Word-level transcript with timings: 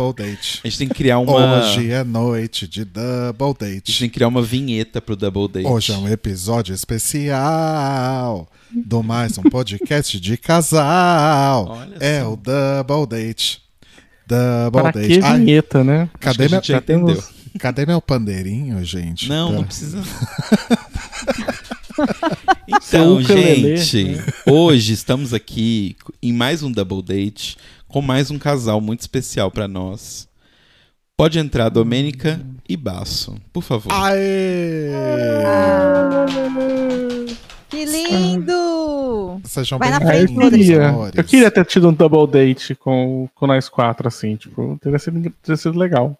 Double 0.00 0.14
date. 0.24 0.60
A 0.64 0.68
gente 0.68 0.78
tem 0.78 0.88
que 0.88 0.94
criar 0.94 1.18
uma. 1.18 1.58
Hoje 1.60 1.90
é 1.90 2.02
noite 2.02 2.66
de 2.66 2.84
double 2.86 3.54
A 3.60 3.64
gente 3.66 3.74
date. 3.74 3.98
tem 3.98 4.08
que 4.08 4.14
criar 4.14 4.28
uma 4.28 4.40
vinheta 4.40 4.98
pro 5.00 5.14
Double 5.14 5.46
Date. 5.46 5.66
Hoje 5.66 5.92
é 5.92 5.96
um 5.98 6.08
episódio 6.08 6.74
especial 6.74 8.48
do 8.70 9.02
mais 9.02 9.36
um 9.36 9.42
podcast 9.42 10.18
de 10.18 10.38
casal. 10.38 11.66
Olha 11.68 11.96
É 12.00 12.20
só. 12.22 12.32
o 12.32 12.36
double 12.36 13.06
date. 13.06 13.60
Double 14.26 14.70
Para 14.82 14.90
date. 14.92 15.18
que 15.20 15.24
Ai, 15.24 15.38
vinheta, 15.38 15.84
né? 15.84 16.02
Acho 16.02 16.12
que 16.12 16.18
cadê, 16.18 16.44
a 16.44 16.48
meu, 16.48 16.58
gente 16.60 16.68
já 16.72 16.78
entendeu. 16.78 17.24
cadê 17.58 17.84
meu 17.86 18.00
pandeirinho, 18.00 18.82
gente? 18.82 19.28
Não, 19.28 19.48
Pra- 19.48 19.56
não 19.58 19.64
precisa. 19.64 20.02
Seu 22.80 23.20
então, 23.20 23.22
gente, 23.22 24.18
hoje 24.46 24.94
estamos 24.94 25.34
aqui 25.34 25.94
em 26.22 26.32
mais 26.32 26.62
um 26.62 26.72
Double 26.72 27.02
Date 27.02 27.58
com 27.90 28.00
mais 28.00 28.30
um 28.30 28.38
casal 28.38 28.80
muito 28.80 29.00
especial 29.00 29.50
pra 29.50 29.66
nós. 29.66 30.28
Pode 31.16 31.38
entrar 31.38 31.68
Domênica 31.68 32.40
e 32.68 32.76
Baço, 32.76 33.36
por 33.52 33.62
favor. 33.62 33.92
Aê! 33.92 34.90
Que 37.68 37.84
lindo! 37.84 39.40
Sejam 39.44 39.78
eu 39.82 40.00
bem-vindos, 40.00 40.50
queria. 40.50 40.88
amores. 40.88 41.14
Eu 41.16 41.24
queria 41.24 41.50
ter 41.50 41.64
tido 41.66 41.88
um 41.88 41.92
double 41.92 42.26
date 42.26 42.74
com, 42.74 43.28
com 43.34 43.46
nós 43.46 43.68
quatro, 43.68 44.08
assim, 44.08 44.36
tipo, 44.36 44.78
teria 44.80 44.98
sido, 44.98 45.32
teria 45.42 45.56
sido 45.56 45.78
legal. 45.78 46.16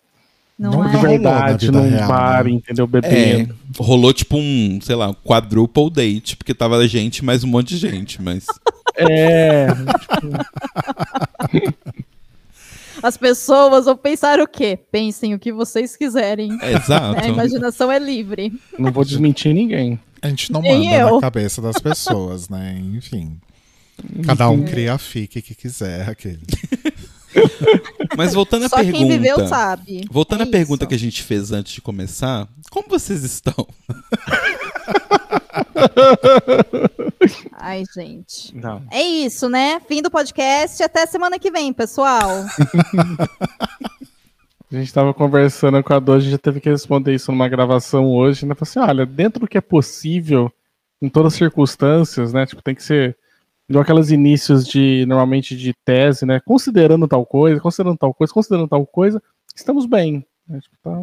Não, 0.59 0.73
Não 0.73 0.85
é? 0.87 0.91
De 0.91 0.97
verdade, 0.99 1.71
num 1.71 1.89
real, 1.89 2.09
bar, 2.09 2.45
né? 2.45 2.51
entendeu? 2.51 2.85
É, 2.85 2.89
Bebendo. 2.89 3.57
rolou 3.79 4.13
tipo 4.13 4.37
um, 4.37 4.79
sei 4.83 4.95
lá, 4.95 5.09
um 5.09 5.15
quadruple 5.15 5.89
date, 5.89 6.37
porque 6.37 6.53
tava 6.53 6.77
a 6.77 6.87
gente 6.87 7.25
mais 7.25 7.43
um 7.43 7.47
monte 7.49 7.69
de 7.69 7.79
gente, 7.79 8.21
mas. 8.21 8.45
É. 9.09 9.69
As 13.03 13.17
pessoas 13.17 13.87
vão 13.87 13.97
pensar 13.97 14.41
o 14.41 14.47
quê? 14.47 14.79
Pensem 14.91 15.35
o 15.35 15.39
que 15.39 15.53
vocês 15.53 15.97
quiserem. 15.97 16.59
É, 16.61 16.75
exato. 16.75 17.21
A 17.23 17.27
imaginação 17.27 17.91
é 17.91 17.99
livre. 17.99 18.53
não 18.79 18.93
vou 18.93 19.05
desmentir 19.05 19.55
ninguém. 19.55 19.99
A 20.21 20.29
gente 20.29 20.53
não 20.53 20.61
Nem 20.61 20.85
manda 20.85 20.97
eu. 20.97 21.15
na 21.15 21.21
cabeça 21.21 21.63
das 21.63 21.79
pessoas, 21.79 22.49
né? 22.49 22.79
Enfim. 22.95 23.41
Cada 24.27 24.49
um 24.51 24.65
cria 24.65 24.95
a 24.95 24.99
fique 24.99 25.41
que 25.41 25.55
quiser, 25.55 26.09
aquele. 26.09 26.41
Mas 28.17 28.35
voltando 28.35 28.67
à 28.67 28.69
Só 28.69 28.77
pergunta. 28.77 28.99
quem 28.99 29.09
viveu 29.09 29.47
sabe. 29.49 30.05
Voltando 30.11 30.43
É 30.43 30.45
à 30.45 30.47
pergunta 30.47 30.85
isso. 30.85 30.89
que 30.89 30.95
a 30.95 30.99
gente 30.99 31.23
fez 31.23 31.51
antes 31.53 31.73
de 31.73 31.81
começar, 31.81 32.47
como 32.71 32.89
vocês 32.89 33.25
estão? 33.25 33.55
Ai, 37.59 37.85
gente. 37.95 38.55
Não. 38.57 38.83
É 38.91 39.03
isso, 39.03 39.49
né? 39.49 39.81
Fim 39.87 40.03
do 40.03 40.11
podcast. 40.11 40.83
Até 40.83 41.07
semana 41.07 41.39
que 41.39 41.51
vem, 41.51 41.73
pessoal. 41.73 42.31
A 44.73 44.77
gente 44.77 44.93
tava 44.95 45.13
conversando 45.13 45.83
com 45.83 45.93
a 45.93 45.99
Dô, 45.99 46.13
a 46.13 46.21
gente 46.21 46.31
já 46.31 46.39
teve 46.39 46.61
que 46.61 46.71
responder 46.71 47.13
isso 47.13 47.33
numa 47.33 47.49
gravação 47.49 48.07
hoje, 48.07 48.47
né? 48.47 48.55
Falei 48.55 48.71
assim, 48.71 48.79
olha, 48.79 49.05
dentro 49.05 49.41
do 49.41 49.49
que 49.49 49.59
é 49.59 49.61
possível, 49.61 50.49
em 51.03 51.09
todas 51.09 51.33
as 51.33 51.39
circunstâncias, 51.39 52.33
né? 52.33 52.47
Tipo, 52.47 52.63
tem 52.63 52.77
que 52.77 52.83
ser 52.85 53.17
igual 53.71 53.83
aqueles 53.83 54.11
inícios 54.11 54.67
de, 54.67 55.07
normalmente, 55.07 55.57
de 55.57 55.73
tese, 55.85 56.27
né? 56.27 56.41
Considerando 56.45 57.07
tal 57.09 57.25
coisa, 57.25 57.61
considerando 57.61 57.97
tal 57.97 58.13
coisa, 58.13 58.33
considerando 58.35 58.69
tal 58.69 58.85
coisa, 58.87 59.23
estamos 59.57 59.87
bem. 59.87 60.27
né? 60.47 60.59
Tipo, 60.61 60.77
tá- 60.83 61.03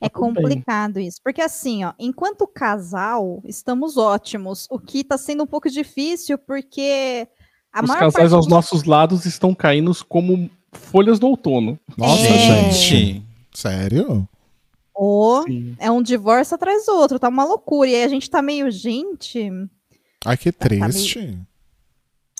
É 0.00 0.08
tudo 0.08 0.32
bem. 0.32 0.44
complicado 0.44 1.00
isso. 1.00 1.18
Porque 1.22 1.40
assim, 1.42 1.84
ó, 1.84 1.92
enquanto 1.98 2.46
casal, 2.46 3.42
estamos 3.44 3.96
ótimos. 3.96 4.66
O 4.70 4.78
que 4.78 5.02
tá 5.02 5.18
sendo 5.18 5.42
um 5.42 5.46
pouco 5.46 5.68
difícil, 5.68 6.38
porque 6.38 7.26
a 7.72 7.82
Os 7.82 7.88
maior 7.88 8.00
casais 8.00 8.14
parte 8.14 8.34
aos 8.34 8.46
dos- 8.46 8.50
nossos 8.54 8.84
lados 8.84 9.26
estão 9.26 9.54
caindo 9.54 9.92
como 10.08 10.48
folhas 10.72 11.18
do 11.18 11.26
outono. 11.26 11.78
Nossa, 11.96 12.22
É. 12.28 12.70
gente. 12.70 13.22
Sério? 13.52 14.28
Ô, 14.94 15.42
Sim. 15.46 15.74
é 15.78 15.90
um 15.90 16.02
divórcio 16.02 16.54
atrás 16.54 16.84
do 16.86 16.92
outro, 16.92 17.18
tá 17.18 17.28
uma 17.28 17.44
loucura. 17.44 17.88
E 17.90 17.94
aí 17.96 18.04
a 18.04 18.08
gente 18.08 18.28
tá 18.30 18.40
meio, 18.42 18.70
gente, 18.70 19.50
Ai, 20.24 20.36
que 20.36 20.52
Tá 20.52 20.66
triste. 20.68 21.38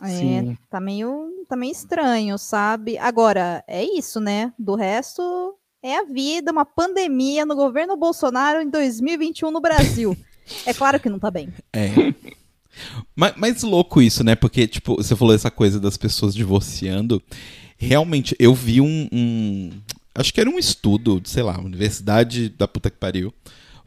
é, 0.02 0.06
Sim. 0.08 0.58
tá 0.68 0.80
meio, 0.80 1.44
tá 1.48 1.56
meio 1.56 1.72
estranho, 1.72 2.36
sabe? 2.38 2.98
Agora, 2.98 3.64
é 3.66 3.84
isso, 3.84 4.20
né? 4.20 4.52
Do 4.58 4.74
resto, 4.74 5.54
é 5.82 5.96
a 5.98 6.04
vida, 6.04 6.52
uma 6.52 6.64
pandemia 6.64 7.44
no 7.46 7.54
governo 7.56 7.96
Bolsonaro 7.96 8.60
em 8.60 8.68
2021 8.70 9.50
no 9.50 9.60
Brasil. 9.60 10.16
é 10.66 10.74
claro 10.74 11.00
que 11.00 11.08
não 11.08 11.18
tá 11.18 11.30
bem. 11.30 11.48
É. 11.72 11.90
Mas, 13.16 13.34
mas 13.36 13.62
louco 13.62 14.00
isso, 14.00 14.22
né? 14.22 14.34
Porque, 14.34 14.66
tipo, 14.66 14.96
você 14.96 15.16
falou 15.16 15.34
essa 15.34 15.50
coisa 15.50 15.80
das 15.80 15.96
pessoas 15.96 16.34
divorciando. 16.34 17.22
Realmente, 17.76 18.36
eu 18.38 18.54
vi 18.54 18.80
um. 18.80 19.08
um- 19.12 19.70
acho 20.14 20.32
que 20.32 20.40
era 20.40 20.48
um 20.50 20.58
estudo, 20.58 21.20
sei 21.24 21.42
lá, 21.42 21.58
Universidade 21.58 22.48
da 22.50 22.68
puta 22.68 22.90
que 22.90 22.96
pariu. 22.98 23.32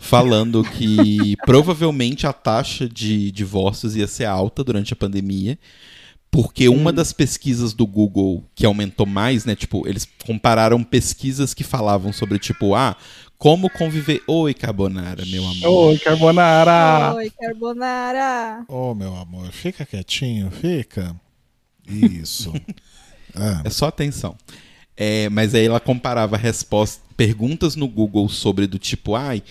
Falando 0.03 0.63
que 0.63 1.35
provavelmente 1.45 2.27
a 2.27 2.33
taxa 2.33 2.89
de 2.89 3.31
divórcios 3.31 3.95
ia 3.95 4.07
ser 4.07 4.25
alta 4.25 4.63
durante 4.63 4.91
a 4.93 4.95
pandemia. 4.95 5.57
Porque 6.29 6.67
uma 6.67 6.91
das 6.91 7.13
pesquisas 7.13 7.73
do 7.73 7.85
Google 7.85 8.43
que 8.55 8.65
aumentou 8.65 9.05
mais, 9.05 9.45
né? 9.45 9.55
Tipo, 9.55 9.87
eles 9.87 10.07
compararam 10.25 10.83
pesquisas 10.83 11.53
que 11.53 11.63
falavam 11.63 12.11
sobre, 12.11 12.39
tipo, 12.39 12.73
ah, 12.73 12.97
como 13.37 13.69
conviver. 13.69 14.21
Oi, 14.27 14.53
Carbonara, 14.53 15.23
meu 15.27 15.45
amor. 15.45 15.87
Oi, 15.89 15.99
Carbonara! 15.99 17.13
Oi, 17.15 17.29
Carbonara! 17.29 18.65
Ô, 18.67 18.95
meu 18.95 19.15
amor, 19.15 19.51
fica 19.51 19.85
quietinho, 19.85 20.49
fica. 20.51 21.15
Isso. 21.87 22.51
Ah, 23.35 23.63
É 23.65 23.69
só 23.71 23.87
atenção. 23.87 24.37
É, 24.95 25.27
mas 25.29 25.55
aí 25.55 25.65
ela 25.65 25.79
comparava 25.79 26.37
respostas, 26.37 27.01
perguntas 27.17 27.75
no 27.75 27.87
Google 27.87 28.29
sobre 28.29 28.67
do 28.67 28.77
tipo, 28.77 29.15
ai, 29.15 29.41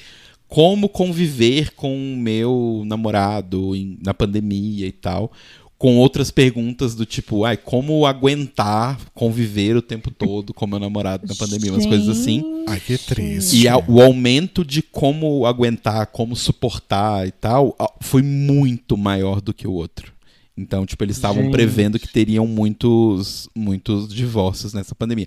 como 0.52 0.86
conviver 0.86 1.70
com 1.74 1.96
o 1.96 2.14
meu 2.16 2.82
namorado 2.84 3.74
em- 3.74 3.96
na 4.04 4.12
pandemia 4.12 4.86
e 4.86 4.92
tal, 4.92 5.32
com 5.78 5.96
outras 5.96 6.30
perguntas 6.30 6.94
do 6.94 7.06
tipo, 7.06 7.44
ai, 7.46 7.56
como 7.56 8.04
aguentar 8.04 9.00
conviver 9.14 9.74
o 9.76 9.80
tempo 9.82 10.10
todo 10.10 10.52
com 10.52 10.66
meu 10.66 10.78
namorado 10.78 11.26
na 11.26 11.34
pandemia, 11.34 11.72
umas 11.72 11.86
coisas 11.86 12.06
assim. 12.06 12.64
ai, 12.68 12.78
que 12.78 12.98
triste. 12.98 13.56
E 13.62 13.66
a- 13.66 13.78
o 13.78 14.02
aumento 14.02 14.62
de 14.62 14.82
como 14.82 15.46
aguentar, 15.46 16.06
como 16.08 16.36
suportar 16.36 17.26
e 17.26 17.32
tal, 17.32 17.74
foi 18.02 18.20
muito 18.20 18.94
maior 18.96 19.40
do 19.40 19.54
que 19.54 19.66
o 19.66 19.72
outro. 19.72 20.12
Então, 20.54 20.84
tipo, 20.84 21.02
eles 21.02 21.16
estavam 21.16 21.44
Gente. 21.44 21.52
prevendo 21.52 21.98
que 21.98 22.06
teriam 22.06 22.46
muitos, 22.46 23.48
muitos 23.56 24.12
divórcios 24.12 24.74
nessa 24.74 24.94
pandemia. 24.94 25.26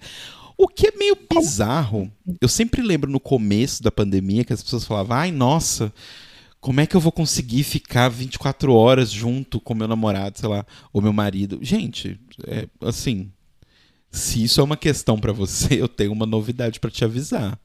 O 0.58 0.68
que 0.68 0.88
é 0.88 0.92
meio 0.98 1.18
bizarro. 1.30 2.12
Eu 2.40 2.48
sempre 2.48 2.82
lembro 2.82 3.12
no 3.12 3.20
começo 3.20 3.84
da 3.84 3.92
pandemia 3.92 4.44
que 4.44 4.54
as 4.54 4.64
pessoas 4.64 4.86
falavam: 4.86 5.18
ai, 5.18 5.32
nossa, 5.32 5.94
como 6.60 6.82
é 6.82 6.88
que 6.88 6.96
eu 6.96 7.02
vou 7.02 7.12
conseguir 7.12 7.64
ficar 7.64 8.10
24 8.10 8.74
horas 8.74 9.12
junto 9.12 9.60
com 9.60 9.76
meu 9.76 9.88
namorado, 9.88 10.40
sei 10.40 10.50
lá, 10.50 10.66
ou 10.92 11.02
meu 11.02 11.14
marido? 11.14 11.60
Gente, 11.62 12.20
é, 12.48 12.68
assim, 12.82 13.32
se 14.10 14.44
isso 14.44 14.60
é 14.60 14.64
uma 14.64 14.76
questão 14.76 15.20
pra 15.20 15.32
você, 15.32 15.76
eu 15.82 15.88
tenho 15.88 16.12
uma 16.12 16.26
novidade 16.26 16.80
pra 16.80 16.90
te 16.90 17.06
avisar. 17.06 17.60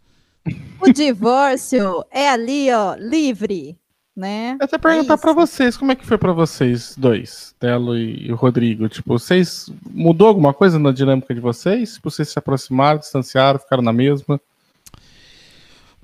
O 0.80 0.92
divórcio 0.92 2.04
é 2.10 2.28
ali, 2.28 2.70
ó, 2.72 2.94
livre, 2.94 3.79
né? 4.16 4.56
Eu 4.60 4.64
até 4.64 4.76
perguntar 4.78 5.14
É 5.14 5.16
pra 5.16 5.30
isso. 5.30 5.40
vocês, 5.40 5.76
como 5.76 5.92
é 5.92 5.94
que 5.94 6.04
foi 6.06 6.18
pra 6.18 6.32
vocês 6.32 6.94
dois, 6.96 7.54
Telo 7.58 7.96
e, 7.96 8.30
o 8.32 8.36
Rodrigo? 8.36 8.88
Tipo, 8.88 9.18
vocês 9.18 9.70
mudou 9.90 10.28
alguma 10.28 10.52
coisa 10.52 10.78
na 10.78 10.92
dinâmica 10.92 11.34
de 11.34 11.40
vocês? 11.40 11.94
Tipo, 11.94 12.10
vocês 12.10 12.28
se 12.28 12.38
aproximaram, 12.38 12.98
distanciaram, 12.98 13.58
ficaram 13.58 13.82
na 13.82 13.92
mesma? 13.92 14.40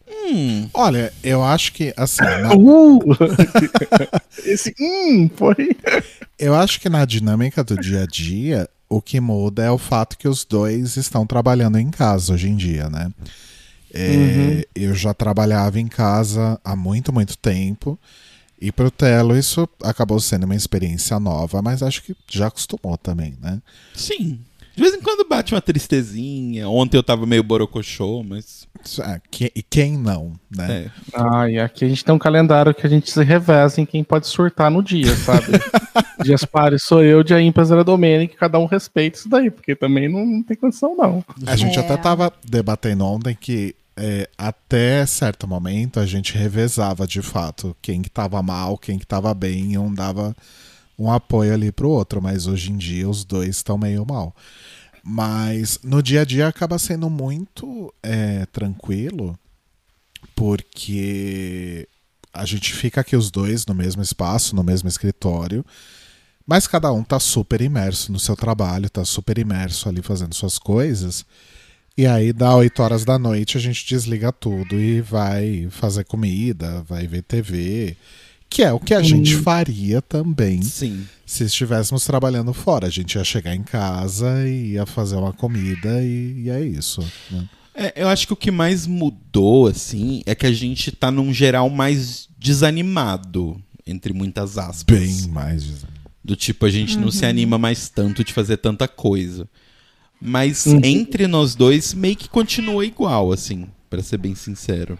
Hum, 0.08 0.69
Olha, 0.72 1.12
eu 1.22 1.42
acho 1.42 1.72
que, 1.72 1.92
assim, 1.96 2.22
na- 2.22 2.54
Uh! 2.56 3.00
Esse 4.44 4.75
hum 4.80 5.28
foi. 5.34 5.76
eu 6.38 6.54
acho 6.54 6.80
que 6.80 6.88
na 6.88 7.04
dinâmica 7.04 7.62
do 7.64 7.76
dia 7.76 8.02
a 8.04 8.06
dia, 8.06 8.69
o 8.88 9.02
que 9.02 9.19
muda 9.20 9.64
é 9.64 9.70
o 9.70 9.78
fato 9.78 10.16
que 10.16 10.28
os 10.28 10.44
dois 10.44 10.96
estão 10.96 11.26
trabalhando 11.26 11.78
em 11.78 11.90
casa 11.90 12.32
hoje 12.34 12.48
em 12.48 12.56
dia, 12.56 12.88
né? 12.88 13.10
É, 13.96 14.64
Eu 14.75 14.94
já 14.94 15.12
trabalhava 15.14 15.78
em 15.81 15.87
casa 15.88 16.60
há 16.64 16.75
muito, 16.76 17.12
muito 17.12 17.37
tempo. 17.38 17.98
E 18.60 18.72
pro 18.72 18.90
Telo 18.90 19.37
isso 19.37 19.69
acabou 19.82 20.19
sendo 20.19 20.44
uma 20.44 20.54
experiência 20.54 21.20
nova, 21.20 21.60
mas 21.60 21.82
acho 21.82 22.02
que 22.02 22.16
já 22.31 22.46
acostumou 22.46 22.96
também, 22.96 23.37
né? 23.43 23.60
sim. 23.94 24.38
De 24.75 24.82
vez 24.82 24.94
em 24.94 25.00
quando 25.00 25.26
bate 25.26 25.54
uma 25.54 25.60
tristezinha. 25.62 26.69
Ontem 26.69 26.98
eu 26.98 27.02
tava 27.02 27.25
meio 27.25 27.43
borocochô, 27.43 28.22
mas. 28.22 28.69
É, 29.00 29.19
que- 29.31 29.50
e 29.56 29.62
quem 29.62 29.96
não, 29.96 30.34
né? 30.54 30.84
É. 30.84 30.90
Ah, 31.14 31.49
e 31.49 31.58
aqui 31.58 31.87
a 31.87 31.88
gente 31.88 32.04
tem 32.04 32.14
um 32.14 32.19
calendário 32.19 32.75
que 32.75 32.87
a 32.87 32.90
gente 32.90 33.10
se 33.10 33.25
reveza 33.25 33.81
em 33.81 33.87
quem 33.87 34.04
pode 34.04 34.26
surtar 34.26 34.70
no 34.70 34.82
dia, 34.82 35.16
sabe? 35.16 35.46
Dias 36.22 36.44
pares 36.44 36.82
sou 36.82 37.02
eu, 37.02 37.22
dia 37.22 37.40
ímpares 37.40 37.70
era 37.70 37.82
Domênico, 37.82 38.37
cada 38.37 38.58
um 38.58 38.66
respeita 38.66 39.16
isso 39.19 39.31
daí, 39.31 39.50
porque 39.50 39.75
também 39.75 40.10
não, 40.10 40.26
não 40.26 40.42
tem 40.42 40.54
condição, 40.56 40.94
não. 40.94 41.25
A 41.46 41.56
gente 41.56 41.78
É. 41.78 41.81
até 41.81 41.96
tava 41.96 42.31
debatendo 42.44 43.02
ontem 43.06 43.34
que 43.38 43.75
é, 43.96 44.28
até 44.37 45.06
certo 45.06 45.48
momento 45.48 45.98
a 45.98 46.06
gente 46.06 46.37
revezava 46.37 47.06
de 47.06 47.22
fato 47.22 47.75
quem 47.81 48.02
que 48.02 48.10
tava 48.10 48.43
mal, 48.43 48.76
quem 48.76 48.98
que 48.98 49.06
tava 49.06 49.32
bem, 49.32 49.78
um 49.78 49.93
dava 49.93 50.37
um 50.98 51.10
apoio 51.10 51.52
ali 51.52 51.70
pro 51.72 51.90
outro, 51.90 52.22
mas 52.22 52.46
hoje 52.46 52.72
em 52.72 52.76
dia 52.76 53.08
os 53.08 53.25
dois 53.25 53.56
estão 53.56 53.76
meio 53.76 54.04
mal. 54.06 54.34
Mas 55.02 55.78
no 55.82 56.02
dia 56.02 56.22
a 56.22 56.25
dia 56.25 56.48
acaba 56.48 56.78
sendo 56.78 57.08
muito 57.08 57.93
é, 58.02 58.46
tranquilo, 58.46 59.38
porque 60.34 61.88
a 62.32 62.44
gente 62.44 62.75
fica 62.75 63.00
aqui 63.00 63.16
os 63.16 63.31
dois 63.31 63.64
no 63.66 63.75
mesmo 63.75 64.02
espaço, 64.02 64.54
no 64.54 64.64
mesmo 64.64 64.88
escritório, 64.88 65.64
mas 66.46 66.66
cada 66.66 66.92
um 66.92 67.02
tá 67.02 67.19
super 67.19 67.60
imerso 67.60 68.12
no 68.12 68.19
seu 68.19 68.37
trabalho, 68.37 68.90
tá 68.90 69.04
super 69.04 69.38
imerso 69.38 69.88
ali 69.88 70.02
fazendo 70.02 70.34
suas 70.34 70.58
coisas. 70.58 71.25
E 71.96 72.06
aí, 72.06 72.32
dá 72.32 72.54
8 72.54 72.82
horas 72.82 73.04
da 73.04 73.19
noite, 73.19 73.56
a 73.56 73.60
gente 73.60 73.87
desliga 73.87 74.31
tudo 74.31 74.78
e 74.78 75.00
vai 75.00 75.66
fazer 75.70 76.04
comida, 76.04 76.84
vai 76.87 77.06
ver 77.06 77.22
TV. 77.22 77.96
Que 78.50 78.62
é 78.62 78.72
o 78.72 78.78
que 78.78 78.94
a 78.94 79.02
gente 79.02 79.34
faria 79.37 80.00
também 80.02 80.62
Sim. 80.62 81.06
se 81.25 81.44
estivéssemos 81.44 82.04
trabalhando 82.04 82.52
fora. 82.52 82.87
A 82.87 82.90
gente 82.90 83.14
ia 83.16 83.25
chegar 83.25 83.54
em 83.54 83.62
casa 83.62 84.46
e 84.46 84.72
ia 84.72 84.87
fazer 84.87 85.16
uma 85.16 85.32
comida 85.32 86.02
e, 86.02 86.43
e 86.44 86.50
é 86.50 86.60
isso. 86.62 87.00
né? 87.31 87.48
É, 87.75 87.93
eu 88.02 88.08
acho 88.08 88.26
que 88.26 88.32
o 88.32 88.37
que 88.37 88.50
mais 88.50 88.87
mudou, 88.87 89.66
assim, 89.66 90.22
é 90.25 90.34
que 90.34 90.46
a 90.46 90.52
gente 90.52 90.90
tá 90.90 91.10
num 91.10 91.32
geral 91.32 91.69
mais 91.69 92.26
desanimado, 92.38 93.60
entre 93.87 94.14
muitas 94.14 94.56
aspas. 94.56 94.99
Bem 94.99 95.28
mais. 95.28 95.84
Do 96.25 96.34
tipo, 96.34 96.64
a 96.64 96.70
gente 96.70 96.99
não 96.99 97.10
se 97.10 97.26
anima 97.26 97.58
mais 97.58 97.88
tanto 97.88 98.25
de 98.25 98.32
fazer 98.32 98.56
tanta 98.56 98.88
coisa. 98.88 99.46
Mas 100.20 100.66
Uhum. 100.66 100.80
entre 100.82 101.26
nós 101.26 101.54
dois, 101.54 101.92
meio 101.94 102.16
que 102.16 102.28
continua 102.28 102.84
igual, 102.84 103.32
assim, 103.32 103.66
pra 103.90 104.02
ser 104.02 104.16
bem 104.18 104.34
sincero. 104.34 104.98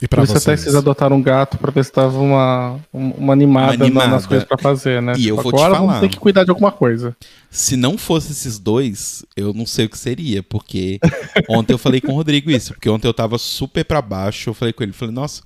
E 0.00 0.06
pra 0.06 0.18
Por 0.18 0.24
isso 0.24 0.32
até 0.34 0.40
vocês? 0.44 0.58
que 0.60 0.64
vocês 0.66 0.76
adotaram 0.76 1.16
um 1.16 1.22
gato 1.22 1.58
pra 1.58 1.72
ver 1.72 1.84
se 1.84 1.92
dava 1.92 2.20
uma, 2.20 2.78
um- 2.94 3.10
uma 3.12 3.32
animada, 3.32 3.74
Uma 3.74 3.84
animada. 3.86 4.06
na- 4.06 4.12
nas 4.14 4.26
coisas 4.26 4.46
pra 4.46 4.56
fazer, 4.56 5.02
né? 5.02 5.14
E 5.18 5.26
eu 5.26 5.34
vou 5.34 5.46
te 5.52 5.56
agora 5.56 5.74
falar. 5.74 5.86
vamos 5.86 6.00
ter 6.00 6.08
que 6.08 6.18
cuidar 6.20 6.44
de 6.44 6.50
alguma 6.50 6.70
coisa. 6.70 7.16
Se 7.50 7.76
não 7.76 7.98
fosse 7.98 8.30
esses 8.30 8.60
dois, 8.60 9.24
eu 9.36 9.52
não 9.52 9.66
sei 9.66 9.86
o 9.86 9.88
que 9.90 9.98
seria, 9.98 10.40
porque 10.40 11.00
ontem 11.50 11.72
eu 11.72 11.78
falei 11.78 12.00
com 12.00 12.12
o 12.12 12.14
Rodrigo 12.14 12.48
isso, 12.48 12.74
porque 12.74 12.88
ontem 12.88 13.08
eu 13.08 13.14
tava 13.14 13.38
super 13.38 13.84
pra 13.84 14.00
baixo, 14.00 14.50
eu 14.50 14.54
falei 14.54 14.72
com 14.72 14.84
ele, 14.84 14.92
falei, 14.92 15.12
nossa, 15.12 15.42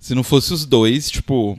se 0.00 0.12
não 0.12 0.24
fosse 0.24 0.52
os 0.52 0.66
dois, 0.66 1.08
tipo, 1.08 1.56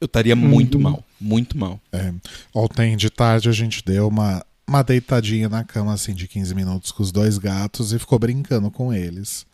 eu 0.00 0.06
estaria 0.06 0.34
muito 0.34 0.76
Uhum. 0.76 0.82
mal, 0.84 1.04
muito 1.20 1.58
mal. 1.58 1.78
É, 1.92 2.10
ontem 2.54 2.96
de 2.96 3.10
tarde 3.10 3.50
a 3.50 3.52
gente 3.52 3.84
deu 3.84 4.08
uma, 4.08 4.42
uma 4.70 4.84
deitadinha 4.84 5.48
na 5.48 5.64
cama 5.64 5.92
assim 5.92 6.14
de 6.14 6.28
15 6.28 6.54
minutos 6.54 6.92
com 6.92 7.02
os 7.02 7.10
dois 7.10 7.38
gatos 7.38 7.92
e 7.92 7.98
ficou 7.98 8.18
brincando 8.20 8.70
com 8.70 8.94
eles. 8.94 9.44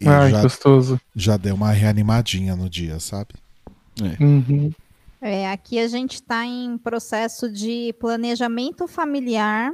E 0.00 0.08
Ai, 0.08 0.30
já, 0.32 0.42
gostoso. 0.42 1.00
já 1.14 1.36
deu 1.36 1.54
uma 1.54 1.70
reanimadinha 1.70 2.56
no 2.56 2.68
dia, 2.68 2.98
sabe? 2.98 3.34
Uhum. 4.20 4.72
É, 5.20 5.48
aqui 5.50 5.78
a 5.78 5.86
gente 5.86 6.14
está 6.14 6.44
em 6.44 6.76
processo 6.78 7.50
de 7.52 7.92
planejamento 8.00 8.88
familiar 8.88 9.70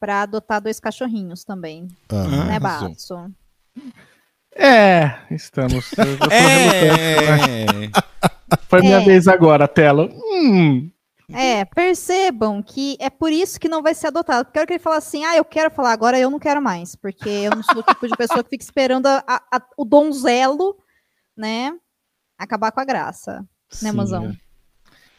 para 0.00 0.22
adotar 0.22 0.60
dois 0.60 0.80
cachorrinhos 0.80 1.44
também, 1.44 1.86
Ah, 2.08 2.26
né, 2.26 2.56
arrasou. 2.56 2.88
Batson? 2.88 3.30
É, 4.56 5.18
estamos. 5.30 5.92
eu 5.92 6.04
já 6.04 6.16
tô 6.16 6.28
relutando, 6.28 6.28
né? 6.30 7.64
É, 7.86 7.90
Foi 8.68 8.80
minha 8.80 9.00
É. 9.00 9.04
vez 9.04 9.28
agora, 9.28 9.68
tela. 9.68 10.08
Hum, 10.10 10.90
É, 11.30 11.64
percebam 11.66 12.62
que 12.62 12.96
é 12.98 13.10
por 13.10 13.30
isso 13.30 13.60
que 13.60 13.68
não 13.68 13.82
vai 13.82 13.94
ser 13.94 14.06
adotado. 14.06 14.46
Porque 14.46 14.58
a 14.58 14.60
hora 14.62 14.66
que 14.66 14.72
ele 14.74 14.82
fala 14.82 14.96
assim, 14.96 15.24
ah, 15.24 15.36
eu 15.36 15.44
quero 15.44 15.70
falar, 15.70 15.92
agora 15.92 16.18
eu 16.18 16.30
não 16.30 16.38
quero 16.38 16.62
mais. 16.62 16.96
Porque 16.96 17.28
eu 17.28 17.50
não 17.54 17.62
sou 17.62 17.80
o 17.80 17.82
tipo 17.82 18.08
de 18.08 18.16
pessoa 18.16 18.42
que 18.42 18.50
fica 18.50 18.64
esperando 18.64 19.06
a- 19.06 19.22
a- 19.26 19.62
o 19.76 19.84
donzelo, 19.84 20.76
né, 21.36 21.72
acabar 22.38 22.72
com 22.72 22.80
a 22.80 22.84
graça. 22.84 23.40
Né, 23.82 23.90
sim, 23.90 23.92
mozão? 23.92 24.34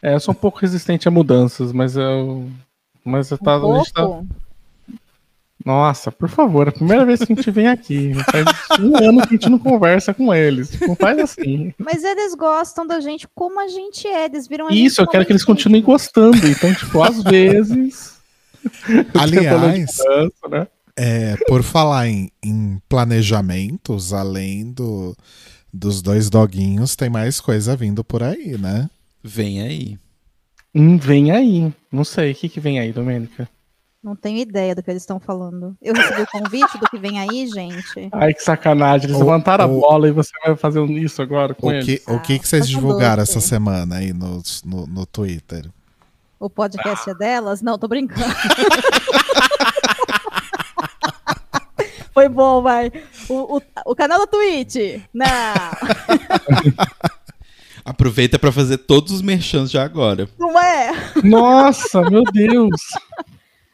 É, 0.02 0.14
eu 0.14 0.20
sou 0.20 0.32
um 0.32 0.36
pouco 0.36 0.58
resistente 0.58 1.06
a 1.06 1.10
mudanças, 1.10 1.72
mas 1.72 1.96
eu. 1.96 2.50
Mas 3.04 3.30
eu 3.30 3.38
Um 3.40 3.44
tava. 3.44 3.72
a 3.72 3.78
gente 3.78 3.92
tá-. 3.92 4.22
Nossa, 5.64 6.10
por 6.10 6.28
favor, 6.28 6.66
é 6.66 6.70
a 6.70 6.72
primeira 6.72 7.04
vez 7.04 7.20
que 7.20 7.32
a 7.32 7.36
gente 7.36 7.50
vem 7.50 7.68
aqui. 7.68 8.12
Faz 8.14 8.80
um 8.80 8.96
ano 8.96 9.20
que 9.22 9.34
a 9.34 9.38
gente 9.38 9.50
não 9.50 9.58
conversa 9.58 10.14
com 10.14 10.34
eles. 10.34 10.78
Não 10.80 10.96
faz 10.96 11.18
assim. 11.18 11.74
Mas 11.78 12.02
eles 12.02 12.34
gostam 12.34 12.86
da 12.86 13.00
gente 13.00 13.28
como 13.34 13.60
a 13.60 13.68
gente 13.68 14.06
é. 14.06 14.24
Eles 14.24 14.48
viram 14.48 14.68
a 14.68 14.70
gente 14.70 14.84
Isso, 14.86 15.02
eu 15.02 15.06
quero 15.06 15.26
que 15.26 15.32
eles 15.32 15.42
gente. 15.42 15.48
continuem 15.48 15.82
gostando. 15.82 16.46
Então, 16.46 16.72
tipo, 16.74 17.02
às 17.02 17.22
vezes. 17.22 18.18
Aliás, 19.14 19.98
né? 20.50 20.66
é, 20.96 21.36
por 21.46 21.62
falar 21.62 22.08
em, 22.08 22.30
em 22.42 22.80
planejamentos, 22.88 24.12
além 24.12 24.72
do, 24.72 25.16
dos 25.72 26.00
dois 26.00 26.30
doguinhos, 26.30 26.96
tem 26.96 27.10
mais 27.10 27.40
coisa 27.40 27.76
vindo 27.76 28.02
por 28.02 28.22
aí, 28.22 28.56
né? 28.58 28.88
vem 29.22 29.62
aí. 29.62 29.98
Hum, 30.74 30.98
vem 30.98 31.30
aí. 31.30 31.72
Não 31.90 32.04
sei, 32.04 32.32
o 32.32 32.34
que, 32.34 32.48
que 32.48 32.60
vem 32.60 32.78
aí, 32.78 32.92
Domênica? 32.92 33.48
Não 34.02 34.16
tenho 34.16 34.38
ideia 34.38 34.74
do 34.74 34.82
que 34.82 34.90
eles 34.90 35.02
estão 35.02 35.20
falando. 35.20 35.76
Eu 35.82 35.92
recebi 35.92 36.22
o 36.22 36.26
convite 36.26 36.78
do 36.78 36.88
que 36.88 36.98
vem 36.98 37.20
aí, 37.20 37.46
gente. 37.46 38.08
Ai, 38.12 38.32
que 38.32 38.42
sacanagem. 38.42 39.08
Eles 39.08 39.16
O- 39.16 39.20
levantaram 39.20 39.66
o- 39.70 39.84
a 39.84 39.88
bola 39.88 40.08
e 40.08 40.12
você 40.12 40.30
vai 40.44 40.56
fazer 40.56 40.82
isso 40.86 41.20
agora 41.20 41.52
com 41.54 41.66
O 41.66 41.72
eles. 41.72 41.84
que, 41.84 42.02
o 42.10 42.18
que, 42.18 42.38
que 42.38 42.48
vocês 42.48 42.62
Ah, 42.62 42.66
tá 42.66 42.70
divulgaram 42.70 43.22
doce. 43.22 43.36
essa 43.36 43.46
semana 43.46 43.96
aí 43.96 44.14
no, 44.14 44.42
no, 44.64 44.86
no 44.86 45.04
Twitter? 45.04 45.68
O 46.38 46.48
podcast 46.48 47.10
é 47.10 47.14
delas? 47.14 47.60
Não, 47.60 47.78
tô 47.78 47.86
brincando. 47.86 48.24
Foi 52.14 52.28
bom, 52.28 52.60
vai. 52.62 52.90
O, 53.28 53.56
o, 53.58 53.62
o 53.86 53.94
canal 53.94 54.18
da 54.18 54.26
Twitch. 54.26 55.00
Não. 55.14 55.26
Aproveita 57.84 58.38
pra 58.38 58.50
fazer 58.52 58.78
todos 58.78 59.12
os 59.12 59.22
merchans 59.22 59.70
já 59.70 59.84
agora. 59.84 60.28
Não 60.38 60.58
é. 60.60 60.90
Nossa, 61.22 62.02
meu 62.10 62.22
Deus. 62.24 62.80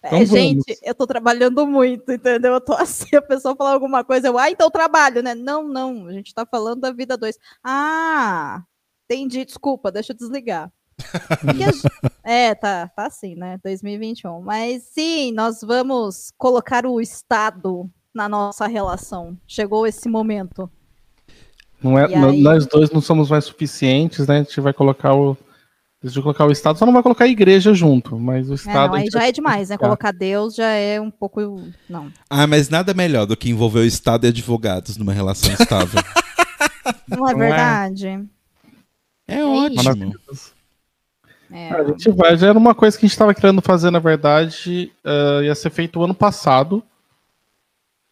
Então 0.06 0.18
é 0.18 0.26
gente, 0.26 0.78
eu 0.82 0.94
tô 0.94 1.06
trabalhando 1.06 1.66
muito, 1.66 2.12
entendeu? 2.12 2.54
Eu 2.54 2.60
tô 2.60 2.72
assim, 2.78 3.14
a 3.16 3.22
pessoa 3.22 3.56
falar 3.56 3.72
alguma 3.72 4.04
coisa, 4.04 4.28
eu, 4.28 4.38
ah, 4.38 4.50
então 4.50 4.70
trabalho, 4.70 5.22
né? 5.22 5.34
Não, 5.34 5.66
não, 5.66 6.06
a 6.06 6.12
gente 6.12 6.34
tá 6.34 6.46
falando 6.46 6.80
da 6.80 6.92
vida 6.92 7.16
2. 7.16 7.38
Ah, 7.64 8.62
entendi, 9.04 9.44
desculpa, 9.44 9.90
deixa 9.90 10.12
eu 10.12 10.16
desligar. 10.16 10.72
A 10.98 10.98
é, 12.24 12.54
tá, 12.54 12.88
tá 12.88 13.06
assim, 13.06 13.34
né? 13.34 13.58
2021. 13.62 14.40
Mas 14.40 14.82
sim, 14.84 15.32
nós 15.32 15.60
vamos 15.62 16.32
colocar 16.38 16.86
o 16.86 17.00
Estado 17.00 17.90
na 18.14 18.28
nossa 18.28 18.66
relação. 18.66 19.36
Chegou 19.46 19.86
esse 19.86 20.08
momento. 20.08 20.70
Não 21.82 21.98
é, 21.98 22.06
aí? 22.06 22.42
Nós 22.42 22.66
dois 22.66 22.90
não 22.90 23.00
somos 23.00 23.28
mais 23.30 23.44
suficientes, 23.44 24.26
né? 24.26 24.36
A 24.36 24.42
gente 24.42 24.60
vai 24.60 24.72
colocar 24.72 25.14
o. 25.14 25.36
Vai 26.14 26.22
colocar 26.22 26.46
o 26.46 26.52
Estado, 26.52 26.78
só 26.78 26.86
não 26.86 26.92
vai 26.92 27.02
colocar 27.02 27.24
a 27.24 27.28
igreja 27.28 27.72
junto, 27.74 28.18
mas 28.18 28.48
o 28.48 28.52
É, 28.52 28.54
Estado. 28.56 28.88
não, 28.88 28.94
a 28.94 28.98
aí 28.98 29.08
já 29.10 29.26
é 29.26 29.32
demais, 29.32 29.68
né? 29.70 29.76
colocar. 29.78 30.12
Deus 30.12 30.54
já 30.54 30.68
é 30.70 31.00
um 31.00 31.10
pouco. 31.10 31.68
Não. 31.88 32.10
Ah, 32.30 32.46
mas 32.46 32.68
nada 32.68 32.92
melhor 32.94 33.26
do 33.26 33.36
que 33.36 33.50
envolver 33.50 33.80
o 33.80 33.84
Estado 33.84 34.24
e 34.24 34.28
advogados 34.28 34.96
numa 34.96 35.12
relação 35.12 35.50
estável. 35.58 36.00
Não 37.08 37.28
é 37.28 37.32
Não 37.34 37.42
é? 37.42 37.48
verdade? 37.48 38.06
É 39.28 39.38
isso. 39.40 39.48
ótimo. 39.48 40.14
É. 41.50 41.70
A 41.70 41.84
gente 41.84 42.10
vai, 42.10 42.36
já 42.36 42.48
era 42.48 42.58
uma 42.58 42.74
coisa 42.74 42.96
que 42.98 43.04
a 43.04 43.06
gente 43.06 43.12
estava 43.14 43.32
querendo 43.34 43.62
fazer, 43.62 43.90
na 43.90 43.98
verdade, 44.00 44.92
ah, 45.04 45.40
ia 45.44 45.54
ser 45.54 45.70
feito 45.70 46.02
ano 46.02 46.14
passado, 46.14 46.82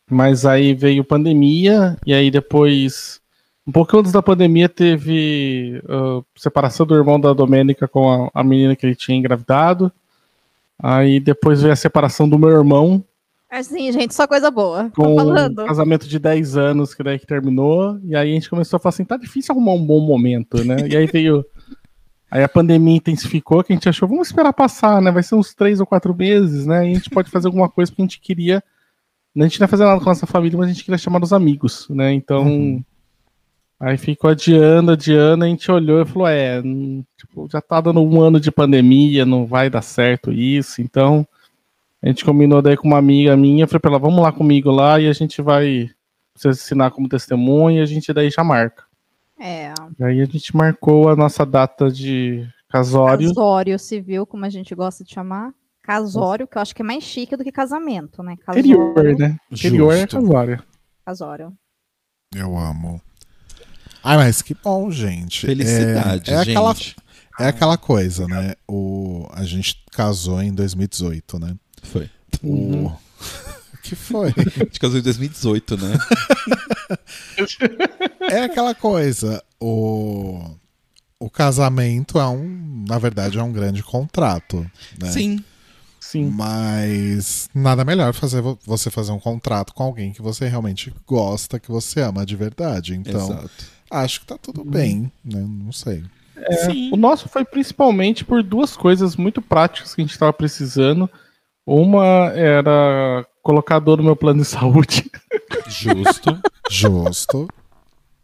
mas 0.08 0.44
aí 0.46 0.74
veio 0.74 1.02
pandemia, 1.04 1.96
e 2.06 2.14
aí 2.14 2.30
depois, 2.30 3.20
um 3.66 3.72
pouco 3.72 3.98
antes 3.98 4.12
da 4.12 4.22
pandemia, 4.22 4.68
teve 4.68 5.82
ah, 5.88 6.22
separação 6.36 6.86
do 6.86 6.94
irmão 6.94 7.18
da 7.18 7.32
Domênica 7.32 7.88
com 7.88 8.10
a, 8.10 8.30
a 8.34 8.44
menina 8.44 8.76
que 8.76 8.84
ele 8.86 8.94
tinha 8.94 9.16
engravidado, 9.16 9.90
aí 10.78 11.18
depois 11.20 11.62
veio 11.62 11.72
a 11.72 11.76
separação 11.76 12.28
do 12.28 12.38
meu 12.38 12.50
irmão 12.50 13.04
Assim, 13.54 13.92
gente, 13.92 14.12
só 14.12 14.26
coisa 14.26 14.50
boa. 14.50 14.90
Com 14.90 15.14
um 15.14 15.54
casamento 15.54 16.08
de 16.08 16.18
10 16.18 16.56
anos, 16.56 16.92
que 16.92 17.04
daí 17.04 17.20
que 17.20 17.26
terminou, 17.26 18.00
e 18.02 18.16
aí 18.16 18.32
a 18.32 18.34
gente 18.34 18.50
começou 18.50 18.78
a 18.78 18.80
falar 18.80 18.90
assim, 18.90 19.04
tá 19.04 19.16
difícil 19.16 19.52
arrumar 19.52 19.74
um 19.74 19.86
bom 19.86 20.00
momento, 20.00 20.64
né? 20.64 20.88
E 20.88 20.96
aí 20.96 21.06
veio. 21.06 21.44
Aí 22.30 22.42
a 22.42 22.48
pandemia 22.48 22.96
intensificou, 22.96 23.62
que 23.62 23.72
a 23.72 23.76
gente 23.76 23.88
achou, 23.88 24.08
vamos 24.08 24.26
esperar 24.26 24.52
passar, 24.52 25.00
né? 25.00 25.12
Vai 25.12 25.22
ser 25.22 25.36
uns 25.36 25.54
três 25.54 25.78
ou 25.78 25.86
quatro 25.86 26.12
meses, 26.12 26.66
né? 26.66 26.84
E 26.84 26.90
a 26.90 26.94
gente 26.94 27.08
pode 27.08 27.30
fazer 27.30 27.46
alguma 27.46 27.68
coisa 27.68 27.92
porque 27.92 28.02
a 28.02 28.06
gente 28.06 28.18
queria. 28.18 28.60
A 29.36 29.42
gente 29.44 29.60
não 29.60 29.66
ia 29.66 29.68
fazer 29.68 29.84
nada 29.84 30.00
com 30.00 30.10
a 30.10 30.12
nossa 30.12 30.26
família, 30.26 30.58
mas 30.58 30.68
a 30.68 30.72
gente 30.72 30.82
queria 30.82 30.98
chamar 30.98 31.22
os 31.22 31.32
amigos, 31.32 31.86
né? 31.90 32.12
Então. 32.12 32.42
Uhum. 32.42 32.84
Aí 33.84 33.98
ficou 33.98 34.30
adiando, 34.30 34.92
adiando, 34.92 35.44
a 35.44 35.46
gente 35.46 35.70
olhou 35.70 36.00
e 36.00 36.06
falou, 36.06 36.26
é, 36.26 36.62
tipo, 37.18 37.46
já 37.52 37.60
tá 37.60 37.82
dando 37.82 38.00
um 38.00 38.18
ano 38.18 38.40
de 38.40 38.50
pandemia, 38.50 39.26
não 39.26 39.44
vai 39.44 39.68
dar 39.68 39.82
certo 39.82 40.32
isso, 40.32 40.80
então. 40.80 41.26
A 42.02 42.08
gente 42.08 42.24
combinou 42.24 42.62
daí 42.62 42.78
com 42.78 42.88
uma 42.88 42.96
amiga 42.96 43.36
minha, 43.36 43.66
falei 43.66 43.80
pra 43.80 43.90
ela, 43.90 43.98
vamos 43.98 44.22
lá 44.22 44.32
comigo 44.32 44.70
lá 44.70 44.98
e 44.98 45.06
a 45.06 45.12
gente 45.12 45.42
vai 45.42 45.90
você 46.34 46.48
assinar 46.48 46.92
como 46.92 47.10
testemunha 47.10 47.80
e 47.80 47.82
a 47.82 47.86
gente 47.86 48.10
daí 48.10 48.30
já 48.30 48.42
marca. 48.42 48.84
É. 49.38 49.74
E 49.98 50.02
aí 50.04 50.22
a 50.22 50.24
gente 50.24 50.56
marcou 50.56 51.10
a 51.10 51.14
nossa 51.14 51.44
data 51.44 51.90
de 51.90 52.48
casório. 52.70 53.28
Casório 53.28 53.78
civil, 53.78 54.24
como 54.24 54.46
a 54.46 54.50
gente 54.50 54.74
gosta 54.74 55.04
de 55.04 55.12
chamar. 55.12 55.52
Casório, 55.82 56.48
que 56.48 56.56
eu 56.56 56.62
acho 56.62 56.74
que 56.74 56.80
é 56.80 56.84
mais 56.86 57.04
chique 57.04 57.36
do 57.36 57.44
que 57.44 57.52
casamento, 57.52 58.22
né? 58.22 58.34
Casório. 58.38 58.60
Interior, 58.60 59.18
né? 59.18 59.36
Interior 59.50 59.94
é 59.94 60.06
casório. 60.06 60.62
Casório. 61.04 61.52
Eu 62.34 62.56
amo. 62.56 62.98
Ai, 64.04 64.16
mas 64.18 64.42
que 64.42 64.54
bom, 64.54 64.90
gente. 64.90 65.46
Felicidade, 65.46 66.30
é, 66.30 66.34
é 66.34 66.38
aquela, 66.40 66.74
gente. 66.74 66.96
É 67.40 67.46
aquela 67.48 67.76
coisa, 67.78 68.28
né? 68.28 68.52
O, 68.68 69.26
a 69.32 69.44
gente 69.44 69.82
casou 69.90 70.40
em 70.42 70.52
2018, 70.52 71.38
né? 71.38 71.56
Foi. 71.82 72.10
O... 72.42 72.92
que 73.82 73.96
foi? 73.96 74.28
A 74.36 74.64
gente 74.64 74.78
casou 74.78 74.98
em 74.98 75.02
2018, 75.02 75.76
né? 75.78 75.98
É 78.20 78.44
aquela 78.44 78.74
coisa. 78.74 79.42
O, 79.60 80.50
o 81.18 81.28
casamento 81.30 82.18
é 82.18 82.26
um, 82.26 82.84
na 82.88 82.98
verdade, 82.98 83.38
é 83.38 83.42
um 83.42 83.52
grande 83.52 83.82
contrato, 83.82 84.68
né? 85.00 85.10
Sim. 85.10 85.44
Sim. 86.00 86.30
Mas 86.30 87.48
nada 87.54 87.84
melhor 87.84 88.12
fazer 88.14 88.40
vo- 88.40 88.58
você 88.64 88.90
fazer 88.90 89.10
um 89.10 89.18
contrato 89.18 89.74
com 89.74 89.82
alguém 89.82 90.12
que 90.12 90.22
você 90.22 90.46
realmente 90.46 90.94
gosta, 91.06 91.58
que 91.58 91.70
você 91.70 92.00
ama 92.02 92.24
de 92.24 92.36
verdade. 92.36 92.94
Então, 92.94 93.26
Exato. 93.30 93.50
Acho 94.02 94.20
que 94.20 94.26
tá 94.26 94.36
tudo 94.40 94.64
bem, 94.64 95.10
né? 95.24 95.40
Não 95.46 95.72
sei. 95.72 96.04
Sim. 96.64 96.90
O 96.92 96.96
nosso 96.96 97.28
foi 97.28 97.44
principalmente 97.44 98.24
por 98.24 98.42
duas 98.42 98.76
coisas 98.76 99.16
muito 99.16 99.40
práticas 99.40 99.94
que 99.94 100.00
a 100.00 100.04
gente 100.04 100.12
estava 100.12 100.32
precisando. 100.32 101.08
Uma 101.66 102.30
era 102.34 103.24
colocar 103.42 103.78
dor 103.78 103.98
no 103.98 104.04
meu 104.04 104.16
plano 104.16 104.42
de 104.42 104.46
saúde, 104.48 105.10
Justo. 105.68 106.38
Justo. 106.70 107.48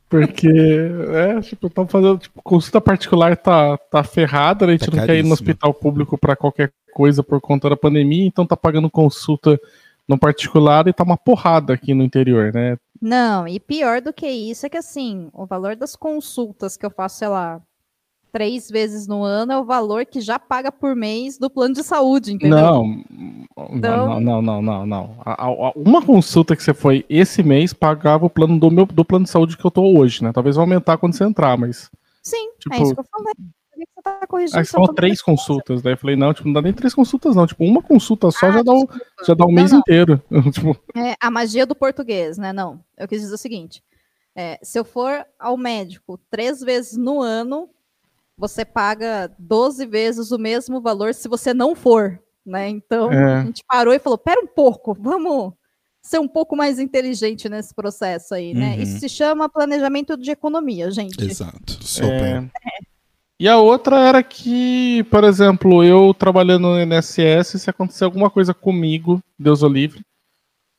porque 0.08 0.48
é, 0.48 1.40
tipo, 1.40 1.68
estão 1.68 1.86
fazendo 1.86 2.18
tipo, 2.18 2.42
consulta 2.42 2.80
particular 2.80 3.36
tá, 3.36 3.78
tá 3.78 4.02
ferrada, 4.02 4.66
né? 4.66 4.72
a 4.72 4.76
gente 4.76 4.90
Tá 4.90 4.96
não 4.96 5.06
quer 5.06 5.14
ir 5.14 5.22
no 5.22 5.28
caríssimo. 5.28 5.34
hospital 5.34 5.72
público 5.74 6.18
para 6.18 6.34
qualquer 6.36 6.72
coisa 6.92 7.22
por 7.22 7.40
conta 7.40 7.70
da 7.70 7.76
pandemia, 7.76 8.26
então 8.26 8.44
tá 8.44 8.56
pagando 8.56 8.90
consulta 8.90 9.58
no 10.08 10.18
particular 10.18 10.88
e 10.88 10.92
tá 10.92 11.04
uma 11.04 11.16
porrada 11.16 11.72
aqui 11.74 11.94
no 11.94 12.02
interior, 12.02 12.52
né? 12.52 12.76
Não, 13.00 13.49
e 13.49 13.59
pior 13.59 14.00
do 14.00 14.12
que 14.12 14.26
isso 14.28 14.66
é 14.66 14.69
que 14.69 14.76
assim, 14.76 15.28
o 15.33 15.47
valor 15.47 15.75
das 15.75 15.97
consultas 15.97 16.76
que 16.76 16.85
eu 16.85 16.90
faço, 16.90 17.19
sei 17.19 17.28
lá, 17.28 17.61
três 18.33 18.69
vezes 18.71 19.07
no 19.09 19.23
ano 19.25 19.52
é 19.52 19.59
o 19.59 19.64
valor 19.64 20.04
que 20.04 20.21
já 20.21 20.38
paga 20.38 20.71
por 20.71 20.95
mês 20.95 21.38
do 21.38 21.49
plano 21.50 21.75
de 21.75 21.83
saúde, 21.83 22.33
entendeu? 22.35 22.59
Não, 22.59 23.04
Então- 23.73 24.07
não, 24.07 24.21
não, 24.21 24.42
não, 24.42 24.62
não, 24.62 24.87
não. 24.87 25.16
A- 25.25 25.45
a- 25.47 25.49
a- 25.69 25.73
Uma 25.75 26.04
consulta 26.04 26.54
que 26.54 26.62
você 26.62 26.73
foi 26.75 27.04
esse 27.09 27.42
mês 27.42 27.73
pagava 27.73 28.26
o 28.26 28.30
plano 28.30 28.59
do 28.59 28.71
meu 28.71 28.87
do 28.87 29.04
plano 29.04 29.25
de 29.25 29.30
saúde 29.30 29.57
que 29.57 29.64
eu 29.64 29.71
tô 29.71 29.83
hoje, 29.99 30.23
né? 30.23 30.33
Talvez 30.33 30.57
vai 30.57 30.62
aumentar 30.64 30.97
quando 30.99 31.14
você 31.14 31.25
entrar, 31.25 31.57
mas 31.59 31.90
Sim, 32.23 32.50
Tipo, 32.59 32.75
é 32.75 32.83
isso 32.83 32.95
que 32.95 33.00
eu 33.00 33.04
falei. 33.04 33.35
Que 33.87 33.92
você 33.94 34.02
tá 34.02 34.26
corrigindo? 34.26 34.58
aí 34.58 34.64
falou 34.64 34.87
plano 34.88 34.96
três 34.96 35.22
consultas, 35.22 35.82
daí 35.82 35.92
eu 35.94 35.96
falei, 35.99 36.16
não, 36.16 36.32
tipo, 36.34 36.46
não 36.49 36.54
dá 36.54 36.62
nem 36.62 36.72
três 36.72 36.94
consultas 36.94 37.34
não, 37.37 37.46
tipo, 37.46 37.64
uma 37.64 37.82
consulta 37.82 38.30
só 38.30 38.46
Ah, 38.46 38.52
já 38.52 38.62
dá 38.62 38.72
o 38.72 38.87
desculpa. 38.87 39.04
já 39.26 39.34
dá 39.34 39.44
o 39.44 39.49
Não, 39.49 39.54
mês 39.54 39.72
não. 39.72 39.78
inteiro. 39.80 40.22
tipo, 40.52 40.76
É 40.96 41.14
a 41.20 41.30
magia 41.30 41.66
do 41.66 41.75
português, 41.75 42.38
né? 42.38 42.52
Não, 42.52 42.80
eu 42.96 43.06
quis 43.08 43.20
dizer 43.20 43.34
o 43.34 43.38
seguinte: 43.38 43.82
é, 44.37 44.58
se 44.62 44.78
eu 44.78 44.84
for 44.84 45.25
ao 45.38 45.56
médico 45.56 46.18
três 46.30 46.60
vezes 46.60 46.96
no 46.96 47.20
ano, 47.20 47.68
você 48.37 48.64
paga 48.64 49.30
12 49.38 49.84
vezes 49.87 50.30
o 50.30 50.38
mesmo 50.38 50.80
valor 50.80 51.12
se 51.14 51.28
você 51.28 51.52
não 51.52 51.75
for, 51.75 52.18
né? 52.46 52.68
Então 52.68 53.12
É. 53.12 53.34
a 53.40 53.44
gente 53.44 53.62
parou 53.66 53.92
e 53.92 53.99
falou: 53.99 54.16
pera 54.18 54.40
um 54.40 54.46
pouco, 54.46 54.94
vamos 54.99 55.52
ser 56.02 56.18
um 56.18 56.26
pouco 56.28 56.56
mais 56.56 56.78
inteligente 56.78 57.46
nesse 57.50 57.75
processo 57.75 58.34
aí, 58.34 58.54
né? 58.54 58.75
Uhum. 58.76 58.82
Isso 58.82 59.00
se 59.00 59.08
chama 59.10 59.50
planejamento 59.50 60.16
de 60.16 60.30
economia, 60.30 60.90
gente. 60.90 61.22
Exato. 61.22 61.72
Super. 61.84 62.37
é. 62.37 62.49
E 63.40 63.49
a 63.49 63.56
outra 63.56 63.99
era 63.99 64.23
que, 64.23 65.02
por 65.04 65.25
exemplo, 65.25 65.82
eu 65.82 66.12
trabalhando 66.12 66.68
no 66.68 66.78
INSS, 66.78 67.59
se 67.59 67.70
acontecer 67.70 68.04
alguma 68.04 68.28
coisa 68.28 68.52
comigo, 68.52 69.18
Deus 69.38 69.62
o 69.62 69.68
livre, 69.68 70.02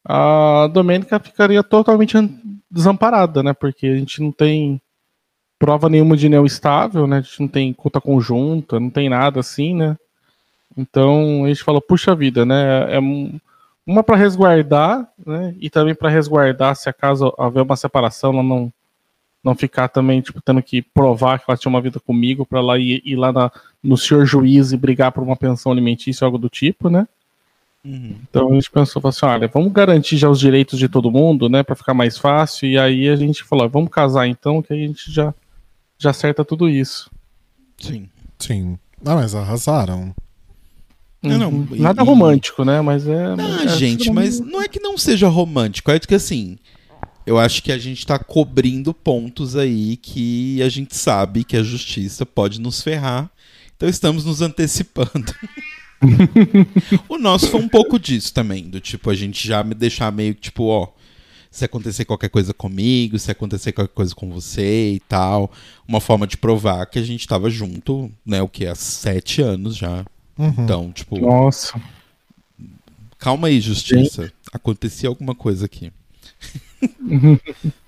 a 0.06 0.68
Domênica 0.72 1.20
ficaria 1.20 1.64
totalmente 1.64 2.16
desamparada, 2.70 3.42
né? 3.42 3.52
Porque 3.52 3.88
a 3.88 3.96
gente 3.96 4.22
não 4.22 4.32
tem 4.32 4.80
prova 5.60 5.90
nenhuma 5.90 6.16
de 6.16 6.28
união 6.28 6.46
estável, 6.46 7.08
né? 7.08 7.18
A 7.18 7.22
gente 7.22 7.40
não 7.42 7.48
tem 7.48 7.74
conta 7.74 8.00
conjunta, 8.00 8.80
não 8.80 8.92
tem 8.92 9.10
nada 9.10 9.40
assim, 9.40 9.76
né? 9.76 9.98
Então 10.78 11.46
a 11.46 11.48
gente 11.48 11.64
falou, 11.64 11.82
puxa 11.82 12.16
vida, 12.16 12.46
né? 12.46 12.96
É 12.96 13.00
um- 13.00 13.40
uma 13.88 14.04
para 14.04 14.18
resguardar, 14.18 15.10
né? 15.26 15.56
E 15.60 15.70
também 15.70 15.96
para 15.96 16.10
resguardar 16.10 16.76
se 16.76 16.90
acaso 16.90 17.34
haver 17.40 17.64
uma 17.64 17.76
separação, 17.76 18.34
ela 18.34 18.44
não 18.44 18.72
não 19.44 19.56
ficar 19.56 19.88
também 19.88 20.22
tipo 20.22 20.42
tendo 20.42 20.62
que 20.62 20.82
provar 20.82 21.40
que 21.40 21.46
ela 21.48 21.58
tinha 21.58 21.70
uma 21.70 21.82
vida 21.82 22.00
comigo 22.00 22.46
para 22.46 22.62
lá 22.62 22.78
ir, 22.78 23.02
ir 23.06 23.16
lá 23.16 23.32
na- 23.32 23.52
no 23.84 23.98
senhor 23.98 24.26
juiz 24.26 24.72
e 24.72 24.78
brigar 24.78 25.12
por 25.12 25.24
uma 25.24 25.36
pensão 25.36 25.72
alimentícia 25.72 26.24
ou 26.24 26.28
algo 26.28 26.38
do 26.38 26.48
tipo, 26.50 26.90
né? 26.90 27.08
Uhum. 27.84 28.16
Então 28.30 28.52
a 28.52 28.54
gente 28.54 28.70
pensou 28.70 29.02
falou 29.02 29.10
assim, 29.10 29.26
olha, 29.26 29.48
vamos 29.48 29.72
garantir 29.74 30.16
já 30.18 30.30
os 30.30 30.40
direitos 30.40 30.78
de 30.78 30.88
todo 30.88 31.10
mundo, 31.10 31.50
né, 31.50 31.64
para 31.64 31.76
ficar 31.76 31.96
mais 31.96 32.16
fácil. 32.18 32.68
E 32.70 32.78
aí 32.78 33.10
a 33.10 33.16
gente 33.16 33.44
falou, 33.44 33.68
vamos 33.68 33.90
casar 33.90 34.28
então, 34.28 34.62
que 34.62 34.72
aí 34.74 34.84
a 34.84 34.88
gente 34.88 35.12
já 35.12 35.34
já 35.98 36.12
acerta 36.12 36.44
tudo 36.46 36.68
isso. 36.70 37.10
Sim. 37.80 38.08
Sim. 38.38 38.78
Não, 39.04 39.16
mas 39.16 39.34
arrasaram. 39.34 40.14
Não, 41.24 41.38
não, 41.38 41.50
Uhum. 41.50 41.68
e- 41.72 41.80
Nada 41.80 42.02
e- 42.02 42.06
romântico, 42.06 42.64
né? 42.66 42.82
Mas 42.82 43.08
é. 43.08 43.26
Ah, 43.38 43.64
é- 43.66 43.68
gente, 43.78 44.12
mas 44.12 44.40
não 44.40 44.62
é 44.62 44.68
que 44.68 44.80
não 44.80 44.98
seja 44.98 45.28
romântico, 45.28 45.90
é 45.92 46.00
que 46.00 46.14
assim, 46.16 46.58
eu 47.26 47.38
acho 47.38 47.62
que 47.64 47.72
a 47.72 47.78
gente 47.78 48.06
tá 48.06 48.18
cobrindo 48.18 48.94
pontos 48.94 49.56
aí 49.56 49.98
que 49.98 50.62
a 50.62 50.70
gente 50.70 50.96
sabe 50.96 51.44
que 51.44 51.58
a 51.58 51.64
justiça 51.64 52.26
pode 52.26 52.60
nos 52.60 52.82
ferrar, 52.82 53.30
então 53.76 53.88
estamos 53.88 54.26
nos 54.26 54.42
antecipando. 54.42 55.34
o 57.08 57.18
nosso 57.18 57.48
foi 57.48 57.62
um 57.62 57.70
pouco 57.70 58.00
disso 58.00 58.34
também, 58.34 58.70
do 58.70 58.80
tipo, 58.80 59.10
a 59.10 59.16
gente 59.16 59.48
já 59.48 59.64
me 59.64 59.76
deixar 59.76 60.12
meio 60.12 60.34
que 60.36 60.42
tipo, 60.42 60.66
ó, 60.66 60.88
se 61.52 61.66
acontecer 61.66 62.06
qualquer 62.06 62.30
coisa 62.30 62.54
comigo, 62.54 63.20
se 63.20 63.30
acontecer 63.30 63.74
qualquer 63.74 63.94
coisa 63.94 64.16
com 64.16 64.32
você 64.32 64.94
e 64.94 65.00
tal, 65.02 65.52
uma 65.88 66.00
forma 66.00 66.26
de 66.26 66.38
provar 66.38 66.86
que 66.86 66.98
a 66.98 67.04
gente 67.04 67.28
tava 67.28 67.50
junto, 67.50 68.12
né, 68.26 68.42
o 68.42 68.48
que, 68.48 68.66
há 68.66 68.74
sete 68.74 69.42
anos 69.42 69.76
já. 69.76 70.06
Uhum. 70.38 70.56
Então, 70.58 70.92
tipo, 70.92 71.20
Nossa. 71.20 71.80
Calma 73.20 73.50
aí, 73.50 73.62
justiça. 73.62 74.34
Acontecia 74.52 75.08
alguma 75.08 75.36
coisa 75.36 75.68
aqui. 75.68 75.92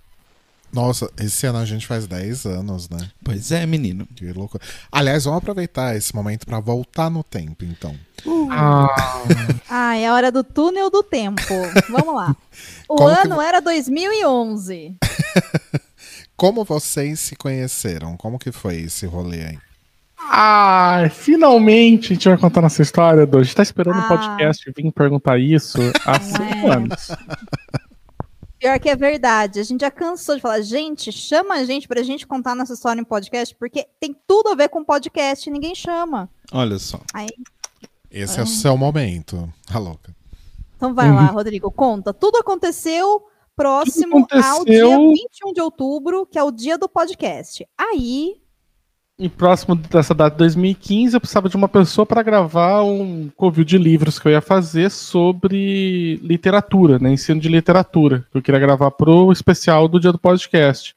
Nossa, 0.72 1.08
esse 1.20 1.46
ano 1.46 1.60
a 1.60 1.66
gente 1.66 1.86
faz 1.86 2.08
10 2.08 2.46
anos, 2.48 2.90
né? 2.90 2.98
Pois 3.24 3.52
é, 3.52 3.64
menino. 3.64 4.08
Que 4.16 4.34
loucura. 4.34 4.64
Aliás, 4.92 5.24
vamos 5.26 5.38
aproveitar 5.38 5.96
esse 5.96 6.16
momento 6.16 6.48
pra 6.48 6.60
voltar 6.60 7.12
no 7.12 7.24
tempo, 7.24 7.64
então. 7.64 7.96
Ah, 8.50 8.88
Ah, 9.70 9.96
é 9.96 10.08
a 10.08 10.14
hora 10.16 10.32
do 10.32 10.44
túnel 10.44 10.90
do 10.90 11.04
tempo. 11.04 11.42
Vamos 11.90 12.16
lá. 12.16 12.36
O 12.90 12.96
Como 12.96 13.16
que 13.16 13.22
ano 13.28 13.40
era 13.42 13.60
2011. 13.62 14.96
Como 16.36 16.64
vocês 16.66 17.20
se 17.20 17.36
conheceram? 17.36 18.18
Como 18.18 18.40
que 18.40 18.52
foi 18.52 18.78
esse 18.78 19.06
rolê 19.06 19.44
aí? 19.46 19.60
ah, 20.26 21.10
finalmente 21.12 22.14
a 22.14 22.16
gente 22.16 22.30
vai 22.30 22.38
contar 22.38 22.62
nossa 22.62 22.82
história. 22.82 23.30
A 23.32 23.44
gente 23.44 23.56
tá 23.56 23.62
esperando 23.62 23.98
o 23.98 24.02
Ah. 24.02 24.08
podcast 24.08 24.72
vir 24.76 24.92
perguntar 24.92 25.38
isso 25.40 25.78
há 26.06 26.18
Não 26.18 26.26
cinco 26.26 26.68
é. 26.68 26.76
anos. 26.76 27.08
Pior 28.64 28.80
que 28.80 28.88
é 28.90 28.96
verdade. 28.96 29.60
A 29.60 29.64
gente 29.64 29.82
já 29.82 29.92
cansou 29.92 30.36
de 30.38 30.42
falar, 30.42 30.62
gente, 30.62 31.12
chama 31.12 31.56
a 31.56 31.66
gente 31.66 31.86
pra 31.86 32.02
gente 32.02 32.26
contar 32.26 32.56
nossa 32.56 32.72
história 32.74 33.02
em 33.02 33.04
podcast, 33.04 33.54
porque 33.56 33.86
tem 34.00 34.16
tudo 34.26 34.48
a 34.52 34.56
ver 34.56 34.70
com 34.70 34.86
podcast 34.86 35.50
e 35.50 35.52
ninguém 35.52 35.76
chama. 35.76 36.30
Olha 36.50 36.80
só. 36.80 37.02
Aí, 37.14 37.28
Esse 38.10 38.40
é 38.40 38.44
o 38.44 38.48
seu 38.48 38.78
momento. 38.78 39.52
A 39.70 39.78
louca. 39.78 40.16
então 40.78 40.94
vai 40.94 41.12
lá, 41.12 41.26
Rodrigo, 41.26 41.70
conta. 41.70 42.14
Tudo 42.14 42.38
aconteceu 42.38 43.26
próximo 43.54 44.26
Tudo 44.28 44.42
ao 44.42 44.64
dia 44.64 44.86
aconteceu- 44.86 45.10
21 45.10 45.54
de 45.54 45.60
outubro, 45.62 46.26
que 46.26 46.40
é 46.40 46.44
o 46.44 46.50
dia 46.50 46.78
do 46.78 46.88
podcast. 46.88 47.68
Aí, 47.78 48.38
E 49.20 49.30
próximo 49.30 49.76
dessa 49.76 50.14
data 50.14 50.32
de 50.32 50.40
2015, 50.40 51.16
eu 51.16 51.20
precisava 51.20 51.48
de 51.48 51.56
uma 51.56 51.70
pessoa 51.70 52.06
para 52.06 52.24
gravar 52.24 52.84
um 52.84 53.30
covil 53.36 53.64
de 53.64 53.78
livros 53.78 54.18
que 54.18 54.28
eu 54.28 54.32
ia 54.32 54.42
fazer 54.42 54.90
sobre 54.90 56.16
literatura, 56.24 56.98
né? 56.98 57.14
Ensino 57.14 57.40
de 57.40 57.48
literatura. 57.48 58.26
Que 58.32 58.40
eu 58.40 58.42
queria 58.42 58.60
gravar 58.60 58.90
pro 58.92 59.32
especial 59.32 59.88
do 59.88 60.00
dia 60.00 60.12
do 60.12 60.18
podcast. 60.18 60.96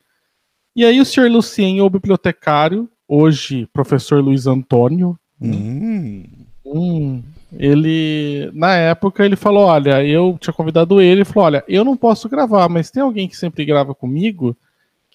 E 0.75 0.85
aí 0.85 1.00
o 1.00 1.04
senhor 1.04 1.30
Lucien, 1.30 1.82
o 1.82 1.90
bibliotecário, 1.90 2.88
hoje 3.06 3.68
professor 3.73 4.23
Luiz 4.23 4.46
Antônio, 4.46 5.18
Hum. 5.40 6.25
Hum, 6.64 7.23
ele, 7.52 8.50
na 8.52 8.75
época, 8.75 9.25
ele 9.25 9.37
falou: 9.37 9.66
Olha, 9.66 10.04
eu 10.04 10.37
tinha 10.40 10.52
convidado 10.54 11.00
ele, 11.00 11.20
ele 11.20 11.25
falou: 11.25 11.46
Olha, 11.46 11.64
eu 11.68 11.85
não 11.85 11.96
posso 11.96 12.28
gravar, 12.28 12.68
mas 12.68 12.90
tem 12.90 13.02
alguém 13.02 13.28
que 13.28 13.37
sempre 13.37 13.64
grava 13.64 13.94
comigo, 13.94 14.56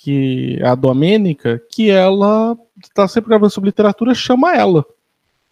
que 0.03 0.57
é 0.59 0.67
a 0.67 0.73
Domênica, 0.73 1.61
que 1.69 1.91
ela 1.91 2.57
tá 2.93 3.07
sempre 3.07 3.29
gravando 3.29 3.51
sobre 3.51 3.69
literatura, 3.69 4.15
chama 4.15 4.55
ela. 4.55 4.83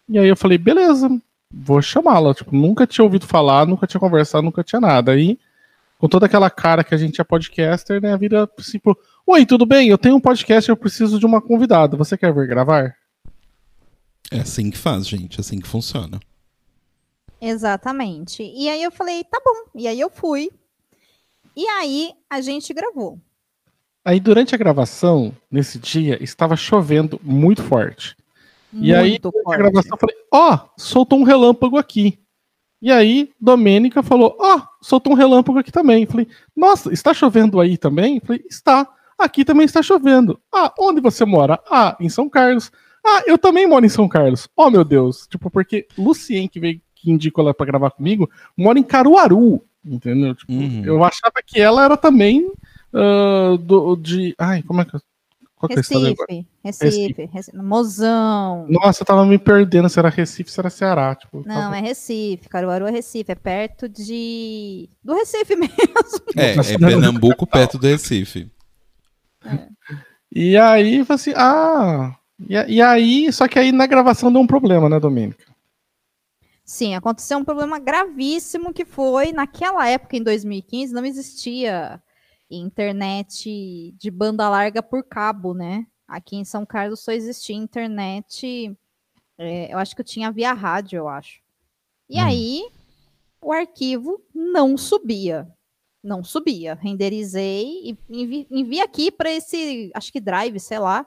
E 0.08 0.18
aí 0.18 0.28
eu 0.28 0.36
falei: 0.36 0.58
Beleza, 0.58 1.08
vou 1.48 1.80
chamá-la. 1.80 2.34
Tipo, 2.34 2.54
nunca 2.54 2.84
tinha 2.84 3.04
ouvido 3.04 3.26
falar, 3.26 3.64
nunca 3.64 3.86
tinha 3.86 4.00
conversado, 4.00 4.42
nunca 4.42 4.64
tinha 4.64 4.80
nada. 4.80 5.12
Aí, 5.12 5.38
com 5.98 6.08
toda 6.08 6.26
aquela 6.26 6.50
cara 6.50 6.82
que 6.82 6.92
a 6.92 6.98
gente 6.98 7.20
é 7.20 7.24
podcaster, 7.24 8.02
né, 8.02 8.16
vira 8.16 8.48
tipo: 8.60 8.98
Oi, 9.24 9.46
tudo 9.46 9.64
bem? 9.64 9.88
Eu 9.88 9.98
tenho 9.98 10.16
um 10.16 10.20
podcast, 10.20 10.68
eu 10.68 10.76
preciso 10.76 11.20
de 11.20 11.26
uma 11.26 11.40
convidada. 11.40 11.96
Você 11.96 12.18
quer 12.18 12.34
vir 12.34 12.48
gravar? 12.48 12.96
É 14.32 14.40
assim 14.40 14.68
que 14.68 14.78
faz, 14.78 15.06
gente. 15.06 15.38
É 15.38 15.40
assim 15.42 15.60
que 15.60 15.68
funciona. 15.68 16.18
exatamente. 17.40 18.42
E 18.42 18.68
aí 18.68 18.82
eu 18.82 18.90
falei, 18.90 19.22
tá 19.22 19.40
bom. 19.44 19.70
E 19.76 19.86
aí 19.86 20.00
eu 20.00 20.10
fui. 20.10 20.50
E 21.56 21.66
aí 21.68 22.12
a 22.28 22.40
gente 22.40 22.74
gravou. 22.74 23.18
Aí 24.04 24.18
durante 24.18 24.54
a 24.54 24.58
gravação, 24.58 25.32
nesse 25.50 25.78
dia, 25.78 26.22
estava 26.22 26.56
chovendo 26.56 27.20
muito 27.22 27.62
forte. 27.62 28.16
E 28.72 28.94
aí, 28.94 29.10
Muito 29.10 29.32
forte. 29.44 29.58
gravação, 29.58 29.90
eu 29.92 29.98
falei, 29.98 30.16
ó, 30.32 30.58
soltou 30.76 31.18
um 31.18 31.24
relâmpago 31.24 31.76
aqui. 31.76 32.18
E 32.80 32.90
aí, 32.90 33.30
Domênica 33.40 34.02
falou, 34.02 34.36
ó, 34.38 34.62
soltou 34.80 35.12
um 35.12 35.16
relâmpago 35.16 35.58
aqui 35.58 35.70
também. 35.72 36.04
Eu 36.04 36.10
falei, 36.10 36.28
nossa, 36.56 36.92
está 36.92 37.12
chovendo 37.12 37.60
aí 37.60 37.76
também? 37.76 38.16
Eu 38.16 38.22
falei, 38.26 38.42
está. 38.48 38.86
Aqui 39.18 39.44
também 39.44 39.66
está 39.66 39.82
chovendo. 39.82 40.40
Ah, 40.54 40.72
onde 40.78 41.00
você 41.00 41.24
mora? 41.26 41.60
Ah, 41.70 41.94
em 42.00 42.08
São 42.08 42.28
Carlos. 42.28 42.72
Ah, 43.04 43.22
eu 43.26 43.36
também 43.36 43.66
moro 43.66 43.84
em 43.84 43.88
São 43.90 44.08
Carlos. 44.08 44.48
Oh, 44.56 44.70
meu 44.70 44.84
Deus. 44.84 45.26
Tipo, 45.26 45.50
porque 45.50 45.86
Lucien, 45.98 46.48
que 46.48 46.58
veio, 46.60 46.80
que 46.94 47.10
indicou 47.10 47.44
ela 47.44 47.52
pra 47.52 47.66
gravar 47.66 47.90
comigo, 47.90 48.30
mora 48.56 48.78
em 48.78 48.82
Caruaru. 48.82 49.62
Entendeu? 49.84 50.34
Tipo, 50.34 50.52
Uhum. 50.52 50.84
eu 50.84 51.02
achava 51.04 51.34
que 51.44 51.60
ela 51.60 51.84
era 51.84 51.96
também 51.96 52.50
ah, 52.94 53.56
do, 53.60 53.96
de. 53.96 54.34
Ai, 54.38 54.62
como 54.62 54.80
é 54.80 54.84
que. 54.84 54.98
Qual 55.60 55.68
que 55.68 55.74
é 55.74 55.78
o 55.78 55.80
estado 55.80 56.06
agora? 56.06 56.26
Recife, 56.30 56.48
Recife, 56.64 57.30
Recife, 57.30 57.56
Mozão. 57.58 58.66
Nossa, 58.66 59.02
eu 59.02 59.06
tava 59.06 59.26
me 59.26 59.38
perdendo 59.38 59.90
se 59.90 59.98
era 59.98 60.08
Recife, 60.08 60.50
se 60.50 60.58
era 60.58 60.70
Ceará. 60.70 61.14
Tipo, 61.14 61.44
Não, 61.46 61.54
tava- 61.54 61.76
é 61.76 61.80
Recife, 61.80 62.48
Caruaru 62.48 62.86
é 62.86 62.90
Recife, 62.90 63.30
é 63.30 63.34
perto 63.34 63.86
de. 63.86 64.88
do 65.04 65.12
Recife 65.12 65.54
mesmo. 65.56 65.74
É, 66.34 66.52
é 66.52 66.78
Pernambuco 66.78 67.46
perto 67.46 67.78
do 67.78 67.86
Recife. 67.86 68.50
E 70.32 70.56
aí, 70.56 71.04
assim, 71.08 71.32
ah. 71.36 72.16
E, 72.48 72.54
e 72.76 72.80
aí, 72.80 73.30
só 73.30 73.46
que 73.46 73.58
aí 73.58 73.70
na 73.70 73.86
gravação 73.86 74.32
deu 74.32 74.40
um 74.40 74.46
problema, 74.46 74.88
né, 74.88 74.98
Domênica? 74.98 75.44
Sim, 76.64 76.94
aconteceu 76.94 77.36
um 77.36 77.44
problema 77.44 77.78
gravíssimo 77.78 78.72
que 78.72 78.84
foi, 78.84 79.32
naquela 79.32 79.88
época, 79.88 80.16
em 80.16 80.22
2015, 80.22 80.94
não 80.94 81.04
existia 81.04 82.00
internet 82.56 83.92
de 83.96 84.10
banda 84.10 84.48
larga 84.48 84.82
por 84.82 85.04
cabo, 85.04 85.54
né? 85.54 85.86
Aqui 86.08 86.36
em 86.36 86.44
São 86.44 86.66
Carlos 86.66 87.00
só 87.00 87.12
existia 87.12 87.54
internet, 87.56 88.76
é, 89.38 89.72
eu 89.72 89.78
acho 89.78 89.94
que 89.94 90.00
eu 90.00 90.04
tinha 90.04 90.30
via 90.32 90.52
rádio, 90.52 90.96
eu 90.98 91.08
acho. 91.08 91.40
E 92.08 92.18
Hum. 92.20 92.24
aí, 92.24 92.62
o 93.40 93.52
arquivo 93.52 94.20
não 94.34 94.76
subia. 94.76 95.48
Não 96.02 96.24
subia. 96.24 96.74
Renderizei 96.74 97.90
e 97.90 97.98
envi, 98.08 98.46
enviei 98.50 98.82
aqui 98.82 99.10
para 99.10 99.30
esse, 99.30 99.90
acho 99.94 100.10
que 100.10 100.20
drive, 100.20 100.58
sei 100.58 100.78
lá. 100.78 101.06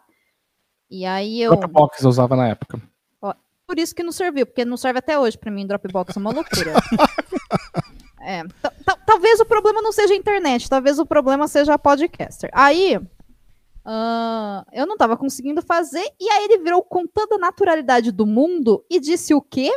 E 0.89 1.05
aí 1.05 1.41
eu. 1.41 1.55
Dropbox 1.55 2.01
eu 2.03 2.09
usava 2.09 2.35
na 2.35 2.47
época. 2.47 2.81
Por 3.65 3.79
isso 3.79 3.95
que 3.95 4.03
não 4.03 4.12
serviu, 4.12 4.45
porque 4.45 4.65
não 4.65 4.75
serve 4.77 5.00
até 5.00 5.17
hoje 5.17 5.38
pra 5.38 5.50
mim, 5.50 5.65
Dropbox 5.65 6.15
é 6.15 6.19
uma 6.19 6.31
loucura. 6.31 6.73
É, 8.25 8.43
ta- 8.61 8.71
ta- 8.85 8.97
talvez 9.05 9.39
o 9.39 9.45
problema 9.45 9.81
não 9.81 9.91
seja 9.91 10.13
a 10.13 10.17
internet, 10.17 10.69
talvez 10.69 10.97
o 10.99 11.05
problema 11.05 11.47
seja 11.47 11.73
a 11.73 11.77
podcaster. 11.79 12.49
Aí, 12.53 12.99
ah, 13.85 14.65
eu 14.71 14.85
não 14.87 14.95
tava 14.97 15.17
conseguindo 15.17 15.61
fazer, 15.61 16.05
e 16.19 16.29
aí 16.29 16.45
ele 16.45 16.59
virou 16.59 16.81
com 16.81 17.05
toda 17.05 17.35
a 17.35 17.39
naturalidade 17.39 18.11
do 18.11 18.25
mundo 18.25 18.83
e 18.89 18.99
disse 18.99 19.33
o 19.33 19.41
quê? 19.41 19.71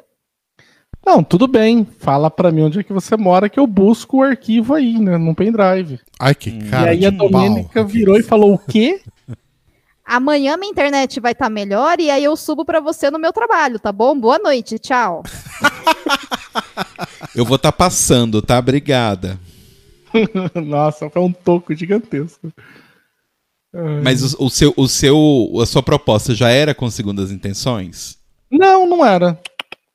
Não, 1.04 1.22
tudo 1.22 1.46
bem. 1.46 1.84
Fala 1.84 2.28
pra 2.30 2.50
mim 2.50 2.62
onde 2.62 2.80
é 2.80 2.82
que 2.82 2.92
você 2.92 3.16
mora 3.16 3.48
que 3.48 3.60
eu 3.60 3.66
busco 3.66 4.18
o 4.18 4.22
arquivo 4.22 4.74
aí, 4.74 4.98
né, 4.98 5.16
num 5.16 5.34
pendrive. 5.34 6.00
Ai, 6.18 6.34
que 6.34 6.50
Hum. 6.50 6.68
cara 6.70 6.92
e 6.94 6.98
aí 6.98 7.06
a 7.06 7.10
de 7.10 7.16
pau. 7.18 7.28
Domênica 7.28 7.84
virou 7.84 8.16
e 8.16 8.22
falou 8.24 8.54
o 8.54 8.58
quê? 8.58 9.00
Amanhã 10.04 10.56
minha 10.56 10.70
internet 10.70 11.18
vai 11.18 11.32
estar 11.32 11.50
melhor 11.50 11.98
e 12.00 12.10
aí 12.10 12.22
eu 12.22 12.36
subo 12.36 12.64
pra 12.64 12.78
você 12.80 13.10
no 13.10 13.18
meu 13.18 13.32
trabalho, 13.32 13.78
tá 13.80 13.90
bom? 13.90 14.18
Boa 14.18 14.38
noite, 14.38 14.78
tchau. 14.78 15.22
Eu 17.34 17.44
vou 17.44 17.56
estar 17.56 17.72
passando, 17.72 18.42
tá? 18.42 18.58
Obrigada. 18.58 19.38
Nossa, 20.54 21.10
foi 21.10 21.22
um 21.22 21.32
toco 21.32 21.74
gigantesco. 21.74 22.52
Ai. 23.74 24.00
Mas 24.02 24.34
o, 24.34 24.46
o 24.46 24.50
seu, 24.50 24.72
o 24.76 24.88
seu, 24.88 25.60
a 25.60 25.66
sua 25.66 25.82
proposta 25.82 26.34
já 26.34 26.48
era 26.48 26.74
com 26.74 26.90
segundas 26.90 27.30
intenções? 27.30 28.18
Não, 28.50 28.86
não 28.86 29.04
era. 29.04 29.38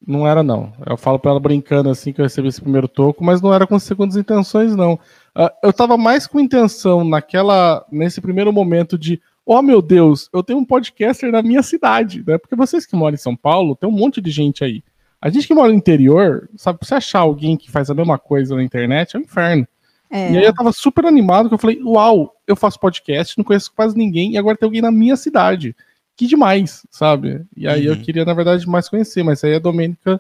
Não 0.06 0.28
era, 0.28 0.42
não. 0.42 0.74
Eu 0.88 0.98
falo 0.98 1.20
pra 1.20 1.32
ela 1.32 1.40
brincando 1.40 1.90
assim 1.90 2.12
que 2.12 2.20
eu 2.20 2.26
recebi 2.26 2.48
esse 2.48 2.62
primeiro 2.62 2.88
toco, 2.88 3.24
mas 3.24 3.42
não 3.42 3.54
era 3.54 3.68
com 3.68 3.78
segundas 3.78 4.16
intenções, 4.16 4.76
não. 4.76 5.00
Ah, 5.36 5.54
eu 5.64 5.72
tava 5.72 5.98
mais 5.98 6.26
com 6.26 6.40
intenção 6.40 7.04
naquela. 7.04 7.86
nesse 7.92 8.20
primeiro 8.20 8.52
momento 8.52 8.98
de. 8.98 9.22
Oh 9.46 9.62
meu 9.62 9.82
Deus, 9.82 10.30
eu 10.34 10.44
tenho 10.44 10.60
um 10.60 10.66
podcaster 10.66 11.32
na 11.32 11.42
minha 11.42 11.64
cidade, 11.64 12.24
né? 12.26 12.38
Porque 12.38 12.56
vocês 12.56 12.86
que 12.86 12.96
moram 12.96 13.16
em 13.16 13.18
São 13.18 13.36
Paulo, 13.36 13.76
tem 13.76 13.90
um 13.90 13.92
monte 13.92 14.22
de 14.22 14.32
gente 14.32 14.64
aí. 14.64 14.84
A 15.22 15.30
gente 15.30 15.48
que 15.48 15.54
mora 15.54 15.70
no 15.72 15.78
interior, 15.78 16.50
sabe, 16.58 16.80
pra 16.80 16.88
você 16.88 16.96
achar 16.96 17.20
alguém 17.20 17.56
que 17.56 17.70
faz 17.70 17.90
a 17.90 17.94
mesma 17.94 18.18
coisa 18.18 18.56
na 18.56 18.64
internet 18.64 19.16
é 19.16 19.20
um 19.20 19.24
inferno. 19.24 19.68
É, 20.10 20.32
E 20.32 20.38
aí 20.38 20.44
eu 20.44 20.54
tava 20.54 20.72
super 20.74 21.06
animado, 21.06 21.48
que 21.48 21.54
eu 21.54 21.60
falei, 21.60 21.80
uau, 21.84 22.36
eu 22.48 22.56
faço 22.56 22.80
podcast, 22.80 23.38
não 23.38 23.46
conheço 23.46 23.72
quase 23.74 23.96
ninguém, 23.98 24.34
e 24.34 24.38
agora 24.38 24.58
tem 24.58 24.66
alguém 24.66 24.82
na 24.82 24.92
minha 24.92 25.16
cidade. 25.16 25.76
Que 26.18 26.26
demais, 26.28 26.86
sabe? 26.92 27.46
E 27.56 27.68
aí 27.68 27.86
eu 27.86 27.94
Uhum. 27.94 28.02
queria, 28.02 28.26
na 28.26 28.34
verdade, 28.34 28.68
mais 28.68 28.90
conhecer, 28.90 29.24
mas 29.24 29.44
aí 29.44 29.56
a 29.56 29.60
Domênica 29.60 30.20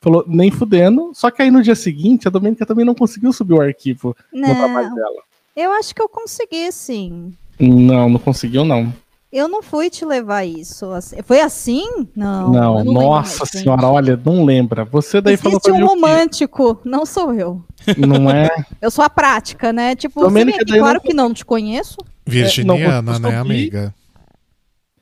falou, 0.00 0.24
nem 0.26 0.50
fudendo. 0.50 1.12
Só 1.14 1.30
que 1.30 1.40
aí 1.42 1.50
no 1.50 1.62
dia 1.62 1.74
seguinte, 1.74 2.26
a 2.28 2.30
Domênica 2.30 2.66
também 2.66 2.84
não 2.84 2.94
conseguiu 2.94 3.32
subir 3.32 3.54
o 3.54 3.60
arquivo 3.60 4.14
no 4.32 4.54
trabalho 4.54 4.88
não, 4.88 4.94
dela. 4.96 5.22
eu 5.56 5.72
acho 5.72 5.94
que 5.94 6.02
eu 6.02 6.08
consegui, 6.08 6.70
sim. 6.72 7.32
Não, 7.58 8.08
não 8.10 8.18
conseguiu, 8.18 8.64
não. 8.64 8.92
Eu 9.32 9.48
não 9.48 9.62
fui 9.62 9.88
te 9.88 10.04
levar 10.04 10.44
isso. 10.44 10.86
Foi 11.24 11.40
assim? 11.40 11.84
Não. 12.16 12.50
Não, 12.50 12.78
eu 12.80 12.84
lembro 12.84 12.92
nossa 12.94 13.46
senhora, 13.46 13.86
olha, 13.86 14.20
não 14.24 14.44
lembra. 14.44 14.84
Você 14.86 15.20
daí 15.20 15.36
falou 15.36 15.58
Existe 15.58 15.70
pra 15.70 15.78
mim 15.78 15.84
um 15.84 15.86
quê? 15.86 15.92
romântico, 15.94 16.80
não 16.84 17.06
sou 17.06 17.32
eu. 17.32 17.64
Não 17.96 18.28
é? 18.28 18.48
Eu 18.82 18.90
sou 18.90 19.04
a 19.04 19.08
prática, 19.08 19.72
né? 19.72 19.94
Tipo, 19.94 20.20
Domênica 20.22 20.58
você 20.58 20.58
vem 20.58 20.62
aqui, 20.62 20.70
daí 20.72 20.78
não- 20.80 20.84
claro 20.84 21.00
que 21.00 21.14
não 21.14 21.32
te 21.32 21.44
conheço. 21.44 21.96
Virginiana, 22.26 23.16
É, 23.16 23.18
não, 23.20 23.30
né, 23.30 23.36
eu 23.36 23.40
amiga? 23.40 23.94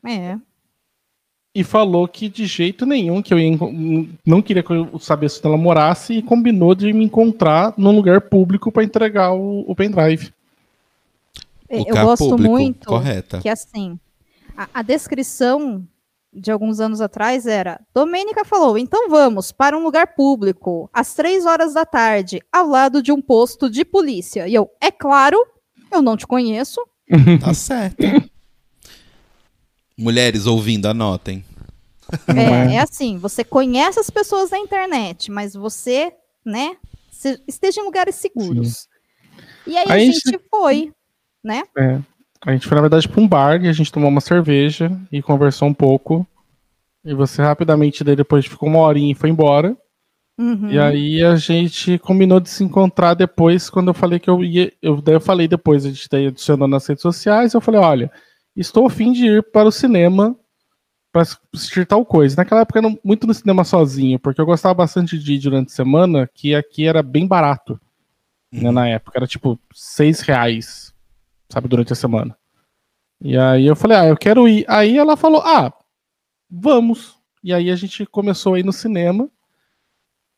É. 0.07 0.37
e 1.55 1.65
falou 1.65 2.07
que 2.07 2.29
de 2.29 2.47
jeito 2.47 2.87
nenhum, 2.87 3.21
que 3.21 3.35
eu 3.35 3.39
ia 3.39 3.59
não 4.25 4.41
queria 4.41 4.63
que 4.63 4.73
eu 4.73 4.99
saber 5.01 5.29
se 5.29 5.45
ela 5.45 5.57
morasse 5.57 6.15
e 6.15 6.23
combinou 6.23 6.75
de 6.75 6.93
me 6.93 7.05
encontrar 7.05 7.75
num 7.77 7.95
lugar 7.97 8.21
público 8.21 8.71
para 8.71 8.85
entregar 8.85 9.33
o, 9.33 9.65
o 9.67 9.75
pendrive. 9.75 10.33
Eu 11.69 11.81
Lugar 11.81 12.05
gosto 12.05 12.29
público, 12.29 12.51
muito 12.53 12.87
Correta. 12.89 13.41
que 13.41 13.49
assim, 13.49 13.99
a, 14.59 14.69
a 14.75 14.83
descrição 14.83 15.87
de 16.33 16.51
alguns 16.51 16.81
anos 16.81 17.01
atrás 17.01 17.47
era: 17.47 17.81
Domênica 17.95 18.45
falou, 18.45 18.77
então 18.77 19.09
vamos 19.09 19.53
para 19.53 19.77
um 19.79 19.83
lugar 19.83 20.15
público, 20.15 20.91
às 20.93 21.15
três 21.15 21.47
horas 21.47 21.73
da 21.75 21.87
tarde, 21.87 22.41
ao 22.53 22.67
lado 22.67 23.03
de 23.03 23.11
um 23.13 23.21
posto 23.23 23.71
de 23.71 23.85
polícia. 23.85 24.47
E 24.49 24.55
eu, 24.55 24.69
é 24.81 24.91
claro, 24.91 25.39
eu 25.91 26.03
não 26.03 26.17
te 26.17 26.27
conheço. 26.27 26.81
Tá 27.41 27.55
certo. 27.55 27.97
Mulheres 29.97 30.47
ouvindo, 30.47 30.87
anotem. 30.87 31.45
É, 32.29 32.73
é? 32.73 32.75
é 32.77 32.79
assim, 32.81 33.19
você 33.19 33.43
conhece 33.45 33.99
as 33.99 34.09
pessoas 34.11 34.51
da 34.51 34.59
internet, 34.59 35.31
mas 35.31 35.55
você, 35.55 36.13
né, 36.45 36.77
se- 37.11 37.43
esteja 37.49 37.81
em 37.81 37.85
lugares 37.85 38.15
seguros. 38.15 38.89
E 39.67 39.77
aí 39.77 39.91
a 39.91 39.95
Aí 39.95 40.07
gente 40.07 40.21
você- 40.23 40.41
foi, 40.51 40.93
né? 41.43 41.63
É. 41.77 42.01
A 42.49 42.53
gente 42.53 42.67
foi, 42.67 42.77
na 42.77 42.81
verdade, 42.81 43.07
para 43.07 43.21
um 43.21 43.29
bar 43.29 43.63
e 43.63 43.69
a 43.69 43.73
gente 43.75 43.93
tomou 43.93 44.09
uma 44.09 44.23
cerveja 44.23 44.91
e 45.13 45.21
conversou 45.21 45.69
um 45.69 45.75
pouco. 45.75 46.27
E 47.05 47.13
você 47.13 47.43
rapidamente, 47.43 48.03
daí 48.03 48.17
depois 48.17 48.47
ficou 48.47 48.71
uma 48.71 48.79
horinha 48.79 49.13
e 49.13 49.15
foi 49.15 49.29
embora. 49.29 49.77
Uhum. 50.39 50.71
E 50.71 50.79
aí 50.79 51.23
a 51.23 51.37
gente 51.37 51.99
combinou 51.99 52.41
de 52.41 52.49
se 52.49 52.65
encontrar 52.65 53.13
depois, 53.13 53.69
quando 53.69 53.89
eu 53.89 53.95
falei 53.95 54.19
que 54.19 54.31
eu 54.31 54.43
ia. 54.43 54.73
Eu, 54.81 55.03
daí 55.03 55.17
eu 55.17 55.21
falei 55.21 55.47
depois, 55.47 55.85
a 55.85 55.91
gente 55.91 56.09
daí 56.11 56.29
adicionou 56.29 56.67
nas 56.67 56.87
redes 56.87 57.03
sociais, 57.03 57.53
eu 57.53 57.61
falei, 57.61 57.83
olha, 57.83 58.11
estou 58.57 58.87
a 58.87 58.91
fim 58.91 59.13
de 59.13 59.27
ir 59.27 59.43
para 59.53 59.69
o 59.69 59.73
cinema 59.73 60.35
para 61.13 61.27
assistir 61.53 61.87
tal 61.87 62.03
coisa. 62.03 62.35
Naquela 62.35 62.63
época 62.63 62.79
eu 62.79 62.87
era 62.87 62.99
muito 63.05 63.27
no 63.27 63.35
cinema 63.35 63.63
sozinho, 63.63 64.19
porque 64.19 64.41
eu 64.41 64.47
gostava 64.47 64.73
bastante 64.73 65.19
de 65.19 65.35
ir 65.35 65.39
durante 65.39 65.69
a 65.71 65.77
semana, 65.77 66.27
que 66.33 66.55
aqui 66.55 66.87
era 66.87 67.03
bem 67.03 67.27
barato. 67.27 67.79
Né, 68.51 68.71
na 68.71 68.89
época, 68.89 69.19
era 69.19 69.27
tipo 69.27 69.61
seis 69.75 70.23
reais, 70.23 70.88
sabe, 71.51 71.69
durante 71.69 71.93
a 71.93 71.97
semana. 71.97 72.37
E 73.21 73.37
aí 73.37 73.67
eu 73.67 73.75
falei, 73.75 73.97
ah, 73.97 74.07
eu 74.07 74.17
quero 74.17 74.49
ir. 74.49 74.65
Aí 74.69 74.97
ela 74.97 75.17
falou, 75.17 75.41
ah, 75.43 75.73
vamos. 76.51 77.19
E 77.43 77.53
aí 77.53 77.71
a 77.71 77.77
gente 77.77 78.07
começou 78.07 78.55
a 78.55 78.61
ir 78.61 78.65
no 78.65 78.73
cinema. 78.73 79.29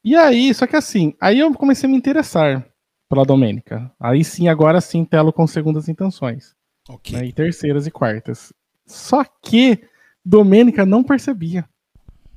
E 0.03 0.17
aí, 0.17 0.53
só 0.55 0.67
que 0.67 0.77
assim, 0.77 1.15
aí 1.21 1.39
eu 1.39 1.53
comecei 1.53 1.87
a 1.87 1.91
me 1.91 1.97
interessar 1.97 2.67
pela 3.09 3.25
Domênica. 3.25 3.93
Aí 4.01 4.25
sim, 4.25 4.49
agora 4.49 4.81
sim, 4.81 5.05
telo 5.05 5.33
com 5.33 5.47
segundas 5.47 5.89
intenções. 5.89 6.55
Ok. 6.89 7.19
Né, 7.19 7.27
e 7.27 7.33
terceiras 7.33 7.87
e 7.87 7.91
quartas. 7.91 8.53
Só 8.87 9.25
que 9.25 9.83
Domênica 10.25 10.87
não 10.87 11.05
percebia. 11.05 11.69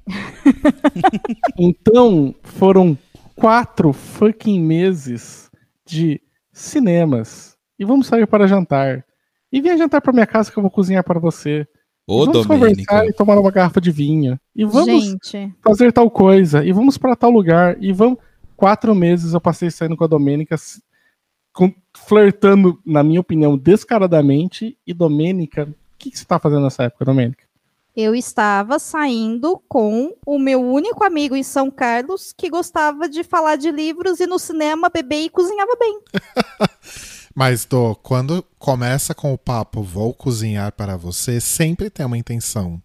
então, 1.57 2.35
foram 2.43 2.97
quatro 3.35 3.93
fucking 3.93 4.59
meses 4.59 5.49
de 5.85 6.21
cinemas. 6.51 7.52
E 7.77 7.85
vamos 7.85 8.07
sair 8.07 8.27
para 8.27 8.47
jantar. 8.47 9.05
E 9.51 9.61
venha 9.61 9.77
jantar 9.77 10.01
para 10.01 10.13
minha 10.13 10.25
casa 10.27 10.51
que 10.51 10.57
eu 10.57 10.61
vou 10.61 10.71
cozinhar 10.71 11.03
para 11.03 11.19
você. 11.19 11.67
Ô, 12.07 12.23
e 12.23 12.25
vamos 12.25 12.47
Domênica. 12.47 12.85
conversar 12.93 13.05
e 13.07 13.13
tomar 13.13 13.39
uma 13.39 13.51
garrafa 13.51 13.79
de 13.79 13.91
vinho. 13.91 14.39
E 14.55 14.65
vamos 14.65 15.05
Gente, 15.05 15.53
fazer 15.63 15.91
tal 15.93 16.09
coisa, 16.11 16.63
e 16.65 16.71
vamos 16.73 16.97
para 16.97 17.15
tal 17.15 17.29
lugar, 17.31 17.77
e 17.81 17.93
vamos. 17.93 18.17
Quatro 18.55 18.93
meses 18.93 19.33
eu 19.33 19.41
passei 19.41 19.69
saindo 19.71 19.97
com 19.97 20.03
a 20.03 20.07
Domênica, 20.07 20.55
com- 21.53 21.73
flertando, 21.95 22.79
na 22.85 23.03
minha 23.03 23.19
opinião, 23.19 23.57
descaradamente. 23.57 24.77
E 24.85 24.93
Domênica, 24.93 25.63
o 25.63 25.75
que, 25.97 26.11
que 26.11 26.17
você 26.19 26.25
tá 26.25 26.39
fazendo 26.39 26.61
nessa 26.63 26.83
época, 26.83 27.05
Domênica? 27.05 27.43
Eu 27.95 28.15
estava 28.15 28.79
saindo 28.79 29.61
com 29.67 30.15
o 30.25 30.39
meu 30.39 30.61
único 30.61 31.03
amigo 31.03 31.35
em 31.35 31.43
São 31.43 31.69
Carlos 31.69 32.33
que 32.35 32.49
gostava 32.49 33.07
de 33.07 33.23
falar 33.23 33.55
de 33.55 33.69
livros 33.69 34.19
e 34.19 34.25
no 34.25 34.39
cinema 34.39 34.89
beber 34.89 35.25
e 35.25 35.29
cozinhava 35.29 35.75
bem. 35.79 35.99
Mas, 37.35 37.65
Dô, 37.65 37.95
quando 37.95 38.43
começa 38.59 39.15
com 39.15 39.33
o 39.33 39.37
papo 39.37 39.81
vou 39.81 40.13
cozinhar 40.13 40.71
para 40.71 40.95
você, 40.95 41.41
sempre 41.41 41.89
tem 41.89 42.05
uma 42.05 42.17
intenção. 42.17 42.81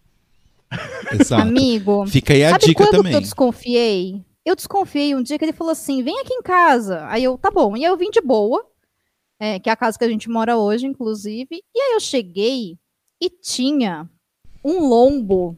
Exato. 1.12 1.42
Amigo, 1.42 2.06
Fica 2.06 2.32
aí 2.32 2.44
a 2.44 2.50
sabe 2.50 2.66
dica 2.66 2.84
quando 2.84 2.96
também. 2.96 3.12
que 3.12 3.16
eu 3.16 3.22
desconfiei? 3.22 4.24
Eu 4.44 4.56
desconfiei 4.56 5.14
um 5.14 5.22
dia 5.22 5.38
que 5.38 5.44
ele 5.44 5.52
falou 5.52 5.72
assim: 5.72 6.02
vem 6.02 6.18
aqui 6.20 6.32
em 6.32 6.42
casa. 6.42 7.06
Aí 7.08 7.24
eu, 7.24 7.36
tá 7.36 7.50
bom. 7.50 7.76
E 7.76 7.84
aí 7.84 7.90
eu 7.90 7.96
vim 7.96 8.10
de 8.10 8.20
boa, 8.20 8.64
é, 9.38 9.58
que 9.58 9.68
é 9.68 9.72
a 9.72 9.76
casa 9.76 9.98
que 9.98 10.04
a 10.04 10.08
gente 10.08 10.28
mora 10.30 10.56
hoje, 10.56 10.86
inclusive. 10.86 11.62
E 11.74 11.80
aí 11.80 11.92
eu 11.92 12.00
cheguei 12.00 12.78
e 13.20 13.28
tinha 13.28 14.08
um 14.64 14.86
lombo 14.88 15.56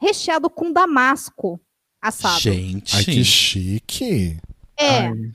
recheado 0.00 0.48
com 0.48 0.72
damasco 0.72 1.60
assado. 2.00 2.40
Gente. 2.40 2.94
Ai, 2.96 3.04
que 3.04 3.24
chique. 3.24 4.36
É, 4.76 5.08
Ai, 5.08 5.32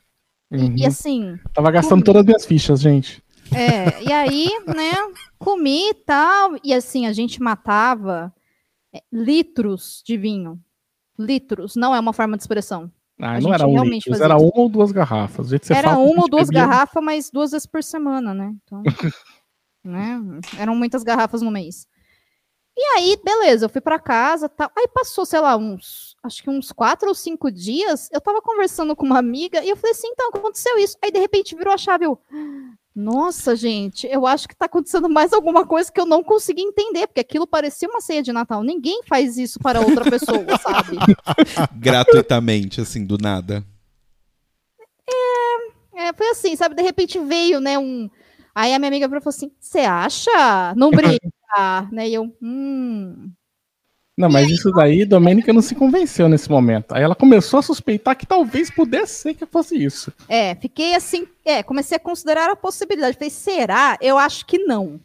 uhum. 0.53 0.75
e 0.77 0.85
assim, 0.85 1.39
Tava 1.53 1.71
gastando 1.71 2.03
todas 2.03 2.21
as 2.21 2.25
minhas 2.25 2.45
fichas, 2.45 2.79
gente. 2.81 3.23
É, 3.53 4.01
e 4.03 4.11
aí, 4.11 4.47
né, 4.67 4.91
comi 5.37 5.89
e 5.89 5.93
tal, 5.93 6.55
e 6.63 6.73
assim, 6.73 7.05
a 7.05 7.13
gente 7.13 7.41
matava 7.41 8.33
é, 8.93 9.01
litros 9.11 10.01
de 10.05 10.17
vinho. 10.17 10.59
Litros, 11.19 11.75
não 11.75 11.93
é 11.93 11.99
uma 11.99 12.13
forma 12.13 12.35
de 12.35 12.43
expressão. 12.43 12.91
Ah, 13.19 13.35
A 13.35 13.41
não 13.41 13.53
era 13.53 13.67
um 13.67 13.73
realmente 13.73 14.05
litro, 14.05 14.11
fazia 14.13 14.25
era 14.25 14.35
isso. 14.37 14.45
uma 14.45 14.61
ou 14.63 14.69
duas 14.69 14.91
garrafas. 14.91 15.53
Era 15.53 15.89
fala, 15.89 15.97
uma 15.99 16.23
ou 16.23 16.29
duas 16.29 16.47
bebia- 16.49 16.65
garrafas, 16.65 17.03
mas 17.03 17.29
duas 17.29 17.51
vezes 17.51 17.67
por 17.67 17.83
semana, 17.83 18.33
né? 18.33 18.53
Então, 18.63 18.81
né, 19.83 20.19
eram 20.57 20.75
muitas 20.75 21.03
garrafas 21.03 21.41
no 21.41 21.51
mês. 21.51 21.87
E 22.75 22.81
aí, 22.97 23.15
beleza, 23.23 23.65
eu 23.65 23.69
fui 23.69 23.81
pra 23.81 23.99
casa, 23.99 24.49
tal. 24.49 24.71
Aí 24.75 24.87
passou, 24.87 25.25
sei 25.27 25.39
lá, 25.39 25.55
uns, 25.55 26.12
acho 26.23 26.41
que 26.41 26.49
uns 26.49 26.71
quatro 26.71 27.09
ou 27.09 27.13
cinco 27.13 27.51
dias, 27.51 28.09
eu 28.11 28.21
tava 28.21 28.41
conversando 28.41 28.95
com 28.95 29.05
uma 29.05 29.19
amiga 29.19 29.61
e 29.63 29.69
eu 29.69 29.75
falei 29.75 29.91
assim, 29.91 30.07
então, 30.07 30.29
aconteceu 30.29 30.77
isso. 30.77 30.97
Aí, 31.03 31.11
de 31.11 31.19
repente, 31.19 31.55
virou 31.55 31.73
a 31.73 31.77
chave, 31.77 32.05
eu, 32.05 32.17
nossa, 32.95 33.55
gente, 33.55 34.07
eu 34.07 34.25
acho 34.25 34.47
que 34.47 34.55
tá 34.55 34.65
acontecendo 34.65 35.09
mais 35.09 35.33
alguma 35.33 35.65
coisa 35.65 35.91
que 35.91 35.99
eu 35.99 36.05
não 36.05 36.23
consegui 36.23 36.61
entender, 36.61 37.07
porque 37.07 37.19
aquilo 37.19 37.45
parecia 37.45 37.89
uma 37.89 37.99
ceia 37.99 38.23
de 38.23 38.31
Natal. 38.31 38.63
Ninguém 38.63 39.01
faz 39.03 39.37
isso 39.37 39.59
para 39.59 39.81
outra 39.81 40.09
pessoa, 40.09 40.45
sabe? 40.61 40.97
Gratuitamente, 41.73 42.79
assim, 42.79 43.05
do 43.05 43.17
nada. 43.17 43.65
É, 45.93 46.13
foi 46.13 46.29
assim, 46.29 46.55
sabe? 46.55 46.75
De 46.75 46.81
repente 46.81 47.19
veio, 47.19 47.59
né, 47.59 47.77
um... 47.77 48.09
Aí 48.55 48.73
a 48.73 48.79
minha 48.79 48.89
amiga 48.89 49.07
falou 49.07 49.21
assim, 49.25 49.51
você 49.59 49.79
acha? 49.79 50.73
Não 50.75 50.89
brinca, 50.91 51.89
né? 51.91 52.07
E 52.07 52.13
eu, 52.13 52.33
hum... 52.41 53.31
Não, 54.15 54.29
mas 54.29 54.49
isso 54.49 54.71
daí, 54.71 55.05
Domênica 55.05 55.51
não 55.51 55.61
se 55.61 55.73
convenceu 55.73 56.29
nesse 56.29 56.49
momento. 56.49 56.93
Aí 56.93 57.01
ela 57.01 57.15
começou 57.15 57.59
a 57.59 57.63
suspeitar 57.63 58.15
que 58.15 58.27
talvez 58.27 58.69
pudesse 58.69 59.21
ser 59.21 59.33
que 59.33 59.45
fosse 59.45 59.75
isso. 59.83 60.13
É, 60.29 60.53
fiquei 60.55 60.93
assim, 60.93 61.27
é, 61.43 61.63
comecei 61.63 61.97
a 61.97 61.99
considerar 61.99 62.47
a 62.49 62.55
possibilidade. 62.55 63.17
Falei, 63.17 63.31
será? 63.31 63.97
Eu 63.99 64.17
acho 64.19 64.45
que 64.45 64.59
não. 64.59 64.99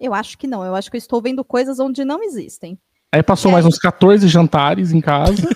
Eu 0.00 0.14
acho 0.14 0.38
que 0.38 0.46
não. 0.46 0.64
Eu 0.64 0.74
acho 0.74 0.90
que 0.90 0.96
eu 0.96 0.98
estou 0.98 1.20
vendo 1.20 1.44
coisas 1.44 1.78
onde 1.78 2.02
não 2.02 2.22
existem. 2.22 2.78
Aí 3.12 3.22
passou 3.22 3.50
E 3.50 3.52
mais 3.52 3.66
uns 3.66 3.78
14 3.78 4.26
jantares 4.26 4.90
em 4.92 5.00
casa. 5.00 5.36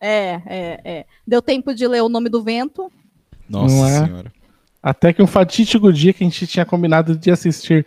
É, 0.00 0.42
é, 0.46 0.80
é. 0.84 1.06
Deu 1.26 1.40
tempo 1.40 1.74
de 1.74 1.86
ler 1.86 2.02
o 2.02 2.08
nome 2.08 2.28
do 2.28 2.42
vento. 2.42 2.92
Nossa 3.48 3.74
Não 3.74 3.86
é? 3.86 4.06
senhora. 4.06 4.32
até 4.82 5.12
que 5.12 5.22
um 5.22 5.26
fatídico 5.26 5.92
dia 5.92 6.12
que 6.12 6.22
a 6.22 6.26
gente 6.26 6.46
tinha 6.46 6.64
combinado 6.66 7.16
de 7.16 7.30
assistir 7.30 7.86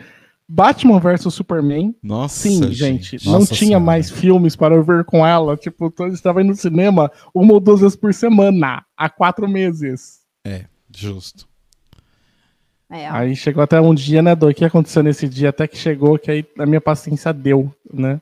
Batman 0.49 0.99
vs 0.99 1.33
Superman. 1.33 1.93
Nossa, 2.01 2.47
Sim, 2.47 2.71
gente, 2.71 3.15
Nossa 3.15 3.29
não 3.31 3.45
tinha 3.45 3.57
Senhora. 3.57 3.83
mais 3.83 4.09
filmes 4.09 4.55
para 4.55 4.75
eu 4.75 4.83
ver 4.83 5.03
com 5.03 5.25
ela. 5.25 5.57
Tipo, 5.57 5.93
eu 5.99 6.07
estava 6.07 6.41
indo 6.41 6.49
no 6.49 6.55
cinema 6.55 7.11
uma 7.33 7.53
ou 7.53 7.59
duas 7.59 7.81
vezes 7.81 7.95
por 7.97 8.13
semana, 8.13 8.85
há 8.95 9.09
quatro 9.09 9.47
meses. 9.47 10.21
Justo. 10.95 11.47
É, 12.89 13.07
Aí 13.09 13.35
chegou 13.35 13.61
até 13.61 13.79
um 13.81 13.93
dia, 13.93 14.21
né, 14.21 14.33
do 14.33 14.51
que 14.53 14.63
aconteceu 14.63 15.03
nesse 15.03 15.27
dia, 15.27 15.49
até 15.49 15.67
que 15.67 15.77
chegou, 15.77 16.17
que 16.17 16.31
aí 16.31 16.45
a 16.57 16.65
minha 16.65 16.79
paciência 16.79 17.33
deu, 17.33 17.71
né? 17.93 18.21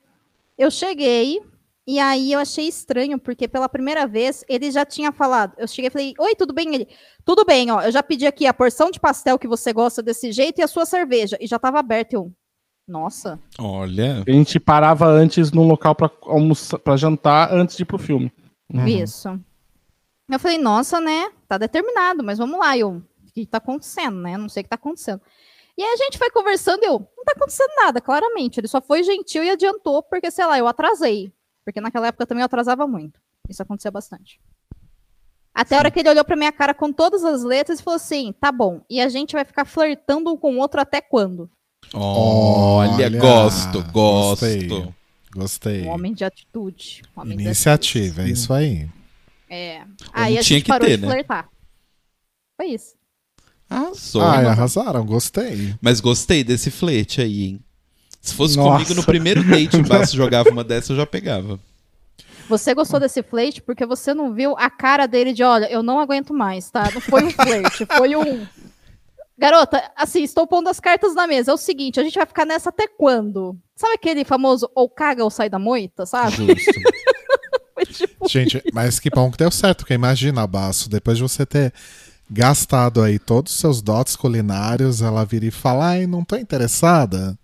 Eu 0.58 0.72
cheguei 0.72 1.40
e 1.88 2.00
aí 2.00 2.32
eu 2.32 2.40
achei 2.40 2.68
estranho, 2.68 3.20
porque 3.20 3.48
pela 3.48 3.70
primeira 3.70 4.08
vez 4.08 4.44
ele 4.50 4.72
já 4.72 4.84
tinha 4.84 5.12
falado. 5.12 5.54
Eu 5.58 5.68
cheguei 5.68 5.88
e 5.88 5.92
falei: 5.92 6.14
Oi, 6.18 6.36
tudo 6.36 6.52
bem? 6.52 6.74
Ele, 6.74 6.88
tudo 7.24 7.46
bem, 7.46 7.70
ó. 7.72 7.82
Eu 7.82 7.92
já 7.92 8.02
pedi 8.02 8.26
aqui 8.26 8.48
a 8.48 8.54
porção 8.54 8.90
de 8.90 9.00
pastel 9.00 9.38
que 9.38 9.48
você 9.48 9.72
gosta 9.72 10.02
desse 10.02 10.32
jeito 10.32 10.60
e 10.60 10.64
a 10.64 10.68
sua 10.68 10.86
cerveja. 10.86 11.38
E 11.40 11.46
já 11.46 11.60
tava 11.60 11.80
aberto. 11.80 12.14
Eu, 12.14 12.34
nossa. 12.88 13.40
Olha. 13.60 14.24
A 14.28 14.32
gente 14.32 14.60
parava 14.60 15.06
antes 15.06 15.52
num 15.52 15.68
local 15.68 15.94
pra 15.94 16.10
almoçar, 16.24 16.80
para 16.80 16.98
jantar 16.98 17.54
antes 17.54 17.76
de 17.78 17.84
ir 17.84 17.86
pro 17.86 18.00
filme. 18.00 18.32
Uhum. 18.74 18.88
Isso. 18.88 19.40
Eu 20.30 20.40
falei, 20.40 20.58
nossa, 20.58 21.00
né? 21.00 21.30
Tá 21.48 21.58
determinado, 21.58 22.24
mas 22.24 22.40
vamos 22.40 22.60
lá. 22.60 22.76
Eu, 22.76 23.04
o 23.28 23.32
que 23.32 23.46
tá 23.46 23.60
acontecendo, 23.60 24.18
né? 24.18 24.38
Não 24.38 24.50
sei 24.50 24.62
o 24.62 24.64
que 24.64 24.70
tá 24.70 24.76
acontecendo. 24.76 25.22
E 25.78 25.84
aí 25.84 25.94
a 25.94 25.98
gente 25.98 26.18
foi 26.18 26.32
conversando 26.32 26.84
e 26.84 26.88
eu, 26.88 26.94
não 27.16 27.24
tá 27.24 27.34
acontecendo 27.36 27.72
nada, 27.76 28.02
claramente. 28.02 28.60
Ele 28.60 28.68
só 28.68 28.82
foi 28.82 29.04
gentil 29.04 29.44
e 29.44 29.52
adiantou, 29.52 30.02
porque, 30.02 30.32
sei 30.32 30.46
lá, 30.46 30.58
eu 30.58 30.68
atrasei. 30.68 31.32
Porque 31.66 31.82
naquela 31.82 32.08
época 32.08 32.28
também 32.28 32.42
eu 32.42 32.46
atrasava 32.46 32.88
muito. 32.88 33.20
Isso 33.50 33.62
acontecia 33.62 33.92
bastante. 33.92 34.40
Até 35.54 35.76
a 35.76 35.80
hora 35.80 35.92
que 35.92 36.00
ele 36.00 36.10
olhou 36.10 36.24
pra 36.24 36.36
minha 36.36 36.52
cara 36.52 36.74
com 36.74 36.94
todas 36.94 37.24
as 37.24 37.44
letras 37.44 37.80
e 37.80 37.84
falou 37.84 37.96
assim: 37.96 38.34
tá 38.40 38.52
bom, 38.52 38.82
e 38.90 39.02
a 39.02 39.10
gente 39.10 39.34
vai 39.34 39.44
ficar 39.44 39.66
flertando 39.66 40.32
um 40.32 40.38
com 40.38 40.56
o 40.56 40.60
outro 40.60 40.80
até 40.80 41.02
quando? 41.02 41.50
Olha, 41.94 42.92
Olha, 42.92 43.20
gosto, 43.20 43.82
gosto. 43.92 44.46
gostei. 44.46 44.94
Gostei. 45.34 45.84
Um 45.84 45.90
homem 45.90 46.14
de 46.14 46.24
atitude. 46.24 47.02
um 47.16 47.22
homem 47.22 47.38
de 47.38 47.44
Iniciativa, 47.44 48.22
é 48.24 48.30
isso 48.30 48.54
aí. 48.54 48.90
É. 49.50 49.84
Aí 50.14 50.38
a 50.38 50.42
tinha 50.42 50.60
gente 50.60 50.64
que 50.64 50.70
parou 50.70 50.88
ter, 50.88 50.98
de 50.98 51.04
né? 51.04 51.10
flertar. 51.12 51.50
Foi 52.56 52.68
isso. 52.68 52.96
Arrasou. 53.70 54.22
Ai, 54.22 54.46
arrasaram, 54.46 55.06
gostei. 55.06 55.76
Mas 55.82 56.00
gostei 56.00 56.44
desse 56.44 56.72
flete 56.72 57.22
aí, 57.22 57.44
hein? 57.44 57.65
Se 58.26 58.34
fosse 58.34 58.58
Nossa. 58.58 58.72
comigo 58.72 58.96
no 58.96 59.04
primeiro 59.04 59.44
date, 59.44 59.78
o 59.78 59.84
Basso 59.88 60.16
jogava 60.16 60.50
uma 60.50 60.64
dessa, 60.64 60.92
eu 60.92 60.98
já 60.98 61.06
pegava. 61.06 61.60
Você 62.50 62.74
gostou 62.74 63.00
desse 63.00 63.22
flerte 63.22 63.62
porque 63.62 63.86
você 63.86 64.16
não 64.16 64.34
viu 64.34 64.56
a 64.58 64.68
cara 64.68 65.06
dele 65.06 65.32
de, 65.32 65.44
olha, 65.44 65.72
eu 65.72 65.84
não 65.84 66.00
aguento 66.00 66.34
mais, 66.34 66.70
tá? 66.72 66.90
Não 66.92 67.00
foi 67.00 67.24
um 67.24 67.30
flerte, 67.30 67.86
foi 67.86 68.16
um. 68.16 68.46
Garota, 69.38 69.92
assim, 69.96 70.24
estou 70.24 70.48
pondo 70.48 70.70
as 70.70 70.80
cartas 70.80 71.14
na 71.14 71.28
mesa. 71.28 71.52
É 71.52 71.54
o 71.54 71.58
seguinte, 71.58 72.00
a 72.00 72.04
gente 72.04 72.16
vai 72.16 72.26
ficar 72.26 72.46
nessa 72.46 72.70
até 72.70 72.88
quando? 72.88 73.56
Sabe 73.76 73.94
aquele 73.94 74.26
famoso 74.26 74.70
ou 74.74 74.90
caga 74.90 75.24
ou 75.24 75.30
sai 75.30 75.50
da 75.50 75.60
moita, 75.60 76.06
sabe? 76.06 76.48
Justo. 76.48 76.72
Foi 77.76 77.86
tipo, 77.86 78.28
Gente, 78.28 78.64
mas 78.74 79.00
que 79.00 79.10
bom 79.10 79.30
que 79.30 79.38
deu 79.38 79.52
certo, 79.52 79.80
porque 79.80 79.94
imagina, 79.94 80.48
Baço, 80.48 80.90
depois 80.90 81.18
de 81.18 81.24
você 81.24 81.46
ter 81.46 81.74
gastado 82.32 83.02
aí 83.02 83.20
todos 83.20 83.54
os 83.54 83.60
seus 83.60 83.82
dotes 83.82 84.16
culinários, 84.16 85.02
ela 85.02 85.26
vir 85.26 85.44
e 85.44 85.52
falar, 85.52 85.90
ai, 85.90 86.08
não 86.08 86.24
tô 86.24 86.38
interessada. 86.38 87.38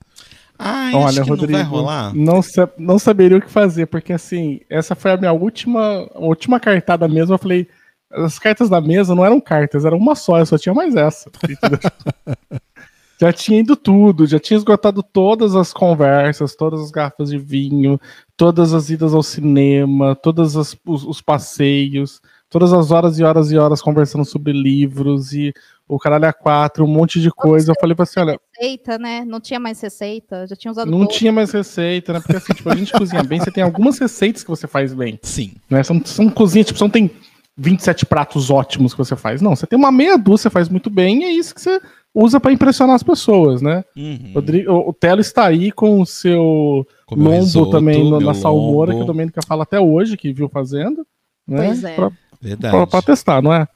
Ai, 0.63 0.93
Olha, 0.93 1.24
Rodrigo, 1.24 1.52
não 1.52 1.60
vai 1.60 1.63
rolar. 1.63 2.15
Não, 2.15 2.41
sa- 2.41 2.69
não 2.78 3.00
saberia 3.00 3.38
o 3.38 3.41
que 3.41 3.50
fazer, 3.50 3.88
porque 3.88 4.13
assim, 4.13 4.62
essa 4.69 4.95
foi 4.95 5.12
a 5.12 5.17
minha 5.17 5.34
última, 5.34 6.08
última 6.15 6.60
cartada 6.60 7.08
mesmo. 7.08 7.34
Eu 7.34 7.38
falei, 7.39 7.67
as 8.12 8.38
cartas 8.38 8.69
da 8.69 8.80
mesa 8.80 9.15
não 9.15 9.26
eram 9.26 9.39
cartas, 9.41 9.86
eram 9.86 9.97
uma 9.97 10.15
só, 10.15 10.39
eu 10.39 10.45
só 10.45 10.58
tinha 10.58 10.74
mais 10.74 10.95
essa. 10.95 11.32
já 13.19 13.32
tinha 13.32 13.60
ido 13.60 13.76
tudo, 13.76 14.26
já 14.26 14.39
tinha 14.39 14.58
esgotado 14.58 15.04
todas 15.04 15.56
as 15.56 15.71
conversas, 15.71 16.56
todas 16.56 16.82
as 16.82 16.91
garrafas 16.91 17.30
de 17.30 17.38
vinho, 17.38 18.00
todas 18.36 18.74
as 18.74 18.89
idas 18.89 19.13
ao 19.13 19.21
cinema, 19.24 20.15
todos 20.15 20.56
os, 20.56 20.76
os 20.86 21.21
passeios, 21.21 22.21
todas 22.52 22.72
as 22.74 22.92
horas 22.92 23.18
e 23.18 23.24
horas 23.24 23.52
e 23.52 23.58
horas 23.58 23.82
conversando 23.82 24.24
sobre 24.26 24.52
livros 24.54 25.34
e 25.34 25.52
o 25.88 25.98
caralho 25.98 26.26
a 26.28 26.34
quatro, 26.34 26.86
um 26.86 26.88
monte 26.88 27.20
de 27.20 27.32
coisa. 27.32 27.72
Eu 27.72 27.76
falei 27.80 27.96
pra 27.96 28.04
assim, 28.04 28.20
olha, 28.20 28.38
receita, 28.56 28.98
né? 29.00 29.26
Não 29.26 29.40
tinha 29.40 29.60
mais 29.60 29.82
receita, 29.82 30.46
já 30.48 30.56
tinha 30.56 30.72
usado 30.72 30.92
não 30.92 31.08
tinha 31.08 31.32
mais 31.32 31.52
receita, 31.52 32.14
né? 32.14 32.20
Porque 32.20 32.36
assim, 32.38 32.54
tipo, 32.54 32.70
a 32.70 32.76
gente 32.76 32.92
cozinha 32.94 33.24
bem, 33.24 33.40
você 33.40 33.50
tem 33.52 33.64
algumas 33.64 33.98
receitas 33.98 34.44
que 34.44 34.50
você 34.50 34.68
faz 34.68 34.94
bem. 34.94 35.18
Sim. 35.24 35.54
Né? 35.70 35.82
Você, 35.82 35.94
não, 35.94 36.02
você 36.06 36.22
não 36.24 36.30
cozinha, 36.30 36.64
tipo, 36.64 36.78
você 36.78 36.84
não 36.84 36.92
tem 36.92 37.10
27 37.58 38.06
pratos 38.06 38.50
ótimos 38.50 38.94
que 38.94 38.98
você 38.98 39.16
faz. 39.16 39.42
Não, 39.42 39.56
você 39.56 39.66
tem 39.66 39.78
uma 39.80 39.92
meia 39.92 40.18
dúzia, 40.18 40.44
você 40.44 40.50
faz 40.50 40.70
muito 40.70 40.90
bem, 40.90 41.22
e 41.22 41.26
é 41.26 41.32
isso 41.32 41.54
que 41.56 41.62
você 41.62 41.80
usa 42.14 42.40
pra 42.40 42.52
impressionar 42.52 42.96
as 42.96 43.04
pessoas, 43.04 43.62
né? 43.62 43.84
Uhum. 43.96 44.32
Rodrigo, 44.34 44.72
o, 44.72 44.90
o 44.90 44.94
Telo 44.94 45.22
está 45.22 45.46
aí 45.46 45.72
com 45.72 46.02
o 46.02 46.06
seu 46.06 46.86
Com 47.06 47.16
meu 47.16 47.26
lombo 47.32 47.40
risoto, 47.44 47.72
também 47.72 48.04
no- 48.10 48.20
na 48.20 48.34
salmoura, 48.34 48.92
que 48.92 49.00
lombo. 49.00 49.04
a 49.12 49.14
Domênica 49.14 49.42
fala 49.46 49.64
até 49.64 49.80
hoje, 49.80 50.16
que 50.18 50.32
viu 50.34 50.48
fazendo. 50.50 51.06
Né? 51.48 51.68
Pois 51.68 51.84
é. 51.84 51.96
Pra, 51.96 52.12
Verdade. 52.41 52.75
pra- 52.75 52.88
pra 52.88 53.01
testar, 53.01 53.41
não 53.41 53.54
é? 53.54 53.67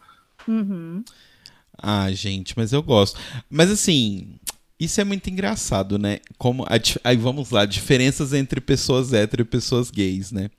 Uhum. 0.48 1.04
Ah, 1.78 2.12
gente, 2.12 2.54
mas 2.58 2.72
eu 2.74 2.82
gosto. 2.82 3.20
Mas 3.50 3.70
assim, 3.70 4.36
isso 4.80 5.00
é 5.00 5.04
muito 5.04 5.30
engraçado, 5.30 5.98
né? 6.00 6.20
Como 6.38 6.64
a 6.64 6.80
aí 7.04 7.18
vamos 7.18 7.50
lá, 7.52 7.66
diferenças 7.66 8.34
entre 8.34 8.60
pessoas 8.62 9.14
hétero 9.14 9.42
e 9.42 9.46
pessoas 9.46 9.92
gays, 9.92 10.32
né? 10.32 10.50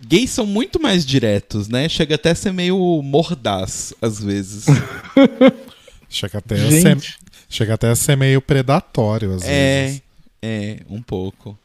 Gays 0.00 0.30
são 0.30 0.44
muito 0.46 0.80
mais 0.80 1.04
diretos, 1.06 1.68
né? 1.68 1.88
Chega 1.88 2.14
até 2.16 2.30
a 2.30 2.34
ser 2.34 2.52
meio 2.52 2.76
mordaz 3.02 3.94
às 4.02 4.22
vezes. 4.22 4.66
Chega 6.08 6.38
até, 6.38 6.56
a 6.56 6.70
ser, 6.70 7.16
Chega 7.48 7.74
até 7.74 7.88
a 7.88 7.96
ser 7.96 8.16
meio 8.16 8.40
predatório, 8.42 9.34
às 9.34 9.42
É, 9.44 9.84
vezes. 9.86 10.02
é, 10.42 10.80
um 10.90 11.00
pouco. 11.00 11.58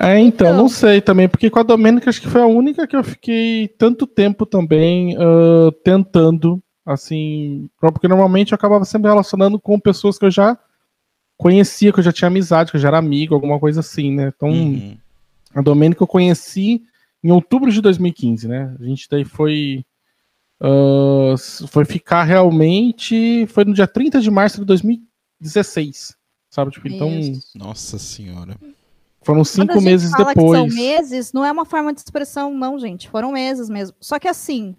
É, 0.00 0.18
então, 0.20 0.46
Então. 0.48 0.56
não 0.56 0.68
sei 0.68 1.00
também, 1.00 1.28
porque 1.28 1.50
com 1.50 1.58
a 1.58 1.62
Domênica 1.64 2.08
acho 2.08 2.20
que 2.20 2.28
foi 2.28 2.40
a 2.40 2.46
única 2.46 2.86
que 2.86 2.94
eu 2.94 3.02
fiquei 3.02 3.66
tanto 3.76 4.06
tempo 4.06 4.46
também 4.46 5.16
ah, 5.18 5.70
tentando, 5.82 6.62
assim, 6.86 7.68
porque 7.80 8.06
normalmente 8.06 8.52
eu 8.52 8.56
acabava 8.56 8.84
sempre 8.84 9.08
relacionando 9.10 9.58
com 9.58 9.78
pessoas 9.80 10.16
que 10.18 10.24
eu 10.24 10.30
já 10.30 10.56
conhecia, 11.36 11.92
que 11.92 11.98
eu 11.98 12.04
já 12.04 12.12
tinha 12.12 12.28
amizade, 12.28 12.70
que 12.70 12.76
eu 12.76 12.80
já 12.80 12.88
era 12.88 12.98
amigo, 12.98 13.34
alguma 13.34 13.58
coisa 13.58 13.80
assim, 13.80 14.12
né? 14.14 14.32
Então, 14.36 14.48
Uhum. 14.50 14.96
a 15.54 15.60
Domênica 15.62 16.02
eu 16.02 16.06
conheci 16.06 16.82
em 17.22 17.30
outubro 17.32 17.70
de 17.72 17.80
2015, 17.80 18.46
né? 18.46 18.76
A 18.80 18.84
gente 18.84 19.08
daí 19.10 19.24
foi. 19.24 19.84
ah, 20.60 21.34
foi 21.68 21.84
ficar 21.84 22.22
realmente. 22.22 23.46
Foi 23.48 23.64
no 23.64 23.74
dia 23.74 23.86
30 23.86 24.20
de 24.20 24.30
março 24.30 24.60
de 24.60 24.64
2016. 24.64 26.16
Sabe? 26.50 26.70
Tipo, 26.70 26.88
então. 26.88 27.10
Nossa 27.54 27.98
senhora. 27.98 28.56
Foram 29.28 29.44
cinco 29.44 29.78
meses 29.82 30.10
depois. 30.10 30.58
são 30.58 30.66
meses, 30.68 31.34
não 31.34 31.44
é 31.44 31.52
uma 31.52 31.66
forma 31.66 31.92
de 31.92 32.00
expressão, 32.00 32.50
não, 32.54 32.78
gente. 32.78 33.10
Foram 33.10 33.32
meses 33.32 33.68
mesmo. 33.68 33.94
Só 34.00 34.18
que 34.18 34.26
assim, 34.26 34.74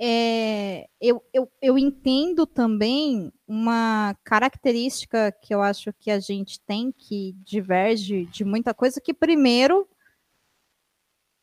é, 0.00 0.88
eu, 0.98 1.22
eu, 1.34 1.52
eu 1.60 1.76
entendo 1.76 2.46
também 2.46 3.30
uma 3.46 4.16
característica 4.24 5.30
que 5.42 5.54
eu 5.54 5.60
acho 5.60 5.92
que 5.92 6.10
a 6.10 6.18
gente 6.18 6.58
tem 6.60 6.90
que 6.90 7.36
diverge 7.44 8.24
de 8.32 8.42
muita 8.42 8.72
coisa, 8.72 9.02
que 9.02 9.12
primeiro 9.12 9.86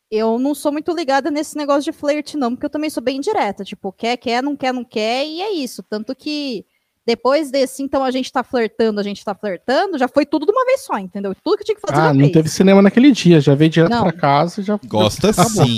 eu 0.09 0.39
não 0.39 0.55
sou 0.55 0.71
muito 0.71 0.91
ligada 0.95 1.29
nesse 1.29 1.55
negócio 1.55 1.91
de 1.91 1.95
flerte, 1.95 2.37
não, 2.37 2.55
porque 2.55 2.65
eu 2.65 2.71
também 2.71 2.89
sou 2.89 3.03
bem 3.03 3.21
direta. 3.21 3.63
Tipo, 3.63 3.93
quer, 3.93 4.17
quer, 4.17 4.41
não 4.41 4.55
quer, 4.55 4.73
não 4.73 4.83
quer, 4.83 5.27
e 5.27 5.43
é 5.43 5.51
isso. 5.51 5.83
Tanto 5.83 6.15
que 6.15 6.65
depois 7.05 7.51
desse, 7.51 7.83
então 7.83 8.03
a 8.03 8.09
gente 8.09 8.31
tá 8.31 8.43
flertando, 8.43 8.99
a 8.99 9.03
gente 9.03 9.23
tá 9.23 9.35
flertando, 9.35 9.97
já 9.97 10.07
foi 10.07 10.25
tudo 10.25 10.45
de 10.45 10.51
uma 10.51 10.65
vez 10.65 10.81
só, 10.85 10.97
entendeu? 10.97 11.35
Tudo 11.43 11.57
que 11.57 11.63
tinha 11.63 11.75
que 11.75 11.81
fazer 11.81 12.01
Ah, 12.01 12.13
não 12.13 12.21
fez. 12.21 12.31
teve 12.31 12.49
cinema 12.49 12.81
naquele 12.81 13.11
dia, 13.11 13.39
já 13.39 13.53
veio 13.53 13.69
direto 13.69 13.91
Não. 13.91 14.03
pra 14.03 14.11
casa 14.11 14.61
e 14.61 14.63
já. 14.63 14.79
Gosta 14.87 15.29
acabou. 15.29 15.49
sim. 15.65 15.77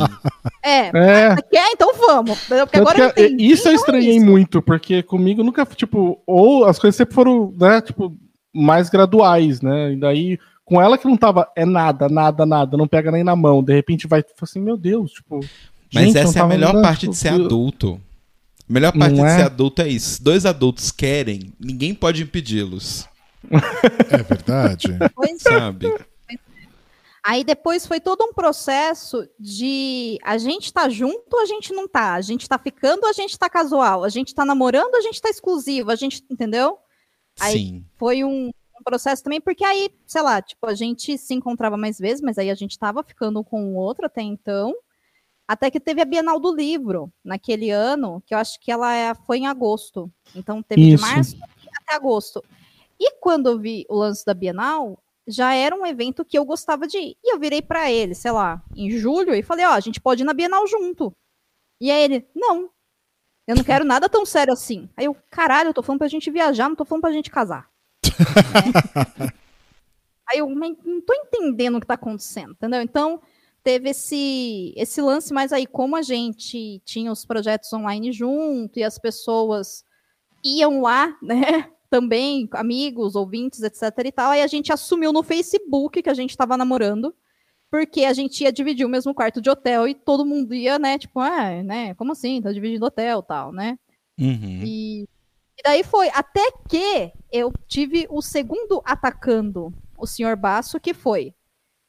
É, 0.64 0.88
É, 0.88 1.36
quer? 1.52 1.72
Então 1.72 1.94
vamos. 1.96 2.40
Porque 2.40 2.56
Tanto 2.66 2.78
agora 2.78 3.12
que 3.14 3.20
eu 3.22 3.26
entendi, 3.26 3.46
isso 3.52 3.68
eu 3.68 3.72
então 3.72 3.72
é 3.72 3.76
estranhei 3.76 4.18
isso. 4.18 4.26
muito, 4.26 4.62
porque 4.62 5.04
comigo 5.04 5.44
nunca, 5.44 5.66
tipo, 5.66 6.22
ou 6.26 6.66
as 6.66 6.80
coisas 6.80 6.96
sempre 6.96 7.14
foram, 7.14 7.54
né, 7.60 7.82
tipo, 7.82 8.16
mais 8.54 8.90
graduais, 8.90 9.62
né? 9.62 9.94
E 9.94 9.96
daí, 9.98 10.40
com 10.64 10.82
ela 10.82 10.98
que 10.98 11.08
não 11.08 11.18
tava, 11.18 11.48
é 11.56 11.66
nada, 11.66 12.08
nada, 12.10 12.46
nada, 12.46 12.78
não 12.78 12.88
pega 12.88 13.12
nem 13.12 13.24
na 13.24 13.36
mão, 13.36 13.62
de 13.62 13.74
repente 13.74 14.08
vai, 14.08 14.22
fala 14.22 14.34
assim, 14.44 14.62
meu 14.62 14.78
Deus, 14.78 15.12
tipo. 15.12 15.40
Mas 15.94 16.06
gente, 16.06 16.18
essa 16.18 16.40
é 16.40 16.42
a 16.42 16.48
melhor 16.48 16.82
parte 16.82 17.02
tipo, 17.02 17.12
de 17.12 17.18
ser 17.18 17.34
eu- 17.34 17.46
adulto. 17.46 18.00
A 18.70 18.74
melhor 18.74 18.92
parte 18.92 19.16
Não 19.16 19.24
de 19.26 19.32
é? 19.32 19.36
ser 19.38 19.44
adulto 19.44 19.82
é 19.82 19.88
isso. 19.88 20.22
Dois 20.22 20.46
adultos 20.46 20.92
querem, 20.92 21.54
ninguém 21.60 21.94
pode 21.94 22.22
impedi-los. 22.24 23.08
É 24.12 24.24
verdade. 24.24 24.88
Pois 25.16 25.46
é. 25.46 25.50
Sabe? 25.50 25.94
Aí 27.24 27.44
depois 27.44 27.86
foi 27.86 28.00
todo 28.00 28.24
um 28.24 28.34
processo 28.34 29.28
de 29.40 30.18
a 30.24 30.38
gente 30.38 30.72
tá 30.72 30.88
junto 30.88 31.34
ou 31.34 31.42
a 31.42 31.46
gente 31.46 31.74
não 31.74 31.88
tá? 31.88 32.14
A 32.14 32.22
gente 32.22 32.48
tá 32.48 32.58
ficando 32.58 33.04
ou 33.04 33.10
a 33.10 33.14
gente 33.14 33.38
tá 33.38 33.50
casual? 33.50 34.04
A 34.04 34.10
gente 34.10 34.34
tá 34.34 34.46
namorando 34.46 34.94
ou 34.94 34.98
a 35.00 35.02
gente 35.02 35.22
tá 35.22 35.30
exclusivo? 35.30 35.92
A 35.92 35.96
gente, 35.96 36.24
entendeu? 36.30 36.78
Aí- 37.40 37.54
Sim. 37.58 37.86
Foi 37.98 38.24
um, 38.24 38.48
um 38.48 38.84
processo 38.84 39.24
também, 39.24 39.42
porque 39.42 39.64
aí, 39.66 39.90
sei 40.06 40.22
lá, 40.22 40.42
tipo, 40.42 40.66
a 40.68 40.74
gente 40.74 41.18
se 41.18 41.34
encontrava 41.34 41.76
mais 41.76 41.98
vezes, 42.00 42.22
mas 42.22 42.38
aí 42.38 42.50
a 42.50 42.56
gente 42.56 42.80
tava 42.80 43.04
ficando 43.04 43.40
um 43.42 43.44
com 43.44 43.74
o 43.74 43.76
outro 43.76 44.06
até 44.06 44.22
então. 44.22 44.74
Até 45.48 45.72
que 45.72 45.80
teve 45.80 46.02
a 46.02 46.06
Bienal 46.06 46.40
do 46.40 46.54
Livro 46.54 47.12
naquele 47.24 47.70
ano, 47.72 48.22
que 48.26 48.34
eu 48.34 48.38
acho 48.38 48.60
que 48.60 48.72
ela 48.72 48.94
é- 48.94 49.16
foi 49.16 49.38
em 49.40 49.48
agosto. 49.48 50.12
Então 50.36 50.62
teve 50.62 50.94
Isso. 50.94 51.06
de 51.06 51.10
março 51.10 51.38
até 51.82 51.96
agosto. 51.96 52.44
E 53.00 53.12
quando 53.20 53.48
eu 53.48 53.58
vi 53.60 53.86
o 53.90 53.96
lance 53.96 54.26
da 54.26 54.34
Bienal, 54.34 55.02
já 55.28 55.54
era 55.54 55.76
um 55.76 55.86
evento 55.86 56.26
que 56.26 56.38
eu 56.38 56.44
gostava 56.44 56.86
de 56.88 56.98
ir. 56.98 57.18
E 57.24 57.34
eu 57.34 57.40
virei 57.40 57.62
pra 57.62 57.90
ele, 57.92 58.14
sei 58.16 58.32
lá, 58.32 58.62
em 58.76 58.90
julho, 58.92 59.34
e 59.34 59.44
falei, 59.44 59.66
ó, 59.66 59.72
a 59.72 59.80
gente 59.80 60.02
pode 60.02 60.24
ir 60.24 60.26
na 60.26 60.34
Bienal 60.34 60.66
junto. 60.68 61.14
E 61.80 61.92
aí 61.92 62.04
ele, 62.04 62.28
não, 62.36 62.70
eu 63.48 63.56
não 63.56 63.64
quero 63.64 63.86
nada 63.86 64.10
tão 64.10 64.26
sério 64.26 64.52
assim. 64.52 64.90
Aí 64.98 65.06
eu, 65.06 65.16
caralho, 65.30 65.70
eu 65.70 65.74
tô 65.74 65.84
falando 65.84 66.00
pra 66.00 66.08
gente 66.08 66.30
viajar, 66.32 66.68
não 66.68 66.76
tô 66.76 66.84
falando 66.84 67.02
pra 67.04 67.12
gente 67.12 67.30
casar. 67.32 67.70
Aí 70.30 70.40
eu 70.40 70.50
"Mas 70.50 70.76
não 70.84 71.00
tô 71.00 71.14
entendendo 71.14 71.78
o 71.78 71.80
que 71.82 71.88
tá 71.88 71.94
acontecendo, 71.94 72.52
entendeu? 72.52 72.82
Então, 72.82 73.22
teve 73.68 73.90
esse, 73.90 74.74
esse 74.78 75.02
lance, 75.02 75.34
mas 75.34 75.52
aí, 75.52 75.68
como 75.68 75.98
a 75.98 76.02
gente 76.02 76.82
tinha 76.86 77.12
os 77.12 77.26
projetos 77.26 77.74
online 77.74 78.14
junto 78.14 78.80
e 78.80 78.84
as 78.84 78.98
pessoas 78.98 79.84
iam 80.42 80.80
lá, 80.80 81.14
né? 81.22 81.70
Também, 81.90 82.48
amigos, 82.54 83.14
ouvintes, 83.14 83.62
etc 83.62 84.06
e 84.06 84.12
tal, 84.14 84.32
aí 84.32 84.42
a 84.42 84.48
gente 84.48 84.72
assumiu 84.72 85.12
no 85.12 85.22
Facebook 85.22 86.02
que 86.02 86.10
a 86.10 86.14
gente 86.14 86.38
tava 86.38 86.56
namorando, 86.56 87.14
porque 87.70 88.06
a 88.06 88.14
gente 88.14 88.42
ia 88.42 88.54
dividir 88.54 88.86
o 88.86 88.90
mesmo 88.90 89.14
quarto 89.14 89.42
de 89.42 89.50
hotel 89.50 89.86
e 89.86 89.94
todo 89.94 90.26
mundo 90.26 90.56
ia, 90.56 90.80
né? 90.80 90.98
Tipo, 90.98 91.20
ah, 91.20 91.62
né? 91.62 91.94
Como 91.96 92.14
assim? 92.14 92.42
Tá 92.42 92.54
dividindo 92.54 92.86
hotel 92.86 93.22
tal, 93.22 93.52
né? 93.52 93.78
Uhum. 94.18 94.64
E, 94.64 95.02
e 95.04 95.64
daí 95.66 95.84
foi, 95.84 96.08
até 96.14 96.54
que 96.70 97.12
eu 97.30 97.52
tive 97.68 98.08
o 98.10 98.22
segundo 98.22 98.82
atacando 98.86 99.74
o 99.98 100.08
senhor 100.08 100.38
Baço, 100.38 100.80
que 100.80 100.94
foi. 100.94 101.34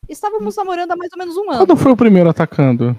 Estávamos 0.08 0.56
namorando 0.56 0.92
há 0.92 0.96
mais 0.96 1.12
ou 1.12 1.18
menos 1.18 1.36
um 1.36 1.50
ano. 1.50 1.66
Quando 1.66 1.76
foi 1.76 1.92
o 1.92 1.96
primeiro 1.96 2.30
atacando? 2.30 2.96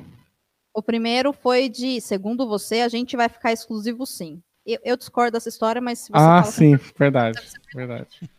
O 0.74 0.82
primeiro 0.84 1.34
foi 1.34 1.68
de, 1.68 2.00
segundo 2.00 2.48
você, 2.48 2.82
a 2.82 2.88
gente 2.88 3.18
vai 3.18 3.28
ficar 3.28 3.52
exclusivo 3.52 4.06
sim. 4.06 4.42
Eu, 4.66 4.80
eu 4.84 4.96
discordo 4.98 5.32
dessa 5.32 5.50
história, 5.50 5.82
mas 5.82 6.00
se 6.00 6.10
você 6.12 6.18
Ah, 6.18 6.42
fala, 6.42 6.46
sim, 6.46 6.76
verdade. 6.98 7.40
Verdade. 7.74 8.30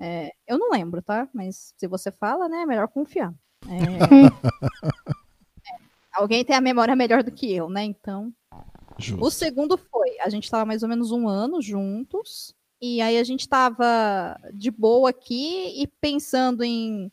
é, 0.00 0.32
eu 0.46 0.58
não 0.58 0.70
lembro, 0.70 1.02
tá? 1.02 1.28
Mas 1.34 1.74
se 1.76 1.86
você 1.86 2.10
fala, 2.10 2.48
né, 2.48 2.62
é 2.62 2.66
melhor 2.66 2.88
confiar. 2.88 3.34
É, 3.68 3.74
é, 5.70 5.76
alguém 6.14 6.44
tem 6.44 6.56
a 6.56 6.60
memória 6.60 6.96
melhor 6.96 7.22
do 7.22 7.30
que 7.30 7.52
eu, 7.54 7.68
né? 7.68 7.84
Então. 7.84 8.32
O 8.50 8.62
Justo. 9.02 9.30
segundo 9.32 9.76
foi, 9.76 10.18
a 10.20 10.28
gente 10.28 10.50
tava 10.50 10.64
mais 10.64 10.82
ou 10.82 10.88
menos 10.88 11.10
um 11.10 11.28
ano 11.28 11.60
juntos, 11.60 12.54
e 12.80 13.00
aí 13.00 13.18
a 13.18 13.24
gente 13.24 13.48
tava 13.48 14.38
de 14.52 14.70
boa 14.70 15.10
aqui 15.10 15.82
e 15.82 15.86
pensando 15.86 16.62
em 16.62 17.10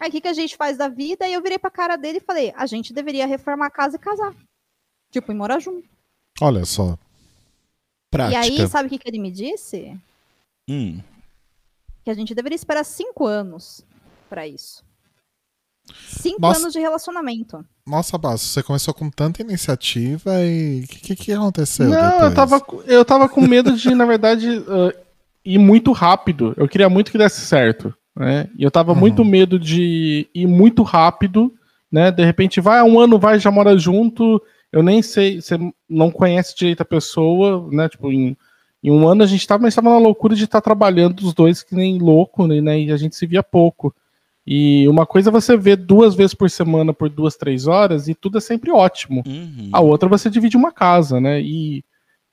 "Ah, 0.00 0.08
o 0.08 0.10
que, 0.10 0.20
que 0.20 0.28
a 0.28 0.32
gente 0.32 0.56
faz 0.56 0.76
da 0.78 0.88
vida, 0.88 1.28
e 1.28 1.32
eu 1.34 1.42
virei 1.42 1.58
pra 1.58 1.70
cara 1.70 1.96
dele 1.96 2.18
e 2.18 2.24
falei, 2.24 2.52
a 2.56 2.66
gente 2.66 2.92
deveria 2.92 3.26
reformar 3.26 3.66
a 3.66 3.70
casa 3.70 3.96
e 3.96 3.98
casar. 3.98 4.34
Tipo, 5.10 5.30
e 5.30 5.34
morar 5.34 5.60
junto. 5.60 5.86
Olha 6.40 6.64
só. 6.64 6.96
Prática. 8.10 8.46
E 8.46 8.60
aí, 8.60 8.68
sabe 8.68 8.86
o 8.86 8.90
que, 8.90 8.98
que 8.98 9.08
ele 9.08 9.18
me 9.18 9.30
disse? 9.30 9.96
Hum. 10.68 11.00
Que 12.04 12.10
a 12.10 12.14
gente 12.14 12.34
deveria 12.34 12.56
esperar 12.56 12.84
cinco 12.84 13.26
anos 13.26 13.84
pra 14.28 14.46
isso. 14.46 14.82
Cinco 16.06 16.40
Nossa. 16.40 16.60
anos 16.60 16.72
de 16.72 16.78
relacionamento. 16.78 17.64
Nossa, 17.86 18.16
Basso, 18.16 18.46
você 18.46 18.62
começou 18.62 18.94
com 18.94 19.10
tanta 19.10 19.42
iniciativa 19.42 20.40
e 20.44 20.82
o 20.84 20.88
que, 20.88 21.00
que, 21.00 21.16
que 21.16 21.32
aconteceu 21.32 21.88
Não, 21.88 22.00
depois? 22.10 22.22
eu 22.22 22.34
tava, 22.34 22.60
com- 22.60 22.82
eu 22.82 23.04
tava 23.04 23.28
com 23.28 23.40
medo 23.40 23.76
de, 23.76 23.94
na 23.94 24.06
verdade, 24.06 24.46
ah, 24.68 24.94
ir 25.44 25.58
muito 25.58 25.90
rápido. 25.92 26.54
Eu 26.56 26.68
queria 26.68 26.88
muito 26.88 27.10
que 27.10 27.18
desse 27.18 27.40
certo. 27.40 27.92
Né? 28.16 28.48
E 28.58 28.62
eu 28.64 28.70
tava 28.70 28.92
Uhum. 28.92 28.98
muito 28.98 29.24
medo 29.24 29.58
de 29.58 30.28
ir 30.34 30.46
muito 30.46 30.82
rápido, 30.82 31.52
né? 31.90 32.10
De 32.10 32.24
repente, 32.24 32.60
vai 32.60 32.82
um 32.82 32.98
ano, 32.98 33.18
vai, 33.18 33.38
já 33.38 33.50
mora 33.50 33.76
junto. 33.78 34.40
Eu 34.72 34.82
nem 34.82 35.02
sei, 35.02 35.40
você 35.40 35.58
não 35.88 36.10
conhece 36.10 36.56
direito 36.56 36.80
a 36.82 36.84
pessoa, 36.84 37.68
né? 37.72 37.88
Tipo, 37.88 38.12
em, 38.12 38.36
em 38.82 38.90
um 38.90 39.06
ano 39.08 39.22
a 39.22 39.26
gente 39.26 39.46
tava, 39.46 39.62
mas 39.62 39.74
tava 39.74 39.90
na 39.90 39.98
loucura 39.98 40.34
de 40.34 40.44
estar 40.44 40.60
trabalhando 40.60 41.20
os 41.20 41.34
dois 41.34 41.62
que 41.62 41.74
nem 41.74 41.98
louco, 41.98 42.46
né? 42.46 42.60
né, 42.60 42.80
E 42.80 42.92
a 42.92 42.96
gente 42.96 43.16
se 43.16 43.26
via 43.26 43.42
pouco. 43.42 43.94
E 44.46 44.88
uma 44.88 45.06
coisa 45.06 45.30
é 45.30 45.32
você 45.32 45.56
vê 45.56 45.76
duas 45.76 46.14
vezes 46.14 46.34
por 46.34 46.50
semana 46.50 46.92
por 46.92 47.08
duas, 47.08 47.36
três 47.36 47.66
horas 47.66 48.08
e 48.08 48.14
tudo 48.14 48.38
é 48.38 48.40
sempre 48.40 48.70
ótimo. 48.70 49.22
Uhum. 49.26 49.68
A 49.72 49.80
outra 49.80 50.08
você 50.08 50.28
divide 50.30 50.56
uma 50.56 50.72
casa, 50.72 51.20
né? 51.20 51.40
E 51.40 51.84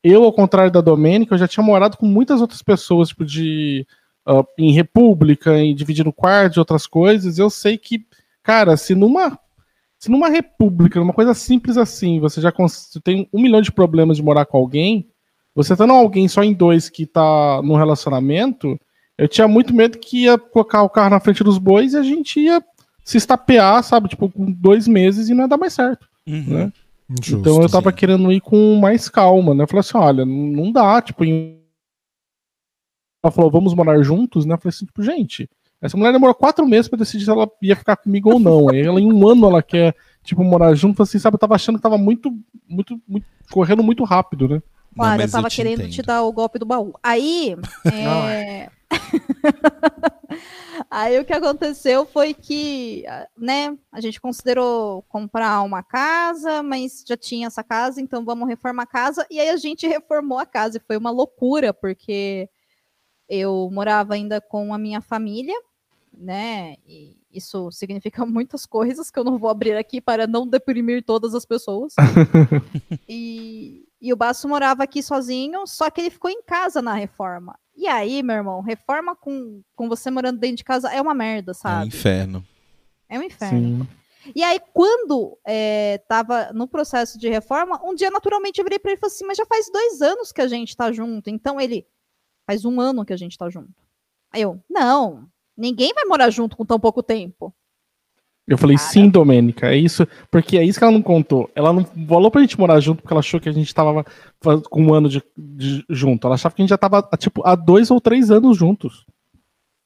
eu, 0.04 0.24
ao 0.24 0.32
contrário 0.34 0.72
da 0.72 0.80
Domênica, 0.82 1.34
eu 1.36 1.38
já 1.40 1.48
tinha 1.48 1.63
morado 1.63 1.98
com 1.98 2.06
muitas 2.06 2.40
outras 2.42 2.62
pessoas, 2.62 3.10
tipo, 3.10 3.26
de. 3.26 3.86
Ah, 4.28 4.46
em 4.58 4.72
república, 4.72 5.58
em 5.58 5.74
dividindo 5.74 6.12
quartos 6.12 6.58
e 6.58 6.60
outras 6.60 6.86
coisas. 6.86 7.40
Eu 7.40 7.50
sei 7.50 7.78
que, 7.78 8.06
cara, 8.44 8.76
se 8.76 8.94
numa. 8.94 9.40
Se 10.00 10.12
numa 10.12 10.30
república, 10.30 11.00
numa 11.00 11.13
coisa 11.13 11.34
simples 11.34 11.76
assim, 11.76 12.20
você 12.20 12.40
já 12.40 12.54
tem 13.04 13.28
um 13.34 13.42
milhão 13.42 13.62
de 13.62 13.72
problemas 13.72 14.18
de 14.18 14.22
morar 14.22 14.46
com 14.46 14.56
alguém, 14.56 15.10
você 15.56 15.76
tendo 15.76 15.92
alguém 15.92 16.28
só 16.28 16.44
em 16.44 16.54
dois 16.54 16.88
que 16.88 17.08
tá 17.08 17.63
num 17.63 17.76
relacionamento, 17.76 18.80
eu 19.18 19.28
tinha 19.28 19.48
muito 19.48 19.74
medo 19.74 19.98
que 19.98 20.26
ia 20.26 20.38
colocar 20.38 20.84
o 20.84 20.90
carro 20.90 21.10
na 21.10 21.20
frente 21.20 21.44
dos 21.44 21.58
bois 21.58 21.94
e 21.94 21.98
a 21.98 22.04
gente 22.04 22.40
ia 22.40 22.63
se 23.04 23.18
estapear, 23.18 23.82
sabe? 23.84 24.10
Tipo, 24.10 24.30
com 24.30 24.52
dois 24.52 24.88
meses 24.88 25.30
e 25.30 25.34
não 25.34 25.46
ia 25.46 25.48
dar 25.48 25.58
mais 25.58 25.74
certo. 25.74 26.08
Uhum. 26.28 26.44
né? 26.46 26.74
Justo. 27.10 27.38
Então 27.38 27.62
eu 27.62 27.70
tava 27.70 27.90
sim. 27.90 27.96
querendo 27.96 28.32
ir 28.32 28.42
com 28.42 28.76
mais 28.76 29.10
calma, 29.10 29.56
né? 29.56 29.63
Eu 29.63 29.68
falei 29.68 29.80
assim, 29.80 29.98
olha, 29.98 30.26
não 30.26 30.36
não 30.36 30.72
dá, 30.72 31.02
tipo, 31.02 31.26
em... 31.26 31.57
ela 33.28 33.32
falou, 33.32 33.52
vamos 33.52 33.74
morar 33.74 34.02
juntos, 34.02 34.46
né? 34.46 34.54
Eu 34.54 34.58
falei 34.58 34.70
assim, 34.70 34.86
tipo, 34.86 35.04
gente, 35.04 35.50
essa 35.82 35.96
mulher 35.98 36.12
demorou 36.12 36.34
quatro 36.34 36.66
meses 36.68 36.88
pra 36.88 36.98
decidir 36.98 37.26
se 37.26 37.30
ela 37.30 37.50
ia 37.62 37.76
ficar 37.76 37.96
comigo 37.96 38.32
ou 38.32 38.40
não. 38.40 38.70
Aí 38.70 38.82
ela, 38.82 39.00
em 39.00 39.12
um 39.12 39.28
ano, 39.28 39.48
ela 39.48 39.62
quer, 39.62 39.96
tipo, 40.24 40.44
morar 40.44 40.74
junto, 40.74 41.04
assim, 41.04 41.20
sabe? 41.20 41.36
Eu 41.36 41.40
tava 41.40 41.56
achando 41.56 41.78
que 41.78 41.84
tava 41.84 41.98
muito, 41.98 42.32
muito, 42.68 43.00
muito 43.08 43.26
correndo 43.52 43.84
muito 43.84 44.04
rápido, 44.04 44.48
né? 44.48 44.62
Claro, 44.96 45.13
eu 45.13 45.18
mas 45.18 45.32
eu 45.34 45.38
tava 45.38 45.50
te 45.50 45.58
querendo 45.58 45.82
entendo. 45.82 45.92
te 45.92 46.02
dar 46.02 46.24
o 46.24 46.32
golpe 46.32 46.58
do 46.58 46.66
baú. 46.66 46.94
Aí. 47.04 47.56
é, 47.86 48.70
Aí 50.90 51.20
o 51.20 51.26
que 51.26 51.34
aconteceu 51.34 52.06
foi 52.06 52.34
que, 52.34 53.04
né, 53.38 53.78
a 53.92 54.00
gente 54.00 54.22
considerou 54.22 55.04
comprar 55.04 55.62
uma 55.62 55.84
casa, 55.84 56.63
mas 56.63 57.04
já 57.06 57.18
tinha 57.18 57.48
essa 57.48 57.63
casa, 57.63 58.00
então 58.02 58.24
vamos 58.24 58.48
reformar 58.48 58.84
a 58.84 58.88
casa. 58.88 59.26
E 59.30 59.40
aí 59.40 59.50
a 59.50 59.58
gente 59.58 59.86
reformou 59.88 60.40
a 60.40 60.46
casa 60.46 60.78
e 60.78 60.86
foi 60.86 60.98
uma 60.98 61.12
loucura, 61.12 61.74
porque 61.74 62.50
eu 63.30 63.70
morava 63.72 64.13
ainda 64.13 64.40
com 64.42 64.74
a 64.74 64.78
minha 64.78 65.02
família, 65.02 65.56
né? 66.13 66.76
E 66.86 67.18
isso 67.32 67.72
significa 67.72 68.26
muitas 68.26 68.66
coisas 68.66 69.12
que 69.12 69.20
eu 69.20 69.24
não 69.24 69.38
vou 69.38 69.50
abrir 69.50 69.76
aqui 69.76 70.02
para 70.02 70.26
não 70.28 70.48
deprimir 70.48 71.04
todas 71.04 71.36
as 71.36 71.46
pessoas. 71.46 71.94
e, 73.08 73.86
e 74.02 74.13
o 74.13 74.16
Baço 74.18 74.48
morava 74.48 74.84
aqui 74.84 75.02
sozinho, 75.04 75.66
só 75.68 75.90
que 75.90 76.02
ele 76.02 76.10
ficou 76.10 76.30
em 76.30 76.42
casa 76.42 76.82
na 76.82 76.94
reforma. 76.94 77.58
E 77.76 77.88
aí, 77.88 78.24
meu 78.24 78.36
irmão, 78.38 78.62
reforma 78.62 79.16
com, 79.16 79.62
com 79.76 79.88
você 79.88 80.10
morando 80.10 80.40
dentro 80.40 80.58
de 80.58 80.63
casa 80.63 80.92
é 80.92 81.00
uma 81.02 81.13
merda, 81.13 81.52
É 81.52 81.54
um 81.54 81.56
sabe? 81.56 81.88
inferno. 81.88 82.44
É 83.08 83.20
um 83.20 83.24
inferno. 83.24 83.86
Sim. 83.86 83.88
E 84.36 84.44
aí, 84.44 84.60
quando 84.74 85.38
é, 85.46 86.00
tava 86.10 86.52
no 86.54 86.68
processo 86.68 87.18
de 87.18 87.30
reforma, 87.30 87.80
um 87.84 87.96
dia, 87.96 88.10
naturalmente, 88.10 88.60
eu 88.60 88.66
virei 88.66 88.80
pra 88.80 88.92
ele 88.92 88.98
e 88.98 89.00
falei 89.00 89.13
assim, 89.16 89.26
mas 89.26 89.38
já 89.38 89.46
faz 89.46 89.72
dois 89.72 90.02
anos 90.02 90.32
que 90.32 90.42
a 90.42 90.48
gente 90.48 90.76
tá 90.76 90.92
junto. 90.92 91.30
Então, 91.30 91.62
ele, 91.62 91.86
faz 92.48 92.66
um 92.66 92.80
ano 92.82 93.06
que 93.06 93.14
a 93.14 93.18
gente 93.18 93.38
tá 93.38 93.50
junto. 93.50 93.70
Aí 94.34 94.42
eu, 94.42 94.60
não, 94.70 95.26
ninguém 95.56 95.94
vai 95.94 96.06
morar 96.06 96.30
junto 96.30 96.56
com 96.58 96.66
tão 96.66 96.80
pouco 96.80 97.04
tempo. 97.04 97.54
Eu 98.48 98.58
falei, 98.58 98.78
Cara. 98.78 98.90
sim, 98.90 99.10
Domênica, 99.10 99.68
é 99.68 99.76
isso, 99.76 100.08
porque 100.32 100.58
é 100.58 100.64
isso 100.64 100.80
que 100.80 100.84
ela 100.86 100.94
não 100.94 101.02
contou. 101.02 101.52
Ela 101.54 101.74
não 101.74 101.84
falou 102.08 102.32
pra 102.32 102.40
gente 102.40 102.58
morar 102.58 102.80
junto 102.80 103.02
porque 103.02 103.14
ela 103.14 103.20
achou 103.20 103.42
que 103.42 103.50
a 103.50 103.52
gente 103.52 103.76
tava 103.76 104.06
com 104.70 104.82
um 104.84 104.94
ano 104.94 105.10
de, 105.10 105.22
de- 105.38 105.84
junto. 105.90 106.26
Ela 106.26 106.36
achava 106.36 106.56
que 106.56 106.62
a 106.62 106.64
gente 106.64 106.70
já 106.70 106.78
tava, 106.78 107.02
tipo, 107.20 107.46
há 107.46 107.56
dois 107.56 107.92
ou 107.92 108.00
três 108.00 108.32
anos 108.32 108.56
juntos. 108.58 109.06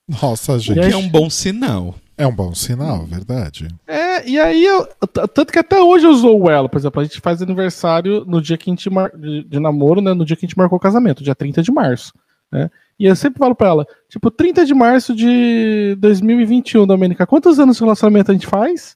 Nossa, 0.08 0.60
gente. 0.60 0.78
E 0.80 0.88
Que 0.90 0.94
é 0.94 0.98
um 0.98 1.10
bom 1.10 1.28
sinal. 1.28 1.96
É 2.16 2.28
um 2.28 2.36
bom 2.36 2.54
sinal, 2.54 3.04
verdade. 3.06 3.68
É, 3.88 4.30
e 4.30 4.40
aí, 4.40 4.64
eu, 4.64 4.86
tanto 5.34 5.52
que 5.52 5.58
até 5.58 5.82
hoje 5.82 6.06
eu 6.06 6.12
usou 6.12 6.48
ela, 6.52 6.70
por 6.70 6.78
exemplo, 6.78 7.02
a 7.02 7.04
gente 7.04 7.20
faz 7.20 7.42
aniversário 7.42 8.24
no 8.26 8.40
dia 8.40 8.58
que 8.60 8.70
a 8.70 8.74
gente 8.74 8.88
mar, 8.92 9.10
de, 9.18 9.44
de 9.44 9.60
namoro, 9.60 10.02
né, 10.02 10.14
no 10.14 10.24
dia 10.24 10.36
que 10.36 10.46
a 10.46 10.48
gente 10.48 10.58
marcou 10.58 10.78
o 10.78 10.80
casamento, 10.82 11.24
dia 11.24 11.34
30 11.34 11.64
de 11.64 11.72
março, 11.72 12.14
né? 12.52 12.70
E 13.00 13.06
eu 13.06 13.16
sempre 13.16 13.40
falo 13.40 13.56
pra 13.56 13.70
ela, 13.70 13.88
tipo, 14.08 14.30
30 14.30 14.66
de 14.66 14.76
março 14.76 15.16
de 15.16 15.96
2021, 16.00 16.86
Domênica, 16.86 17.26
quantos 17.26 17.60
anos 17.60 17.78
de 17.78 17.84
relacionamento 17.84 18.30
a 18.30 18.34
gente 18.34 18.46
faz? 18.46 18.96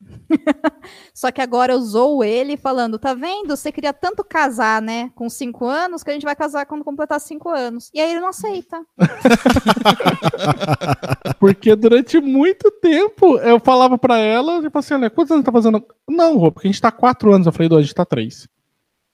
Só 1.14 1.30
que 1.30 1.40
agora 1.40 1.72
eu 1.72 1.78
usou 1.78 2.24
ele 2.24 2.56
falando, 2.56 2.98
tá 2.98 3.14
vendo? 3.14 3.56
Você 3.56 3.72
queria 3.72 3.92
tanto 3.92 4.24
casar, 4.24 4.82
né? 4.82 5.10
Com 5.14 5.28
cinco 5.28 5.66
anos, 5.66 6.02
que 6.02 6.10
a 6.10 6.12
gente 6.12 6.24
vai 6.24 6.36
casar 6.36 6.66
quando 6.66 6.84
completar 6.84 7.20
cinco 7.20 7.48
anos. 7.48 7.90
E 7.92 8.00
aí 8.00 8.10
ele 8.10 8.20
não 8.20 8.28
aceita. 8.28 8.84
Porque 11.38 11.74
durante 11.74 12.20
muito 12.20 12.70
tempo 12.70 13.38
eu 13.38 13.58
falava 13.60 13.98
pra 13.98 14.18
ela, 14.18 14.62
tipo 14.62 14.78
assim, 14.78 14.94
olha, 14.94 15.10
quantos 15.10 15.32
anos 15.32 15.44
tá 15.44 15.52
fazendo? 15.52 15.84
Não, 16.08 16.36
Rô, 16.36 16.52
porque 16.52 16.68
a 16.68 16.70
gente 16.70 16.80
tá 16.80 16.90
quatro 16.90 17.32
anos. 17.32 17.46
Eu 17.46 17.52
falei, 17.52 17.68
Dô, 17.68 17.76
a 17.76 17.82
gente 17.82 17.94
tá 17.94 18.04
três. 18.04 18.48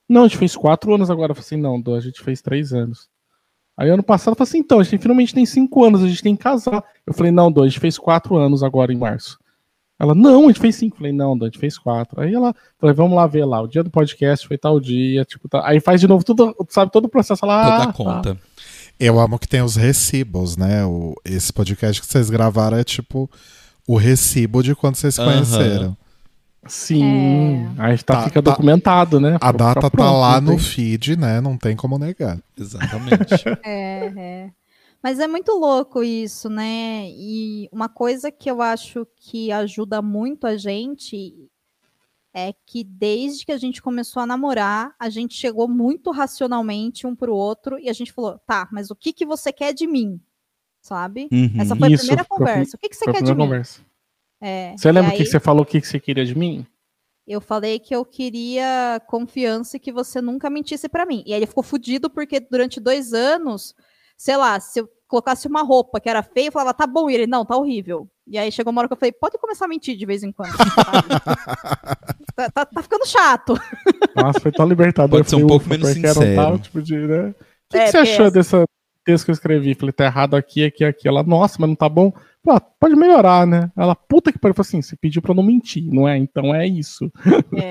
Não, 0.09 0.25
a 0.25 0.29
gente 0.29 0.39
fez 0.39 0.57
quatro 0.57 0.95
anos 0.95 1.11
agora. 1.11 1.33
Eu 1.33 1.35
falei 1.35 1.47
assim, 1.47 1.57
não, 1.57 1.81
Dô, 1.81 1.95
a 1.95 2.01
gente 2.01 2.21
fez 2.21 2.41
três 2.41 2.73
anos. 2.73 3.09
Aí 3.81 3.89
ano 3.89 4.03
passado 4.03 4.35
eu 4.35 4.37
falei 4.37 4.51
assim, 4.51 4.59
então, 4.59 4.79
a 4.79 4.83
gente 4.83 4.99
finalmente 4.99 5.33
tem 5.33 5.47
cinco 5.47 5.83
anos, 5.83 6.05
a 6.05 6.07
gente 6.07 6.23
tem 6.23 6.37
que 6.37 6.43
casar. 6.43 6.85
Eu 7.07 7.15
falei, 7.15 7.33
não, 7.33 7.51
Dô, 7.51 7.63
a 7.63 7.67
gente 7.67 7.81
fez 7.81 7.97
quatro 7.97 8.37
anos 8.37 8.63
agora 8.63 8.93
em 8.93 8.97
março. 8.99 9.39
Ela, 9.99 10.15
não, 10.15 10.45
a 10.45 10.47
gente 10.49 10.61
fez 10.61 10.77
cinco. 10.77 10.97
Eu 10.97 10.99
falei, 10.99 11.13
não, 11.13 11.37
Dô, 11.37 11.47
a 11.47 11.49
gente 11.49 11.59
fez 11.59 11.79
quatro. 11.79 12.21
Aí 12.21 12.35
ela, 12.35 12.55
falei, 12.79 12.95
vamos 12.95 13.17
lá 13.17 13.27
ver 13.27 13.47
lá, 13.47 13.63
o 13.63 13.67
dia 13.67 13.83
do 13.83 13.89
podcast 13.89 14.47
foi 14.47 14.59
tal 14.59 14.79
dia, 14.79 15.25
tipo, 15.25 15.49
tá. 15.49 15.67
aí 15.67 15.81
faz 15.81 15.99
de 15.99 16.07
novo 16.07 16.23
tudo, 16.23 16.55
sabe, 16.69 16.93
todo 16.93 17.07
o 17.07 17.09
processo. 17.09 17.43
Ela, 17.43 17.65
Toda 17.65 17.75
ah, 17.75 17.83
a 17.83 17.87
tá. 17.87 17.93
conta. 17.95 18.39
Eu 18.99 19.19
amo 19.19 19.39
que 19.39 19.49
tem 19.49 19.63
os 19.63 19.77
recibos, 19.77 20.59
né? 20.59 20.85
O, 20.85 21.15
esse 21.25 21.51
podcast 21.51 22.03
que 22.03 22.07
vocês 22.07 22.29
gravaram 22.29 22.77
é 22.77 22.85
tipo 22.85 23.31
o 23.89 23.97
recibo 23.97 24.63
de 24.63 24.75
quando 24.75 24.97
vocês 24.97 25.15
se 25.15 25.25
conheceram. 25.25 25.97
Sim, 26.67 27.75
aí 27.79 27.97
tá, 27.99 28.15
Tá- 28.17 28.23
fica 28.25 28.43
tá- 28.43 28.51
documentado, 28.51 29.19
né? 29.19 29.39
A 29.41 29.51
data 29.51 29.81
tá 29.81 29.91
pronto, 29.91 30.21
lá 30.21 30.41
no 30.41 30.59
feed, 30.59 31.17
né? 31.17 31.41
Não 31.41 31.57
tem 31.57 31.75
como 31.75 31.99
negar. 31.99 32.39
Exatamente. 32.57 33.45
É, 33.65 34.13
é. 34.17 34.53
Mas 35.03 35.19
é 35.19 35.27
muito 35.27 35.53
louco 35.53 36.03
isso, 36.03 36.51
né? 36.51 37.09
E 37.09 37.69
uma 37.73 37.89
coisa 37.89 38.31
que 38.31 38.51
eu 38.51 38.61
acho 38.61 39.07
que 39.17 39.51
ajuda 39.51 40.03
muito 40.03 40.47
a 40.47 40.57
gente 40.59 41.49
é 42.35 42.53
que 42.67 42.85
desde 42.85 43.45
que 43.45 43.53
a 43.53 43.57
gente 43.57 43.81
começou 43.83 44.23
a 44.23 44.27
namorar, 44.27 44.95
a 44.99 45.09
gente 45.09 45.35
chegou 45.35 45.67
muito 45.67 46.11
racionalmente 46.11 47.07
um 47.07 47.17
pro 47.17 47.35
outro 47.35 47.79
e 47.79 47.89
a 47.89 47.93
gente 47.93 48.13
falou, 48.13 48.39
tá, 48.47 48.69
mas 48.71 48.91
o 48.91 48.95
que 48.95 49.13
que 49.13 49.25
você 49.27 49.53
quer 49.53 49.73
de 49.73 49.87
mim? 49.87 50.21
Sabe? 50.83 51.29
Uhum. 51.33 51.55
Essa 51.59 51.75
foi 51.75 51.89
Isso, 51.91 51.97
a 51.97 51.99
primeira 51.99 52.25
conversa. 52.25 52.77
O 52.77 52.79
que 52.79 52.89
que 52.89 52.97
você 52.97 53.05
quer 53.07 53.13
de 53.13 53.19
primeira 53.19 53.35
mim? 53.37 53.45
conversa. 53.45 53.81
É, 54.41 54.75
Você 54.77 54.91
lembra 54.91 55.13
o 55.13 55.17
que 55.17 55.25
você 55.27 55.39
falou, 55.41 55.63
o 55.63 55.67
que 55.67 55.81
que 55.81 55.87
você 55.87 56.01
queria 56.01 56.25
de 56.25 56.37
mim? 56.37 56.67
Eu 57.27 57.41
falei 57.41 57.79
que 57.79 57.95
eu 57.95 58.05
queria 58.05 59.01
confiança 59.07 59.77
e 59.77 59.81
que 59.81 59.93
você 59.93 60.21
nunca 60.21 60.49
mentisse 60.51 60.89
pra 60.89 61.07
mim. 61.07 61.23
E 61.27 61.33
aí 61.33 61.39
ele 61.39 61.47
ficou 61.47 61.63
fudido 61.63 62.09
porque 62.11 62.41
durante 62.41 62.81
dois 62.81 63.13
anos, 63.13 63.75
sei 64.17 64.37
lá, 64.37 64.59
se 64.59 64.81
eu 64.81 64.89
colocasse 65.07 65.47
uma 65.47 65.63
roupa 65.63 66.01
que 66.01 66.09
era 66.09 66.23
feia, 66.23 66.49
eu 66.49 66.53
falava, 66.53 66.73
tá 66.75 66.87
bom. 66.87 67.09
E 67.11 67.15
ele, 67.15 67.27
não, 67.27 67.45
tá 67.45 67.57
horrível. 67.57 68.09
E 68.27 68.39
aí 68.39 68.51
chegou 68.51 68.71
uma 68.73 68.81
hora 68.81 68.89
que 68.89 68.95
eu 68.95 68.99
falei, 68.99 69.13
pode 69.13 69.39
começar 69.39 69.67
a 69.67 69.69
mentir 69.69 69.97
de 69.97 70.07
vez 70.07 70.23
em 70.23 70.33
quando. 70.33 70.53
tá, 72.35 72.51
tá- 72.51 72.67
tá 72.67 72.83
ficando 72.83 73.07
chato. 73.07 73.55
Nossa, 74.17 74.41
foi 74.41 74.53
tão 74.53 74.67
libertador. 74.67 75.19
Pode 75.21 75.31
ser 75.31 75.37
um 75.37 75.47
pouco 75.47 75.69
menos 75.69 75.89
um 75.91 75.93
sincero. 75.93 76.21
tal 76.35 76.59
tipo 76.59 76.83
de, 76.83 76.97
né? 76.97 77.29
O 77.29 77.35
que, 77.71 77.77
É, 77.79 77.85
que 77.85 77.91
você 77.91 77.99
porque 77.99 78.11
achou 78.11 78.25
essa- 78.27 78.31
dessa 78.35 78.65
texto 79.05 79.25
que 79.25 79.31
eu 79.31 79.35
escrevi? 79.35 79.75
Falei, 79.75 79.93
tá 79.93 80.05
errado 80.05 80.35
aqui, 80.37 80.65
aqui, 80.65 80.85
aqui. 80.85 81.07
Ela, 81.09 81.23
nossa, 81.23 81.57
mas 81.59 81.69
não 81.69 81.77
tá 81.77 81.89
bom. 81.89 82.13
Ah, 82.49 82.59
pode 82.61 82.97
melhorar, 82.97 83.47
né? 83.47 83.71
Ela, 83.77 83.95
puta 83.95 84.33
que 84.33 84.39
pariu. 84.39 84.55
Eu 84.57 84.61
assim, 84.63 84.81
você 84.81 84.97
pediu 84.97 85.21
pra 85.21 85.33
eu 85.33 85.37
não 85.37 85.43
mentir, 85.43 85.85
não 85.93 86.09
é? 86.09 86.17
Então 86.17 86.55
é 86.55 86.67
isso. 86.67 87.11
É, 87.55 87.71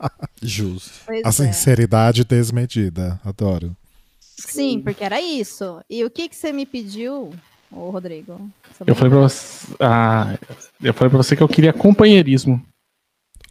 Justo. 0.42 0.90
pois 1.06 1.24
A 1.24 1.28
é. 1.28 1.32
sinceridade 1.32 2.24
desmedida. 2.24 3.20
Adoro. 3.24 3.76
Sim, 4.20 4.80
porque 4.80 5.04
era 5.04 5.20
isso. 5.20 5.80
E 5.88 6.02
o 6.04 6.10
que 6.10 6.28
que 6.28 6.36
você 6.36 6.52
me 6.52 6.64
pediu, 6.64 7.30
ô 7.70 7.90
Rodrigo? 7.90 8.40
Eu 8.86 8.94
falei 8.94 9.10
pra 9.10 9.20
você. 9.20 9.74
Ah, 9.80 10.38
eu 10.82 10.94
falei 10.94 11.10
pra 11.10 11.18
você 11.18 11.36
que 11.36 11.42
eu 11.42 11.48
queria 11.48 11.72
companheirismo. 11.72 12.62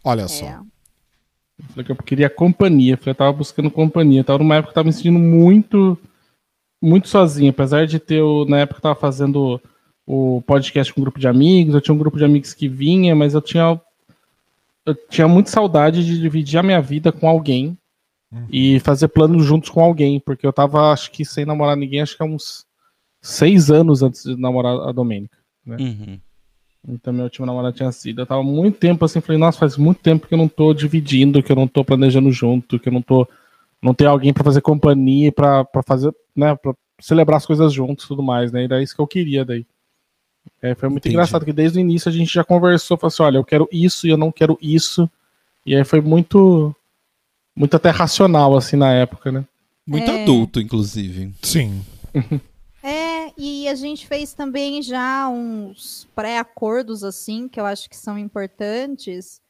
Olha 0.02 0.26
só. 0.28 0.44
É. 0.46 0.58
Eu 1.58 1.64
falei 1.70 1.84
que 1.84 1.92
eu 1.92 1.96
queria 1.96 2.28
companhia. 2.28 2.94
Eu 2.94 2.98
falei, 2.98 3.10
eu 3.12 3.16
tava 3.16 3.32
buscando 3.32 3.70
companhia. 3.70 4.20
Eu 4.20 4.24
tava 4.24 4.38
numa 4.40 4.56
época 4.56 4.68
que 4.68 4.78
eu 4.78 4.82
tava 4.82 4.86
me 4.88 4.92
sentindo 4.92 5.18
muito, 5.18 5.98
muito 6.82 7.08
sozinho. 7.08 7.50
Apesar 7.50 7.86
de 7.86 7.98
ter, 7.98 8.20
o- 8.20 8.44
na 8.44 8.58
época 8.60 8.74
que 8.80 8.86
eu 8.86 8.90
tava 8.90 9.00
fazendo 9.00 9.60
o 10.06 10.40
podcast 10.46 10.92
com 10.92 11.00
um 11.00 11.04
grupo 11.04 11.18
de 11.18 11.26
amigos, 11.26 11.74
eu 11.74 11.80
tinha 11.80 11.94
um 11.94 11.98
grupo 11.98 12.16
de 12.16 12.24
amigos 12.24 12.54
que 12.54 12.68
vinha, 12.68 13.14
mas 13.14 13.34
eu 13.34 13.42
tinha, 13.42 13.80
eu 14.84 14.94
tinha 15.08 15.26
muita 15.26 15.50
saudade 15.50 16.04
de 16.04 16.20
dividir 16.20 16.58
a 16.58 16.62
minha 16.62 16.80
vida 16.80 17.10
com 17.10 17.28
alguém 17.28 17.76
e 18.50 18.78
fazer 18.80 19.08
planos 19.08 19.44
juntos 19.44 19.70
com 19.70 19.80
alguém, 19.80 20.20
porque 20.20 20.46
eu 20.46 20.52
tava, 20.52 20.92
acho 20.92 21.10
que, 21.10 21.24
sem 21.24 21.44
namorar 21.44 21.76
ninguém, 21.76 22.02
acho 22.02 22.16
que 22.16 22.22
há 22.22 22.26
uns 22.26 22.66
seis 23.22 23.70
anos 23.70 24.02
antes 24.02 24.24
de 24.24 24.36
namorar 24.36 24.88
a 24.88 24.92
Domênica. 24.92 25.38
Uhum. 25.66 26.20
Então, 26.88 27.12
meu 27.12 27.24
último 27.24 27.46
namorado 27.46 27.76
tinha 27.76 27.90
sido. 27.90 28.20
Eu 28.20 28.26
tava 28.26 28.42
muito 28.42 28.78
tempo 28.78 29.04
assim, 29.04 29.20
falei, 29.20 29.38
nossa, 29.38 29.58
faz 29.58 29.76
muito 29.76 30.00
tempo 30.00 30.28
que 30.28 30.34
eu 30.34 30.38
não 30.38 30.48
tô 30.48 30.72
dividindo, 30.72 31.42
que 31.42 31.50
eu 31.50 31.56
não 31.56 31.66
tô 31.66 31.84
planejando 31.84 32.30
junto, 32.30 32.78
que 32.78 32.88
eu 32.88 32.92
não 32.92 33.02
tô. 33.02 33.26
Não 33.82 33.92
tenho 33.92 34.10
alguém 34.10 34.32
pra 34.32 34.44
fazer 34.44 34.60
companhia, 34.60 35.32
pra 35.32 35.64
pra 35.64 35.82
fazer, 35.82 36.14
né, 36.34 36.54
pra 36.54 36.74
celebrar 37.00 37.38
as 37.38 37.46
coisas 37.46 37.72
juntos 37.72 38.04
e 38.04 38.08
tudo 38.08 38.22
mais, 38.22 38.52
né? 38.52 38.62
E 38.62 38.64
era 38.64 38.82
isso 38.82 38.94
que 38.94 39.00
eu 39.00 39.06
queria 39.06 39.44
daí. 39.44 39.66
É, 40.62 40.74
foi 40.74 40.88
muito 40.88 41.02
Entendi. 41.02 41.14
engraçado 41.14 41.44
que 41.44 41.52
desde 41.52 41.78
o 41.78 41.80
início 41.80 42.08
a 42.08 42.12
gente 42.12 42.32
já 42.32 42.42
conversou, 42.44 42.96
falou 42.96 43.08
assim, 43.08 43.22
olha, 43.22 43.36
eu 43.38 43.44
quero 43.44 43.68
isso 43.70 44.06
e 44.06 44.10
eu 44.10 44.16
não 44.16 44.32
quero 44.32 44.58
isso. 44.60 45.08
E 45.64 45.74
aí 45.74 45.84
foi 45.84 46.00
muito. 46.00 46.74
Muito 47.54 47.74
até 47.76 47.88
racional, 47.90 48.54
assim, 48.56 48.76
na 48.76 48.92
época, 48.92 49.32
né? 49.32 49.44
Muito 49.86 50.10
É. 50.10 50.22
adulto, 50.22 50.60
inclusive. 50.60 51.32
Sim. 51.42 51.84
É, 52.88 53.32
e 53.36 53.66
a 53.66 53.74
gente 53.74 54.06
fez 54.06 54.32
também 54.32 54.80
já 54.80 55.28
uns 55.28 56.06
pré-acordos, 56.14 57.02
assim, 57.02 57.48
que 57.48 57.58
eu 57.58 57.66
acho 57.66 57.90
que 57.90 57.96
são 57.96 58.16
importantes, 58.16 59.40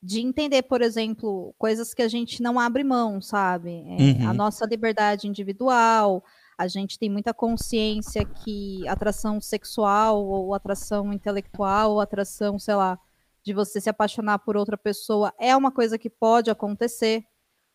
de 0.00 0.20
entender, 0.20 0.62
por 0.62 0.80
exemplo, 0.80 1.52
coisas 1.58 1.92
que 1.92 2.02
a 2.02 2.06
gente 2.06 2.40
não 2.40 2.60
abre 2.60 2.84
mão, 2.84 3.20
sabe? 3.20 3.70
É, 3.88 4.22
Uhum. 4.22 4.28
A 4.28 4.32
nossa 4.32 4.64
liberdade 4.64 5.26
individual, 5.26 6.22
a 6.58 6.66
gente 6.66 6.98
tem 6.98 7.08
muita 7.08 7.32
consciência 7.32 8.24
que 8.24 8.86
atração 8.88 9.40
sexual, 9.40 10.26
ou 10.26 10.52
atração 10.52 11.12
intelectual, 11.12 11.92
ou 11.92 12.00
atração, 12.00 12.58
sei 12.58 12.74
lá, 12.74 12.98
de 13.44 13.54
você 13.54 13.80
se 13.80 13.88
apaixonar 13.88 14.40
por 14.40 14.56
outra 14.56 14.76
pessoa 14.76 15.32
é 15.38 15.56
uma 15.56 15.70
coisa 15.70 15.96
que 15.96 16.10
pode 16.10 16.50
acontecer, 16.50 17.24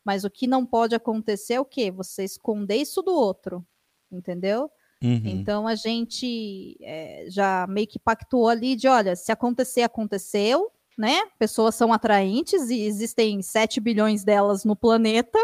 mas 0.04 0.22
o 0.22 0.30
que 0.30 0.46
não 0.46 0.66
pode 0.66 0.94
acontecer 0.94 1.54
é 1.54 1.60
o 1.60 1.64
quê? 1.64 1.90
Você 1.90 2.22
esconder 2.22 2.76
isso 2.76 3.02
do 3.02 3.12
outro, 3.12 3.66
entendeu? 4.12 4.70
Uhum. 5.02 5.22
Então 5.24 5.66
a 5.66 5.74
gente 5.74 6.76
é, 6.82 7.24
já 7.28 7.66
meio 7.66 7.86
que 7.86 7.98
pactuou 7.98 8.48
ali 8.48 8.76
de, 8.76 8.86
olha, 8.86 9.16
se 9.16 9.32
acontecer, 9.32 9.82
aconteceu, 9.82 10.70
né? 10.96 11.22
Pessoas 11.38 11.74
são 11.74 11.92
atraentes 11.92 12.70
e 12.70 12.82
existem 12.82 13.40
7 13.40 13.80
bilhões 13.80 14.24
delas 14.24 14.64
no 14.64 14.76
planeta. 14.76 15.38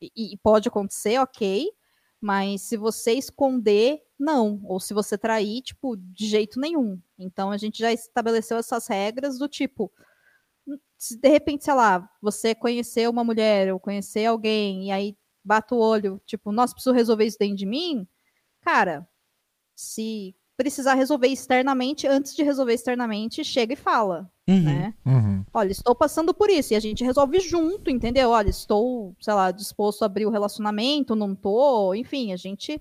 E, 0.00 0.32
e 0.32 0.36
pode 0.38 0.68
acontecer, 0.68 1.20
ok. 1.20 1.70
Mas 2.22 2.62
se 2.62 2.76
você 2.76 3.14
esconder, 3.14 4.00
não. 4.16 4.60
Ou 4.64 4.78
se 4.78 4.94
você 4.94 5.18
trair, 5.18 5.60
tipo, 5.62 5.96
de 5.96 6.28
jeito 6.28 6.60
nenhum. 6.60 7.00
Então 7.18 7.50
a 7.50 7.56
gente 7.56 7.80
já 7.80 7.92
estabeleceu 7.92 8.56
essas 8.58 8.86
regras 8.86 9.38
do 9.38 9.48
tipo. 9.48 9.92
Se 10.96 11.18
de 11.18 11.28
repente, 11.28 11.64
sei 11.64 11.74
lá, 11.74 12.08
você 12.22 12.54
conhecer 12.54 13.08
uma 13.08 13.24
mulher 13.24 13.72
ou 13.72 13.80
conhecer 13.80 14.26
alguém 14.26 14.86
e 14.86 14.90
aí 14.92 15.16
bate 15.44 15.74
o 15.74 15.78
olho, 15.78 16.22
tipo, 16.24 16.52
nossa, 16.52 16.72
preciso 16.72 16.94
resolver 16.94 17.24
isso 17.26 17.38
dentro 17.40 17.56
de 17.56 17.66
mim. 17.66 18.06
Cara, 18.60 19.04
se 19.74 20.36
precisar 20.56 20.94
resolver 20.94 21.28
externamente, 21.28 22.06
antes 22.06 22.34
de 22.34 22.42
resolver 22.42 22.74
externamente, 22.74 23.42
chega 23.44 23.72
e 23.72 23.76
fala, 23.76 24.30
Uhum. 24.48 24.62
né? 24.62 24.94
Uhum. 25.06 25.44
Olha, 25.54 25.70
estou 25.70 25.94
passando 25.94 26.34
por 26.34 26.50
isso. 26.50 26.72
E 26.72 26.76
a 26.76 26.80
gente 26.80 27.04
resolve 27.04 27.40
junto, 27.40 27.90
entendeu? 27.90 28.30
Olha, 28.30 28.50
estou, 28.50 29.14
sei 29.20 29.32
lá, 29.34 29.50
disposto 29.50 30.02
a 30.02 30.06
abrir 30.06 30.26
o 30.26 30.30
relacionamento, 30.30 31.14
não 31.16 31.34
tô. 31.34 31.94
Enfim, 31.94 32.32
a 32.32 32.36
gente 32.36 32.80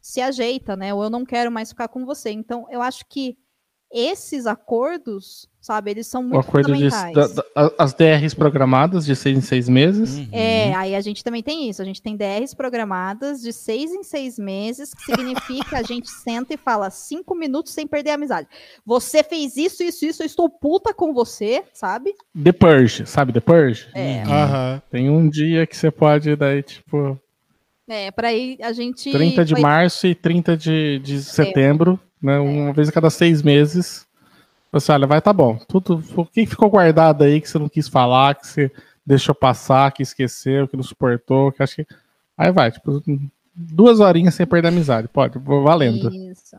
se 0.00 0.20
ajeita, 0.20 0.76
né? 0.76 0.94
Ou 0.94 1.02
eu 1.04 1.10
não 1.10 1.24
quero 1.24 1.50
mais 1.50 1.70
ficar 1.70 1.88
com 1.88 2.04
você. 2.06 2.30
Então, 2.30 2.66
eu 2.70 2.80
acho 2.82 3.04
que 3.08 3.36
esses 3.92 4.46
acordos, 4.46 5.48
sabe, 5.60 5.90
eles 5.90 6.06
são 6.06 6.20
O 6.20 6.24
muito 6.24 6.40
acordo 6.40 6.76
de, 6.76 6.88
da- 6.88 7.26
da- 7.26 7.72
as 7.78 7.92
DRs 7.92 8.34
programadas 8.34 9.04
de 9.04 9.16
seis 9.16 9.36
em 9.36 9.40
seis 9.40 9.68
meses. 9.68 10.16
Uhum. 10.16 10.28
É, 10.30 10.72
aí 10.74 10.94
a 10.94 11.00
gente 11.00 11.24
também 11.24 11.42
tem 11.42 11.68
isso. 11.68 11.82
A 11.82 11.84
gente 11.84 12.00
tem 12.00 12.16
DRs 12.16 12.54
programadas 12.54 13.40
de 13.40 13.52
seis 13.52 13.90
em 13.92 14.02
seis 14.04 14.38
meses, 14.38 14.94
que 14.94 15.02
significa 15.04 15.78
a 15.78 15.82
gente 15.82 16.08
senta 16.08 16.54
e 16.54 16.56
fala 16.56 16.88
cinco 16.90 17.34
minutos 17.34 17.72
sem 17.72 17.86
perder 17.86 18.10
a 18.10 18.14
amizade. 18.14 18.46
Você 18.86 19.22
fez 19.24 19.56
isso, 19.56 19.82
isso, 19.82 20.04
isso, 20.06 20.22
eu 20.22 20.26
estou 20.26 20.48
puta 20.48 20.94
com 20.94 21.12
você, 21.12 21.64
sabe? 21.74 22.14
The 22.42 22.52
Purge, 22.52 23.06
sabe 23.06 23.32
The 23.32 23.40
Purge? 23.40 23.88
É. 23.94 24.22
Aham. 24.22 24.82
Tem 24.90 25.10
um 25.10 25.28
dia 25.28 25.66
que 25.66 25.76
você 25.76 25.90
pode, 25.90 26.36
daí, 26.36 26.62
tipo, 26.62 27.18
É, 27.88 28.10
para 28.12 28.28
aí 28.28 28.56
a 28.62 28.72
gente. 28.72 29.10
30 29.10 29.44
de 29.44 29.54
foi- 29.54 29.60
março 29.62 30.06
e 30.06 30.14
30 30.14 30.56
de, 30.56 31.00
de 31.00 31.20
setembro, 31.22 31.98
né? 32.22 32.38
Uma 32.38 32.72
vez 32.72 32.88
a 32.88 32.92
cada 32.92 33.10
seis 33.10 33.42
meses. 33.42 34.06
Você 34.72 34.92
olha, 34.92 35.06
vai, 35.06 35.20
tá 35.20 35.32
bom. 35.32 35.56
Tudo, 35.68 36.02
o 36.16 36.24
que 36.24 36.46
ficou 36.46 36.70
guardado 36.70 37.24
aí 37.24 37.40
que 37.40 37.48
você 37.48 37.58
não 37.58 37.68
quis 37.68 37.88
falar, 37.88 38.36
que 38.36 38.46
você 38.46 38.70
deixou 39.04 39.34
passar, 39.34 39.92
que 39.92 40.02
esqueceu, 40.02 40.68
que 40.68 40.76
não 40.76 40.82
suportou, 40.84 41.50
que 41.50 41.62
acho 41.62 41.76
que. 41.76 41.86
Aí 42.38 42.52
vai, 42.52 42.70
tipo, 42.70 43.02
duas 43.54 44.00
horinhas 44.00 44.34
sem 44.34 44.46
perder 44.46 44.68
a 44.68 44.70
amizade. 44.70 45.08
Pode, 45.08 45.38
valendo. 45.38 46.14
Isso. 46.14 46.56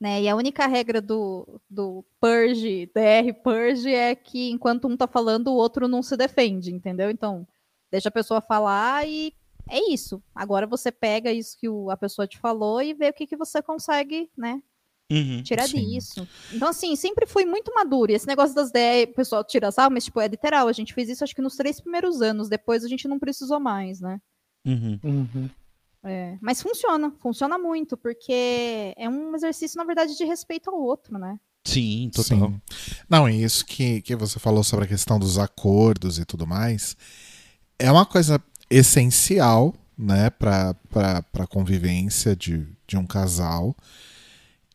Né? 0.00 0.22
E 0.22 0.28
a 0.28 0.34
única 0.34 0.66
regra 0.66 1.00
do, 1.00 1.60
do 1.70 2.04
Purge, 2.20 2.90
DR 2.94 3.32
Purge, 3.42 3.92
é 3.94 4.14
que 4.14 4.50
enquanto 4.50 4.88
um 4.88 4.96
tá 4.96 5.06
falando, 5.06 5.48
o 5.48 5.54
outro 5.56 5.86
não 5.86 6.02
se 6.02 6.16
defende, 6.16 6.72
entendeu? 6.72 7.10
Então, 7.10 7.46
deixa 7.90 8.08
a 8.08 8.12
pessoa 8.12 8.40
falar 8.40 9.06
e 9.06 9.32
é 9.68 9.92
isso. 9.92 10.20
Agora 10.34 10.66
você 10.66 10.90
pega 10.90 11.30
isso 11.30 11.56
que 11.56 11.68
o- 11.68 11.88
a 11.90 11.96
pessoa 11.96 12.26
te 12.26 12.36
falou 12.38 12.82
e 12.82 12.94
vê 12.94 13.10
o 13.10 13.12
que, 13.12 13.26
que 13.28 13.36
você 13.36 13.62
consegue, 13.62 14.28
né? 14.36 14.60
Uhum. 15.10 15.42
Tirar 15.42 15.68
Sim. 15.68 15.86
disso. 15.86 16.26
Então, 16.52 16.68
assim, 16.68 16.96
sempre 16.96 17.26
fui 17.26 17.44
muito 17.44 17.72
maduro. 17.74 18.12
E 18.12 18.14
esse 18.14 18.26
negócio 18.26 18.54
das 18.54 18.70
DR, 18.70 19.10
o 19.10 19.14
pessoal 19.14 19.44
tira 19.44 19.70
sal, 19.70 19.90
mas, 19.90 20.04
tipo, 20.04 20.20
é 20.20 20.28
literal. 20.28 20.68
A 20.68 20.72
gente 20.72 20.94
fez 20.94 21.08
isso 21.08 21.22
acho 21.22 21.34
que 21.34 21.42
nos 21.42 21.56
três 21.56 21.80
primeiros 21.80 22.22
anos. 22.22 22.48
Depois 22.48 22.84
a 22.84 22.88
gente 22.88 23.06
não 23.06 23.18
precisou 23.18 23.60
mais, 23.60 24.00
né? 24.00 24.20
Uhum. 24.66 24.98
Uhum. 25.04 25.50
É, 26.04 26.36
mas 26.40 26.60
funciona, 26.60 27.12
funciona 27.20 27.56
muito, 27.56 27.96
porque 27.96 28.92
é 28.96 29.08
um 29.08 29.34
exercício, 29.36 29.78
na 29.78 29.84
verdade, 29.84 30.16
de 30.16 30.24
respeito 30.24 30.68
ao 30.68 30.80
outro, 30.80 31.16
né? 31.16 31.38
Sim, 31.64 32.10
total. 32.12 32.50
Sim. 32.50 32.60
Não, 33.08 33.28
e 33.28 33.42
isso 33.42 33.64
que, 33.64 34.02
que 34.02 34.16
você 34.16 34.38
falou 34.40 34.64
sobre 34.64 34.84
a 34.84 34.88
questão 34.88 35.18
dos 35.18 35.38
acordos 35.38 36.18
e 36.18 36.24
tudo 36.24 36.44
mais, 36.44 36.96
é 37.78 37.90
uma 37.90 38.04
coisa 38.04 38.42
essencial, 38.68 39.74
né, 39.96 40.28
para 40.30 40.74
a 40.90 41.46
convivência 41.46 42.34
de, 42.34 42.66
de 42.86 42.96
um 42.96 43.06
casal. 43.06 43.76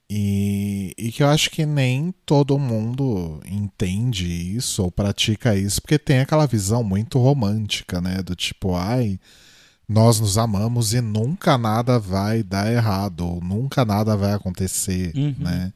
E, 0.09 0.93
e 0.97 1.11
que 1.11 1.21
eu 1.21 1.27
acho 1.27 1.49
que 1.51 1.65
nem 1.65 2.13
todo 2.25 2.57
mundo 2.57 3.41
entende 3.45 4.25
isso 4.25 4.81
ou 4.83 4.89
pratica 4.89 5.53
isso, 5.55 5.81
porque 5.81 5.99
tem 5.99 6.19
aquela 6.19 6.45
visão 6.45 6.81
muito 6.83 7.19
romântica, 7.19 7.99
né? 7.99 8.21
Do 8.23 8.33
tipo, 8.33 8.73
ai, 8.73 9.19
nós 9.87 10.19
nos 10.21 10.37
amamos 10.37 10.93
e 10.93 11.01
nunca 11.01 11.57
nada 11.57 11.99
vai 11.99 12.41
dar 12.41 12.71
errado, 12.71 13.27
ou 13.27 13.41
nunca 13.41 13.83
nada 13.83 14.15
vai 14.15 14.33
acontecer, 14.33 15.11
Uhum. 15.13 15.35
né? 15.39 15.73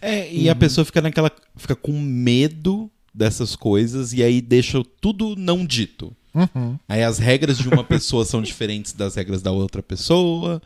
É, 0.00 0.30
e 0.30 0.50
a 0.50 0.54
pessoa 0.54 0.84
fica 0.84 1.00
naquela. 1.00 1.30
fica 1.56 1.74
com 1.74 1.92
medo 1.98 2.90
dessas 3.14 3.56
coisas 3.56 4.12
e 4.12 4.22
aí 4.22 4.42
deixa 4.42 4.82
tudo 5.00 5.34
não 5.36 5.64
dito. 5.64 6.14
Uhum. 6.34 6.78
Aí 6.86 7.02
as 7.02 7.18
regras 7.18 7.56
de 7.58 7.66
uma 7.68 7.82
pessoa 7.82 8.24
são 8.26 8.40
diferentes 8.42 8.92
das 8.92 9.14
regras 9.14 9.40
da 9.42 9.50
outra 9.52 9.82
pessoa. 9.82 10.60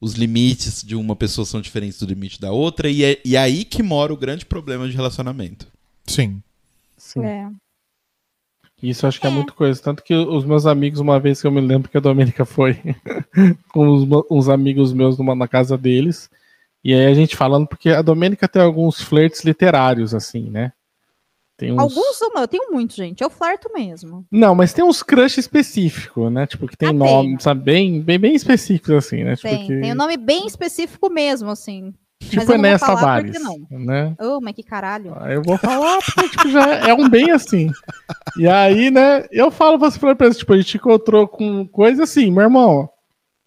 Os 0.00 0.14
limites 0.14 0.82
de 0.82 0.96
uma 0.96 1.14
pessoa 1.14 1.44
são 1.44 1.60
diferentes 1.60 1.98
do 1.98 2.06
limite 2.06 2.40
da 2.40 2.50
outra. 2.50 2.88
E 2.88 3.04
é 3.04 3.20
e 3.24 3.36
é 3.36 3.38
aí 3.38 3.64
que 3.64 3.82
mora 3.82 4.12
o 4.12 4.16
grande 4.16 4.46
problema 4.46 4.88
de 4.88 4.96
relacionamento. 4.96 5.66
Sim. 6.06 6.42
Sim. 6.96 7.24
É. 7.24 7.48
Isso 8.82 9.06
acho 9.06 9.20
que 9.20 9.26
é. 9.26 9.30
muito 9.30 9.52
coisa. 9.52 9.80
Tanto 9.82 10.02
que 10.02 10.14
os 10.14 10.44
meus 10.44 10.64
amigos, 10.64 11.00
uma 11.00 11.20
vez 11.20 11.40
que 11.40 11.46
eu 11.46 11.52
me 11.52 11.60
lembro 11.60 11.90
que 11.90 11.98
a 11.98 12.00
Domênica 12.00 12.44
foi 12.46 12.78
com 13.72 13.86
uns, 13.86 14.06
mo- 14.06 14.26
uns 14.30 14.48
amigos 14.48 14.92
meus 14.92 15.18
numa, 15.18 15.34
na 15.34 15.46
casa 15.46 15.76
deles. 15.76 16.30
E 16.82 16.94
aí 16.94 17.06
a 17.06 17.14
gente 17.14 17.36
falando, 17.36 17.66
porque 17.66 17.90
a 17.90 18.00
Domênica 18.00 18.48
tem 18.48 18.62
alguns 18.62 19.02
flertes 19.02 19.44
literários, 19.44 20.14
assim, 20.14 20.48
né? 20.48 20.72
Tem 21.60 21.70
uns... 21.72 21.78
Alguns 21.78 22.18
eu 22.34 22.48
tenho 22.48 22.72
muito, 22.72 22.94
gente. 22.96 23.20
Eu 23.22 23.28
flerto 23.28 23.70
mesmo. 23.74 24.24
Não, 24.32 24.54
mas 24.54 24.72
tem 24.72 24.82
uns 24.82 25.02
crush 25.02 25.36
específico, 25.36 26.30
né? 26.30 26.46
Tipo, 26.46 26.66
que 26.66 26.74
tem 26.74 26.88
Ah, 26.88 26.92
nome, 26.94 27.28
tem. 27.28 27.38
sabe? 27.38 27.62
Bem, 27.62 28.00
bem, 28.00 28.18
bem 28.18 28.34
específicos, 28.34 28.94
assim, 28.94 29.22
né? 29.22 29.36
Tipo, 29.36 29.48
Tem, 29.50 29.66
que... 29.66 29.78
tem 29.80 29.92
um 29.92 29.96
nome 29.96 30.16
bem 30.16 30.46
específico 30.46 31.10
mesmo, 31.10 31.50
assim. 31.50 31.92
mas 32.22 32.30
tipo 32.30 32.42
eu 32.44 32.46
não 32.48 32.54
Enéas 32.54 32.80
Tavares, 32.80 33.38
porque 33.38 33.76
né? 33.76 34.16
Oh, 34.18 34.40
mas 34.40 34.54
que 34.54 34.62
caralho. 34.62 35.12
Aí 35.20 35.34
eu 35.34 35.42
vou 35.42 35.58
falar, 35.58 35.98
porque 36.02 36.30
tipo, 36.30 36.48
já 36.48 36.76
é 36.88 36.94
um 36.94 37.10
bem 37.10 37.30
assim. 37.30 37.70
E 38.38 38.48
aí, 38.48 38.90
né, 38.90 39.26
eu 39.30 39.50
falo 39.50 39.78
pra 39.78 39.90
você, 39.90 39.98
pra 40.14 40.30
tipo, 40.30 40.54
a 40.54 40.56
gente 40.56 40.78
encontrou 40.78 41.28
com 41.28 41.68
coisa 41.68 42.04
assim, 42.04 42.30
meu 42.30 42.42
irmão, 42.44 42.88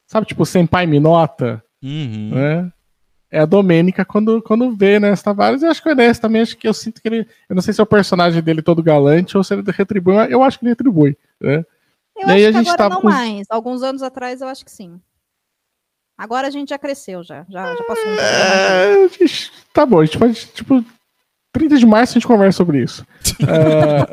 sabe, 0.07 0.27
tipo, 0.27 0.45
Senpai 0.45 0.85
Minota, 0.85 1.63
Uhum. 1.83 2.29
né? 2.31 2.71
É 3.33 3.39
a 3.39 3.45
Domênica 3.47 4.05
quando, 4.05 4.43
quando 4.43 4.75
vê, 4.75 4.99
né, 4.99 5.09
essa 5.09 5.23
Tavares, 5.23 5.63
eu 5.63 5.71
acho 5.71 5.81
que 5.81 5.89
o 5.89 5.91
Enéas 5.91 6.19
também, 6.19 6.43
acho 6.43 6.55
que 6.55 6.67
eu 6.67 6.73
sinto 6.73 7.01
que 7.01 7.07
ele, 7.07 7.27
eu 7.49 7.55
não 7.55 7.63
sei 7.63 7.73
se 7.73 7.81
é 7.81 7.83
o 7.83 7.87
personagem 7.87 8.43
dele 8.43 8.61
todo 8.61 8.83
galante 8.83 9.35
ou 9.35 9.43
se 9.43 9.55
ele 9.55 9.63
retribui, 9.71 10.13
mas 10.13 10.29
eu 10.29 10.43
acho 10.43 10.59
que 10.59 10.65
ele 10.65 10.71
retribui, 10.71 11.17
né? 11.41 11.65
Eu 12.15 12.29
E 12.29 12.31
aí 12.31 12.45
acho 12.45 12.49
a 12.49 12.51
que 12.51 12.57
gente 12.59 12.67
agora 12.67 12.77
tava 12.77 12.93
não 12.93 13.01
com 13.01 13.09
mais. 13.09 13.47
Alguns 13.49 13.81
anos 13.81 14.03
atrás 14.03 14.39
eu 14.39 14.47
acho 14.47 14.63
que 14.63 14.69
sim. 14.69 15.01
Agora 16.15 16.47
a 16.47 16.51
gente 16.51 16.69
já 16.69 16.77
cresceu, 16.77 17.23
já. 17.23 17.43
Já, 17.49 17.75
já 17.75 17.83
passou 17.85 18.05
um. 18.05 18.13
É, 18.13 19.09
tá 19.73 19.83
bom, 19.83 20.01
a 20.01 20.05
gente 20.05 20.19
pode, 20.19 20.45
tipo, 20.53 20.85
30 21.53 21.77
de 21.77 21.85
março 21.85 22.13
a 22.13 22.15
gente 22.15 22.27
conversa 22.27 22.57
sobre 22.57 22.83
isso. 22.83 23.05
É, 23.47 24.05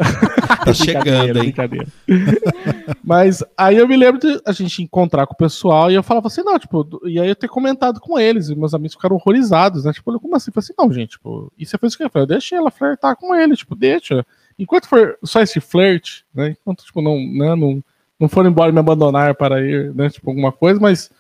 Tá 0.65 0.75
chegando, 0.75 1.37
hein? 1.39 1.45
Brincadeira. 1.45 1.87
Mas 3.03 3.43
aí 3.57 3.77
eu 3.77 3.89
me 3.89 3.97
lembro 3.97 4.21
de 4.21 4.41
a 4.45 4.53
gente 4.53 4.83
encontrar 4.83 5.27
com 5.27 5.35
o 5.35 5.37
pessoal 5.37 5.91
e 5.91 5.95
eu 5.95 6.03
falava 6.03 6.27
assim, 6.27 6.43
não, 6.43 6.59
tipo, 6.59 7.01
e 7.05 7.19
aí 7.19 7.29
eu 7.29 7.37
ter 7.37 7.49
comentado 7.49 8.01
com 8.01 8.19
eles, 8.19 8.49
e 8.49 8.57
meus 8.57 8.75
amigos 8.75 8.95
ficaram 8.95 9.17
horrorizados, 9.17 9.85
né? 9.85 9.93
Tipo, 9.93 10.19
como 10.21 10.37
assim? 10.37 10.51
Eu 10.51 10.55
falei 10.55 10.65
assim, 10.65 10.75
não, 10.79 10.93
gente, 10.93 11.11
tipo, 11.11 11.53
e 11.59 11.65
você 11.65 11.79
fez 11.79 11.95
o 11.95 11.97
que? 11.97 12.05
Eu 12.05 12.11
falei, 12.11 12.29
deixa 12.29 12.57
ela 12.57 12.71
flertar 12.71 13.17
com 13.17 13.35
ele, 13.35 13.57
tipo, 13.57 13.75
deixa. 13.75 14.25
Enquanto 14.59 14.89
for 14.89 15.19
só 15.25 15.41
esse 15.41 15.61
flerte, 15.61 16.25
né? 16.35 16.57
Enquanto, 16.61 16.85
tipo, 16.85 17.01
não, 17.01 17.17
né, 17.17 17.55
não, 17.55 17.83
não 18.19 18.29
for 18.29 18.45
embora 18.45 18.71
e 18.71 18.75
me 18.75 18.81
abandonar 18.81 19.35
para 19.35 19.63
ir, 19.63 19.95
né? 19.95 20.11
Tipo, 20.11 20.31
alguma 20.31 20.53
coisa, 20.53 20.79
mas 20.81 21.11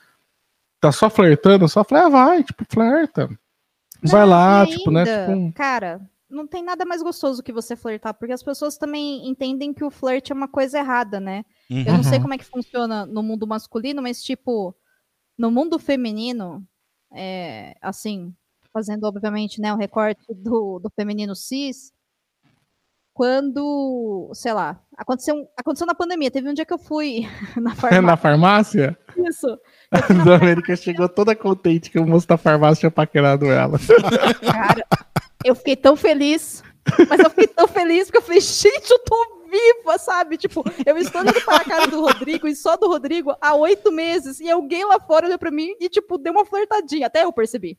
tá 0.80 0.92
só 0.92 1.08
flertando, 1.08 1.64
eu 1.64 1.68
só 1.68 1.84
falei, 1.84 2.04
ah, 2.04 2.08
vai, 2.08 2.42
tipo, 2.42 2.64
flerta. 2.68 3.30
Vai 4.04 4.26
lá, 4.26 4.64
E 4.64 4.76
tipo, 4.78 4.90
né? 4.90 5.04
ainda, 5.04 5.26
Tipo, 5.26 5.52
Cara, 5.54 6.00
não 6.28 6.46
tem 6.46 6.62
nada 6.62 6.84
mais 6.84 7.02
gostoso 7.02 7.42
que 7.42 7.52
você 7.52 7.74
flertar, 7.76 8.14
porque 8.14 8.32
as 8.32 8.42
pessoas 8.42 8.76
também 8.78 9.28
entendem 9.28 9.72
que 9.74 9.84
o 9.84 9.90
flerte 9.90 10.32
é 10.32 10.34
uma 10.34 10.48
coisa 10.48 10.78
errada, 10.78 11.18
né? 11.20 11.44
Eu 11.68 11.92
não 11.94 12.02
sei 12.02 12.14
Uhum. 12.16 12.22
como 12.22 12.34
é 12.34 12.38
que 12.38 12.44
funciona 12.44 13.04
no 13.06 13.22
mundo 13.22 13.46
masculino, 13.46 14.00
mas, 14.02 14.22
tipo, 14.22 14.74
no 15.38 15.50
mundo 15.50 15.78
feminino, 15.78 16.64
é, 17.12 17.74
assim, 17.80 18.34
fazendo, 18.72 19.04
obviamente, 19.04 19.60
né, 19.60 19.72
o 19.72 19.76
recorte 19.76 20.22
do, 20.34 20.78
do 20.78 20.90
feminino 20.90 21.34
cis, 21.34 21.92
quando, 23.20 24.30
sei 24.32 24.54
lá, 24.54 24.80
aconteceu, 24.96 25.46
aconteceu 25.54 25.86
na 25.86 25.94
pandemia, 25.94 26.30
teve 26.30 26.48
um 26.48 26.54
dia 26.54 26.64
que 26.64 26.72
eu 26.72 26.78
fui 26.78 27.28
na 27.60 27.74
farmácia, 27.74 28.00
na 28.00 28.16
farmácia, 28.16 28.98
isso, 29.28 29.58
a 29.90 29.98
América 30.40 30.74
chegou 30.74 31.06
toda 31.06 31.36
contente 31.36 31.90
que 31.90 31.98
o 31.98 32.06
moço 32.06 32.26
da 32.26 32.38
farmácia 32.38 32.80
tinha 32.80 32.90
paquerado 32.90 33.44
ela. 33.44 33.78
Cara, 34.50 34.86
eu 35.44 35.54
fiquei 35.54 35.76
tão 35.76 35.96
feliz. 35.96 36.64
Mas 37.10 37.20
eu 37.20 37.28
fiquei 37.28 37.46
tão 37.48 37.68
feliz 37.68 38.04
porque 38.06 38.16
eu 38.16 38.22
falei, 38.22 38.40
gente, 38.40 38.90
eu 38.90 38.98
tô 39.00 39.44
viva, 39.50 39.98
sabe? 39.98 40.38
Tipo, 40.38 40.64
eu 40.86 40.96
estou 40.96 41.20
olhando 41.20 41.44
para 41.44 41.56
a 41.56 41.64
cara 41.64 41.86
do 41.88 42.00
Rodrigo 42.00 42.48
e 42.48 42.56
só 42.56 42.74
do 42.74 42.88
Rodrigo 42.88 43.36
há 43.38 43.54
oito 43.54 43.92
meses. 43.92 44.40
E 44.40 44.50
alguém 44.50 44.86
lá 44.86 44.98
fora 44.98 45.26
olhou 45.26 45.38
pra 45.38 45.50
mim 45.50 45.74
e, 45.78 45.90
tipo, 45.90 46.16
deu 46.16 46.32
uma 46.32 46.46
flertadinha. 46.46 47.06
Até 47.06 47.24
eu 47.24 47.32
percebi, 47.34 47.78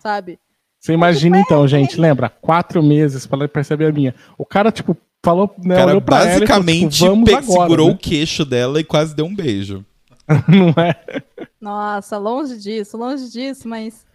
sabe? 0.00 0.40
Você 0.80 0.94
imagina 0.94 1.38
então, 1.38 1.68
gente, 1.68 2.00
lembra? 2.00 2.30
Quatro 2.30 2.82
meses 2.82 3.26
pra 3.26 3.40
ela 3.40 3.48
perceber 3.48 3.86
a 3.86 3.92
minha. 3.92 4.14
O 4.38 4.46
cara, 4.46 4.72
tipo, 4.72 4.96
falou, 5.22 5.54
né, 5.62 5.74
O 5.74 5.78
cara 5.78 5.90
olhou 5.90 6.00
pra 6.00 6.16
ela 6.16 6.44
e 6.44 6.46
falou, 6.46 6.64
basicamente 6.64 6.96
tipo, 6.96 7.30
agora, 7.36 7.42
segurou 7.42 7.88
né? 7.88 7.92
o 7.92 7.98
queixo 7.98 8.44
dela 8.46 8.80
e 8.80 8.84
quase 8.84 9.14
deu 9.14 9.26
um 9.26 9.34
beijo. 9.34 9.84
Não 10.48 10.70
é? 10.82 11.22
Nossa, 11.60 12.16
longe 12.16 12.56
disso, 12.56 12.96
longe 12.96 13.30
disso, 13.30 13.68
mas 13.68 14.06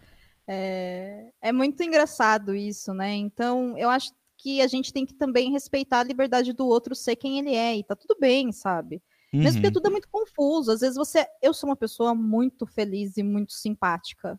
é, 0.48 1.26
é 1.40 1.52
muito 1.52 1.80
engraçado 1.82 2.54
isso, 2.54 2.92
né? 2.92 3.14
Então, 3.14 3.78
eu 3.78 3.88
acho 3.88 4.10
que 4.38 4.60
a 4.60 4.66
gente 4.66 4.92
tem 4.92 5.06
que 5.06 5.14
também 5.14 5.52
respeitar 5.52 6.00
a 6.00 6.04
liberdade 6.04 6.52
do 6.52 6.66
outro 6.66 6.94
ser 6.94 7.16
quem 7.16 7.38
ele 7.38 7.54
é, 7.54 7.76
e 7.76 7.84
tá 7.84 7.94
tudo 7.94 8.16
bem, 8.20 8.50
sabe? 8.50 9.00
Mesmo 9.32 9.54
porque 9.60 9.66
Uhum. 9.66 9.72
tudo 9.72 9.86
é 9.86 9.90
muito 9.90 10.08
confuso. 10.10 10.70
Às 10.72 10.80
vezes 10.80 10.96
você. 10.96 11.26
Eu 11.42 11.52
sou 11.52 11.68
uma 11.68 11.76
pessoa 11.76 12.14
muito 12.14 12.64
feliz 12.66 13.16
e 13.16 13.22
muito 13.22 13.52
simpática. 13.52 14.38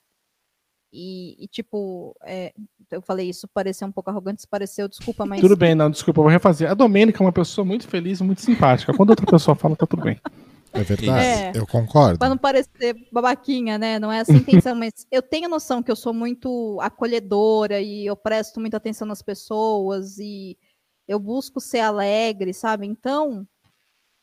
E, 0.99 1.35
e, 1.43 1.47
tipo, 1.47 2.15
é, 2.23 2.51
eu 2.89 3.03
falei 3.03 3.29
isso, 3.29 3.47
pareceu 3.47 3.87
um 3.87 3.91
pouco 3.91 4.09
arrogante, 4.09 4.41
se 4.41 4.47
pareceu, 4.47 4.87
desculpa, 4.87 5.27
mas. 5.27 5.39
Tudo 5.39 5.55
bem, 5.55 5.75
não, 5.75 5.91
desculpa, 5.91 6.19
eu 6.19 6.23
vou 6.23 6.31
refazer. 6.31 6.71
A 6.71 6.73
Domênica 6.73 7.21
é 7.21 7.23
uma 7.23 7.31
pessoa 7.31 7.63
muito 7.63 7.87
feliz 7.87 8.19
e 8.19 8.23
muito 8.23 8.41
simpática. 8.41 8.91
Quando 8.95 9.11
outra 9.11 9.23
pessoa 9.23 9.53
fala, 9.53 9.75
tá 9.75 9.85
tudo 9.85 10.01
bem. 10.01 10.19
É 10.73 10.81
verdade. 10.81 11.23
É. 11.23 11.51
Eu 11.53 11.67
concordo. 11.67 12.17
Pra 12.17 12.29
não 12.29 12.37
parecer 12.37 12.95
babaquinha, 13.11 13.77
né? 13.77 13.99
Não 13.99 14.11
é 14.11 14.17
essa 14.17 14.31
a 14.31 14.35
intenção, 14.35 14.73
mas 14.73 14.91
eu 15.11 15.21
tenho 15.21 15.47
noção 15.47 15.83
que 15.83 15.91
eu 15.91 15.95
sou 15.95 16.15
muito 16.15 16.79
acolhedora 16.81 17.79
e 17.79 18.03
eu 18.03 18.15
presto 18.15 18.59
muita 18.59 18.77
atenção 18.77 19.07
nas 19.07 19.21
pessoas 19.21 20.17
e 20.17 20.57
eu 21.07 21.19
busco 21.19 21.61
ser 21.61 21.81
alegre, 21.81 22.55
sabe? 22.55 22.87
Então, 22.87 23.47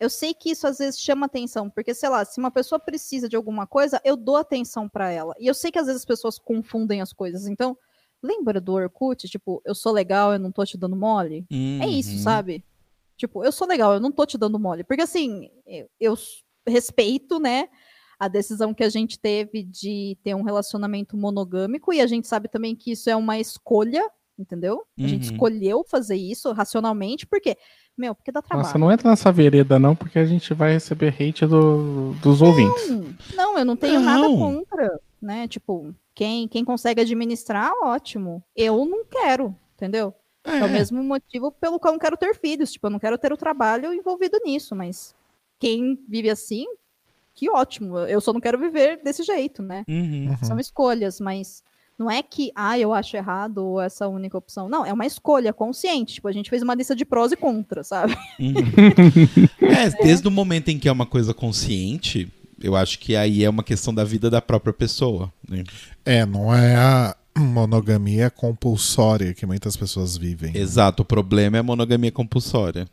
eu 0.05 0.11
sei 0.11 0.34
que 0.34 0.50
isso 0.50 0.66
às 0.66 0.78
vezes 0.78 1.00
chama 1.00 1.26
atenção, 1.26 1.68
porque 1.70 1.94
sei 1.94 2.09
lá, 2.09 2.24
se 2.24 2.38
uma 2.38 2.50
pessoa 2.50 2.78
precisa 2.78 3.28
de 3.28 3.36
alguma 3.36 3.66
coisa, 3.66 4.00
eu 4.05 4.16
dou 4.16 4.36
atenção 4.36 4.88
pra 4.88 5.11
ela. 5.11 5.34
E 5.38 5.46
eu 5.46 5.55
sei 5.55 5.70
que 5.72 5.78
às 5.78 5.86
vezes 5.86 6.02
as 6.02 6.07
pessoas 6.07 6.38
confundem 6.38 7.00
as 7.00 7.12
coisas. 7.12 7.46
Então, 7.46 7.76
lembra 8.22 8.61
do 8.61 8.72
Orkut, 8.74 9.28
tipo, 9.28 9.61
eu 9.64 9.74
sou 9.74 9.92
legal, 9.92 10.32
eu 10.32 10.38
não 10.38 10.52
tô 10.52 10.64
te 10.64 10.76
dando 10.78 10.96
mole? 10.96 11.46
É 11.80 11.86
isso, 11.88 12.12
Uhum. 12.12 12.18
sabe? 12.18 12.64
Tipo, 13.16 13.44
eu 13.44 13.52
sou 13.52 13.66
legal, 13.66 13.94
eu 13.94 14.00
não 14.00 14.11
tô 14.12 14.24
te 14.26 14.36
dando 14.38 14.59
mole. 14.59 14.84
Porque 14.84 15.02
assim, 15.02 15.50
eu, 15.66 15.88
eu 16.00 16.14
respeito, 16.66 17.38
né, 17.38 17.68
a 18.18 18.28
decisão 18.28 18.72
que 18.72 18.82
a 18.84 18.88
gente 18.88 19.18
teve 19.18 19.62
de 19.62 20.16
ter 20.22 20.34
um 20.34 20.42
relacionamento 20.42 21.16
monogâmico 21.16 21.92
e 21.92 22.00
a 22.00 22.07
gente 22.07 22.26
sabe 22.26 22.48
também 22.48 22.74
que 22.74 22.92
isso 22.92 23.11
é 23.11 23.16
uma 23.16 23.38
escolha, 23.38 24.02
entendeu? 24.38 24.84
A 24.98 25.07
gente 25.07 25.28
Uhum. 25.28 25.32
escolheu 25.34 25.84
fazer 25.84 26.16
isso 26.16 26.50
racionalmente, 26.52 27.26
porque, 27.26 27.57
meu, 27.97 28.14
porque 28.14 28.32
dá 28.32 28.42
trabalho. 28.42 28.66
Nossa, 28.66 28.78
não 28.78 28.90
entra 28.90 29.09
nessa 29.11 29.30
vereda, 29.32 29.78
não, 29.78 29.95
porque 29.95 30.18
a 30.18 30.24
gente 30.24 30.53
vai 30.55 30.72
receber 30.72 31.09
hate 31.20 31.47
do- 31.47 32.14
dos 32.22 32.42
ouvintes. 32.42 32.90
Hum, 32.90 33.14
Não, 33.34 33.59
eu 33.59 33.64
não 33.64 33.76
tenho 33.76 34.01
nada 34.01 34.22
Não. 34.28 34.36
contra, 34.38 35.01
né? 35.22 35.47
Tipo, 35.49 35.95
quem, 36.14 36.49
quem 36.49 36.64
consegue 36.64 37.01
administrar, 37.01 37.72
ótimo. 37.82 38.42
Eu 38.57 38.84
não 38.84 39.05
quero, 39.05 39.55
entendeu? 39.76 40.12
É. 40.47 40.62
o 40.62 40.68
mesmo 40.68 41.03
motivo 41.03 41.51
pelo 41.51 41.80
qual 41.80 41.92
eu 41.92 41.95
não 41.95 41.99
quero 41.99 42.18
ter 42.18 42.34
filhos. 42.34 42.70
Tipo, 42.70 42.86
eu 42.86 42.90
não 42.90 42.99
quero 42.99 43.16
ter 43.16 43.32
o 43.32 43.36
trabalho 43.36 43.95
envolvido 43.95 44.38
nisso, 44.45 44.76
mas 44.76 45.14
quem 45.59 45.99
vive 46.07 46.28
assim, 46.28 46.66
que 47.34 47.49
ótimo. 47.51 47.97
Eu 48.01 48.20
só 48.20 48.30
não 48.32 48.40
quero 48.40 48.59
viver 48.59 49.01
desse 49.03 49.22
jeito, 49.22 49.62
né? 49.62 49.84
Uhum. 49.88 50.28
Uhum. 50.28 50.36
São 50.45 50.59
escolhas, 50.59 51.18
mas 51.18 51.62
não 51.99 52.11
é 52.11 52.22
que, 52.22 52.51
ah, 52.55 52.78
eu 52.78 52.92
acho 52.92 53.16
errado 53.16 53.59
ou 53.59 53.80
essa 53.80 54.09
única 54.09 54.36
opção. 54.36 54.68
Não, 54.68 54.84
é 54.84 54.92
uma 54.92 55.07
escolha 55.07 55.53
consciente. 55.53 56.14
Tipo, 56.14 56.28
a 56.28 56.32
gente 56.32 56.51
fez 56.51 56.62
uma 56.62 56.74
lista 56.74 56.95
de 56.95 57.05
prós 57.05 57.30
e 57.32 57.36
contras, 57.36 57.88
sabe? 57.88 58.16
Uhum. 58.38 58.55
é, 59.62 59.90
desde 60.03 60.26
o 60.26 60.30
momento 60.30 60.68
em 60.70 60.78
que 60.78 60.88
é 60.88 60.92
uma 60.92 61.07
coisa 61.07 61.32
consciente, 61.32 62.28
eu 62.61 62.74
acho 62.74 62.99
que 62.99 63.14
aí 63.14 63.45
é 63.45 63.51
uma 63.51 63.62
questão 63.62 63.95
da 63.95 64.05
vida 64.05 64.28
da 64.28 64.42
própria 64.42 64.72
pessoa. 64.72 65.32
né? 65.49 65.62
É, 66.05 66.26
não 66.26 66.53
é 66.53 66.74
a 66.74 67.16
monogamia 67.36 68.30
compulsória 68.30 69.32
que 69.32 69.47
muitas 69.47 69.76
pessoas 69.76 70.16
vivem. 70.16 70.57
Exato, 70.57 71.03
o 71.03 71.07
problema 71.07 71.57
é 71.57 71.61
a 71.61 71.64
monogamia 71.64 72.11
compulsória. 72.11 72.88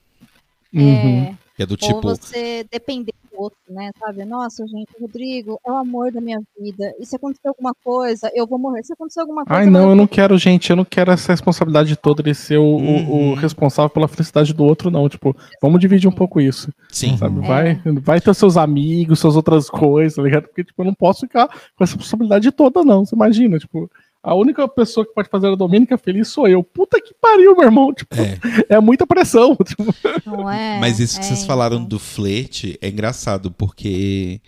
Uhum. 0.74 1.24
É, 1.24 1.38
Que 1.56 1.64
é 1.64 1.66
do 1.66 1.72
ou 1.74 1.78
tipo, 1.78 2.02
você 2.02 2.66
depender 2.72 3.14
outro, 3.36 3.58
né? 3.70 3.92
Sabe? 4.00 4.26
Nossa, 4.26 4.66
gente, 4.68 4.90
o 4.98 5.02
Rodrigo 5.02 5.60
é 5.66 5.72
o 5.72 5.78
amor 5.78 6.12
da 6.12 6.20
minha 6.22 6.42
vida. 6.60 6.94
E 7.00 7.06
se 7.06 7.16
acontecer 7.16 7.48
alguma 7.48 7.74
coisa, 7.84 8.32
eu 8.36 8.46
vou 8.48 8.58
morrer. 8.60 8.84
Se 8.84 8.94
acontecer 8.94 9.22
alguma 9.22 9.46
coisa. 9.46 9.60
Ai, 9.62 9.70
não, 9.70 9.90
eu 9.90 9.96
não 9.96 10.08
quero, 10.08 10.38
gente, 10.38 10.70
eu 10.70 10.76
não 10.76 10.86
quero 10.86 11.12
essa 11.12 11.32
responsabilidade 11.32 11.96
toda 11.96 12.22
de 12.24 12.34
ser 12.36 12.58
o, 12.58 12.64
o- 12.64 12.78
Uhum. 13.02 13.32
o 13.32 13.36
responsável 13.36 13.90
pela 13.90 14.08
felicidade 14.08 14.54
do 14.54 14.64
outro, 14.64 14.90
não. 14.92 15.08
Tipo, 15.10 15.36
vamos 15.62 15.80
dividir 15.80 16.08
um 16.08 16.12
pouco 16.12 16.40
isso, 16.42 16.72
sim. 16.90 17.18
sabe? 17.18 17.40
É. 17.44 17.48
Vai, 17.48 17.82
vai 18.02 18.22
ter 18.22 18.34
seus 18.36 18.58
amigos, 18.58 19.20
suas 19.20 19.36
outras 19.36 19.70
coisas, 19.70 20.16
tá 20.16 20.22
ligado? 20.24 20.44
Porque, 20.48 20.64
tipo, 20.64 20.82
eu 20.82 20.86
não 20.86 20.94
posso 20.94 21.22
ficar 21.22 21.48
com 21.48 21.84
essa 21.84 21.96
responsabilidade 21.96 22.52
toda, 22.52 22.84
não. 22.84 23.06
Você 23.06 23.16
imagina, 23.16 23.58
tipo, 23.58 23.90
a 24.24 24.36
única 24.36 24.68
pessoa 24.68 25.06
que 25.06 25.14
pode 25.14 25.30
fazer 25.30 25.48
a 25.48 25.56
Domênica 25.56 25.98
feliz 25.98 26.28
sou 26.28 26.48
eu. 26.48 26.64
Puta 26.64 27.02
que 27.02 27.14
pariu, 27.20 27.56
meu 27.56 27.66
irmão. 27.66 27.94
Tipo, 27.94 28.16
É. 28.16 28.40
é 28.76 28.80
muita 28.80 29.08
pressão. 29.08 29.58
Tipo, 29.66 29.86
Não 30.26 30.50
é, 30.50 30.80
Mas 30.80 31.00
isso 31.00 31.20
que 31.20 31.26
é, 31.26 31.30
vocês 31.30 31.46
falaram 31.46 31.78
então. 31.78 31.88
do 31.88 32.00
flerte 32.00 32.78
é 32.82 32.90
engraçado, 32.90 33.50
porque 33.52 34.40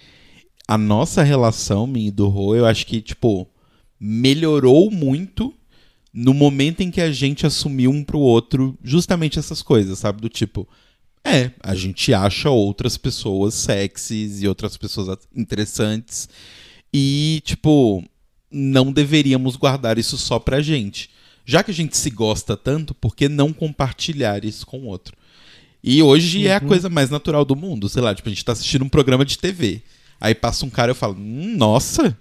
a 0.68 0.78
nossa 0.78 1.24
relação, 1.24 1.88
minha 1.88 2.10
e 2.10 2.12
do 2.12 2.28
Rô, 2.28 2.56
eu 2.56 2.66
acho 2.66 2.86
que, 2.86 3.02
tipo, 3.02 3.48
melhorou 4.00 4.92
muito 4.92 5.54
no 6.14 6.34
momento 6.34 6.82
em 6.82 6.92
que 6.92 7.02
a 7.02 7.12
gente 7.12 7.46
assumiu 7.46 7.90
um 7.90 8.04
pro 8.04 8.20
outro 8.20 8.78
justamente 8.84 9.40
essas 9.40 9.64
coisas, 9.64 9.98
sabe? 9.98 10.22
Do 10.22 10.30
tipo, 10.30 10.68
é, 11.24 11.52
a 11.62 11.74
gente 11.74 12.14
acha 12.14 12.50
outras 12.52 12.98
pessoas 12.98 13.56
sexys 13.56 14.44
e 14.44 14.48
outras 14.48 14.78
pessoas 14.78 15.18
interessantes 15.36 16.30
e, 16.94 17.42
tipo, 17.44 18.04
não 18.54 18.92
deveríamos 18.92 19.56
guardar 19.56 19.98
isso 19.98 20.18
só 20.18 20.40
pra 20.40 20.62
gente. 20.62 21.10
Já 21.46 21.64
que 21.64 21.72
a 21.72 21.74
gente 21.74 21.98
se 21.98 22.10
gosta 22.10 22.56
tanto, 22.56 22.94
por 22.94 23.16
que 23.16 23.28
não 23.28 23.52
compartilhar 23.52 24.46
isso 24.46 24.66
com 24.66 24.80
o 24.80 24.86
outro? 24.86 25.16
E 25.84 26.02
hoje 26.02 26.48
é 26.48 26.56
a 26.56 26.62
coisa 26.62 26.88
mais 26.90 27.10
natural 27.10 27.44
do 27.44 27.56
mundo. 27.56 27.90
Sei 27.90 28.02
lá, 28.02 28.16
tipo, 28.16 28.30
a 28.30 28.32
gente 28.32 28.46
tá 28.46 28.54
assistindo 28.54 28.86
um 28.86 28.90
programa 28.90 29.26
de 29.26 29.38
TV. 29.38 29.82
Aí 30.22 30.34
passa 30.34 30.66
um 30.66 30.70
cara 30.70 30.92
e 30.92 30.94
eu 30.94 30.96
falo, 30.96 31.16
hum, 31.16 31.56
nossa. 31.58 32.18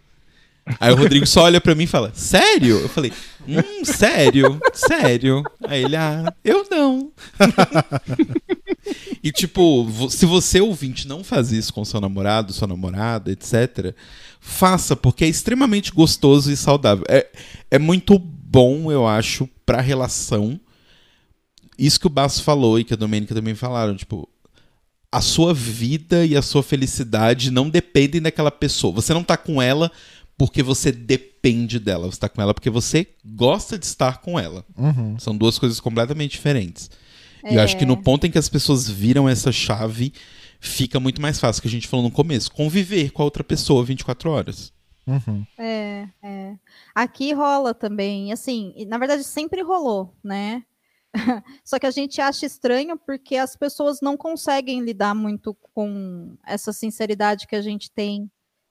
Aí 0.81 0.93
o 0.93 0.97
Rodrigo 0.97 1.27
só 1.27 1.43
olha 1.43 1.61
pra 1.61 1.75
mim 1.75 1.85
e 1.85 1.89
fala, 1.89 2.13
sério? 2.15 2.81
Eu 2.81 2.89
falei, 2.89 3.13
hum, 3.47 3.85
sério, 3.85 4.61
sério. 4.73 5.45
Aí 5.65 5.85
ele, 5.85 5.95
ah, 5.95 6.33
eu 6.45 6.67
não. 6.69 7.13
e 9.23 9.31
tipo, 9.31 9.89
se 10.11 10.27
você 10.27 10.61
ouvinte 10.61 11.07
não 11.07 11.23
faz 11.23 11.53
isso 11.53 11.73
com 11.73 11.85
seu 11.85 12.01
namorado, 12.01 12.53
sua 12.53 12.67
namorada, 12.67 13.31
etc., 13.31 13.95
faça, 14.45 14.97
porque 14.97 15.25
é 15.25 15.29
extremamente 15.29 15.93
gostoso 15.93 16.51
e 16.51 16.57
saudável. 16.57 17.05
É, 17.09 17.31
é 17.71 17.79
muito 17.79 18.19
bom, 18.19 18.91
eu 18.91 19.07
acho, 19.07 19.49
pra 19.65 19.81
relação. 19.81 20.61
Isso 21.79 22.01
que 22.01 22.09
o 22.09 22.11
Basso 22.11 22.43
falou 22.43 22.77
e 22.79 22.83
que 22.83 22.93
a 22.93 22.97
Domênica 22.97 23.37
também 23.37 23.55
falaram, 23.55 23.97
tipo, 23.97 24.29
a 25.13 25.21
sua 25.21 25.55
vida 25.55 26.27
e 26.27 26.37
a 26.37 26.43
sua 26.43 26.61
felicidade 26.61 27.53
não 27.53 27.71
dependem 27.71 28.21
daquela 28.21 28.51
pessoa. 28.51 28.93
Você 28.95 29.15
não 29.15 29.23
tá 29.23 29.37
com 29.37 29.63
ela 29.63 29.93
porque 30.37 30.61
você 30.61 30.91
depende 30.91 31.79
dela. 31.79 32.11
Você 32.11 32.19
tá 32.19 32.29
com 32.29 32.43
ela 32.43 32.53
porque 32.53 32.69
você 32.69 33.07
gosta 33.25 33.79
de 33.79 33.87
estar 33.87 34.21
com 34.21 34.41
ela. 34.41 34.67
Uhum. 34.77 35.17
São 35.21 35.37
duas 35.37 35.57
coisas 35.57 35.79
completamente 35.79 36.33
diferentes. 36.33 36.91
E 37.49 37.55
eu 37.55 37.61
acho 37.61 37.77
que 37.77 37.87
no 37.87 37.97
ponto 37.97 38.27
em 38.27 38.31
que 38.31 38.39
as 38.39 38.49
pessoas 38.49 38.89
viram 38.89 39.29
essa 39.29 39.53
chave, 39.53 40.13
fica 40.63 41.01
muito 41.01 41.21
mais 41.21 41.41
fácil, 41.41 41.61
que 41.61 41.67
a 41.67 41.71
gente 41.71 41.89
falou 41.89 42.05
no 42.05 42.11
começo, 42.11 42.53
conviver 42.53 43.11
com 43.11 43.21
a 43.21 43.25
outra 43.25 43.43
pessoa 43.43 43.85
24 43.85 44.31
horas. 44.31 44.73
Uhum. 45.05 45.45
É, 45.59 46.09
é. 46.23 46.57
Aqui 46.95 47.33
rola 47.33 47.75
também, 47.75 48.33
assim, 48.33 48.73
na 48.87 48.97
verdade 48.97 49.25
sempre 49.25 49.61
rolou, 49.61 50.15
né? 50.23 50.63
Só 51.65 51.81
que 51.81 51.87
a 51.87 51.91
gente 51.91 52.21
acha 52.21 52.47
estranho 52.47 52.97
porque 52.97 53.37
as 53.37 53.57
pessoas 53.57 53.99
não 54.01 54.17
conseguem 54.17 54.81
lidar 54.81 55.15
muito 55.17 55.53
com 55.75 56.37
essa 56.47 56.73
sinceridade 56.73 57.49
que 57.49 57.57
a 57.57 57.61
gente 57.61 57.91
tem. 57.91 58.31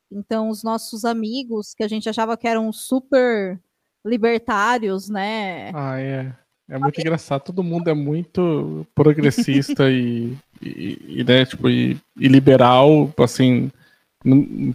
Então, 0.09 0.49
os 0.49 0.63
nossos 0.63 1.03
amigos, 1.03 1.73
que 1.73 1.83
a 1.83 1.87
gente 1.87 2.07
achava 2.07 2.37
que 2.37 2.47
eram 2.47 2.71
super 2.71 3.59
libertários, 4.05 5.09
né? 5.09 5.71
ah, 5.75 5.99
é. 5.99 6.33
É 6.69 6.79
muito 6.79 7.01
engraçado. 7.01 7.43
Todo 7.43 7.61
mundo 7.61 7.89
é 7.89 7.93
muito 7.93 8.87
progressista 8.95 9.89
e, 9.91 10.37
e, 10.61 11.23
né, 11.23 11.45
tipo, 11.45 11.69
e, 11.69 11.97
e 12.19 12.27
liberal, 12.27 13.11
assim, 13.19 13.71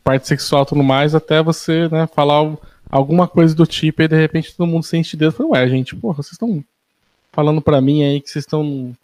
parte 0.03 0.27
sexual 0.27 0.67
tudo 0.67 0.83
mais, 0.83 1.15
até 1.15 1.43
você, 1.43 1.89
né, 1.89 2.07
falar 2.09 2.35
al- 2.35 2.61
alguma 2.91 3.29
coisa 3.29 3.55
do 3.55 3.67
tipo 3.67 4.03
e 4.03 4.09
de 4.09 4.17
repente 4.17 4.55
todo 4.57 4.67
mundo 4.69 4.83
sente 4.85 5.17
dedo 5.17 5.33
e 5.33 5.37
fala, 5.37 5.51
ué, 5.51 5.69
gente, 5.69 5.95
porra, 5.95 6.17
vocês 6.17 6.33
estão 6.33 6.63
falando 7.33 7.61
pra 7.61 7.81
mim 7.81 8.03
aí 8.03 8.21
que 8.21 8.31
vocês 8.31 8.45
estão 8.45 8.95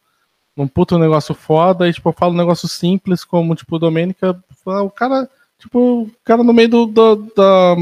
num, 0.57 0.66
puto 0.66 0.99
negócio 0.99 1.35
foda 1.35 1.89
e, 1.89 1.93
tipo, 1.93 2.09
eu 2.09 2.12
falo 2.12 2.33
um 2.33 2.37
negócio 2.37 2.68
simples 2.68 3.24
como, 3.24 3.55
tipo, 3.55 3.78
Domênica, 3.78 4.37
o 4.64 4.91
cara, 4.91 5.28
tipo, 5.59 6.03
o 6.03 6.11
cara 6.24 6.43
no 6.43 6.53
meio 6.53 6.68
do, 6.68 6.87
do- 6.87 7.16
da, 7.37 7.74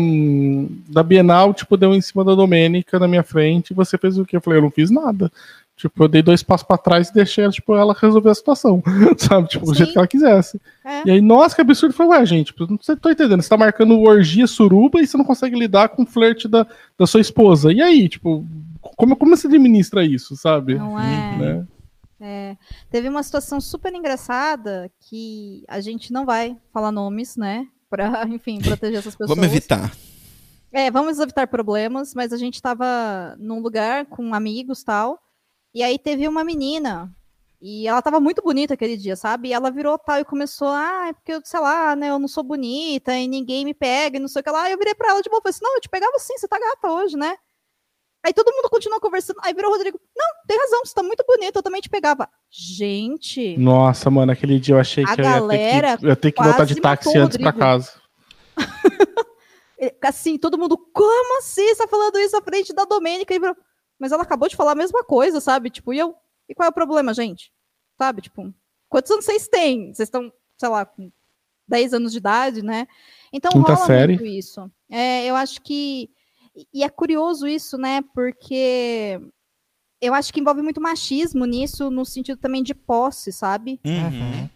da 0.88 1.02
Bienal, 1.02 1.54
tipo, 1.54 1.76
deu 1.76 1.94
em 1.94 2.00
cima 2.00 2.24
da 2.24 2.34
Domênica 2.34 2.98
na 2.98 3.08
minha 3.08 3.22
frente 3.22 3.70
e 3.70 3.74
você 3.74 3.96
fez 3.96 4.18
o 4.18 4.24
quê? 4.24 4.36
Eu 4.36 4.40
falei, 4.40 4.58
eu 4.58 4.62
não 4.64 4.70
fiz 4.70 4.90
nada. 4.90 5.30
Tipo, 5.80 6.04
eu 6.04 6.08
dei 6.08 6.20
dois 6.20 6.42
passos 6.42 6.66
pra 6.66 6.76
trás 6.76 7.08
e 7.08 7.14
deixei 7.14 7.48
tipo, 7.48 7.74
ela 7.74 7.96
resolver 7.98 8.28
a 8.28 8.34
situação, 8.34 8.82
sabe? 9.16 9.48
Tipo, 9.48 9.64
do 9.64 9.72
Sim. 9.72 9.78
jeito 9.78 9.92
que 9.92 9.98
ela 9.98 10.06
quisesse. 10.06 10.60
É. 10.84 11.08
E 11.08 11.10
aí, 11.12 11.20
nossa, 11.22 11.54
que 11.54 11.62
absurdo. 11.62 11.92
Eu 11.92 11.96
falei, 11.96 12.18
ué, 12.18 12.26
gente, 12.26 12.54
não 12.68 12.78
sei, 12.82 12.96
tô 12.96 13.08
entendendo. 13.08 13.40
Você 13.40 13.48
tá 13.48 13.56
marcando 13.56 13.98
orgia 13.98 14.46
suruba 14.46 15.00
e 15.00 15.06
você 15.06 15.16
não 15.16 15.24
consegue 15.24 15.58
lidar 15.58 15.88
com 15.88 16.02
o 16.02 16.06
flerte 16.06 16.46
da, 16.46 16.66
da 16.98 17.06
sua 17.06 17.22
esposa. 17.22 17.72
E 17.72 17.80
aí, 17.80 18.10
tipo, 18.10 18.46
como, 18.94 19.16
como 19.16 19.34
você 19.34 19.46
administra 19.46 20.04
isso, 20.04 20.36
sabe? 20.36 20.74
Não 20.74 21.00
é? 21.00 21.38
Né? 21.38 21.66
É, 22.20 22.56
teve 22.90 23.08
uma 23.08 23.22
situação 23.22 23.58
super 23.58 23.94
engraçada 23.94 24.92
que 25.08 25.64
a 25.66 25.80
gente 25.80 26.12
não 26.12 26.26
vai 26.26 26.58
falar 26.74 26.92
nomes, 26.92 27.38
né? 27.38 27.66
Pra, 27.88 28.26
enfim, 28.28 28.60
proteger 28.60 28.98
essas 28.98 29.16
pessoas. 29.16 29.34
Vamos 29.34 29.50
evitar. 29.50 29.90
É, 30.70 30.90
vamos 30.90 31.18
evitar 31.18 31.46
problemas, 31.46 32.14
mas 32.14 32.34
a 32.34 32.36
gente 32.36 32.60
tava 32.60 33.34
num 33.38 33.60
lugar 33.60 34.04
com 34.04 34.34
amigos 34.34 34.84
tal. 34.84 35.18
E 35.74 35.82
aí 35.82 35.98
teve 35.98 36.26
uma 36.26 36.44
menina. 36.44 37.14
E 37.60 37.86
ela 37.86 38.00
tava 38.00 38.18
muito 38.18 38.40
bonita 38.42 38.72
aquele 38.72 38.96
dia, 38.96 39.14
sabe? 39.14 39.48
E 39.48 39.52
ela 39.52 39.70
virou 39.70 39.98
tal 39.98 40.18
e 40.18 40.24
começou, 40.24 40.68
ah, 40.68 41.08
é 41.08 41.12
porque 41.12 41.32
eu, 41.32 41.42
sei 41.44 41.60
lá, 41.60 41.94
né, 41.94 42.08
eu 42.08 42.18
não 42.18 42.26
sou 42.26 42.42
bonita 42.42 43.14
e 43.14 43.28
ninguém 43.28 43.66
me 43.66 43.74
pega 43.74 44.16
e 44.16 44.20
não 44.20 44.28
sei 44.28 44.40
o 44.40 44.42
que 44.42 44.50
lá. 44.50 44.68
E 44.68 44.72
eu 44.72 44.78
virei 44.78 44.94
pra 44.94 45.10
ela 45.10 45.20
de 45.20 45.28
boa, 45.28 45.42
falei 45.42 45.50
assim, 45.50 45.64
não, 45.64 45.74
eu 45.74 45.80
te 45.80 45.88
pegava 45.88 46.18
sim, 46.18 46.38
você 46.38 46.48
tá 46.48 46.58
gata 46.58 46.90
hoje, 46.90 47.16
né? 47.18 47.36
Aí 48.22 48.32
todo 48.32 48.52
mundo 48.54 48.68
continuou 48.70 49.00
conversando. 49.00 49.40
Aí 49.42 49.52
virou 49.54 49.70
o 49.70 49.74
Rodrigo. 49.74 49.98
Não, 50.16 50.26
tem 50.46 50.58
razão, 50.58 50.84
você 50.84 50.94
tá 50.94 51.02
muito 51.02 51.24
bonita, 51.26 51.58
eu 51.58 51.62
também 51.62 51.80
te 51.80 51.88
pegava. 51.88 52.28
Gente. 52.50 53.56
Nossa, 53.58 54.10
mano, 54.10 54.32
aquele 54.32 54.58
dia 54.58 54.74
eu 54.74 54.80
achei 54.80 55.04
que 55.04 55.10
eu 55.10 55.12
ia 55.12 55.16
ter 55.16 55.22
galera 55.22 55.98
que, 55.98 56.04
eu 56.04 56.08
ia 56.08 56.16
ter 56.16 56.32
que 56.32 56.42
voltar 56.42 56.64
de 56.64 56.80
táxi 56.80 57.16
antes 57.18 57.36
pra 57.36 57.52
casa. 57.52 57.92
Assim, 60.02 60.36
todo 60.36 60.58
mundo, 60.58 60.76
como 60.92 61.38
assim? 61.38 61.66
Você 61.68 61.76
tá 61.76 61.88
falando 61.88 62.18
isso 62.18 62.36
à 62.36 62.42
frente 62.42 62.70
da 62.70 62.84
Domênica? 62.84 63.34
E 63.34 63.38
virou, 63.38 63.56
Mas 64.00 64.10
ela 64.10 64.22
acabou 64.22 64.48
de 64.48 64.56
falar 64.56 64.72
a 64.72 64.76
mesma 64.76 65.04
coisa, 65.04 65.40
sabe? 65.40 65.68
Tipo, 65.70 65.92
e 65.92 65.98
eu. 65.98 66.16
E 66.48 66.54
qual 66.54 66.66
é 66.66 66.70
o 66.70 66.74
problema, 66.74 67.12
gente? 67.12 67.52
Sabe? 67.96 68.22
Tipo, 68.22 68.52
quantos 68.88 69.10
anos 69.12 69.26
vocês 69.26 69.46
têm? 69.46 69.94
Vocês 69.94 70.08
estão, 70.08 70.32
sei 70.58 70.68
lá, 70.68 70.86
com 70.86 71.12
10 71.68 71.94
anos 71.94 72.10
de 72.10 72.18
idade, 72.18 72.62
né? 72.62 72.88
Então 73.32 73.52
Quinta 73.52 73.74
rola 73.74 73.86
série. 73.86 74.14
muito 74.14 74.26
isso. 74.26 74.70
É, 74.90 75.26
eu 75.26 75.36
acho 75.36 75.60
que. 75.60 76.10
E 76.74 76.82
é 76.82 76.88
curioso 76.88 77.46
isso, 77.46 77.78
né? 77.78 78.02
Porque 78.14 79.20
eu 80.00 80.14
acho 80.14 80.32
que 80.32 80.40
envolve 80.40 80.62
muito 80.62 80.80
machismo 80.80 81.44
nisso, 81.44 81.90
no 81.90 82.04
sentido 82.04 82.38
também 82.38 82.62
de 82.62 82.74
posse, 82.74 83.30
sabe? 83.30 83.78
Uhum. 83.84 84.48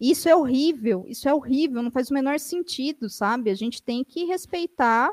Isso 0.00 0.28
é 0.28 0.34
horrível, 0.34 1.04
isso 1.08 1.28
é 1.28 1.32
horrível, 1.32 1.82
não 1.82 1.90
faz 1.90 2.10
o 2.10 2.14
menor 2.14 2.38
sentido, 2.40 3.08
sabe? 3.08 3.50
A 3.50 3.54
gente 3.54 3.82
tem 3.82 4.04
que 4.04 4.24
respeitar, 4.24 5.10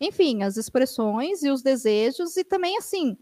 enfim, 0.00 0.42
as 0.42 0.56
expressões 0.56 1.42
e 1.42 1.50
os 1.50 1.62
desejos, 1.62 2.36
e 2.36 2.44
também, 2.44 2.76
assim, 2.76 3.16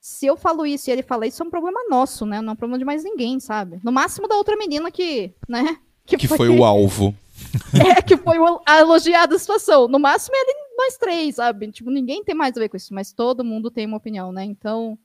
se 0.00 0.26
eu 0.26 0.36
falo 0.36 0.64
isso 0.64 0.88
e 0.88 0.92
ele 0.92 1.02
fala 1.02 1.26
isso, 1.26 1.42
é 1.42 1.46
um 1.46 1.50
problema 1.50 1.80
nosso, 1.88 2.24
né? 2.24 2.40
Não 2.40 2.50
é 2.50 2.52
um 2.52 2.56
problema 2.56 2.78
de 2.78 2.84
mais 2.84 3.02
ninguém, 3.02 3.40
sabe? 3.40 3.80
No 3.82 3.90
máximo 3.90 4.28
da 4.28 4.36
outra 4.36 4.56
menina 4.56 4.90
que, 4.90 5.34
né? 5.48 5.78
Que 6.06 6.28
foi 6.28 6.48
o 6.48 6.64
alvo. 6.64 7.14
É, 7.74 8.00
que 8.00 8.16
foi 8.16 8.38
a 8.64 8.80
elogiada 8.80 9.38
situação. 9.38 9.86
No 9.88 9.98
máximo 9.98 10.34
ele, 10.34 10.54
nós 10.78 10.96
três, 10.96 11.34
sabe? 11.34 11.70
Tipo, 11.70 11.90
ninguém 11.90 12.24
tem 12.24 12.34
mais 12.34 12.56
a 12.56 12.60
ver 12.60 12.70
com 12.70 12.78
isso, 12.78 12.94
mas 12.94 13.12
todo 13.12 13.44
mundo 13.44 13.70
tem 13.70 13.84
uma 13.84 13.98
opinião, 13.98 14.32
né? 14.32 14.42
Então, 14.42 14.98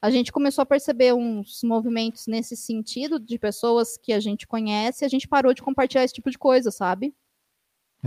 a 0.00 0.10
gente 0.10 0.32
começou 0.32 0.62
a 0.62 0.66
perceber 0.66 1.12
uns 1.12 1.60
movimentos 1.62 2.26
nesse 2.26 2.56
sentido 2.56 3.20
de 3.20 3.38
pessoas 3.38 3.98
que 3.98 4.12
a 4.12 4.20
gente 4.20 4.46
conhece, 4.46 5.04
e 5.04 5.06
a 5.06 5.08
gente 5.08 5.28
parou 5.28 5.52
de 5.52 5.62
compartilhar 5.62 6.04
esse 6.04 6.14
tipo 6.14 6.30
de 6.30 6.38
coisa, 6.38 6.70
sabe? 6.70 7.14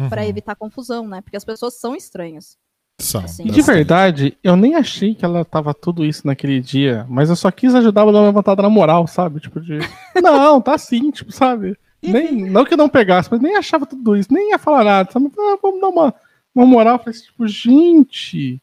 Pra 0.09 0.21
Uhum. 0.21 0.27
evitar 0.29 0.55
confusão, 0.55 1.07
né? 1.07 1.21
Porque 1.21 1.35
as 1.37 1.43
pessoas 1.45 1.79
são 1.79 1.95
estranhas. 1.95 2.57
São. 3.01 3.21
assim. 3.23 3.43
E 3.43 3.45
de 3.45 3.51
Bastante. 3.57 3.75
verdade, 3.75 4.37
eu 4.43 4.55
nem 4.57 4.75
achei 4.75 5.15
que 5.15 5.23
ela 5.23 5.43
tava 5.45 5.73
tudo 5.73 6.03
isso 6.05 6.27
naquele 6.27 6.59
dia, 6.61 7.05
mas 7.09 7.29
eu 7.29 7.35
só 7.35 7.49
quis 7.49 7.73
ajudar 7.73 8.01
ela 8.01 8.09
a 8.11 8.13
dar 8.13 8.19
uma 8.19 8.27
levantada 8.27 8.61
na 8.61 8.69
moral, 8.69 9.07
sabe? 9.07 9.39
Tipo 9.39 9.59
de. 9.61 9.79
Não, 10.21 10.61
tá 10.61 10.75
assim, 10.75 11.09
tipo, 11.11 11.31
sabe? 11.31 11.77
Nem, 12.01 12.49
não 12.49 12.63
que 12.63 12.73
eu 12.73 12.77
não 12.77 12.87
pegasse, 12.87 13.27
mas 13.29 13.41
nem 13.41 13.57
achava 13.57 13.85
tudo 13.85 14.15
isso, 14.15 14.31
nem 14.33 14.51
ia 14.51 14.57
falar 14.57 14.85
nada, 14.85 15.11
sabe? 15.11 15.29
Ah, 15.37 15.57
vamos 15.61 15.81
dar 15.81 15.89
uma, 15.89 16.15
uma 16.55 16.65
moral. 16.65 16.95
Eu 16.95 16.99
falei 16.99 17.13
assim, 17.13 17.25
tipo, 17.25 17.45
gente. 17.47 18.61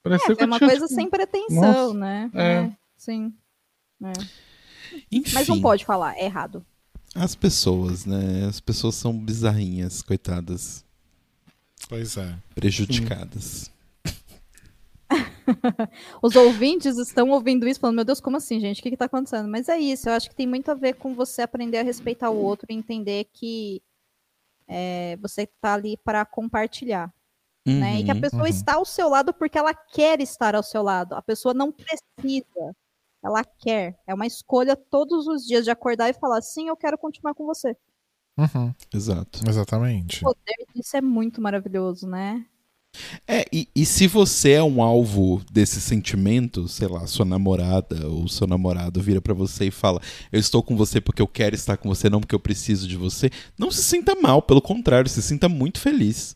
Parecia 0.00 0.36
que 0.36 0.42
É 0.44 0.46
uma 0.46 0.56
tinha, 0.58 0.70
coisa 0.70 0.86
tipo, 0.86 0.94
sem 0.94 1.10
pretensão, 1.10 1.88
nossa, 1.92 1.94
né? 1.94 2.30
é. 2.34 2.70
sim. 2.96 3.32
É. 4.04 4.12
Enfim, 5.10 5.34
Mas 5.34 5.48
não 5.48 5.60
pode 5.60 5.84
falar, 5.84 6.16
é 6.16 6.24
errado. 6.24 6.64
As 7.16 7.34
pessoas, 7.34 8.04
né? 8.04 8.46
As 8.48 8.60
pessoas 8.60 8.94
são 8.94 9.16
bizarrinhas, 9.16 10.02
coitadas. 10.02 10.84
Pois 11.88 12.16
é. 12.16 12.36
Prejudicadas. 12.54 13.70
Os 16.22 16.34
ouvintes 16.34 16.98
estão 16.98 17.30
ouvindo 17.30 17.66
isso 17.68 17.78
falando, 17.78 17.96
meu 17.96 18.04
Deus, 18.04 18.20
como 18.20 18.36
assim, 18.36 18.58
gente? 18.58 18.80
O 18.80 18.82
que, 18.82 18.90
que 18.90 18.96
tá 18.96 19.04
acontecendo? 19.04 19.48
Mas 19.48 19.68
é 19.68 19.78
isso, 19.78 20.08
eu 20.08 20.12
acho 20.14 20.28
que 20.28 20.34
tem 20.34 20.46
muito 20.46 20.70
a 20.70 20.74
ver 20.74 20.94
com 20.94 21.14
você 21.14 21.42
aprender 21.42 21.78
a 21.78 21.82
respeitar 21.82 22.30
o 22.30 22.42
outro 22.42 22.66
e 22.70 22.74
entender 22.74 23.28
que 23.32 23.80
é, 24.66 25.16
você 25.20 25.46
tá 25.60 25.74
ali 25.74 25.96
para 25.96 26.24
compartilhar. 26.24 27.12
Né? 27.64 27.98
E 27.98 28.04
que 28.04 28.10
a 28.12 28.14
Uhum. 28.14 28.20
pessoa 28.20 28.42
uhum. 28.42 28.48
está 28.48 28.74
ao 28.74 28.84
seu 28.84 29.08
lado 29.08 29.34
porque 29.34 29.58
ela 29.58 29.74
quer 29.74 30.20
estar 30.20 30.54
ao 30.54 30.62
seu 30.62 30.82
lado. 30.82 31.14
A 31.16 31.22
pessoa 31.22 31.52
não 31.52 31.72
precisa. 31.72 32.76
Ela 33.24 33.44
quer. 33.44 33.98
É 34.06 34.14
uma 34.14 34.26
escolha 34.26 34.76
todos 34.76 35.26
os 35.26 35.44
dias 35.44 35.64
de 35.64 35.70
acordar 35.70 36.08
e 36.08 36.14
falar, 36.14 36.40
sim, 36.42 36.68
eu 36.68 36.76
quero 36.76 36.98
continuar 36.98 37.34
com 37.34 37.44
você. 37.44 37.76
Uhum. 38.38 38.74
Exato. 38.92 39.40
Exatamente. 39.48 40.18
O 40.24 40.28
poder 40.28 40.66
disso 40.74 40.96
é 40.96 41.00
muito 41.00 41.40
maravilhoso, 41.40 42.06
né? 42.06 42.44
É, 43.26 43.44
e, 43.52 43.68
e 43.74 43.84
se 43.84 44.06
você 44.06 44.52
é 44.52 44.62
um 44.62 44.82
alvo 44.82 45.42
desse 45.50 45.80
sentimento, 45.80 46.68
sei 46.68 46.88
lá, 46.88 47.06
sua 47.06 47.24
namorada 47.24 48.08
ou 48.08 48.28
seu 48.28 48.46
namorado 48.46 49.00
vira 49.02 49.20
pra 49.20 49.34
você 49.34 49.66
e 49.66 49.70
fala: 49.70 50.00
Eu 50.32 50.40
estou 50.40 50.62
com 50.62 50.76
você 50.76 51.00
porque 51.00 51.20
eu 51.20 51.26
quero 51.26 51.54
estar 51.54 51.76
com 51.76 51.88
você, 51.88 52.08
não 52.08 52.20
porque 52.20 52.34
eu 52.34 52.40
preciso 52.40 52.88
de 52.88 52.96
você, 52.96 53.30
não 53.58 53.70
se 53.70 53.82
sinta 53.82 54.14
mal, 54.14 54.40
pelo 54.40 54.62
contrário, 54.62 55.10
se 55.10 55.22
sinta 55.22 55.48
muito 55.48 55.80
feliz. 55.80 56.34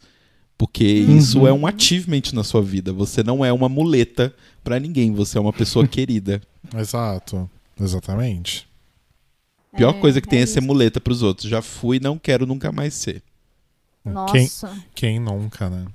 Porque 0.59 0.85
isso 0.85 1.47
é 1.47 1.53
um 1.55 1.67
achievement 1.67 2.35
na 2.35 2.45
sua 2.45 2.61
vida. 2.61 2.93
Você 2.93 3.23
não 3.23 3.43
é 3.43 3.51
uma 3.51 3.67
muleta 3.67 4.35
pra 4.63 4.79
ninguém, 4.79 5.11
você 5.11 5.39
é 5.39 5.41
uma 5.41 5.55
pessoa 5.55 5.87
querida. 5.89 6.43
Exato. 6.77 7.49
Exatamente. 7.81 8.69
Pior 9.77 9.95
É, 9.95 10.01
coisa 10.01 10.21
que 10.21 10.29
tem 10.29 10.41
é, 10.41 10.43
é 10.43 10.47
ser 10.47 10.61
muleta 10.61 11.01
pros 11.01 11.23
outros. 11.23 11.49
Já 11.49 11.63
fui, 11.63 12.01
não 12.01 12.19
quero 12.19 12.47
nunca 12.47 12.71
mais 12.73 12.95
ser. 12.95 13.23
Quem, 14.03 14.13
Nossa. 14.13 14.77
quem 14.95 15.19
nunca, 15.21 15.69
né? 15.71 15.87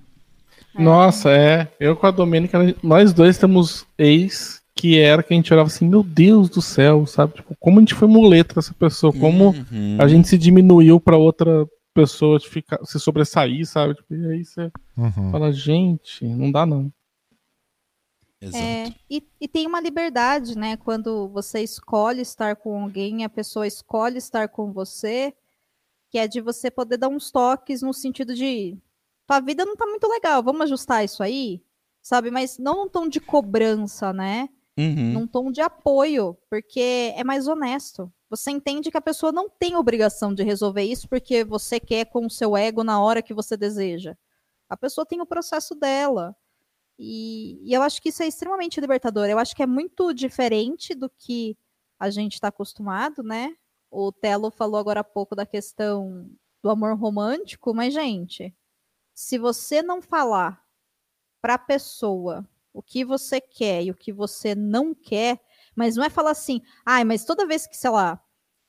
Nossa, 0.78 1.30
é. 1.32 1.68
Eu 1.80 1.96
com 1.96 2.06
a 2.06 2.12
Domênica, 2.12 2.58
nós 2.84 3.14
dois 3.14 3.38
temos 3.38 3.86
ex 3.98 4.62
que 4.76 5.00
era 5.00 5.24
que 5.24 5.34
a 5.34 5.38
gente 5.38 5.54
olhava 5.54 5.68
assim, 5.68 5.88
meu 5.88 6.04
Deus 6.04 6.50
do 6.50 6.62
céu, 6.62 7.06
sabe? 7.06 7.36
Tipo, 7.36 7.56
como 7.60 7.78
a 7.80 7.82
gente 7.82 7.94
foi 7.94 8.08
muleta 8.10 8.56
dessa 8.56 8.74
pessoa, 8.74 9.14
como 9.14 9.50
Uhum. 9.72 9.98
a 10.00 10.08
gente 10.08 10.28
se 10.28 10.38
diminuiu 10.38 11.00
pra 11.00 11.16
outra 11.16 11.66
pessoa 11.94 12.38
ficar, 12.42 12.78
se 12.84 13.00
sobressair, 13.00 13.66
sabe? 13.66 13.96
Tipo, 13.96 14.14
e 14.14 14.32
aí 14.34 14.44
você 14.44 14.70
Uhum. 14.98 15.32
fala, 15.32 15.52
gente, 15.54 16.26
não 16.26 16.52
dá 16.52 16.66
não. 16.66 16.92
Exato. 18.42 18.64
É, 18.64 18.94
e, 19.10 19.24
e 19.42 19.48
tem 19.48 19.66
uma 19.66 19.80
liberdade, 19.80 20.58
né? 20.58 20.78
Quando 20.78 21.28
você 21.30 21.62
escolhe 21.62 22.22
estar 22.22 22.56
com 22.56 22.84
alguém, 22.84 23.24
a 23.24 23.30
pessoa 23.30 23.66
escolhe 23.66 24.18
estar 24.18 24.50
com 24.50 24.72
você, 24.72 25.34
que 26.10 26.18
é 26.18 26.28
de 26.28 26.42
você 26.42 26.70
poder 26.70 26.98
dar 26.98 27.08
uns 27.08 27.32
toques 27.32 27.82
no 27.82 27.94
sentido 27.94 28.36
de 28.36 28.78
tua 29.26 29.40
vida 29.40 29.66
não 29.66 29.76
tá 29.76 29.86
muito 29.86 30.08
legal, 30.08 30.44
vamos 30.44 30.62
ajustar 30.62 31.04
isso 31.04 31.24
aí, 31.24 31.62
sabe? 32.02 32.30
Mas 32.30 32.58
não 32.58 32.84
num 32.84 32.90
tom 32.90 33.08
de 33.08 33.20
cobrança, 33.20 34.14
né? 34.14 34.50
Uhum. 34.78 35.14
Num 35.14 35.28
tom 35.28 35.52
de 35.52 35.62
apoio, 35.62 36.38
porque 36.50 37.14
é 37.16 37.24
mais 37.24 37.48
honesto. 37.48 38.12
Você 38.30 38.52
entende 38.52 38.92
que 38.92 38.98
a 38.98 39.02
pessoa 39.02 39.32
não 39.32 39.50
tem 39.50 39.76
obrigação 39.76 40.34
de 40.34 40.44
resolver 40.44 40.84
isso 40.84 41.08
porque 41.08 41.44
você 41.44 41.80
quer 41.80 42.06
com 42.06 42.26
o 42.26 42.30
seu 42.30 42.58
ego 42.58 42.84
na 42.84 43.02
hora 43.02 43.22
que 43.22 43.34
você 43.34 43.56
deseja. 43.56 44.18
A 44.70 44.76
pessoa 44.76 45.06
tem 45.06 45.22
o 45.22 45.26
processo 45.26 45.74
dela. 45.76 46.36
E, 46.98 47.60
e 47.64 47.74
eu 47.74 47.82
acho 47.82 48.02
que 48.02 48.10
isso 48.10 48.24
é 48.24 48.28
extremamente 48.28 48.80
libertador. 48.80 49.28
Eu 49.28 49.40
acho 49.40 49.56
que 49.56 49.64
é 49.64 49.68
muito 49.68 50.14
diferente 50.14 50.96
do 50.96 51.10
que 51.10 51.58
a 52.00 52.10
gente 52.10 52.34
está 52.34 52.50
acostumado, 52.50 53.24
né? 53.24 53.56
O 53.92 54.12
Telo 54.12 54.52
falou 54.52 54.80
agora 54.80 55.02
há 55.02 55.04
pouco 55.04 55.36
da 55.36 55.46
questão 55.46 56.30
do 56.62 56.70
amor 56.70 56.98
romântico, 56.98 57.74
mas, 57.74 57.94
gente, 57.94 58.54
se 59.14 59.38
você 59.38 59.82
não 59.82 60.02
falar 60.02 60.62
para 61.42 61.56
a 61.56 61.60
pessoa 61.60 62.48
o 62.74 62.82
que 62.82 63.06
você 63.06 63.40
quer 63.40 63.84
e 63.84 63.92
o 63.92 63.96
que 63.96 64.12
você 64.12 64.54
não 64.54 64.94
quer, 64.94 65.40
mas 65.76 65.96
não 65.96 66.04
é 66.04 66.10
falar 66.10 66.32
assim, 66.32 66.62
ai, 66.86 67.04
mas 67.06 67.24
toda 67.24 67.48
vez 67.48 67.66
que, 67.66 67.78
sei 67.78 67.90
lá, 67.90 68.22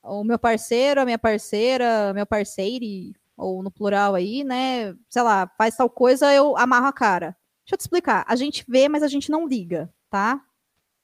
o 0.02 0.22
meu 0.22 0.38
parceiro, 0.38 1.00
a 1.00 1.04
minha 1.04 1.18
parceira, 1.18 2.12
meu 2.14 2.26
parceiro, 2.26 2.84
ou 3.36 3.62
no 3.62 3.70
plural 3.70 4.14
aí, 4.14 4.44
né, 4.44 4.94
sei 5.08 5.22
lá, 5.22 5.50
faz 5.58 5.76
tal 5.76 5.90
coisa, 5.90 6.32
eu 6.32 6.56
amarro 6.56 6.86
a 6.86 6.92
cara. 6.92 7.36
Deixa 7.66 7.74
eu 7.74 7.78
te 7.78 7.80
explicar. 7.80 8.24
A 8.28 8.36
gente 8.36 8.64
vê, 8.68 8.88
mas 8.88 9.02
a 9.02 9.08
gente 9.08 9.28
não 9.28 9.46
liga, 9.46 9.92
tá? 10.08 10.40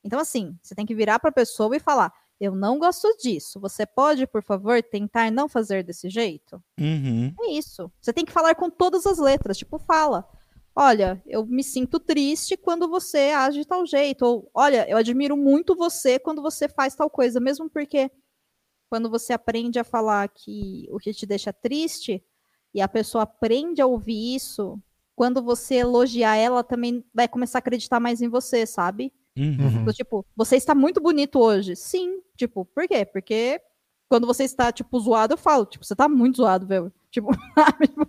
Então, 0.04 0.20
assim, 0.20 0.56
você 0.62 0.76
tem 0.76 0.86
que 0.86 0.94
virar 0.94 1.18
para 1.18 1.30
a 1.30 1.32
pessoa 1.32 1.76
e 1.76 1.80
falar: 1.80 2.12
eu 2.40 2.54
não 2.54 2.78
gosto 2.78 3.08
disso. 3.18 3.58
Você 3.58 3.84
pode, 3.84 4.26
por 4.28 4.44
favor, 4.44 4.80
tentar 4.80 5.30
não 5.30 5.48
fazer 5.48 5.82
desse 5.82 6.08
jeito? 6.08 6.62
Uhum. 6.78 7.34
É 7.40 7.50
isso. 7.50 7.90
Você 8.00 8.12
tem 8.12 8.24
que 8.24 8.32
falar 8.32 8.54
com 8.54 8.70
todas 8.70 9.06
as 9.06 9.18
letras. 9.18 9.58
Tipo, 9.58 9.78
fala. 9.78 10.28
Olha, 10.74 11.22
eu 11.26 11.44
me 11.44 11.62
sinto 11.62 12.00
triste 12.00 12.56
quando 12.56 12.88
você 12.88 13.30
age 13.30 13.58
de 13.58 13.66
tal 13.66 13.84
jeito. 13.84 14.24
Ou, 14.24 14.50
olha, 14.54 14.88
eu 14.88 14.96
admiro 14.96 15.36
muito 15.36 15.76
você 15.76 16.18
quando 16.18 16.40
você 16.40 16.68
faz 16.68 16.94
tal 16.94 17.10
coisa. 17.10 17.38
Mesmo 17.38 17.68
porque 17.68 18.10
quando 18.88 19.10
você 19.10 19.32
aprende 19.32 19.78
a 19.78 19.84
falar 19.84 20.28
que 20.28 20.86
o 20.90 20.98
que 20.98 21.12
te 21.12 21.26
deixa 21.26 21.52
triste 21.52 22.24
e 22.74 22.80
a 22.80 22.88
pessoa 22.88 23.22
aprende 23.22 23.80
a 23.82 23.86
ouvir 23.86 24.34
isso, 24.34 24.80
quando 25.14 25.42
você 25.42 25.76
elogiar 25.76 26.36
ela, 26.36 26.64
também 26.64 27.04
vai 27.14 27.28
começar 27.28 27.58
a 27.58 27.60
acreditar 27.60 28.00
mais 28.00 28.20
em 28.20 28.28
você, 28.28 28.66
sabe? 28.66 29.12
Uhum. 29.36 29.86
Tipo, 29.92 30.26
você 30.36 30.56
está 30.56 30.74
muito 30.74 31.00
bonito 31.00 31.38
hoje. 31.38 31.76
Sim. 31.76 32.20
Tipo, 32.36 32.64
por 32.64 32.86
quê? 32.86 33.04
Porque 33.04 33.60
quando 34.08 34.26
você 34.26 34.44
está, 34.44 34.70
tipo, 34.70 34.98
zoado, 35.00 35.34
eu 35.34 35.38
falo, 35.38 35.64
tipo, 35.64 35.84
você 35.84 35.96
tá 35.96 36.08
muito 36.08 36.36
zoado, 36.36 36.66
velho. 36.66 36.92
Tipo, 37.12 37.28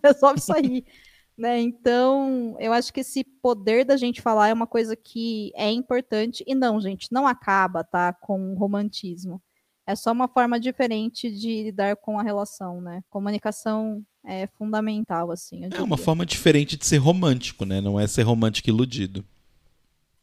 resolve 0.01 0.39
isso 0.39 0.53
aí. 0.53 0.85
né? 1.37 1.59
Então, 1.59 2.55
eu 2.57 2.71
acho 2.71 2.93
que 2.93 3.01
esse 3.01 3.21
poder 3.21 3.83
da 3.83 3.97
gente 3.97 4.21
falar 4.21 4.47
é 4.47 4.53
uma 4.53 4.65
coisa 4.65 4.95
que 4.95 5.51
é 5.55 5.69
importante. 5.69 6.41
E 6.47 6.55
não, 6.55 6.79
gente, 6.79 7.11
não 7.11 7.27
acaba, 7.27 7.83
tá? 7.83 8.13
Com 8.13 8.53
romantismo. 8.55 9.41
É 9.85 9.93
só 9.95 10.13
uma 10.13 10.29
forma 10.29 10.57
diferente 10.57 11.29
de 11.29 11.63
lidar 11.63 11.97
com 11.97 12.17
a 12.17 12.23
relação, 12.23 12.79
né? 12.79 13.03
Comunicação 13.09 14.01
é 14.25 14.47
fundamental, 14.47 15.31
assim. 15.31 15.61
É 15.71 15.81
uma 15.81 15.97
forma 15.97 16.25
diferente 16.25 16.77
de 16.77 16.85
ser 16.85 16.97
romântico, 16.97 17.65
né? 17.65 17.81
Não 17.81 17.99
é 17.99 18.07
ser 18.07 18.23
romântico 18.23 18.69
iludido. 18.69 19.23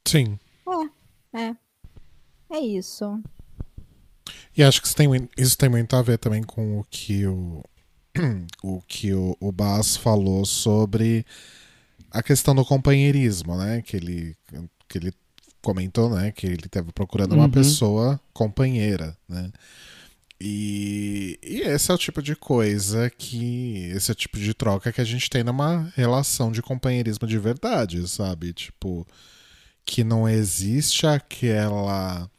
Sim. 0.06 0.38
É, 1.34 1.40
é. 1.40 1.56
É 2.52 2.58
isso. 2.58 3.22
E 4.56 4.62
acho 4.62 4.80
que 4.80 4.86
isso 4.88 4.96
tem, 4.96 5.08
isso 5.36 5.56
tem 5.56 5.68
muito 5.68 5.94
a 5.94 6.02
ver 6.02 6.18
também 6.18 6.42
com 6.42 6.80
o 6.80 6.84
que 6.84 7.26
o, 7.26 7.62
o 8.62 8.80
que 8.82 9.14
o, 9.14 9.36
o 9.38 9.52
Bas 9.52 9.96
falou 9.96 10.44
sobre 10.44 11.24
a 12.10 12.22
questão 12.22 12.54
do 12.54 12.64
companheirismo, 12.64 13.56
né? 13.56 13.82
Que 13.82 13.96
ele, 13.96 14.36
que 14.88 14.98
ele 14.98 15.12
comentou, 15.62 16.10
né? 16.10 16.32
Que 16.32 16.46
ele 16.46 16.66
estava 16.66 16.92
procurando 16.92 17.34
uma 17.34 17.44
uhum. 17.44 17.50
pessoa 17.50 18.20
companheira, 18.32 19.16
né? 19.28 19.50
E, 20.40 21.38
e 21.42 21.60
esse 21.60 21.90
é 21.90 21.94
o 21.94 21.98
tipo 21.98 22.22
de 22.22 22.34
coisa 22.34 23.10
que. 23.10 23.90
Esse 23.94 24.10
é 24.10 24.12
o 24.12 24.16
tipo 24.16 24.38
de 24.38 24.54
troca 24.54 24.90
que 24.90 25.00
a 25.00 25.04
gente 25.04 25.28
tem 25.28 25.44
numa 25.44 25.92
relação 25.94 26.50
de 26.50 26.62
companheirismo 26.62 27.28
de 27.28 27.38
verdade, 27.38 28.08
sabe? 28.08 28.54
Tipo, 28.54 29.06
que 29.84 30.02
não 30.02 30.26
existe 30.26 31.06
aquela. 31.06 32.30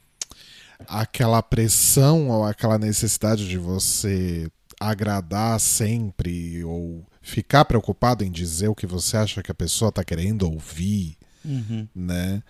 aquela 0.87 1.43
pressão 1.43 2.29
ou 2.29 2.43
aquela 2.43 2.79
necessidade 2.79 3.47
de 3.47 3.57
você 3.57 4.49
agradar 4.79 5.59
sempre 5.59 6.63
ou 6.63 7.05
ficar 7.21 7.65
preocupado 7.65 8.23
em 8.23 8.31
dizer 8.31 8.67
o 8.67 8.73
que 8.73 8.87
você 8.87 9.15
acha 9.15 9.43
que 9.43 9.51
a 9.51 9.55
pessoa 9.55 9.89
está 9.89 10.03
querendo 10.03 10.51
ouvir, 10.51 11.15
uhum. 11.45 11.87
né? 11.93 12.41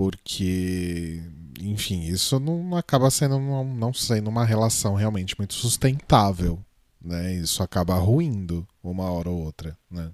Porque, 0.00 1.22
enfim, 1.60 2.04
isso 2.04 2.40
não 2.40 2.74
acaba 2.74 3.10
sendo 3.10 3.38
não, 3.38 3.62
não 3.62 3.92
sendo 3.92 4.30
uma 4.30 4.46
relação 4.46 4.94
realmente 4.94 5.36
muito 5.36 5.52
sustentável, 5.52 6.58
né? 7.04 7.34
Isso 7.34 7.62
acaba 7.62 7.96
ruindo 7.96 8.66
uma 8.82 9.10
hora 9.10 9.28
ou 9.28 9.44
outra, 9.44 9.76
né? 9.90 10.10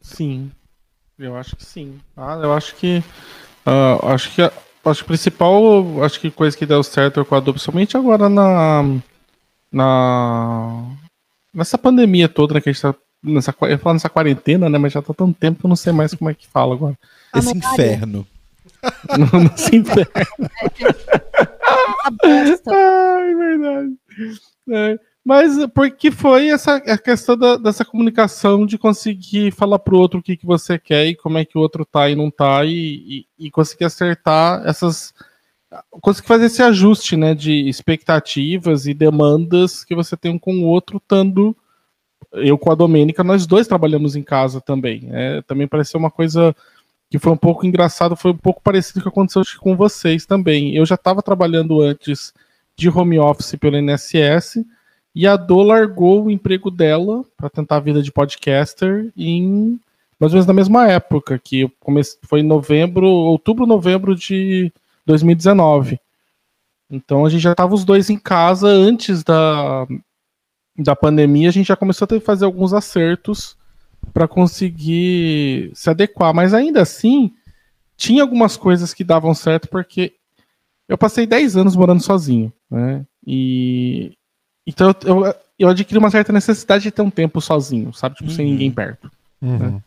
Sim, 0.00 0.50
eu 1.18 1.36
acho 1.36 1.54
que 1.54 1.66
sim. 1.66 2.00
Ah, 2.16 2.40
eu 2.42 2.50
acho 2.54 2.74
que 2.76 3.04
uh, 3.66 4.06
acho 4.06 4.34
que 4.34 4.40
acho 4.40 5.02
que 5.02 5.08
principal 5.08 6.02
acho 6.02 6.18
que 6.18 6.30
coisa 6.30 6.56
que 6.56 6.64
deu 6.64 6.82
certo 6.82 7.22
com 7.22 7.34
a 7.34 7.38
Adobe, 7.38 7.58
principalmente 7.58 7.98
agora 7.98 8.26
na 8.26 8.82
na 9.70 10.96
nessa 11.52 11.76
pandemia 11.76 12.26
toda 12.26 12.54
né, 12.54 12.62
que 12.62 12.70
a 12.70 12.72
gente 12.72 12.80
tá 12.80 12.94
nessa, 13.22 13.54
eu 13.68 13.78
falo 13.78 13.92
nessa 13.92 14.08
quarentena, 14.08 14.70
né, 14.70 14.78
mas 14.78 14.94
já 14.94 15.02
tá 15.02 15.12
tanto 15.12 15.38
tempo 15.38 15.60
que 15.60 15.66
eu 15.66 15.68
não 15.68 15.76
sei 15.76 15.92
mais 15.92 16.14
como 16.14 16.30
é 16.30 16.34
que 16.34 16.48
fala 16.48 16.74
agora. 16.74 16.98
Esse 17.36 17.54
inferno. 17.54 18.26
Nesse 19.50 19.76
inferno. 19.76 20.12
Ai, 22.22 23.34
verdade. 23.34 23.92
É, 24.70 24.98
mas 25.24 25.66
porque 25.74 26.10
foi 26.10 26.48
essa 26.48 26.76
a 26.76 26.98
questão 26.98 27.36
da, 27.36 27.56
dessa 27.56 27.84
comunicação 27.84 28.64
de 28.64 28.78
conseguir 28.78 29.52
falar 29.52 29.78
pro 29.78 29.98
outro 29.98 30.20
o 30.20 30.22
que, 30.22 30.36
que 30.36 30.46
você 30.46 30.78
quer 30.78 31.06
e 31.06 31.14
como 31.14 31.38
é 31.38 31.44
que 31.44 31.58
o 31.58 31.60
outro 31.60 31.84
tá 31.84 32.08
e 32.08 32.14
não 32.14 32.30
tá 32.30 32.64
e, 32.64 33.26
e, 33.38 33.46
e 33.46 33.50
conseguir 33.50 33.84
acertar 33.84 34.62
essas 34.66 35.12
conseguir 36.00 36.26
fazer 36.26 36.46
esse 36.46 36.62
ajuste, 36.62 37.16
né, 37.16 37.34
de 37.34 37.68
expectativas 37.68 38.86
e 38.86 38.94
demandas 38.94 39.84
que 39.84 39.94
você 39.94 40.16
tem 40.16 40.32
um 40.32 40.38
com 40.38 40.54
o 40.54 40.64
outro, 40.64 40.96
estando 40.96 41.56
eu 42.32 42.56
com 42.58 42.70
a 42.70 42.74
Domênica, 42.74 43.24
nós 43.24 43.46
dois 43.46 43.66
trabalhamos 43.66 44.14
em 44.14 44.22
casa 44.22 44.60
também. 44.60 45.08
É, 45.10 45.42
também 45.42 45.66
pareceu 45.66 45.98
uma 45.98 46.10
coisa 46.10 46.54
que 47.10 47.18
foi 47.18 47.32
um 47.32 47.36
pouco 47.36 47.66
engraçado, 47.66 48.14
foi 48.14 48.30
um 48.30 48.36
pouco 48.36 48.62
parecido 48.62 48.94
com 48.94 49.00
o 49.00 49.02
que 49.02 49.08
aconteceu 49.08 49.42
com 49.58 49.76
vocês 49.76 50.24
também. 50.24 50.76
Eu 50.76 50.86
já 50.86 50.94
estava 50.94 51.20
trabalhando 51.20 51.82
antes 51.82 52.32
de 52.76 52.88
home 52.88 53.18
office 53.18 53.56
pelo 53.56 53.76
INSS 53.76 54.64
e 55.12 55.26
a 55.26 55.36
Do 55.36 55.60
largou 55.60 56.24
o 56.24 56.30
emprego 56.30 56.70
dela 56.70 57.24
para 57.36 57.50
tentar 57.50 57.76
a 57.76 57.80
vida 57.80 58.00
de 58.00 58.12
podcaster 58.12 59.12
em 59.16 59.78
mais 60.20 60.32
ou 60.32 60.36
menos 60.36 60.46
na 60.46 60.52
mesma 60.52 60.86
época, 60.86 61.38
que 61.38 61.68
foi 62.22 62.40
em 62.40 62.46
novembro, 62.46 63.06
outubro, 63.06 63.66
novembro 63.66 64.14
de 64.14 64.70
2019. 65.06 65.98
Então 66.90 67.24
a 67.24 67.30
gente 67.30 67.40
já 67.40 67.52
estava 67.52 67.74
os 67.74 67.84
dois 67.84 68.10
em 68.10 68.18
casa 68.18 68.68
antes 68.68 69.24
da, 69.24 69.86
da 70.78 70.94
pandemia, 70.94 71.48
a 71.48 71.52
gente 71.52 71.68
já 71.68 71.76
começou 71.76 72.04
a 72.04 72.08
ter 72.08 72.20
fazer 72.20 72.44
alguns 72.44 72.74
acertos 72.74 73.56
para 74.12 74.28
conseguir 74.28 75.70
se 75.74 75.88
adequar, 75.90 76.34
mas 76.34 76.54
ainda 76.54 76.82
assim 76.82 77.32
tinha 77.96 78.22
algumas 78.22 78.56
coisas 78.56 78.94
que 78.94 79.04
davam 79.04 79.34
certo 79.34 79.68
porque 79.68 80.14
eu 80.88 80.98
passei 80.98 81.26
10 81.26 81.56
anos 81.56 81.76
morando 81.76 82.02
sozinho, 82.02 82.52
né? 82.70 83.04
E 83.26 84.16
então 84.66 84.94
eu, 85.04 85.34
eu 85.58 85.68
adquiri 85.68 85.98
uma 85.98 86.10
certa 86.10 86.32
necessidade 86.32 86.84
de 86.84 86.90
ter 86.90 87.02
um 87.02 87.10
tempo 87.10 87.40
sozinho, 87.40 87.92
sabe? 87.92 88.16
Tipo, 88.16 88.30
uhum. 88.30 88.36
sem 88.36 88.46
ninguém 88.46 88.70
perto. 88.70 89.10
Uhum. 89.42 89.58
Né? 89.58 89.82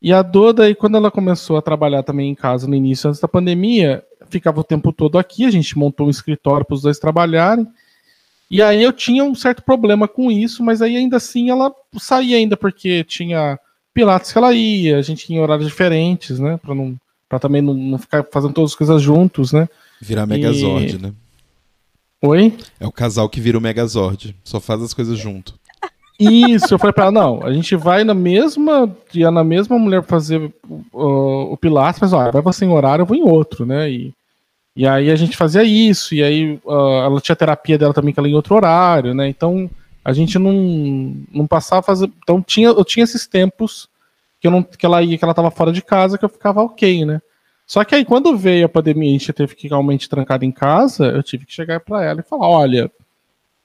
E 0.00 0.12
a 0.12 0.22
Doda, 0.22 0.64
aí, 0.64 0.74
quando 0.74 0.96
ela 0.96 1.10
começou 1.10 1.56
a 1.56 1.62
trabalhar 1.62 2.02
também 2.04 2.30
em 2.30 2.34
casa 2.34 2.68
no 2.68 2.74
início, 2.74 3.08
antes 3.08 3.20
da 3.20 3.26
pandemia, 3.26 4.04
ficava 4.30 4.60
o 4.60 4.64
tempo 4.64 4.92
todo 4.92 5.18
aqui, 5.18 5.44
a 5.44 5.50
gente 5.50 5.76
montou 5.76 6.06
um 6.06 6.10
escritório 6.10 6.64
para 6.64 6.74
os 6.74 6.82
dois 6.82 6.98
trabalharem. 6.98 7.66
E 8.50 8.62
aí 8.62 8.82
eu 8.82 8.92
tinha 8.92 9.22
um 9.22 9.34
certo 9.34 9.62
problema 9.62 10.08
com 10.08 10.30
isso, 10.30 10.62
mas 10.62 10.80
aí 10.80 10.96
ainda 10.96 11.18
assim 11.18 11.50
ela 11.50 11.72
saía 11.98 12.36
ainda, 12.36 12.56
porque 12.56 13.04
tinha 13.04 13.58
pilates 13.92 14.32
que 14.32 14.38
ela 14.38 14.54
ia, 14.54 14.96
a 14.96 15.02
gente 15.02 15.26
tinha 15.26 15.42
horários 15.42 15.66
diferentes, 15.66 16.38
né? 16.38 16.56
Para 16.56 16.74
não 16.74 16.96
para 17.28 17.38
também 17.38 17.60
não, 17.60 17.74
não, 17.74 17.98
ficar 17.98 18.24
fazendo 18.32 18.54
todas 18.54 18.70
as 18.70 18.76
coisas 18.76 19.02
juntos, 19.02 19.52
né? 19.52 19.68
Virar 20.00 20.26
Megazord, 20.26 20.96
e... 20.96 20.98
né? 20.98 21.12
Oi? 22.22 22.56
É 22.80 22.86
o 22.86 22.92
casal 22.92 23.28
que 23.28 23.40
vira 23.40 23.58
o 23.58 23.60
Megazord, 23.60 24.34
só 24.42 24.58
faz 24.58 24.82
as 24.82 24.94
coisas 24.94 25.18
junto. 25.18 25.54
Isso, 26.18 26.74
eu 26.74 26.78
falei 26.78 26.92
pra 26.92 27.04
ela, 27.04 27.12
não, 27.12 27.44
a 27.44 27.52
gente 27.52 27.76
vai 27.76 28.02
na 28.02 28.14
mesma, 28.14 28.92
ia 29.14 29.30
na 29.30 29.44
mesma 29.44 29.78
mulher 29.78 30.02
fazer 30.02 30.52
uh, 30.68 31.52
o 31.52 31.56
Pilates, 31.56 32.00
mas 32.00 32.12
ó, 32.12 32.30
vai 32.30 32.42
você 32.42 32.64
em 32.64 32.70
horário, 32.70 33.02
eu 33.02 33.06
vou 33.06 33.16
em 33.16 33.22
outro, 33.22 33.64
né? 33.64 33.88
E, 33.88 34.12
e 34.78 34.86
aí 34.86 35.10
a 35.10 35.16
gente 35.16 35.36
fazia 35.36 35.64
isso, 35.64 36.14
e 36.14 36.22
aí 36.22 36.60
uh, 36.64 37.02
ela 37.04 37.20
tinha 37.20 37.34
terapia 37.34 37.76
dela 37.76 37.92
também, 37.92 38.14
que 38.14 38.20
ela 38.20 38.28
em 38.28 38.34
outro 38.36 38.54
horário, 38.54 39.12
né? 39.12 39.28
Então 39.28 39.68
a 40.04 40.12
gente 40.12 40.38
não, 40.38 41.16
não 41.32 41.48
passava 41.48 41.80
a 41.80 41.82
fazer. 41.82 42.08
Então 42.22 42.40
tinha, 42.40 42.68
eu 42.68 42.84
tinha 42.84 43.02
esses 43.02 43.26
tempos 43.26 43.88
que, 44.40 44.46
eu 44.46 44.52
não, 44.52 44.62
que 44.62 44.86
ela 44.86 45.02
ia, 45.02 45.18
que 45.18 45.24
ela 45.24 45.34
tava 45.34 45.50
fora 45.50 45.72
de 45.72 45.82
casa, 45.82 46.16
que 46.16 46.24
eu 46.24 46.28
ficava 46.28 46.62
ok, 46.62 47.04
né? 47.04 47.20
Só 47.66 47.82
que 47.82 47.92
aí 47.92 48.04
quando 48.04 48.38
veio 48.38 48.66
a 48.66 48.68
pandemia 48.68 49.10
e 49.10 49.16
a 49.16 49.18
gente 49.18 49.32
teve 49.32 49.56
que 49.56 49.66
realmente 49.66 50.08
trancado 50.08 50.44
em 50.44 50.52
casa, 50.52 51.06
eu 51.06 51.24
tive 51.24 51.44
que 51.44 51.52
chegar 51.52 51.80
para 51.80 52.04
ela 52.04 52.20
e 52.20 52.22
falar, 52.22 52.48
olha, 52.48 52.88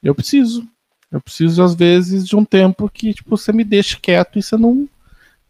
eu 0.02 0.16
preciso, 0.16 0.66
eu 1.12 1.20
preciso, 1.20 1.62
às 1.62 1.76
vezes, 1.76 2.26
de 2.26 2.34
um 2.34 2.44
tempo 2.44 2.90
que 2.92 3.14
tipo, 3.14 3.36
você 3.36 3.52
me 3.52 3.62
deixe 3.62 4.00
quieto 4.00 4.36
e 4.36 4.42
você 4.42 4.56
não, 4.56 4.88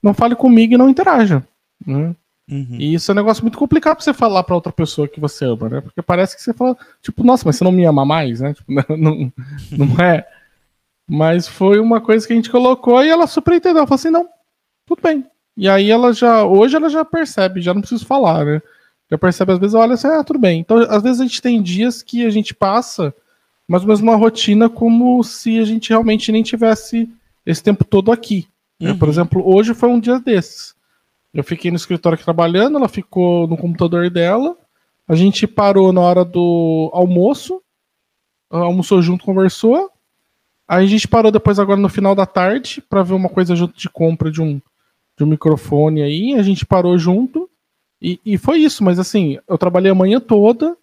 não 0.03 0.13
fale 0.13 0.37
comigo 0.37 0.75
e 0.75 0.77
não 0.77 0.91
interaja. 0.91 1.43
Né? 1.87 2.15
Uhum. 2.51 2.77
E 2.79 2.95
isso 2.95 3.11
é 3.11 3.13
um 3.13 3.17
negócio 3.17 3.43
muito 3.43 3.59
complicado 3.59 3.97
pra 3.97 4.05
você 4.05 4.13
falar 4.13 4.43
pra 4.43 4.55
outra 4.55 4.73
pessoa 4.73 5.09
que 5.09 5.19
você 5.19 5.45
ama, 5.45 5.69
né? 5.69 5.81
Porque 5.81 6.03
parece 6.03 6.37
que 6.37 6.43
você 6.43 6.53
fala, 6.53 6.77
tipo, 7.01 7.25
nossa, 7.25 7.43
mas 7.47 7.57
você 7.57 7.65
não 7.65 7.73
me 7.73 7.85
ama 7.85 8.05
mais, 8.05 8.41
né? 8.41 8.53
Tipo, 8.55 8.73
não, 8.97 9.33
não 9.71 10.05
é. 10.05 10.27
Mas 11.09 11.49
foi 11.49 11.79
uma 11.79 12.01
coisa 12.01 12.27
que 12.27 12.33
a 12.33 12.37
gente 12.37 12.51
colocou 12.51 13.03
e 13.03 13.09
ela 13.09 13.27
super 13.27 13.55
entendeu. 13.55 13.79
Ela 13.79 13.87
falou 13.87 13.97
assim, 13.97 14.11
não, 14.11 14.29
tudo 14.87 15.01
bem. 15.03 15.25
E 15.57 15.69
aí 15.69 15.91
ela 15.91 16.13
já, 16.13 16.45
hoje 16.45 16.77
ela 16.77 16.89
já 16.89 17.05
percebe, 17.05 17.61
já 17.61 17.73
não 17.73 17.81
preciso 17.81 18.07
falar, 18.07 18.45
né? 18.45 18.63
Já 19.11 19.19
percebe, 19.19 19.53
às 19.53 19.59
vezes, 19.59 19.75
olha 19.75 19.95
assim, 19.95 20.09
ah, 20.09 20.25
tudo 20.25 20.39
bem. 20.39 20.61
Então, 20.61 20.79
às 20.79 21.03
vezes 21.03 21.21
a 21.21 21.25
gente 21.25 21.41
tem 21.41 21.63
dias 21.63 22.03
que 22.03 22.25
a 22.27 22.31
gente 22.31 22.55
passa 22.55 23.15
mais 23.69 23.83
ou 23.83 23.87
menos 23.87 24.01
uma 24.01 24.17
rotina 24.17 24.69
como 24.69 25.23
se 25.23 25.59
a 25.59 25.65
gente 25.65 25.91
realmente 25.91 26.31
nem 26.31 26.43
tivesse 26.43 27.09
esse 27.47 27.63
tempo 27.63 27.85
todo 27.85 28.13
aqui. 28.13 28.47
Né? 28.81 28.95
Por 28.95 29.07
uhum. 29.07 29.13
exemplo, 29.13 29.43
hoje 29.47 29.75
foi 29.75 29.89
um 29.89 30.01
dia 30.01 30.19
desses. 30.19 30.74
Eu 31.35 31.43
fiquei 31.43 31.71
no 31.71 31.77
escritório 31.77 32.17
trabalhando, 32.17 32.79
ela 32.79 32.89
ficou 32.89 33.49
no 33.49 33.57
computador 33.57 34.09
dela. 34.09 34.57
A 35.09 35.17
gente 35.17 35.47
parou 35.49 35.93
na 35.93 36.01
hora 36.01 36.25
do 36.25 36.91
almoço, 36.93 37.61
almoçou 38.49 39.03
junto, 39.03 39.25
conversou. 39.25 39.91
Aí 40.67 40.85
a 40.85 40.89
gente 40.89 41.09
parou 41.09 41.33
depois 41.33 41.59
agora 41.59 41.79
no 41.79 41.89
final 41.89 42.15
da 42.15 42.25
tarde 42.25 42.81
para 42.89 43.03
ver 43.03 43.15
uma 43.15 43.29
coisa 43.29 43.57
junto 43.57 43.77
de 43.77 43.91
compra 43.91 44.31
de 44.31 44.41
um, 44.41 44.61
de 45.19 45.25
um 45.25 45.27
microfone 45.27 46.03
aí. 46.03 46.35
A 46.35 46.43
gente 46.43 46.65
parou 46.65 46.97
junto 46.97 47.51
e, 48.01 48.21
e 48.25 48.39
foi 48.39 48.61
isso. 48.61 48.85
Mas 48.85 49.01
assim, 49.01 49.39
eu 49.49 49.59
trabalhei 49.59 49.91
a 49.91 49.95
manhã 49.95 50.21
toda, 50.21 50.77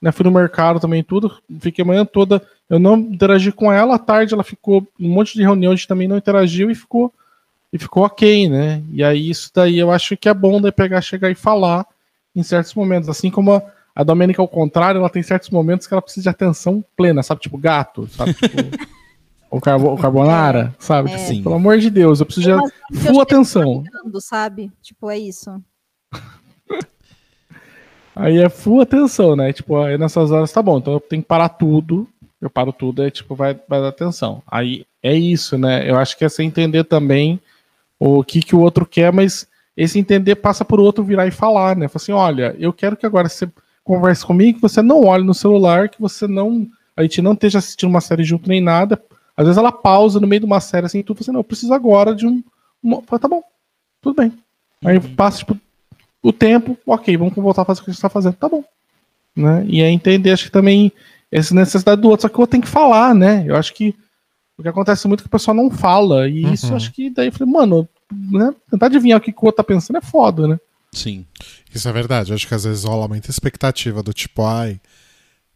né? 0.00 0.10
Fui 0.10 0.24
no 0.24 0.32
mercado 0.32 0.80
também, 0.80 1.04
tudo. 1.04 1.36
Fiquei 1.60 1.84
a 1.84 1.86
manhã 1.86 2.06
toda. 2.06 2.42
Eu 2.68 2.78
não 2.78 2.96
interagi 2.96 3.52
com 3.52 3.70
ela, 3.70 3.96
à 3.96 3.98
tarde 3.98 4.32
ela 4.32 4.42
ficou 4.42 4.86
um 4.98 5.08
monte 5.08 5.34
de 5.34 5.42
reunião, 5.42 5.72
a 5.72 5.76
gente 5.76 5.88
também 5.88 6.08
não 6.08 6.16
interagiu 6.16 6.70
e 6.70 6.74
ficou 6.74 7.12
e 7.72 7.78
ficou 7.78 8.04
ok, 8.04 8.48
né? 8.48 8.82
E 8.90 9.04
aí 9.04 9.30
isso 9.30 9.50
daí 9.54 9.78
eu 9.78 9.90
acho 9.90 10.16
que 10.16 10.28
é 10.28 10.34
bom 10.34 10.60
de 10.60 10.72
pegar, 10.72 11.00
chegar 11.00 11.30
e 11.30 11.34
falar, 11.34 11.86
em 12.34 12.42
certos 12.42 12.74
momentos. 12.74 13.08
Assim 13.08 13.30
como 13.30 13.52
a, 13.52 13.62
a 13.94 14.02
Domênica, 14.02 14.40
ao 14.40 14.48
contrário, 14.48 14.98
ela 14.98 15.10
tem 15.10 15.22
certos 15.22 15.50
momentos 15.50 15.86
que 15.86 15.94
ela 15.94 16.02
precisa 16.02 16.24
de 16.24 16.28
atenção 16.30 16.84
plena, 16.96 17.22
sabe? 17.22 17.40
Tipo 17.40 17.58
gato, 17.58 18.08
sabe? 18.08 18.34
Tipo, 18.34 18.56
o, 19.50 19.60
carbo, 19.60 19.92
o 19.92 19.98
carbonara, 19.98 20.74
sabe? 20.78 21.12
É. 21.12 21.26
Tipo, 21.26 21.44
pelo 21.44 21.54
amor 21.56 21.78
de 21.78 21.90
Deus, 21.90 22.20
eu 22.20 22.26
preciso 22.26 22.58
de 22.90 22.98
full 22.98 23.20
atenção. 23.20 23.84
sabe? 24.20 24.72
Tipo, 24.80 25.10
é 25.10 25.18
isso. 25.18 25.62
Aí 28.16 28.38
é 28.38 28.48
full 28.48 28.80
atenção, 28.80 29.36
né? 29.36 29.52
Tipo, 29.52 29.76
aí 29.76 29.96
nessas 29.96 30.32
horas 30.32 30.50
tá 30.50 30.60
bom, 30.60 30.78
então 30.78 30.92
eu 30.94 30.98
tenho 30.98 31.22
que 31.22 31.28
parar 31.28 31.50
tudo. 31.50 32.08
Eu 32.40 32.50
paro 32.50 32.72
tudo, 32.72 33.02
aí 33.02 33.12
tipo, 33.12 33.34
vai, 33.36 33.54
vai 33.68 33.80
dar 33.80 33.88
atenção. 33.88 34.42
Aí 34.44 34.84
é 35.00 35.14
isso, 35.14 35.56
né? 35.56 35.88
Eu 35.88 35.96
acho 35.96 36.18
que 36.18 36.24
é 36.24 36.28
você 36.28 36.42
entender 36.42 36.82
também 36.82 37.40
o 37.98 38.22
que, 38.22 38.40
que 38.40 38.54
o 38.54 38.60
outro 38.60 38.86
quer, 38.86 39.12
mas 39.12 39.46
esse 39.76 39.98
entender 39.98 40.36
passa 40.36 40.64
por 40.64 40.80
outro 40.80 41.04
virar 41.04 41.26
e 41.26 41.30
falar, 41.30 41.76
né? 41.76 41.88
Fala 41.88 42.02
assim, 42.02 42.12
olha, 42.12 42.56
eu 42.58 42.72
quero 42.72 42.96
que 42.96 43.06
agora 43.06 43.28
você 43.28 43.48
converse 43.84 44.24
comigo, 44.24 44.56
que 44.56 44.62
você 44.62 44.82
não 44.82 45.04
olhe 45.04 45.24
no 45.24 45.34
celular, 45.34 45.88
que 45.88 46.00
você 46.00 46.26
não. 46.26 46.66
A 46.96 47.02
gente 47.02 47.22
não 47.22 47.32
esteja 47.32 47.58
assistindo 47.58 47.88
uma 47.88 48.00
série 48.00 48.24
junto 48.24 48.48
nem 48.48 48.60
nada. 48.60 49.00
Às 49.36 49.46
vezes 49.46 49.56
ela 49.56 49.70
pausa 49.70 50.18
no 50.18 50.26
meio 50.26 50.40
de 50.40 50.46
uma 50.46 50.60
série 50.60 50.86
assim, 50.86 51.02
tudo 51.02 51.18
assim, 51.20 51.30
não, 51.30 51.40
eu 51.40 51.44
preciso 51.44 51.72
agora 51.72 52.14
de 52.14 52.26
um. 52.26 52.42
Uma... 52.82 53.02
Fala, 53.02 53.20
tá 53.20 53.28
bom, 53.28 53.42
tudo 54.02 54.16
bem. 54.16 54.32
Aí 54.84 54.98
passa, 55.00 55.38
tipo, 55.38 55.56
o 56.22 56.32
tempo, 56.32 56.76
ok, 56.86 57.16
vamos 57.16 57.34
voltar 57.34 57.62
a 57.62 57.64
fazer 57.64 57.80
o 57.80 57.84
que 57.84 57.90
a 57.90 57.92
gente 57.92 58.02
tá 58.02 58.08
fazendo, 58.08 58.34
tá 58.34 58.48
bom. 58.48 58.64
Né? 59.34 59.64
E 59.68 59.80
é 59.80 59.88
entender, 59.88 60.32
acho 60.32 60.46
que 60.46 60.50
também, 60.50 60.92
essa 61.30 61.54
necessidade 61.54 62.02
do 62.02 62.08
outro, 62.08 62.22
só 62.22 62.28
que 62.28 62.36
o 62.36 62.40
outro 62.40 62.52
tem 62.52 62.60
que 62.60 62.68
falar, 62.68 63.14
né? 63.14 63.44
Eu 63.46 63.54
acho 63.54 63.72
que 63.72 63.94
o 64.58 64.62
que 64.62 64.68
acontece 64.68 65.06
muito 65.08 65.20
é 65.20 65.22
que 65.22 65.28
o 65.28 65.30
pessoal 65.30 65.56
não 65.56 65.70
fala, 65.70 66.28
e 66.28 66.42
isso 66.52 66.68
Uhum. 66.68 66.76
acho 66.76 66.92
que 66.92 67.08
daí 67.10 67.28
eu 67.28 67.32
falei, 67.32 67.52
mano, 67.52 67.88
né? 68.12 68.52
tentar 68.70 68.86
adivinhar 68.86 69.18
o 69.18 69.20
que, 69.22 69.32
que 69.32 69.38
o 69.40 69.46
outro 69.46 69.56
tá 69.56 69.64
pensando 69.64 69.96
é 69.96 70.00
foda, 70.02 70.46
né? 70.48 70.58
Sim. 70.92 71.24
Isso 71.74 71.88
é 71.88 71.92
verdade. 71.92 72.30
Eu 72.30 72.34
acho 72.34 72.48
que 72.48 72.54
às 72.54 72.64
vezes 72.64 72.84
rola 72.84 73.06
muita 73.06 73.30
expectativa 73.30 74.02
do 74.02 74.12
tipo, 74.12 74.42
ai, 74.44 74.80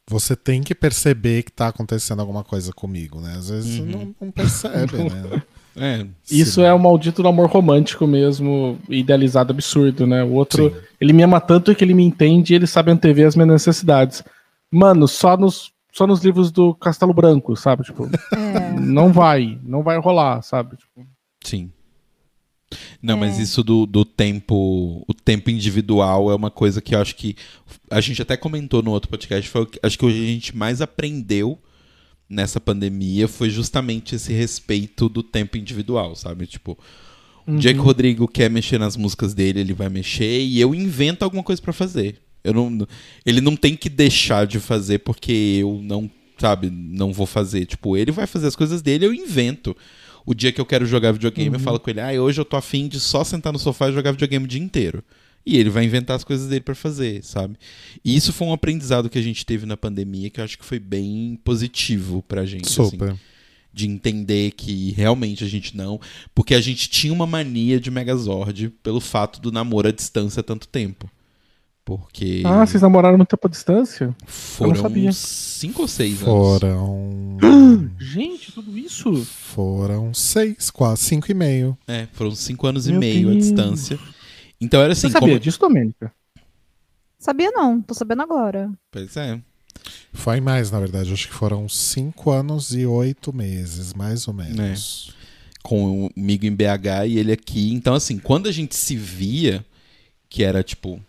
você 0.09 0.37
tem 0.37 0.63
que 0.63 0.75
perceber 0.75 1.43
que 1.43 1.51
tá 1.53 1.69
acontecendo 1.69 2.21
alguma 2.21 2.45
coisa 2.45 2.73
comigo, 2.73 3.21
né? 3.21 3.35
Às 3.37 3.49
vezes 3.51 3.79
Uhum. 3.81 3.87
não, 3.87 4.15
não 4.21 4.31
percebe, 4.31 4.97
né? 4.99 5.43
É. 5.75 6.07
Isso 6.31 6.57
Sim. 6.61 6.65
é 6.67 6.73
o 6.75 6.79
maldito 6.79 7.23
do 7.23 7.29
amor 7.29 7.49
romântico 7.49 8.07
mesmo, 8.07 8.79
idealizado 8.91 9.53
absurdo, 9.55 10.07
né? 10.07 10.23
O 10.23 10.33
outro, 10.33 10.69
Sim. 10.69 10.77
ele 11.01 11.15
me 11.15 11.23
ama 11.23 11.41
tanto 11.41 11.75
que 11.75 11.83
ele 11.83 11.95
me 11.95 12.05
entende 12.05 12.53
e 12.53 12.57
ele 12.57 12.67
sabe 12.67 12.91
antever 12.91 13.27
as 13.27 13.35
minhas 13.35 13.49
necessidades. 13.53 14.23
Mano, 14.71 15.09
só 15.09 15.35
nos, 15.35 15.73
só 15.93 16.07
nos 16.07 16.25
livros 16.25 16.51
do 16.51 16.75
Castelo 16.75 17.13
Branco, 17.13 17.55
sabe? 17.55 17.85
Tipo, 17.85 18.09
É. 18.35 18.73
não 18.81 19.13
vai, 19.13 19.59
não 19.63 19.83
vai 19.83 19.99
rolar, 19.99 20.43
sabe? 20.43 20.77
Tipo, 20.77 21.07
Sim. 21.45 21.71
Não, 23.03 23.19
mas 23.19 23.39
isso 23.39 23.63
do, 23.63 23.85
do 23.85 24.05
tempo, 24.05 25.05
o 25.07 25.13
tempo 25.13 25.51
individual 25.51 26.31
é 26.31 26.35
uma 26.35 26.51
coisa 26.51 26.81
que 26.81 26.95
eu 26.95 27.01
acho 27.01 27.15
que 27.17 27.37
a 27.91 28.01
gente 28.01 28.23
até 28.23 28.37
comentou 28.37 28.83
no 28.83 28.91
outro 28.91 29.11
podcast, 29.11 29.49
foi 29.51 29.63
o 29.63 29.67
que, 29.67 29.79
acho 29.83 29.99
que 29.99 30.05
o 30.07 30.09
que 30.09 30.15
a 30.15 30.27
gente 30.27 30.57
mais 30.57 30.81
aprendeu 30.81 31.59
nessa 32.29 32.59
pandemia 32.59 33.29
foi 33.29 33.51
justamente 33.51 34.15
esse 34.15 34.33
respeito 34.33 35.09
do 35.09 35.23
tempo 35.23 35.59
individual, 35.59 36.15
sabe? 36.17 36.47
Tipo, 36.47 36.79
o 37.47 37.57
dia 37.57 37.75
que 37.75 37.81
o 37.81 37.83
Rodrigo 37.83 38.27
quer 38.27 38.49
mexer 38.49 38.79
nas 38.79 38.97
músicas 38.97 39.35
dele, 39.35 39.61
ele 39.61 39.75
vai 39.75 39.91
mexer 39.91 40.41
e 40.41 40.59
eu 40.59 40.75
invento 40.75 41.25
alguma 41.25 41.43
coisa 41.43 41.61
pra 41.61 41.73
fazer. 41.75 42.23
Eu 42.45 42.53
não, 42.53 42.87
ele 43.25 43.41
não 43.41 43.55
tem 43.55 43.77
que 43.77 43.89
deixar 43.89 44.47
de 44.47 44.59
fazer 44.59 44.99
porque 44.99 45.59
eu 45.61 45.81
não, 45.83 46.11
sabe, 46.39 46.71
não 46.71 47.13
vou 47.13 47.27
fazer. 47.27 47.67
Tipo, 47.67 47.97
ele 47.97 48.11
vai 48.11 48.27
fazer 48.27 48.49
as 48.49 48.57
coisas 48.57 48.83
dele, 48.83 49.07
eu 49.07 49.15
invento. 49.15 49.77
O 50.25 50.35
dia 50.35 50.53
que 50.53 50.61
eu 50.61 50.67
quero 50.67 50.87
jogar 50.87 51.13
videogame, 51.13 51.55
eu 51.55 51.61
falo 51.61 51.81
com 51.81 51.91
ele, 51.91 52.01
ah, 52.01 52.13
hoje 52.23 52.41
eu 52.41 52.45
tô 52.45 52.57
afim 52.57 52.87
de 52.87 53.01
só 53.01 53.25
sentar 53.25 53.53
no 53.53 53.59
sofá 53.59 53.89
e 53.89 53.93
jogar 53.93 54.13
videogame 54.13 54.45
o 54.45 54.49
dia 54.49 54.61
inteiro. 54.61 55.03
E 55.45 55.57
ele 55.57 55.71
vai 55.71 55.85
inventar 55.85 56.17
as 56.17 56.23
coisas 56.23 56.49
dele 56.49 56.61
pra 56.61 56.75
fazer, 56.75 57.23
sabe? 57.25 57.57
E 58.05 58.15
isso 58.15 58.33
foi 58.33 58.47
um 58.47 58.53
aprendizado 58.53 59.11
que 59.11 59.19
a 59.19 59.23
gente 59.23 59.45
teve 59.45 59.67
na 59.67 59.77
pandemia 59.77 60.31
que 60.31 60.41
eu 60.41 60.45
acho 60.45 60.57
que 60.57 60.65
foi 60.65 60.79
bem 60.79 61.39
positivo 61.43 62.23
pra 62.23 62.47
gente. 62.47 62.67
assim 62.67 62.91
Super. 62.91 63.17
de 63.73 63.89
entender 63.89 64.53
que 64.53 64.93
realmente 64.93 65.43
a 65.43 65.49
gente 65.49 65.77
não. 65.77 66.01
Porque 66.33 66.55
a 66.55 66.61
gente 66.61 66.89
tinha 66.89 67.13
uma 67.13 67.27
mania 67.27 67.81
de 67.81 67.91
Megazord 67.91 68.73
pelo 68.83 69.01
fato 69.01 69.41
do 69.41 69.51
namoro 69.51 69.89
à 69.89 69.93
distância 69.93 70.39
há 70.39 70.45
tanto 70.45 70.69
tempo. 70.69 71.11
Porque 71.85 72.43
Ah, 72.47 72.65
vocês 72.65 72.81
namoraram 72.83 73.17
muito 73.17 73.29
tempo 73.31 73.47
à 73.47 73.51
distância? 73.51 74.15
foram 74.25 74.75
sabia. 74.77 75.13
cinco 75.13 75.83
ou 75.83 75.89
seis 75.89 76.23
anos. 76.23 76.25
Foram. 76.61 77.39
Gente, 77.99 78.53
tudo 78.53 78.79
isso? 78.79 79.13
Foram 79.25 80.15
seis, 80.15 80.71
quase 80.71 81.03
cinco 81.03 81.31
e 81.31 81.35
meio. 81.35 81.77
É, 81.89 82.07
foram 82.13 82.35
cinco 82.35 82.67
anos 82.69 82.87
e 82.87 82.91
Meu 82.93 83.01
meio 83.01 83.29
à 83.29 83.33
Deus. 83.33 83.45
distância. 83.47 83.99
Então 84.61 84.81
era 84.81 84.93
assim, 84.93 85.09
Você 85.09 85.13
sabia 85.15 85.29
como... 85.31 85.41
disso, 85.41 85.59
Domênica? 85.59 86.13
Sabia 87.19 87.51
não, 87.51 87.81
tô 87.81 87.95
sabendo 87.95 88.23
agora. 88.23 88.71
Pois 88.91 89.17
é. 89.17 89.41
Foi 90.13 90.41
mais, 90.41 90.71
na 90.71 90.79
verdade. 90.79 91.13
Acho 91.13 91.27
que 91.29 91.35
foram 91.35 91.69
cinco 91.69 92.31
anos 92.31 92.73
e 92.73 92.87
oito 92.87 93.33
meses, 93.33 93.93
mais 93.93 94.29
ou 94.29 94.35
menos. 94.35 95.15
comigo 95.63 96.47
em 96.47 96.55
BH 96.55 97.07
e 97.09 97.19
ele 97.19 97.33
aqui. 97.33 97.73
Então, 97.73 97.95
assim, 97.95 98.19
quando 98.19 98.49
a 98.49 98.53
gente 98.53 98.75
se 98.77 98.97
via, 98.97 99.65
que 100.29 100.43
era 100.45 100.63
tipo 100.63 101.01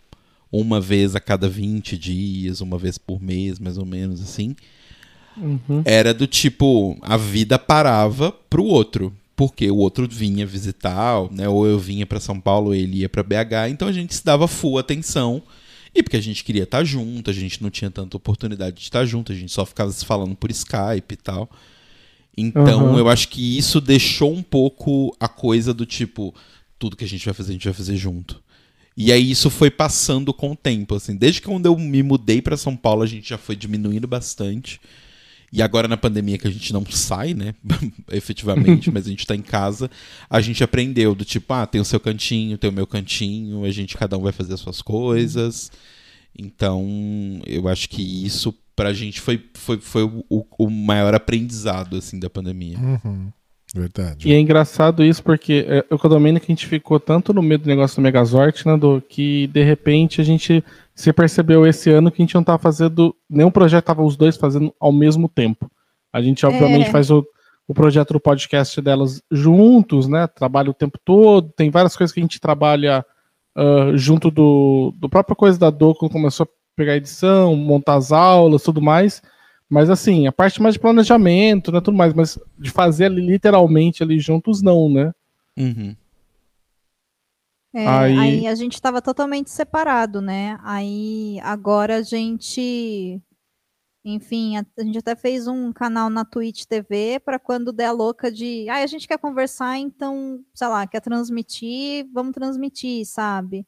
uma 0.60 0.80
vez 0.80 1.16
a 1.16 1.20
cada 1.20 1.48
20 1.48 1.98
dias, 1.98 2.60
uma 2.60 2.78
vez 2.78 2.96
por 2.96 3.20
mês, 3.20 3.58
mais 3.58 3.76
ou 3.76 3.84
menos 3.84 4.20
assim, 4.20 4.54
Uhum. 5.36 5.82
era 5.84 6.14
do 6.14 6.26
tipo, 6.26 6.96
a 7.02 7.16
vida 7.16 7.58
parava 7.58 8.30
pro 8.30 8.64
outro. 8.64 9.12
Porque 9.36 9.68
o 9.68 9.78
outro 9.78 10.06
vinha 10.08 10.46
visitar, 10.46 11.28
né? 11.32 11.48
Ou 11.48 11.66
eu 11.66 11.76
vinha 11.76 12.06
pra 12.06 12.20
São 12.20 12.38
Paulo, 12.38 12.72
ele 12.72 12.98
ia 12.98 13.08
pra 13.08 13.20
BH, 13.24 13.68
então 13.68 13.88
a 13.88 13.92
gente 13.92 14.14
se 14.14 14.24
dava 14.24 14.46
full 14.46 14.78
atenção. 14.78 15.42
E 15.92 16.04
porque 16.04 16.16
a 16.16 16.20
gente 16.20 16.44
queria 16.44 16.62
estar 16.62 16.84
junto, 16.84 17.30
a 17.30 17.32
gente 17.34 17.60
não 17.60 17.68
tinha 17.68 17.90
tanta 17.90 18.16
oportunidade 18.16 18.76
de 18.76 18.82
estar 18.82 19.04
junto, 19.04 19.32
a 19.32 19.34
gente 19.34 19.50
só 19.50 19.66
ficava 19.66 19.90
se 19.90 20.04
falando 20.04 20.36
por 20.36 20.52
Skype 20.52 21.12
e 21.14 21.16
tal. 21.16 21.50
Então 22.36 22.90
Aham. 22.90 22.98
eu 22.98 23.08
acho 23.08 23.28
que 23.28 23.58
isso 23.58 23.80
deixou 23.80 24.32
um 24.32 24.42
pouco 24.42 25.16
a 25.18 25.26
coisa 25.26 25.74
do 25.74 25.84
tipo, 25.84 26.32
tudo 26.78 26.96
que 26.96 27.04
a 27.04 27.08
gente 27.08 27.24
vai 27.24 27.34
fazer, 27.34 27.50
a 27.50 27.54
gente 27.54 27.64
vai 27.64 27.74
fazer 27.74 27.96
junto. 27.96 28.40
E 28.96 29.10
aí 29.10 29.30
isso 29.30 29.50
foi 29.50 29.70
passando 29.70 30.32
com 30.32 30.52
o 30.52 30.56
tempo, 30.56 30.94
assim. 30.94 31.16
Desde 31.16 31.40
que 31.40 31.48
quando 31.48 31.66
eu 31.66 31.76
me 31.76 32.02
mudei 32.02 32.40
pra 32.40 32.56
São 32.56 32.76
Paulo, 32.76 33.02
a 33.02 33.06
gente 33.06 33.28
já 33.28 33.38
foi 33.38 33.56
diminuindo 33.56 34.06
bastante. 34.06 34.80
E 35.52 35.62
agora 35.62 35.86
na 35.86 35.96
pandemia 35.96 36.38
que 36.38 36.48
a 36.48 36.50
gente 36.50 36.72
não 36.72 36.84
sai, 36.86 37.32
né? 37.34 37.54
Efetivamente, 38.10 38.90
mas 38.90 39.06
a 39.06 39.10
gente 39.10 39.26
tá 39.26 39.36
em 39.36 39.42
casa, 39.42 39.90
a 40.28 40.40
gente 40.40 40.64
aprendeu 40.64 41.14
do 41.14 41.24
tipo, 41.24 41.52
ah, 41.52 41.66
tem 41.66 41.80
o 41.80 41.84
seu 41.84 42.00
cantinho, 42.00 42.58
tem 42.58 42.70
o 42.70 42.72
meu 42.72 42.86
cantinho, 42.86 43.64
a 43.64 43.70
gente 43.70 43.96
cada 43.96 44.18
um 44.18 44.22
vai 44.22 44.32
fazer 44.32 44.54
as 44.54 44.60
suas 44.60 44.82
coisas. 44.82 45.70
Então, 46.36 47.40
eu 47.46 47.68
acho 47.68 47.88
que 47.88 48.02
isso 48.02 48.52
pra 48.74 48.92
gente 48.92 49.20
foi, 49.20 49.44
foi, 49.54 49.78
foi 49.78 50.02
o, 50.02 50.44
o 50.58 50.68
maior 50.68 51.14
aprendizado, 51.14 51.96
assim, 51.96 52.18
da 52.18 52.28
pandemia. 52.28 52.78
Uhum. 52.78 53.32
Verdade. 53.74 54.28
E 54.28 54.32
é 54.32 54.38
engraçado 54.38 55.02
isso 55.02 55.20
porque 55.22 55.66
é, 55.68 55.84
eu 55.90 55.98
com 55.98 56.06
a 56.06 56.10
Domênica 56.10 56.46
a 56.46 56.52
gente 56.52 56.66
ficou 56.66 57.00
tanto 57.00 57.34
no 57.34 57.42
meio 57.42 57.58
do 57.58 57.66
negócio 57.66 57.96
do 57.96 58.02
Megazord, 58.02 58.62
né, 58.66 58.76
do, 58.76 59.02
que 59.02 59.48
de 59.48 59.64
repente 59.64 60.20
a 60.20 60.24
gente 60.24 60.64
se 60.94 61.12
percebeu 61.12 61.66
esse 61.66 61.90
ano 61.90 62.10
que 62.10 62.22
a 62.22 62.24
gente 62.24 62.36
não 62.36 62.44
tava 62.44 62.58
fazendo 62.58 63.14
nenhum 63.28 63.50
projeto, 63.50 63.86
tava 63.86 64.04
os 64.04 64.16
dois 64.16 64.36
fazendo 64.36 64.72
ao 64.78 64.92
mesmo 64.92 65.28
tempo. 65.28 65.68
A 66.12 66.22
gente 66.22 66.46
obviamente 66.46 66.86
É. 66.86 66.90
faz 66.92 67.10
o, 67.10 67.26
o 67.66 67.74
projeto 67.74 68.12
do 68.12 68.20
podcast 68.20 68.80
delas 68.80 69.20
juntos, 69.28 70.06
né, 70.06 70.28
trabalha 70.28 70.70
o 70.70 70.74
tempo 70.74 70.96
todo, 71.04 71.50
tem 71.56 71.68
várias 71.68 71.96
coisas 71.96 72.14
que 72.14 72.20
a 72.20 72.22
gente 72.22 72.40
trabalha 72.40 73.04
ah, 73.56 73.92
junto 73.94 74.30
do, 74.30 74.92
do 74.96 75.08
própria 75.08 75.36
coisa 75.36 75.58
da 75.58 75.70
Dô, 75.70 75.94
quando 75.94 76.12
começou 76.12 76.44
a 76.44 76.48
pegar 76.76 76.96
edição, 76.96 77.54
montar 77.54 77.94
as 77.94 78.10
aulas, 78.10 78.62
tudo 78.62 78.82
mais. 78.82 79.22
Mas 79.74 79.90
assim, 79.90 80.28
a 80.28 80.30
parte 80.30 80.62
mais 80.62 80.74
de 80.74 80.80
planejamento, 80.80 81.72
né, 81.72 81.80
tudo 81.80 81.96
mais, 81.96 82.14
mas 82.14 82.38
de 82.56 82.70
fazer 82.70 83.06
ali 83.06 83.20
literalmente 83.20 84.04
ali 84.04 84.20
juntos 84.20 84.62
não, 84.62 84.88
né? 84.88 85.12
Uhum. 85.58 85.96
É, 87.74 87.84
Aí- 87.84 88.18
aí... 88.20 88.46
a 88.46 88.54
gente 88.54 88.80
tava 88.80 89.02
totalmente 89.02 89.50
separado, 89.50 90.20
né? 90.20 90.60
Aí 90.62 91.40
agora 91.42 91.96
a 91.96 92.02
gente. 92.02 93.20
Enfim, 94.04 94.56
a, 94.56 94.64
a 94.78 94.84
gente 94.84 94.98
até 94.98 95.16
fez 95.16 95.48
um 95.48 95.72
canal 95.72 96.08
na 96.08 96.24
Twitch 96.24 96.66
TV 96.66 97.18
para 97.18 97.40
quando 97.40 97.72
der 97.72 97.86
a 97.86 97.90
louca 97.90 98.30
de. 98.30 98.68
Ah, 98.68 98.76
a 98.76 98.86
gente 98.86 99.08
quer 99.08 99.18
conversar, 99.18 99.76
então, 99.76 100.38
sei 100.54 100.68
lá, 100.68 100.86
quer 100.86 101.00
transmitir, 101.00 102.06
vamos 102.12 102.32
transmitir, 102.32 103.04
sabe? 103.06 103.66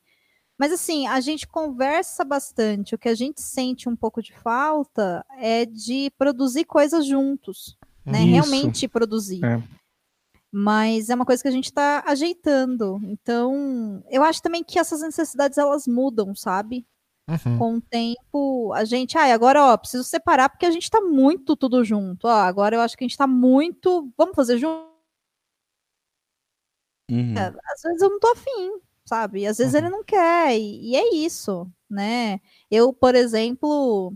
Mas 0.58 0.72
assim, 0.72 1.06
a 1.06 1.20
gente 1.20 1.46
conversa 1.46 2.24
bastante. 2.24 2.94
O 2.94 2.98
que 2.98 3.08
a 3.08 3.14
gente 3.14 3.40
sente 3.42 3.88
um 3.88 3.96
pouco 3.96 4.22
de 4.22 4.32
falta 4.32 5.24
é 5.38 5.66
de 5.66 6.10
produzir 6.16 6.64
coisas 6.64 7.06
juntos, 7.06 7.76
né? 8.04 8.20
Isso. 8.20 8.30
Realmente 8.30 8.88
produzir. 8.88 9.44
É. 9.44 9.62
Mas 10.50 11.10
é 11.10 11.14
uma 11.14 11.26
coisa 11.26 11.42
que 11.42 11.48
a 11.48 11.52
gente 11.52 11.66
está 11.66 12.02
ajeitando. 12.06 12.98
Então, 13.04 14.02
eu 14.08 14.22
acho 14.22 14.40
também 14.40 14.64
que 14.64 14.78
essas 14.78 15.02
necessidades 15.02 15.58
elas 15.58 15.86
mudam, 15.86 16.34
sabe? 16.34 16.86
Uhum. 17.28 17.58
Com 17.58 17.74
o 17.76 17.80
tempo, 17.80 18.72
a 18.72 18.84
gente, 18.84 19.18
ai, 19.18 19.32
agora, 19.32 19.62
ó, 19.62 19.76
preciso 19.76 20.04
separar 20.04 20.48
porque 20.48 20.64
a 20.64 20.70
gente 20.70 20.88
tá 20.88 21.00
muito 21.00 21.56
tudo 21.56 21.84
junto. 21.84 22.26
Ó, 22.26 22.30
agora 22.30 22.76
eu 22.76 22.80
acho 22.80 22.96
que 22.96 23.04
a 23.04 23.06
gente 23.08 23.18
tá 23.18 23.26
muito, 23.26 24.10
vamos 24.16 24.34
fazer 24.34 24.58
junto. 24.58 24.86
Uhum. 27.10 27.34
Às 27.36 27.82
vezes 27.82 28.02
eu 28.02 28.10
não 28.10 28.18
tô 28.18 28.28
afim, 28.28 28.80
sabe? 29.06 29.40
E 29.42 29.46
às 29.46 29.58
vezes 29.58 29.74
ele 29.74 29.88
não 29.88 30.04
quer, 30.04 30.58
e, 30.58 30.90
e 30.90 30.96
é 30.96 31.14
isso, 31.14 31.70
né? 31.88 32.40
Eu, 32.70 32.92
por 32.92 33.14
exemplo, 33.14 34.12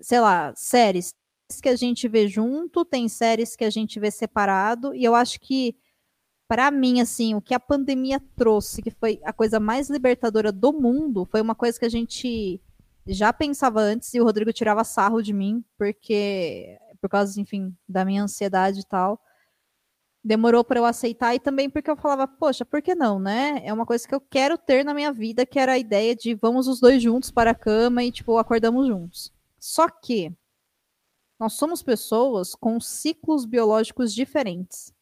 sei 0.00 0.20
lá, 0.20 0.52
séries 0.56 1.14
que 1.62 1.68
a 1.68 1.76
gente 1.76 2.08
vê 2.08 2.26
junto, 2.26 2.84
tem 2.84 3.08
séries 3.08 3.54
que 3.54 3.64
a 3.64 3.70
gente 3.70 4.00
vê 4.00 4.10
separado, 4.10 4.94
e 4.94 5.04
eu 5.04 5.14
acho 5.14 5.38
que 5.40 5.76
para 6.48 6.70
mim, 6.70 7.00
assim, 7.00 7.34
o 7.34 7.40
que 7.40 7.54
a 7.54 7.60
pandemia 7.60 8.20
trouxe, 8.36 8.82
que 8.82 8.90
foi 8.90 9.20
a 9.24 9.32
coisa 9.32 9.58
mais 9.60 9.88
libertadora 9.88 10.52
do 10.52 10.72
mundo, 10.72 11.26
foi 11.30 11.40
uma 11.40 11.54
coisa 11.54 11.78
que 11.78 11.86
a 11.86 11.90
gente 11.90 12.60
já 13.06 13.32
pensava 13.32 13.80
antes 13.80 14.12
e 14.14 14.20
o 14.20 14.24
Rodrigo 14.24 14.52
tirava 14.52 14.84
sarro 14.84 15.22
de 15.22 15.32
mim, 15.32 15.64
porque 15.78 16.78
por 17.00 17.08
causa, 17.08 17.40
enfim, 17.40 17.76
da 17.88 18.04
minha 18.04 18.22
ansiedade 18.22 18.80
e 18.80 18.86
tal. 18.86 19.20
Demorou 20.24 20.62
para 20.62 20.78
eu 20.78 20.84
aceitar 20.84 21.34
e 21.34 21.40
também 21.40 21.68
porque 21.68 21.90
eu 21.90 21.96
falava, 21.96 22.28
poxa, 22.28 22.64
por 22.64 22.80
que 22.80 22.94
não, 22.94 23.18
né? 23.18 23.60
É 23.64 23.72
uma 23.72 23.84
coisa 23.84 24.06
que 24.06 24.14
eu 24.14 24.20
quero 24.20 24.56
ter 24.56 24.84
na 24.84 24.94
minha 24.94 25.12
vida, 25.12 25.44
que 25.44 25.58
era 25.58 25.72
a 25.72 25.78
ideia 25.78 26.14
de 26.14 26.34
vamos 26.34 26.68
os 26.68 26.78
dois 26.78 27.02
juntos 27.02 27.30
para 27.30 27.50
a 27.50 27.54
cama 27.54 28.04
e, 28.04 28.12
tipo, 28.12 28.38
acordamos 28.38 28.86
juntos. 28.86 29.32
Só 29.58 29.88
que 29.88 30.32
nós 31.40 31.54
somos 31.54 31.82
pessoas 31.82 32.54
com 32.54 32.78
ciclos 32.78 33.44
biológicos 33.44 34.14
diferentes. 34.14 34.94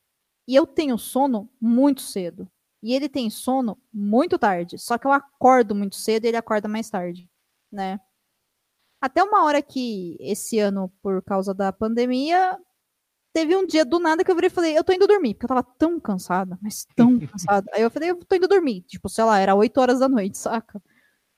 E 0.49 0.57
eu 0.57 0.67
tenho 0.67 0.97
sono 0.97 1.51
muito 1.61 2.01
cedo. 2.01 2.51
E 2.83 2.95
ele 2.95 3.09
tem 3.09 3.29
sono 3.29 3.77
muito 3.93 4.39
tarde. 4.39 4.79
Só 4.79 4.97
que 4.97 5.07
eu 5.07 5.13
acordo 5.13 5.75
muito 5.75 5.97
cedo 5.97 6.25
e 6.25 6.29
ele 6.29 6.37
acorda 6.39 6.67
mais 6.67 6.89
tarde, 6.89 7.29
né? 7.71 8.01
Até 9.01 9.23
uma 9.23 9.45
hora 9.45 9.63
que 9.63 10.17
esse 10.19 10.59
ano, 10.59 10.91
por 11.03 11.23
causa 11.23 11.55
da 11.55 11.73
pandemia, 11.73 12.59
teve 13.33 13.57
um 13.57 13.67
dia 13.67 13.85
do 13.85 13.99
nada 13.99 14.25
que 14.25 14.31
eu 14.31 14.35
virei 14.35 14.49
e 14.49 14.53
falei, 14.53 14.77
eu 14.77 14.85
tô 14.85 14.93
indo 14.93 15.07
dormir, 15.07 15.35
porque 15.35 15.45
eu 15.45 15.49
tava 15.49 15.63
tão 15.63 15.99
cansada, 16.01 16.59
mas 16.61 16.87
tão 16.97 17.19
cansada. 17.27 17.71
Aí 17.73 17.83
eu 17.83 17.91
falei, 17.91 18.11
eu 18.11 18.17
tô 18.17 18.35
indo 18.35 18.49
dormir. 18.49 18.83
Tipo, 18.83 19.09
sei 19.09 19.25
lá, 19.25 19.39
era 19.39 19.55
8 19.55 19.79
horas 19.81 20.01
da 20.01 20.09
noite, 20.09 20.37
saca? 20.39 20.83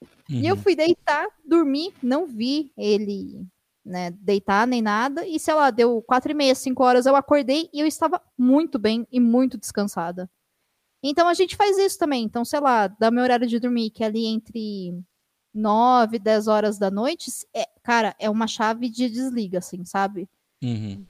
Uhum. 0.02 0.40
E 0.40 0.46
eu 0.46 0.54
uhum. 0.54 0.62
fui 0.62 0.74
deitar, 0.74 1.26
dormir, 1.44 1.94
não 2.02 2.26
vi 2.26 2.72
ele, 2.76 3.46
né, 3.84 4.10
deitar 4.10 4.66
nem 4.66 4.82
nada. 4.82 5.26
E 5.26 5.38
sei 5.38 5.54
lá, 5.54 5.70
deu 5.70 6.02
quatro 6.02 6.32
e 6.32 6.34
meia, 6.34 6.54
cinco 6.54 6.82
horas, 6.82 7.06
eu 7.06 7.14
acordei 7.14 7.68
e 7.72 7.80
eu 7.80 7.86
estava 7.86 8.20
muito 8.36 8.78
bem 8.78 9.06
e 9.10 9.20
muito 9.20 9.58
descansada. 9.58 10.30
Então 11.02 11.26
a 11.26 11.34
gente 11.34 11.56
faz 11.56 11.76
isso 11.78 11.98
também. 11.98 12.24
Então, 12.24 12.44
sei 12.44 12.60
lá, 12.60 12.86
dá 12.86 13.10
meu 13.10 13.24
horário 13.24 13.46
de 13.46 13.58
dormir, 13.58 13.90
que 13.90 14.04
é 14.04 14.06
ali 14.06 14.24
entre 14.24 14.94
9, 15.52 16.18
10 16.18 16.48
horas 16.48 16.78
da 16.78 16.90
noite, 16.90 17.30
é, 17.54 17.68
cara, 17.82 18.14
é 18.18 18.30
uma 18.30 18.46
chave 18.46 18.88
de 18.88 19.08
desliga, 19.08 19.58
assim, 19.58 19.84
sabe? 19.84 20.28
Uhum. 20.62 21.04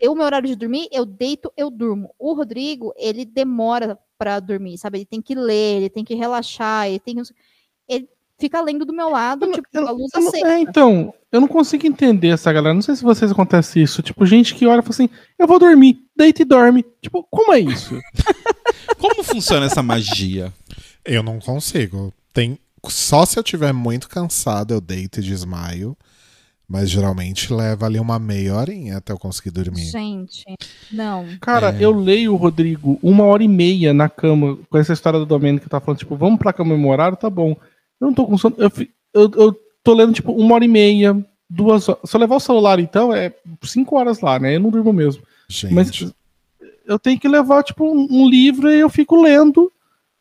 Eu, 0.00 0.14
meu 0.14 0.24
horário 0.24 0.48
de 0.48 0.56
dormir, 0.56 0.88
eu 0.92 1.04
deito, 1.04 1.52
eu 1.56 1.70
durmo. 1.70 2.14
O 2.18 2.32
Rodrigo, 2.32 2.92
ele 2.96 3.24
demora 3.24 3.98
para 4.16 4.40
dormir, 4.40 4.78
sabe? 4.78 4.98
Ele 4.98 5.04
tem 5.04 5.20
que 5.20 5.34
ler, 5.34 5.76
ele 5.76 5.90
tem 5.90 6.04
que 6.04 6.14
relaxar, 6.14 6.88
ele 6.88 7.00
tem 7.00 7.16
que... 7.16 7.22
Ele 7.88 8.08
fica 8.38 8.60
lendo 8.60 8.84
do 8.84 8.92
meu 8.92 9.08
lado, 9.08 9.46
eu, 9.46 9.52
tipo, 9.52 9.68
eu, 9.72 9.88
a 9.88 9.90
luz 9.90 10.10
acesa. 10.14 10.46
É, 10.46 10.60
então, 10.60 11.12
eu 11.32 11.40
não 11.40 11.48
consigo 11.48 11.86
entender 11.86 12.28
essa 12.28 12.52
galera. 12.52 12.74
Não 12.74 12.82
sei 12.82 12.94
se 12.94 13.02
vocês 13.02 13.30
acontece 13.30 13.82
isso. 13.82 14.00
Tipo, 14.02 14.24
gente 14.24 14.54
que 14.54 14.66
olha 14.66 14.78
e 14.78 14.82
fala 14.82 14.90
assim, 14.90 15.08
eu 15.38 15.46
vou 15.46 15.58
dormir, 15.58 15.98
deita 16.16 16.42
e 16.42 16.44
dorme. 16.44 16.84
Tipo, 17.02 17.26
como 17.30 17.52
é 17.52 17.58
isso? 17.58 17.98
como 18.98 19.24
funciona 19.24 19.66
essa 19.66 19.82
magia? 19.82 20.52
Eu 21.04 21.22
não 21.22 21.38
consigo. 21.40 22.12
Tem 22.32 22.58
só 22.86 23.26
se 23.26 23.38
eu 23.38 23.42
tiver 23.42 23.72
muito 23.72 24.08
cansado, 24.08 24.72
eu 24.72 24.80
deito 24.80 25.18
e 25.18 25.22
desmaio. 25.22 25.96
Mas 26.68 26.90
geralmente 26.90 27.52
leva 27.52 27.86
ali 27.86 27.98
uma 27.98 28.18
meia 28.18 28.54
horinha 28.54 28.98
até 28.98 29.12
eu 29.12 29.18
conseguir 29.18 29.50
dormir. 29.50 29.86
Gente, 29.86 30.44
não. 30.92 31.26
Cara, 31.40 31.74
é. 31.74 31.82
eu 31.82 31.90
leio, 31.90 32.36
Rodrigo, 32.36 32.98
uma 33.02 33.24
hora 33.24 33.42
e 33.42 33.48
meia 33.48 33.94
na 33.94 34.08
cama 34.08 34.58
com 34.68 34.76
essa 34.76 34.92
história 34.92 35.18
do 35.18 35.24
Domênico 35.24 35.64
que 35.64 35.70
tá 35.70 35.80
falando, 35.80 36.00
tipo, 36.00 36.14
vamos 36.14 36.38
pra 36.38 36.52
cama 36.52 36.76
memorário, 36.76 37.16
tá 37.16 37.30
bom. 37.30 37.56
Eu 37.98 38.08
não 38.08 38.12
tô 38.12 38.26
com 38.26 38.36
sono. 38.36 38.54
Eu, 38.58 38.70
eu, 39.14 39.30
eu 39.34 39.60
tô 39.82 39.94
lendo, 39.94 40.12
tipo, 40.12 40.30
uma 40.32 40.54
hora 40.54 40.64
e 40.64 40.68
meia, 40.68 41.16
duas 41.48 41.88
horas. 41.88 42.02
Se 42.04 42.14
eu 42.14 42.20
levar 42.20 42.36
o 42.36 42.40
celular, 42.40 42.78
então, 42.78 43.14
é 43.14 43.32
cinco 43.62 43.96
horas 43.96 44.20
lá, 44.20 44.38
né? 44.38 44.56
Eu 44.56 44.60
não 44.60 44.70
durmo 44.70 44.92
mesmo. 44.92 45.22
Gente. 45.48 45.72
Mas 45.72 46.12
eu 46.86 46.98
tenho 46.98 47.18
que 47.18 47.28
levar, 47.28 47.62
tipo, 47.62 47.90
um, 47.90 48.06
um 48.10 48.28
livro 48.28 48.70
e 48.70 48.78
eu 48.78 48.90
fico 48.90 49.20
lendo 49.20 49.72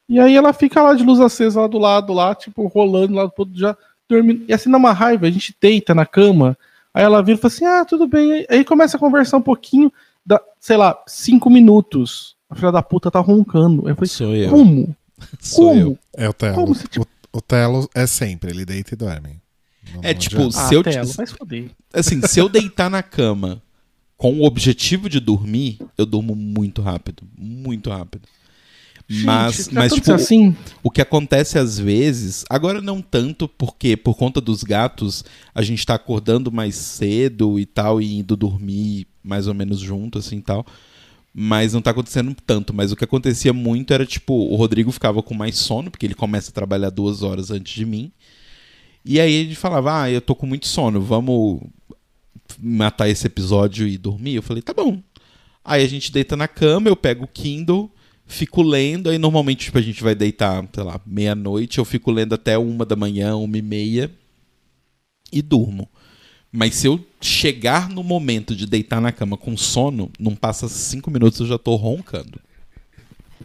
e 0.09 0.19
aí 0.19 0.35
ela 0.35 0.53
fica 0.53 0.81
lá 0.81 0.93
de 0.93 1.03
luz 1.03 1.19
acesa 1.19 1.61
lá 1.61 1.67
do 1.67 1.77
lado, 1.77 2.13
lá, 2.13 2.33
tipo, 2.33 2.65
rolando 2.67 3.13
lá 3.13 3.25
do 3.25 3.49
já 3.53 3.75
dormindo. 4.09 4.45
E 4.47 4.53
assim, 4.53 4.69
numa 4.69 4.93
raiva, 4.93 5.27
a 5.27 5.31
gente 5.31 5.55
deita 5.59 5.93
na 5.93 6.05
cama. 6.05 6.57
Aí 6.93 7.03
ela 7.03 7.21
vira 7.21 7.37
e 7.37 7.41
fala 7.41 7.53
assim: 7.53 7.65
ah, 7.65 7.85
tudo 7.85 8.07
bem. 8.07 8.45
Aí 8.49 8.63
começa 8.63 8.97
a 8.97 8.99
conversar 8.99 9.37
um 9.37 9.41
pouquinho, 9.41 9.91
da, 10.25 10.41
sei 10.59 10.77
lá, 10.77 11.01
cinco 11.07 11.49
minutos. 11.49 12.35
A 12.49 12.55
filha 12.55 12.71
da 12.71 12.81
puta 12.81 13.11
tá 13.11 13.19
roncando. 13.19 13.85
Aí 13.85 13.91
eu 13.91 13.95
falei, 13.95 14.09
Sou 14.09 14.35
eu. 14.35 14.49
Como? 14.49 14.95
Sou 15.39 15.69
Como? 15.69 15.79
eu. 15.79 15.99
É 16.15 16.29
o 16.29 16.33
Telo. 16.33 16.55
Como 16.55 16.73
você, 16.73 16.87
tipo... 16.87 17.07
o, 17.31 17.37
o 17.37 17.41
Telo 17.41 17.89
é 17.93 18.07
sempre, 18.07 18.51
ele 18.51 18.65
deita 18.65 18.93
e 18.93 18.97
dorme. 18.97 19.41
Não, 19.93 20.01
é 20.03 20.13
não 20.13 20.19
tipo, 20.19 20.51
se 20.51 20.73
eu. 20.73 20.83
Telo, 20.83 21.07
vai 21.13 21.27
foder. 21.27 21.71
Assim, 21.93 22.21
se 22.21 22.39
eu 22.39 22.49
deitar 22.49 22.89
na 22.89 23.03
cama 23.03 23.61
com 24.17 24.33
o 24.39 24.43
objetivo 24.45 25.07
de 25.07 25.19
dormir, 25.19 25.79
eu 25.97 26.05
durmo 26.05 26.35
muito 26.35 26.81
rápido. 26.81 27.23
Muito 27.37 27.89
rápido. 27.89 28.27
Gente, 29.09 29.25
mas, 29.25 29.69
mas 29.69 29.93
tipo, 29.93 30.11
assim? 30.11 30.53
o 30.83 30.91
que 30.91 31.01
acontece 31.01 31.57
às 31.57 31.79
vezes, 31.79 32.43
agora 32.49 32.81
não 32.81 33.01
tanto, 33.01 33.47
porque 33.47 33.95
por 33.95 34.15
conta 34.15 34.41
dos 34.41 34.63
gatos, 34.63 35.23
a 35.55 35.61
gente 35.61 35.85
tá 35.85 35.95
acordando 35.95 36.51
mais 36.51 36.75
cedo 36.75 37.57
e 37.57 37.65
tal, 37.65 38.01
e 38.01 38.17
indo 38.19 38.35
dormir 38.35 39.07
mais 39.23 39.47
ou 39.47 39.53
menos 39.53 39.79
junto, 39.79 40.17
assim 40.17 40.41
tal. 40.41 40.65
Mas 41.33 41.73
não 41.73 41.81
tá 41.81 41.91
acontecendo 41.91 42.35
tanto. 42.45 42.73
Mas 42.73 42.91
o 42.91 42.95
que 42.95 43.03
acontecia 43.03 43.53
muito 43.53 43.93
era, 43.93 44.05
tipo, 44.05 44.33
o 44.33 44.55
Rodrigo 44.55 44.91
ficava 44.91 45.21
com 45.23 45.33
mais 45.33 45.57
sono, 45.57 45.89
porque 45.89 46.05
ele 46.05 46.15
começa 46.15 46.49
a 46.49 46.53
trabalhar 46.53 46.89
duas 46.89 47.23
horas 47.23 47.51
antes 47.51 47.73
de 47.73 47.85
mim. 47.85 48.11
E 49.05 49.21
aí 49.21 49.31
ele 49.31 49.55
falava, 49.55 50.01
ah, 50.01 50.11
eu 50.11 50.19
tô 50.19 50.35
com 50.35 50.45
muito 50.45 50.67
sono, 50.67 50.99
vamos 50.99 51.61
matar 52.59 53.07
esse 53.07 53.25
episódio 53.27 53.87
e 53.87 53.97
dormir? 53.97 54.35
Eu 54.35 54.43
falei, 54.43 54.61
tá 54.61 54.73
bom. 54.73 55.01
Aí 55.63 55.83
a 55.83 55.87
gente 55.87 56.11
deita 56.11 56.35
na 56.35 56.47
cama, 56.47 56.89
eu 56.89 56.95
pego 56.95 57.23
o 57.25 57.27
Kindle 57.27 57.89
fico 58.27 58.61
lendo, 58.61 59.09
aí 59.09 59.17
normalmente 59.17 59.65
tipo, 59.65 59.77
a 59.77 59.81
gente 59.81 60.03
vai 60.03 60.13
deitar, 60.13 60.63
sei 60.73 60.83
lá, 60.83 60.99
meia-noite, 61.05 61.79
eu 61.79 61.85
fico 61.85 62.11
lendo 62.11 62.35
até 62.35 62.57
uma 62.57 62.85
da 62.85 62.95
manhã, 62.95 63.35
uma 63.35 63.57
e 63.57 63.61
meia, 63.61 64.11
e 65.31 65.41
durmo. 65.41 65.89
Mas 66.51 66.75
se 66.75 66.87
eu 66.87 67.03
chegar 67.21 67.89
no 67.89 68.03
momento 68.03 68.55
de 68.55 68.65
deitar 68.65 69.01
na 69.01 69.11
cama 69.11 69.37
com 69.37 69.55
sono, 69.57 70.11
não 70.19 70.35
passa 70.35 70.67
cinco 70.67 71.09
minutos 71.09 71.39
eu 71.39 71.47
já 71.47 71.57
tô 71.57 71.75
roncando. 71.75 72.39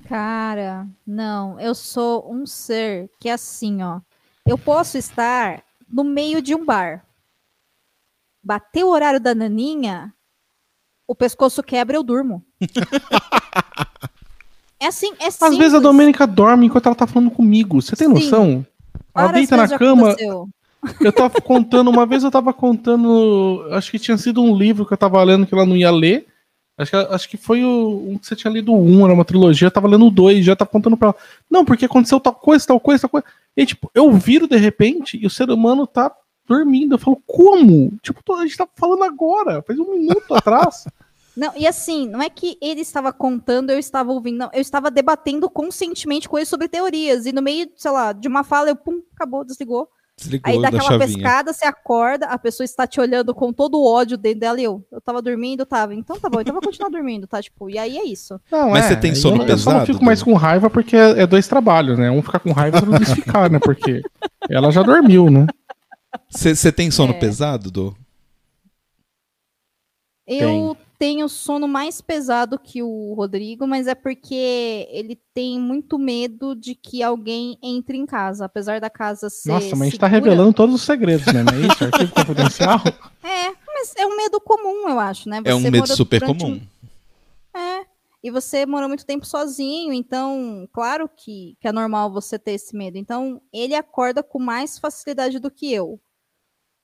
Cara, 0.08 0.86
não, 1.06 1.58
eu 1.60 1.74
sou 1.74 2.32
um 2.32 2.44
ser 2.46 3.10
que 3.20 3.28
é 3.28 3.32
assim, 3.32 3.82
ó. 3.82 4.00
Eu 4.46 4.58
posso 4.58 4.98
estar 4.98 5.62
no 5.88 6.04
meio 6.04 6.42
de 6.42 6.54
um 6.54 6.64
bar. 6.64 7.06
Bater 8.42 8.84
o 8.84 8.90
horário 8.90 9.20
da 9.20 9.34
naninha, 9.34 10.12
o 11.06 11.14
pescoço 11.14 11.62
quebra, 11.62 11.96
eu 11.96 12.02
durmo. 12.02 12.44
É 14.82 14.88
assim, 14.88 15.12
é 15.20 15.30
simples. 15.30 15.42
Às 15.42 15.56
vezes 15.56 15.74
a 15.74 15.78
Domênica 15.78 16.26
dorme 16.26 16.66
enquanto 16.66 16.86
ela 16.86 16.94
tá 16.96 17.06
falando 17.06 17.30
comigo. 17.30 17.80
Você 17.80 17.94
tem 17.94 18.08
Sim. 18.08 18.14
noção? 18.14 18.66
Ela 19.14 19.26
Várias 19.28 19.48
deita 19.48 19.56
na 19.56 19.78
cama. 19.78 20.08
Aconteceu. 20.08 20.48
Eu 21.00 21.12
tava 21.12 21.38
contando, 21.40 21.88
uma 21.88 22.04
vez 22.04 22.24
eu 22.24 22.32
tava 22.32 22.52
contando, 22.52 23.64
acho 23.70 23.92
que 23.92 23.98
tinha 24.00 24.18
sido 24.18 24.42
um 24.42 24.56
livro 24.56 24.84
que 24.84 24.92
eu 24.92 24.98
tava 24.98 25.22
lendo 25.22 25.46
que 25.46 25.54
ela 25.54 25.64
não 25.64 25.76
ia 25.76 25.92
ler. 25.92 26.26
Acho 26.76 26.90
que, 26.90 26.96
acho 26.96 27.28
que 27.28 27.36
foi 27.36 27.62
o 27.62 28.08
um 28.08 28.18
que 28.18 28.26
você 28.26 28.34
tinha 28.34 28.52
lido 28.52 28.74
um, 28.74 29.04
era 29.04 29.14
uma 29.14 29.24
trilogia, 29.24 29.68
eu 29.68 29.70
tava 29.70 29.86
lendo 29.86 30.10
dois, 30.10 30.44
já 30.44 30.56
tava 30.56 30.70
contando 30.70 30.96
pra 30.96 31.08
ela. 31.08 31.16
Não, 31.48 31.64
porque 31.64 31.84
aconteceu 31.84 32.18
tal 32.18 32.34
coisa, 32.34 32.66
tal 32.66 32.80
coisa, 32.80 33.02
tal 33.02 33.10
coisa. 33.10 33.26
E 33.56 33.64
tipo, 33.64 33.88
eu 33.94 34.10
viro 34.12 34.48
de 34.48 34.56
repente 34.56 35.16
e 35.16 35.24
o 35.24 35.30
ser 35.30 35.48
humano 35.48 35.86
tá 35.86 36.10
dormindo. 36.48 36.94
Eu 36.94 36.98
falo, 36.98 37.22
como? 37.24 37.92
Tipo, 38.02 38.20
a 38.34 38.42
gente 38.42 38.56
tá 38.56 38.66
falando 38.74 39.04
agora, 39.04 39.62
faz 39.62 39.78
um 39.78 39.92
minuto 39.92 40.34
atrás. 40.34 40.86
Não, 41.36 41.52
e 41.56 41.66
assim, 41.66 42.06
não 42.06 42.20
é 42.20 42.28
que 42.28 42.58
ele 42.60 42.82
estava 42.82 43.12
contando, 43.12 43.70
eu 43.70 43.78
estava 43.78 44.12
ouvindo, 44.12 44.38
não, 44.38 44.50
eu 44.52 44.60
estava 44.60 44.90
debatendo 44.90 45.48
conscientemente 45.48 46.28
com 46.28 46.36
ele 46.36 46.46
sobre 46.46 46.68
teorias, 46.68 47.24
e 47.24 47.32
no 47.32 47.40
meio, 47.40 47.70
sei 47.76 47.90
lá, 47.90 48.12
de 48.12 48.28
uma 48.28 48.44
fala, 48.44 48.68
eu, 48.68 48.76
pum, 48.76 49.02
acabou, 49.14 49.44
desligou. 49.44 49.88
Desligou 50.14 50.52
Aí 50.52 50.60
dá 50.60 50.68
aquela 50.68 50.82
chavinha. 50.82 51.06
pescada, 51.06 51.52
você 51.54 51.64
acorda, 51.64 52.26
a 52.26 52.38
pessoa 52.38 52.66
está 52.66 52.86
te 52.86 53.00
olhando 53.00 53.34
com 53.34 53.50
todo 53.50 53.78
o 53.78 53.90
ódio 53.90 54.18
dentro 54.18 54.40
dela 54.40 54.60
e 54.60 54.64
eu, 54.64 54.86
eu 54.92 55.00
tava 55.00 55.22
dormindo, 55.22 55.64
tava, 55.64 55.94
então 55.94 56.20
tá 56.20 56.28
bom, 56.28 56.42
então 56.42 56.52
vou 56.52 56.62
continuar 56.62 56.90
dormindo, 56.90 57.26
tá? 57.26 57.40
Tipo, 57.40 57.70
e 57.70 57.78
aí 57.78 57.96
é 57.96 58.04
isso. 58.04 58.38
Não, 58.50 58.70
Mas 58.70 58.84
é, 58.84 58.88
você 58.88 58.96
tem 58.96 59.14
sono 59.14 59.42
eu, 59.42 59.46
pesado? 59.46 59.52
Eu 59.52 59.58
só 59.58 59.72
não 59.72 59.86
fico 59.86 60.04
mais 60.04 60.22
com 60.22 60.34
raiva 60.34 60.68
porque 60.68 60.94
é, 60.94 61.22
é 61.22 61.26
dois 61.26 61.48
trabalhos, 61.48 61.98
né? 61.98 62.10
Um 62.10 62.20
ficar 62.20 62.40
com 62.40 62.52
raiva 62.52 62.78
e 62.78 62.88
outro 62.88 63.06
ficar, 63.16 63.50
né? 63.50 63.58
Porque 63.58 64.02
ela 64.50 64.70
já 64.70 64.82
dormiu, 64.82 65.30
né? 65.30 65.46
Você 66.28 66.70
tem 66.70 66.90
sono 66.90 67.14
é. 67.14 67.18
pesado, 67.18 67.70
do 67.70 67.96
Eu 70.26 70.76
tenho 71.02 71.28
sono 71.28 71.66
mais 71.66 72.00
pesado 72.00 72.56
que 72.56 72.80
o 72.80 73.12
Rodrigo, 73.14 73.66
mas 73.66 73.88
é 73.88 73.94
porque 73.94 74.86
ele 74.88 75.20
tem 75.34 75.58
muito 75.58 75.98
medo 75.98 76.54
de 76.54 76.76
que 76.76 77.02
alguém 77.02 77.58
entre 77.60 77.98
em 77.98 78.06
casa, 78.06 78.44
apesar 78.44 78.80
da 78.80 78.88
casa 78.88 79.28
ser. 79.28 79.48
Nossa, 79.48 79.70
mas 79.70 79.80
a 79.80 79.84
gente 79.86 79.98
tá 79.98 80.06
revelando 80.06 80.52
todos 80.52 80.76
os 80.76 80.82
segredos, 80.82 81.26
né? 81.26 81.42
Não 81.42 81.54
é 81.54 81.66
isso? 81.66 81.84
Arquivo 81.84 82.14
confidencial? 82.14 82.78
É, 83.24 83.50
mas 83.66 83.94
é 83.96 84.06
um 84.06 84.16
medo 84.16 84.40
comum, 84.40 84.88
eu 84.88 84.98
acho, 84.98 85.28
né? 85.28 85.40
Você 85.40 85.48
é 85.48 85.54
um 85.54 85.70
medo 85.70 85.86
super 85.88 86.20
comum. 86.24 86.60
É. 87.54 87.84
e 88.22 88.30
você 88.30 88.66
morou 88.66 88.88
muito 88.88 89.06
tempo 89.06 89.24
sozinho, 89.26 89.92
então, 89.92 90.68
claro 90.72 91.08
que, 91.08 91.56
que 91.60 91.66
é 91.66 91.72
normal 91.72 92.12
você 92.12 92.38
ter 92.38 92.52
esse 92.52 92.76
medo. 92.76 92.96
Então, 92.96 93.40
ele 93.52 93.74
acorda 93.74 94.22
com 94.22 94.38
mais 94.38 94.78
facilidade 94.78 95.40
do 95.40 95.50
que 95.50 95.72
eu. 95.72 96.00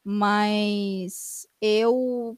Mas 0.05 1.47
eu. 1.61 2.37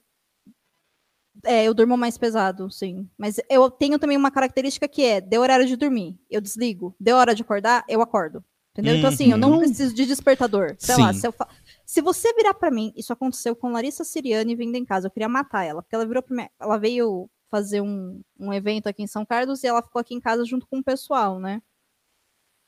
É, 1.45 1.65
eu 1.65 1.73
durmo 1.73 1.97
mais 1.97 2.19
pesado, 2.19 2.71
sim. 2.71 3.09
Mas 3.17 3.37
eu 3.49 3.71
tenho 3.71 3.99
também 3.99 4.17
uma 4.17 4.31
característica 4.31 4.87
que 4.89 5.03
é: 5.03 5.21
deu 5.21 5.41
horário 5.43 5.67
de 5.67 5.77
dormir, 5.77 6.19
eu 6.29 6.41
desligo. 6.41 6.95
Deu 6.99 7.17
hora 7.17 7.35
de 7.35 7.43
acordar, 7.43 7.85
eu 7.89 8.03
acordo. 8.03 8.45
Entendeu? 8.73 8.95
Então, 8.97 9.09
assim, 9.09 9.31
eu 9.33 9.37
não 9.39 9.53
Uhum. 9.53 9.59
preciso 9.59 9.93
de 9.95 10.07
despertador. 10.07 10.77
Sei 10.79 10.97
lá, 10.97 11.13
Sim. 11.13 11.19
se, 11.21 11.27
eu 11.27 11.33
fa- 11.33 11.49
se 11.85 12.01
você 12.01 12.33
virar 12.35 12.55
pra 12.55 12.71
mim, 12.71 12.93
isso 12.97 13.13
aconteceu 13.13 13.55
com 13.57 13.73
Larissa 13.73 14.05
Siriani 14.05 14.55
vindo 14.55 14.77
em 14.77 14.85
casa, 14.85 15.09
eu 15.09 15.11
queria 15.11 15.29
matar 15.29 15.65
ela, 15.65 15.83
porque 15.83 15.95
ela 15.95 16.07
virou 16.07 16.23
pra 16.23 16.37
mim, 16.37 16.49
ela 16.59 16.79
veio 16.79 17.29
fazer 17.51 17.81
um, 17.81 18.21
um 18.39 18.53
evento 18.53 18.87
aqui 18.89 19.03
em 19.03 19.09
São 19.09 19.27
Carlos 19.27 19.65
e 19.65 19.67
ela 19.67 19.83
ficou 19.83 19.99
aqui 20.01 20.15
em 20.15 20.21
casa 20.21 20.45
junto 20.45 20.69
com 20.69 20.79
o 20.79 20.85
pessoal, 20.85 21.41
né? 21.41 21.61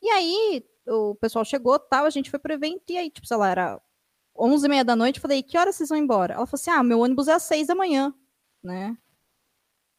E 0.03 0.11
aí, 0.11 0.65
o 0.89 1.15
pessoal 1.15 1.45
chegou, 1.45 1.79
tal, 1.79 2.05
a 2.05 2.11
gente 2.11 2.31
foi 2.31 2.39
pro 2.41 2.53
evento, 2.53 2.83
e 2.91 2.99
aí, 2.99 3.09
tipo, 3.11 3.27
sei 3.27 3.37
lá, 3.37 3.49
era 3.51 3.81
11 4.37 4.67
e 4.67 4.69
meia 4.69 4.85
da 4.85 4.97
noite, 4.97 5.17
eu 5.19 5.23
falei, 5.23 5.41
que 5.43 5.57
horas 5.57 5.77
vocês 5.77 5.89
vão 5.89 5.99
embora? 5.99 6.35
Ela 6.35 6.47
falou 6.47 6.61
assim, 6.61 6.71
ah, 6.71 6.83
meu 6.83 6.99
ônibus 7.01 7.29
é 7.29 7.33
às 7.35 7.45
6 7.45 7.69
da 7.69 7.75
manhã, 7.77 8.13
né? 8.63 8.97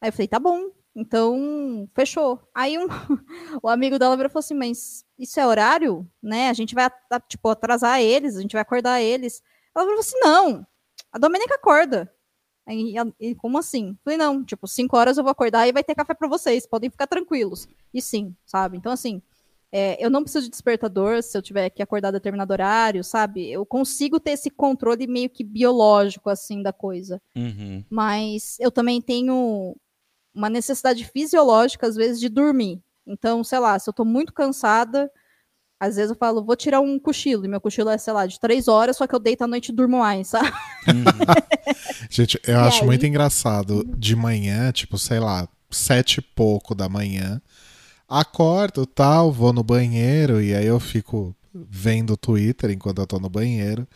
Aí 0.00 0.08
eu 0.08 0.12
falei, 0.12 0.28
tá 0.28 0.38
bom, 0.38 0.70
então, 0.94 1.88
fechou. 1.94 2.40
Aí 2.54 2.78
um, 2.78 2.86
o 3.62 3.68
amigo 3.68 3.98
dela 3.98 4.16
virou 4.16 4.28
e 4.28 4.32
falou 4.32 4.44
assim, 4.44 4.54
mas 4.54 5.04
isso 5.18 5.40
é 5.40 5.46
horário, 5.46 6.08
né? 6.22 6.48
A 6.50 6.52
gente 6.52 6.74
vai, 6.74 6.88
tipo, 7.28 7.48
atrasar 7.48 8.00
eles, 8.00 8.36
a 8.36 8.40
gente 8.40 8.52
vai 8.52 8.62
acordar 8.62 9.00
eles. 9.02 9.42
Ela 9.74 9.84
falou 9.84 10.00
assim, 10.00 10.18
não, 10.20 10.66
a 11.12 11.18
Domênica 11.18 11.54
acorda. 11.56 12.12
Aí, 12.66 12.94
e 13.20 13.34
como 13.34 13.58
assim? 13.58 13.96
Falei, 14.04 14.16
não, 14.16 14.42
tipo, 14.44 14.66
5 14.66 14.96
horas 14.96 15.18
eu 15.18 15.24
vou 15.24 15.30
acordar 15.30 15.68
e 15.68 15.72
vai 15.72 15.84
ter 15.84 15.94
café 15.94 16.14
pra 16.14 16.28
vocês, 16.28 16.66
podem 16.66 16.90
ficar 16.90 17.06
tranquilos. 17.06 17.68
E 17.92 18.00
sim, 18.00 18.34
sabe? 18.46 18.78
Então, 18.78 18.92
assim, 18.92 19.22
é, 19.76 19.96
eu 20.04 20.08
não 20.08 20.22
preciso 20.22 20.44
de 20.44 20.50
despertador 20.50 21.20
se 21.20 21.36
eu 21.36 21.42
tiver 21.42 21.68
que 21.68 21.82
acordar 21.82 22.08
a 22.08 22.12
determinado 22.12 22.52
horário, 22.52 23.02
sabe? 23.02 23.50
Eu 23.50 23.66
consigo 23.66 24.20
ter 24.20 24.30
esse 24.30 24.48
controle 24.48 25.04
meio 25.08 25.28
que 25.28 25.42
biológico, 25.42 26.30
assim, 26.30 26.62
da 26.62 26.72
coisa 26.72 27.20
Uhum. 27.36 27.82
mas 27.90 28.56
eu 28.60 28.70
também 28.70 29.00
tenho 29.02 29.74
uma 30.32 30.48
necessidade 30.48 31.04
fisiológica, 31.04 31.86
às 31.88 31.96
vezes, 31.96 32.20
de 32.20 32.28
dormir. 32.28 32.80
Então, 33.06 33.42
sei 33.42 33.58
lá, 33.58 33.76
se 33.78 33.88
eu 33.90 33.92
tô 33.92 34.04
muito 34.04 34.32
cansada, 34.32 35.10
às 35.80 35.96
vezes 35.96 36.10
eu 36.12 36.16
falo, 36.16 36.44
vou 36.44 36.54
tirar 36.56 36.80
um 36.80 36.98
cochilo, 36.98 37.44
e 37.44 37.48
meu 37.48 37.60
cochilo 37.60 37.90
é, 37.90 37.98
sei 37.98 38.12
lá, 38.12 38.26
de 38.26 38.38
três 38.40 38.68
horas, 38.68 38.96
só 38.96 39.06
que 39.08 39.14
eu 39.14 39.18
deito 39.20 39.42
à 39.44 39.46
noite 39.48 39.68
e 39.70 39.72
durmo 39.74 39.98
mais, 39.98 40.28
sabe? 40.34 40.52
Gente, 42.10 42.40
eu 42.46 42.54
E 42.54 42.58
acho 42.58 42.80
aí? 42.82 42.86
muito 42.86 43.06
engraçado. 43.06 43.84
De 43.96 44.14
manhã, 44.16 44.70
tipo, 44.72 44.98
sei 44.98 45.18
lá, 45.20 45.48
sete 45.70 46.18
e 46.18 46.22
pouco 46.22 46.74
da 46.74 46.88
manhã, 46.88 47.40
acordo 48.08 48.86
tal, 48.86 49.32
vou 49.32 49.52
no 49.52 49.62
banheiro 49.62 50.40
e 50.42 50.54
aí 50.54 50.66
eu 50.66 50.78
fico 50.80 51.34
vendo 51.54 52.14
o 52.14 52.16
Twitter 52.16 52.70
enquanto 52.70 53.00
eu 53.00 53.06
tô 53.06 53.18
no 53.18 53.28
banheiro. 53.28 53.86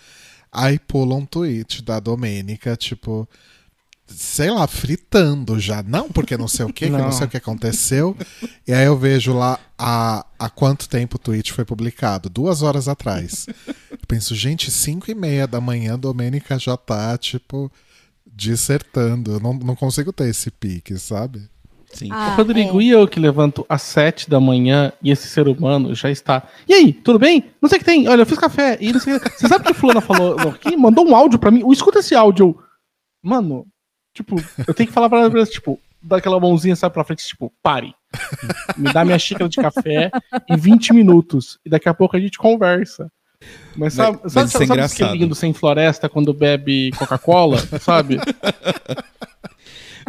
Aí 0.51 0.79
pula 0.79 1.15
um 1.15 1.27
tweet 1.27 1.83
da 1.83 2.01
Domênica, 2.01 2.75
tipo, 2.77 3.29
sei 4.07 4.51
lá, 4.51 4.67
fritando 4.67 5.61
já. 5.61 5.83
Não, 5.83 6.09
porque 6.09 6.37
não 6.37 6.49
sei 6.49 6.65
o 6.65 6.73
que, 6.73 6.87
que 6.87 6.91
não 6.91 7.01
Não. 7.01 7.13
sei 7.13 7.27
o 7.27 7.31
que 7.31 7.37
aconteceu. 7.37 8.17
E 8.67 8.73
aí 8.73 8.87
eu 8.87 8.97
vejo 8.97 9.35
lá 9.35 9.59
há, 9.79 10.25
há 10.39 10.49
quanto 10.49 10.89
tempo 10.89 11.17
o 11.17 11.19
tweet 11.19 11.53
foi 11.53 11.65
publicado? 11.65 12.31
Duas 12.31 12.63
horas 12.63 12.89
atrás. 12.89 13.47
Eu 13.91 13.99
penso, 14.07 14.35
gente, 14.35 14.71
cinco 14.71 15.11
e 15.11 15.15
meia 15.15 15.47
da 15.47 15.61
manhã, 15.61 15.95
a 15.95 15.97
Domênica 15.99 16.59
já 16.59 16.77
tá, 16.77 17.19
tipo, 17.19 17.71
dissertando. 18.27 19.33
Eu 19.33 19.41
não, 19.41 19.53
não 19.53 19.77
consigo 19.77 20.13
ter 20.13 20.29
esse 20.29 20.51
pique, 20.51 20.99
sabe? 20.99 21.49
Sim. 21.93 22.09
Ah, 22.13 22.35
Rodrigo, 22.37 22.81
é. 22.81 22.85
e 22.85 22.91
eu 22.91 23.09
que 23.09 23.19
levanto 23.19 23.65
às 23.69 23.83
sete 23.83 24.29
da 24.29 24.39
manhã 24.39 24.93
e 25.03 25.11
esse 25.11 25.27
ser 25.29 25.49
humano 25.49 25.95
já 25.95 26.11
está. 26.11 26.43
E 26.69 26.75
aí, 26.75 26.93
tudo 26.93 27.19
bem? 27.19 27.45
Não 27.63 27.69
sei 27.69 27.77
o 27.77 27.79
que 27.81 27.85
tem. 27.85 28.07
Olha, 28.09 28.23
eu 28.23 28.27
fiz 28.27 28.39
café. 28.39 28.77
E 28.81 28.93
não 28.93 29.01
sei 29.01 29.15
o 29.15 29.21
que. 29.21 29.31
Você 29.31 29.49
sabe 29.49 29.63
o 29.63 29.65
que 29.65 29.73
a 29.73 29.75
fulana 29.75 30.01
falou 30.01 30.39
aqui? 30.51 30.77
Mandou 30.77 31.07
um 31.09 31.17
áudio 31.17 31.39
pra 31.39 31.51
mim. 31.51 31.63
Escuta 31.73 32.01
esse 32.01 32.15
áudio. 32.15 32.59
Mano, 33.23 33.67
tipo, 34.15 34.37
eu 34.67 34.75
tenho 34.75 34.87
que 34.87 34.93
falar 34.93 35.09
pra 35.09 35.21
ela, 35.21 35.47
tipo, 35.47 35.81
dar 36.01 36.19
aquela 36.19 36.39
mãozinha, 36.39 36.77
sabe, 36.77 36.93
pra 36.95 37.05
frente, 37.05 37.27
tipo, 37.27 37.53
pare. 37.63 37.95
Me 38.77 38.93
dá 38.93 39.05
minha 39.05 39.19
xícara 39.19 39.49
de 39.49 39.57
café 39.57 40.11
em 40.49 40.57
20 40.57 40.93
minutos. 40.93 41.59
E 41.65 41.71
daqui 41.71 41.89
a 41.89 41.95
pouco 41.95 42.17
a 42.17 42.21
gente 42.21 42.39
conversa. 42.39 43.11
Mas 43.77 43.95
sabe, 43.95 44.19
Mas- 44.23 44.33
sabe, 44.33 44.47
isso 44.49 44.57
é 44.63 44.67
sabe 44.67 44.81
esse 44.81 44.95
engraçado. 44.97 45.15
lindo 45.17 45.35
sem 45.35 45.53
floresta 45.55 46.09
quando 46.09 46.35
bebe 46.35 46.91
Coca-Cola, 46.99 47.59
sabe? 47.81 48.19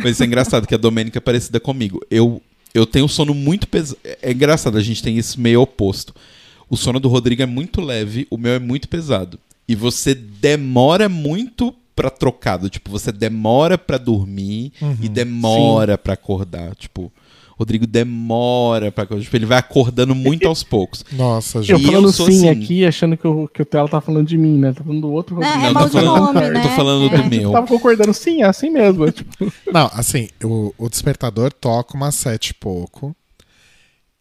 Mas 0.01 0.11
isso 0.13 0.23
é 0.23 0.25
engraçado 0.25 0.67
que 0.67 0.75
a 0.75 0.77
Domênica 0.77 1.17
é 1.17 1.21
parecida 1.21 1.59
comigo. 1.59 2.01
Eu, 2.09 2.41
eu 2.73 2.85
tenho 2.85 3.07
sono 3.07 3.33
muito 3.33 3.67
pesado. 3.67 3.99
É 4.21 4.31
engraçado, 4.31 4.77
a 4.77 4.81
gente 4.81 5.03
tem 5.03 5.17
isso 5.17 5.39
meio 5.39 5.61
oposto. 5.61 6.13
O 6.69 6.77
sono 6.77 6.99
do 6.99 7.09
Rodrigo 7.09 7.41
é 7.41 7.45
muito 7.45 7.81
leve, 7.81 8.27
o 8.29 8.37
meu 8.37 8.53
é 8.53 8.59
muito 8.59 8.87
pesado. 8.87 9.39
E 9.67 9.75
você 9.75 10.13
demora 10.13 11.09
muito 11.09 11.73
pra 11.95 12.09
trocado. 12.09 12.69
Tipo, 12.69 12.89
você 12.91 13.11
demora 13.11 13.77
pra 13.77 13.97
dormir 13.97 14.71
e 15.01 15.09
demora 15.09 15.97
pra 15.97 16.13
acordar. 16.13 16.75
Tipo, 16.75 17.11
Rodrigo 17.59 17.85
demora 17.85 18.89
pra 18.89 19.03
acordar. 19.03 19.21
Tipo, 19.23 19.35
ele 19.35 19.45
vai 19.45 19.57
acordando 19.57 20.15
muito 20.15 20.47
aos 20.47 20.63
poucos. 20.63 21.03
Nossa, 21.11 21.57
Eu 21.59 21.63
gente. 21.63 21.83
Eu 21.83 21.91
falando 21.91 22.11
sou 22.13 22.25
sim 22.27 22.47
assim. 22.47 22.63
aqui, 22.63 22.85
achando 22.85 23.17
que, 23.17 23.27
o 23.27 23.47
que 23.49 23.61
o 23.61 23.65
Tela 23.65 23.89
tá 23.89 23.99
falando 23.99 24.25
de 24.27 24.37
mim, 24.37 24.57
né? 24.57 24.71
Tá 24.71 24.81
falando 24.83 25.01
do 25.01 25.11
outro 25.11 25.37
Né, 25.37 25.45
Rodrigo. 25.45 25.65
é 25.65 25.67
Não, 25.67 25.73
mal 25.73 25.83
tô 25.83 25.89
de 25.99 26.05
falando- 26.05 26.33
nome, 26.33 26.47
eu 26.47 26.53
né? 26.53 26.61
tô 26.61 26.69
falando 26.69 27.13
É. 27.13 27.17
do 27.17 27.29
meu. 27.29 27.41
Eu 27.41 27.51
tava 27.51 27.67
concordando, 27.67 28.13
sim, 28.13 28.41
é 28.41 28.45
assim 28.45 28.69
mesmo. 28.69 29.05
é, 29.05 29.11
tipo, 29.11 29.29
Não, 29.71 29.91
assim, 29.93 30.29
o, 30.43 30.73
o 30.77 30.87
despertador 30.89 31.51
toca 31.51 31.97
umas 31.97 32.15
sete 32.15 32.51
e 32.51 32.53
pouco. 32.53 33.13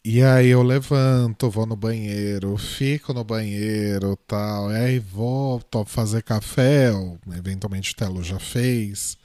E 0.03 0.21
aí 0.21 0.47
eu 0.47 0.61
levanto, 0.63 1.49
vou 1.49 1.65
no 1.65 1.75
banheiro, 1.75 2.57
fico 2.57 3.13
no 3.13 3.23
banheiro 3.23 4.17
tal. 4.27 4.71
E 4.71 4.75
aí 4.75 4.99
volto 4.99 5.79
a 5.79 5.85
fazer 5.85 6.23
café, 6.23 6.91
ou 6.91 7.17
eventualmente 7.37 7.91
o 7.93 7.95
Telo 7.95 8.23
já 8.23 8.39
fez. 8.39 9.17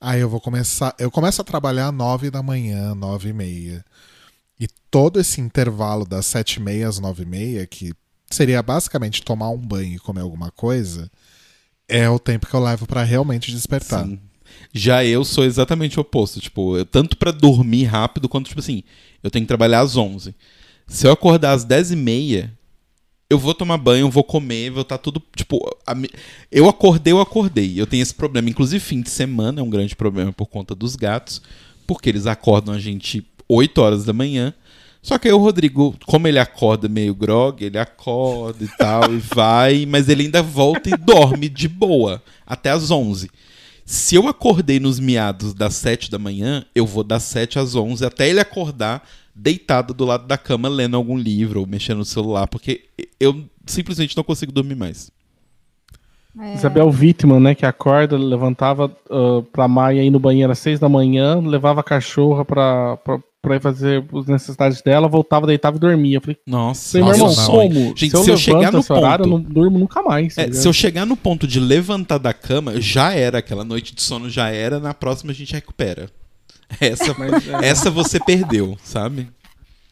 Aí 0.00 0.20
eu 0.20 0.28
vou 0.28 0.40
começar. 0.40 0.94
Eu 0.98 1.10
começo 1.10 1.40
a 1.40 1.44
trabalhar 1.44 1.90
nove 1.92 2.30
da 2.30 2.42
manhã, 2.42 2.94
nove 2.94 3.30
e 3.30 3.32
meia. 3.32 3.84
E 4.60 4.68
todo 4.90 5.20
esse 5.20 5.40
intervalo 5.40 6.04
das 6.04 6.26
sete 6.26 6.54
e 6.54 6.60
meia 6.60 6.88
às 6.88 6.98
nove 6.98 7.22
e 7.22 7.26
meia, 7.26 7.66
que 7.66 7.92
seria 8.30 8.62
basicamente 8.62 9.22
tomar 9.22 9.50
um 9.50 9.58
banho 9.58 9.96
e 9.96 9.98
comer 9.98 10.20
alguma 10.20 10.50
coisa, 10.50 11.10
é 11.88 12.08
o 12.08 12.18
tempo 12.18 12.46
que 12.46 12.54
eu 12.54 12.60
levo 12.60 12.86
pra 12.86 13.02
realmente 13.02 13.50
despertar. 13.50 14.04
Sim. 14.04 14.20
Já 14.72 15.04
eu 15.04 15.24
sou 15.24 15.44
exatamente 15.44 15.98
o 15.98 16.02
oposto. 16.02 16.40
Tipo, 16.40 16.76
eu, 16.76 16.84
tanto 16.84 17.16
pra 17.16 17.30
dormir 17.30 17.84
rápido 17.84 18.28
quanto, 18.28 18.48
tipo 18.48 18.60
assim, 18.60 18.82
eu 19.22 19.30
tenho 19.30 19.44
que 19.44 19.48
trabalhar 19.48 19.80
às 19.80 19.96
11. 19.96 20.34
Se 20.86 21.06
eu 21.06 21.12
acordar 21.12 21.52
às 21.52 21.64
10 21.64 21.92
e 21.92 21.96
meia, 21.96 22.57
eu 23.30 23.38
vou 23.38 23.54
tomar 23.54 23.76
banho, 23.76 24.10
vou 24.10 24.24
comer, 24.24 24.70
vou 24.70 24.82
estar 24.82 24.96
tudo. 24.96 25.22
Tipo, 25.36 25.58
a 25.86 25.94
eu 26.50 26.68
acordei, 26.68 27.12
eu 27.12 27.20
acordei. 27.20 27.78
Eu 27.78 27.86
tenho 27.86 28.02
esse 28.02 28.14
problema. 28.14 28.48
Inclusive, 28.48 28.82
fim 28.82 29.02
de 29.02 29.10
semana 29.10 29.60
é 29.60 29.62
um 29.62 29.68
grande 29.68 29.94
problema 29.94 30.32
por 30.32 30.46
conta 30.46 30.74
dos 30.74 30.96
gatos, 30.96 31.42
porque 31.86 32.08
eles 32.08 32.26
acordam 32.26 32.74
a 32.74 32.78
gente 32.78 33.26
8 33.46 33.78
horas 33.78 34.04
da 34.04 34.14
manhã. 34.14 34.54
Só 35.02 35.18
que 35.18 35.28
aí 35.28 35.34
o 35.34 35.38
Rodrigo, 35.38 35.94
como 36.06 36.26
ele 36.26 36.38
acorda 36.38 36.88
meio 36.88 37.14
grog, 37.14 37.62
ele 37.62 37.78
acorda 37.78 38.64
e 38.64 38.68
tal, 38.76 39.12
e 39.12 39.18
vai, 39.34 39.86
mas 39.86 40.08
ele 40.08 40.24
ainda 40.24 40.42
volta 40.42 40.88
e 40.88 40.96
dorme 40.96 41.48
de 41.48 41.68
boa, 41.68 42.22
até 42.46 42.70
às 42.70 42.90
11. 42.90 43.30
Se 43.86 44.16
eu 44.16 44.26
acordei 44.26 44.80
nos 44.80 44.98
miados 44.98 45.54
das 45.54 45.74
7 45.76 46.10
da 46.10 46.18
manhã, 46.18 46.64
eu 46.74 46.84
vou 46.84 47.04
das 47.04 47.22
7 47.22 47.58
às 47.58 47.74
11 47.74 48.04
até 48.04 48.28
ele 48.28 48.40
acordar 48.40 49.08
deitado 49.38 49.94
do 49.94 50.04
lado 50.04 50.26
da 50.26 50.36
cama 50.36 50.68
lendo 50.68 50.96
algum 50.96 51.16
livro 51.16 51.60
ou 51.60 51.66
mexendo 51.66 51.98
no 51.98 52.04
celular, 52.04 52.46
porque 52.48 52.82
eu 53.20 53.44
simplesmente 53.66 54.16
não 54.16 54.24
consigo 54.24 54.50
dormir 54.52 54.74
mais. 54.74 55.10
É. 56.40 56.54
Isabel 56.54 56.88
Wittmann, 56.88 57.40
né, 57.40 57.54
que 57.54 57.66
acorda, 57.66 58.16
levantava 58.16 58.86
uh, 59.10 59.42
pra 59.44 59.66
Maia 59.66 60.02
ir 60.04 60.10
no 60.10 60.20
banheiro 60.20 60.52
às 60.52 60.58
seis 60.58 60.78
da 60.78 60.88
manhã, 60.88 61.40
levava 61.40 61.80
a 61.80 61.84
cachorra 61.84 62.44
pra, 62.44 62.96
pra, 62.98 63.18
pra 63.42 63.56
ir 63.56 63.60
fazer 63.60 64.04
as 64.14 64.26
necessidades 64.26 64.80
dela, 64.82 65.08
voltava, 65.08 65.46
deitava 65.48 65.76
e 65.76 65.80
dormia. 65.80 66.18
Eu 66.18 66.20
falei, 66.20 66.36
Nossa, 66.46 67.00
Nossa, 67.00 67.16
irmão, 67.16 67.34
como? 67.46 67.80
Gente, 67.96 68.10
se 68.10 68.16
eu, 68.16 68.22
se 68.24 68.30
eu 68.30 68.36
chegar 68.36 68.70
no 68.72 68.78
esse 68.78 68.92
horário, 68.92 69.24
eu 69.24 69.30
ponto- 69.30 69.44
não 69.44 69.52
durmo 69.52 69.78
nunca 69.80 70.00
mais. 70.02 70.34
tá 70.36 70.42
É, 70.42 70.52
se 70.52 70.68
eu 70.68 70.72
chegar 70.72 71.04
no 71.06 71.16
ponto 71.16 71.44
de 71.46 71.58
levantar 71.58 72.18
da 72.18 72.32
cama, 72.32 72.80
já 72.80 73.12
era. 73.12 73.38
Aquela 73.38 73.64
noite 73.64 73.92
de 73.94 74.02
sono 74.02 74.30
já 74.30 74.48
era, 74.48 74.78
na 74.78 74.94
próxima 74.94 75.32
a 75.32 75.34
gente 75.34 75.52
recupera. 75.52 76.08
Essa, 76.80 77.14
Mas, 77.18 77.48
é. 77.48 77.66
essa 77.66 77.90
você 77.90 78.20
perdeu, 78.20 78.76
sabe? 78.82 79.28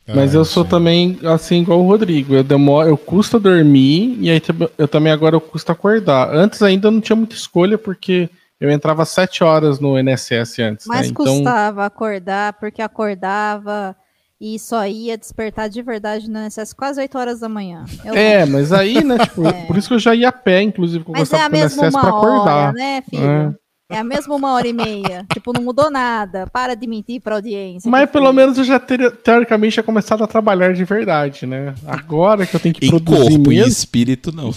Mas 0.09 0.35
É, 0.35 0.39
eu 0.39 0.45
sou 0.45 0.63
sim. 0.63 0.71
também 0.71 1.19
assim 1.25 1.63
igual 1.63 1.81
o 1.81 1.89
Rodrigo. 1.89 2.35
Eu 2.35 2.45
demoro, 2.45 2.89
eu 2.89 2.97
custo 2.97 3.41
dormir 3.41 4.17
e 4.21 4.31
aí 4.31 4.41
eu 4.79 4.87
também 4.87 5.13
agora 5.13 5.35
eu 5.35 5.41
custo 5.41 5.73
acordar. 5.73 6.33
Antes 6.33 6.63
ainda 6.63 6.87
eu 6.89 6.93
não 6.93 7.01
tinha 7.01 7.17
muita 7.17 7.35
escolha 7.35 7.77
porque 7.77 8.31
eu 8.61 8.71
entrava 8.71 9.03
às 9.03 9.09
7 9.09 9.43
horas 9.43 9.81
no 9.81 9.99
NSS 9.99 10.63
antes, 10.63 10.87
Mas 10.87 11.03
né? 11.03 11.07
Então, 11.09 11.25
custava 11.25 11.85
acordar, 11.85 12.53
porque 12.55 12.81
acordava 12.81 13.97
e 14.41 14.59
só 14.59 14.87
ia 14.87 15.17
despertar 15.17 15.69
de 15.69 15.83
verdade 15.83 16.31
no 16.31 16.39
INSS 16.39 16.73
quase 16.75 17.01
8 17.01 17.19
horas 17.19 17.41
da 17.41 17.49
manhã. 17.49 17.85
Eu 18.05 18.15
é, 18.15 18.45
mas 18.47 18.73
aí, 18.73 19.03
né, 19.03 19.19
tipo, 19.19 19.47
É. 19.47 19.53
por 19.67 19.77
isso 19.77 19.89
que 19.89 19.95
eu 19.95 19.99
já 19.99 20.15
ia 20.15 20.29
a 20.29 20.33
pé, 20.33 20.63
inclusive, 20.63 21.05
que 21.05 21.11
eu 21.11 21.15
Mas 21.15 21.33
é 21.33 21.37
gostava 21.37 21.51
do 21.51 21.57
NSS 21.57 21.91
pra 21.91 22.09
acordar. 22.09 22.57
hora, 22.69 22.73
né, 22.73 23.03
filho? 23.11 23.25
É. 23.25 23.55
É 23.89 23.99
a 23.99 24.05
mesma 24.05 24.35
uma 24.35 24.53
hora 24.55 24.67
e 24.67 24.73
meia. 24.73 25.25
tipo, 25.33 25.53
não 25.53 25.63
mudou 25.63 25.91
nada. 25.91 26.47
Para 26.49 26.75
de 26.75 26.87
mentir 26.87 27.21
pra 27.21 27.37
audiência. 27.37 27.89
Mas 27.91 28.07
que 28.07 28.13
pelo 28.13 28.25
filho. 28.27 28.35
menos 28.37 28.59
eu 28.59 28.65
já 28.65 28.81
teria, 28.81 29.11
teoricamente 29.11 29.75
tinha 29.75 29.85
começado 29.85 30.25
a 30.25 30.27
trabalhar 30.27 30.75
de 30.75 30.85
verdade, 30.85 31.47
né? 31.47 31.75
Agora 31.87 32.47
que 32.47 32.57
eu 32.57 32.61
tenho 32.61 32.75
que 32.75 32.85
Em 32.87 32.91
produzir 32.91 33.31
corpo 33.37 33.53
e 33.53 33.57
mesmo. 33.57 33.69
espírito, 33.71 34.33
não. 34.33 34.53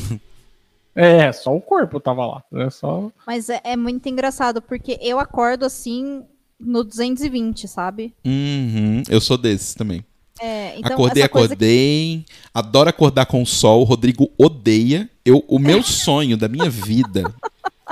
É, 0.95 1.31
só 1.31 1.55
o 1.55 1.61
corpo 1.61 1.99
tava 1.99 2.25
lá. 2.25 2.43
É 2.53 2.69
só. 2.71 3.11
Mas 3.25 3.49
é, 3.49 3.61
é 3.63 3.77
muito 3.77 4.09
engraçado, 4.09 4.61
porque 4.61 4.97
eu 5.01 5.19
acordo 5.19 5.63
assim 5.65 6.23
no 6.59 6.83
220, 6.83 7.67
sabe? 7.67 8.13
Uhum, 8.25 9.03
eu 9.09 9.21
sou 9.21 9.37
desses 9.37 9.75
também. 9.75 10.03
É, 10.41 10.73
então, 10.77 10.93
acordei, 10.93 11.23
acordei. 11.23 12.25
Adoro 12.53 12.89
acordar 12.89 13.25
com 13.27 13.41
o 13.43 13.45
sol. 13.45 13.81
O 13.81 13.83
Rodrigo 13.83 14.29
odeia. 14.37 15.07
Eu, 15.23 15.43
o 15.47 15.59
meu 15.59 15.83
sonho 15.83 16.35
da 16.35 16.47
minha 16.47 16.69
vida. 16.69 17.31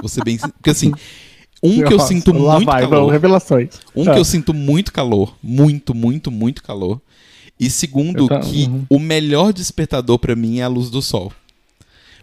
Ser 0.07 0.23
bem. 0.23 0.37
Porque 0.37 0.69
assim, 0.69 0.91
um 1.67 1.83
que 1.87 1.93
eu 1.93 1.99
sinto 1.99 2.31
lá 2.33 2.55
muito 2.55 2.65
vai, 2.67 2.81
calor. 2.81 2.95
vamos, 2.97 3.11
revelações. 3.11 3.69
Um 3.95 4.09
Ah. 4.09 4.13
que 4.13 4.19
eu 4.19 4.25
sinto 4.25 4.53
muito 4.53 4.91
calor, 4.93 5.35
muito, 5.41 5.93
muito, 5.93 6.29
muito 6.31 6.63
calor. 6.63 7.01
E 7.59 7.69
segundo, 7.69 8.27
tá- 8.27 8.39
que 8.39 8.65
uhum. 8.65 8.85
o 8.89 8.99
melhor 8.99 9.51
despertador 9.51 10.19
pra 10.19 10.35
mim 10.35 10.59
é 10.59 10.63
a 10.63 10.67
luz 10.67 10.89
do 10.89 11.01
sol. 11.01 11.31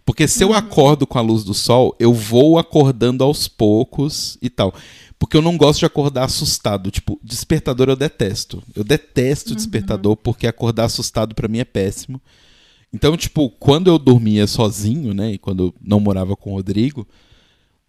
Porque 0.07 0.29
se 0.29 0.45
eu 0.45 0.49
Uhum. 0.51 0.55
acordo 0.55 1.07
com 1.07 1.19
a 1.19 1.23
luz 1.23 1.43
do 1.45 1.55
sol, 1.55 1.97
eu 1.99 2.13
vou 2.13 2.59
acordando 2.59 3.25
aos 3.25 3.49
poucos 3.49 4.37
e 4.43 4.51
tal. 4.51 4.73
Porque 5.19 5.37
eu 5.37 5.41
não 5.43 5.57
gosto 5.57 5.79
de 5.81 5.87
acordar 5.87 6.25
assustado. 6.25 6.91
Tipo, 6.91 7.19
despertador 7.23 7.89
eu 7.89 7.97
detesto. 7.97 8.63
Eu 8.77 8.85
detesto 8.85 9.51
Uhum. 9.51 9.57
despertador 9.57 10.15
porque 10.17 10.47
acordar 10.47 10.85
assustado 10.85 11.35
pra 11.35 11.49
mim 11.49 11.59
é 11.59 11.65
péssimo. 11.65 12.21
Então, 12.93 13.17
tipo, 13.17 13.49
quando 13.59 13.89
eu 13.89 13.99
dormia 13.99 14.47
sozinho, 14.47 15.13
né, 15.15 15.33
e 15.33 15.39
quando 15.39 15.65
eu 15.65 15.75
não 15.83 15.99
morava 15.99 16.37
com 16.37 16.53
o 16.53 16.55
Rodrigo, 16.57 17.07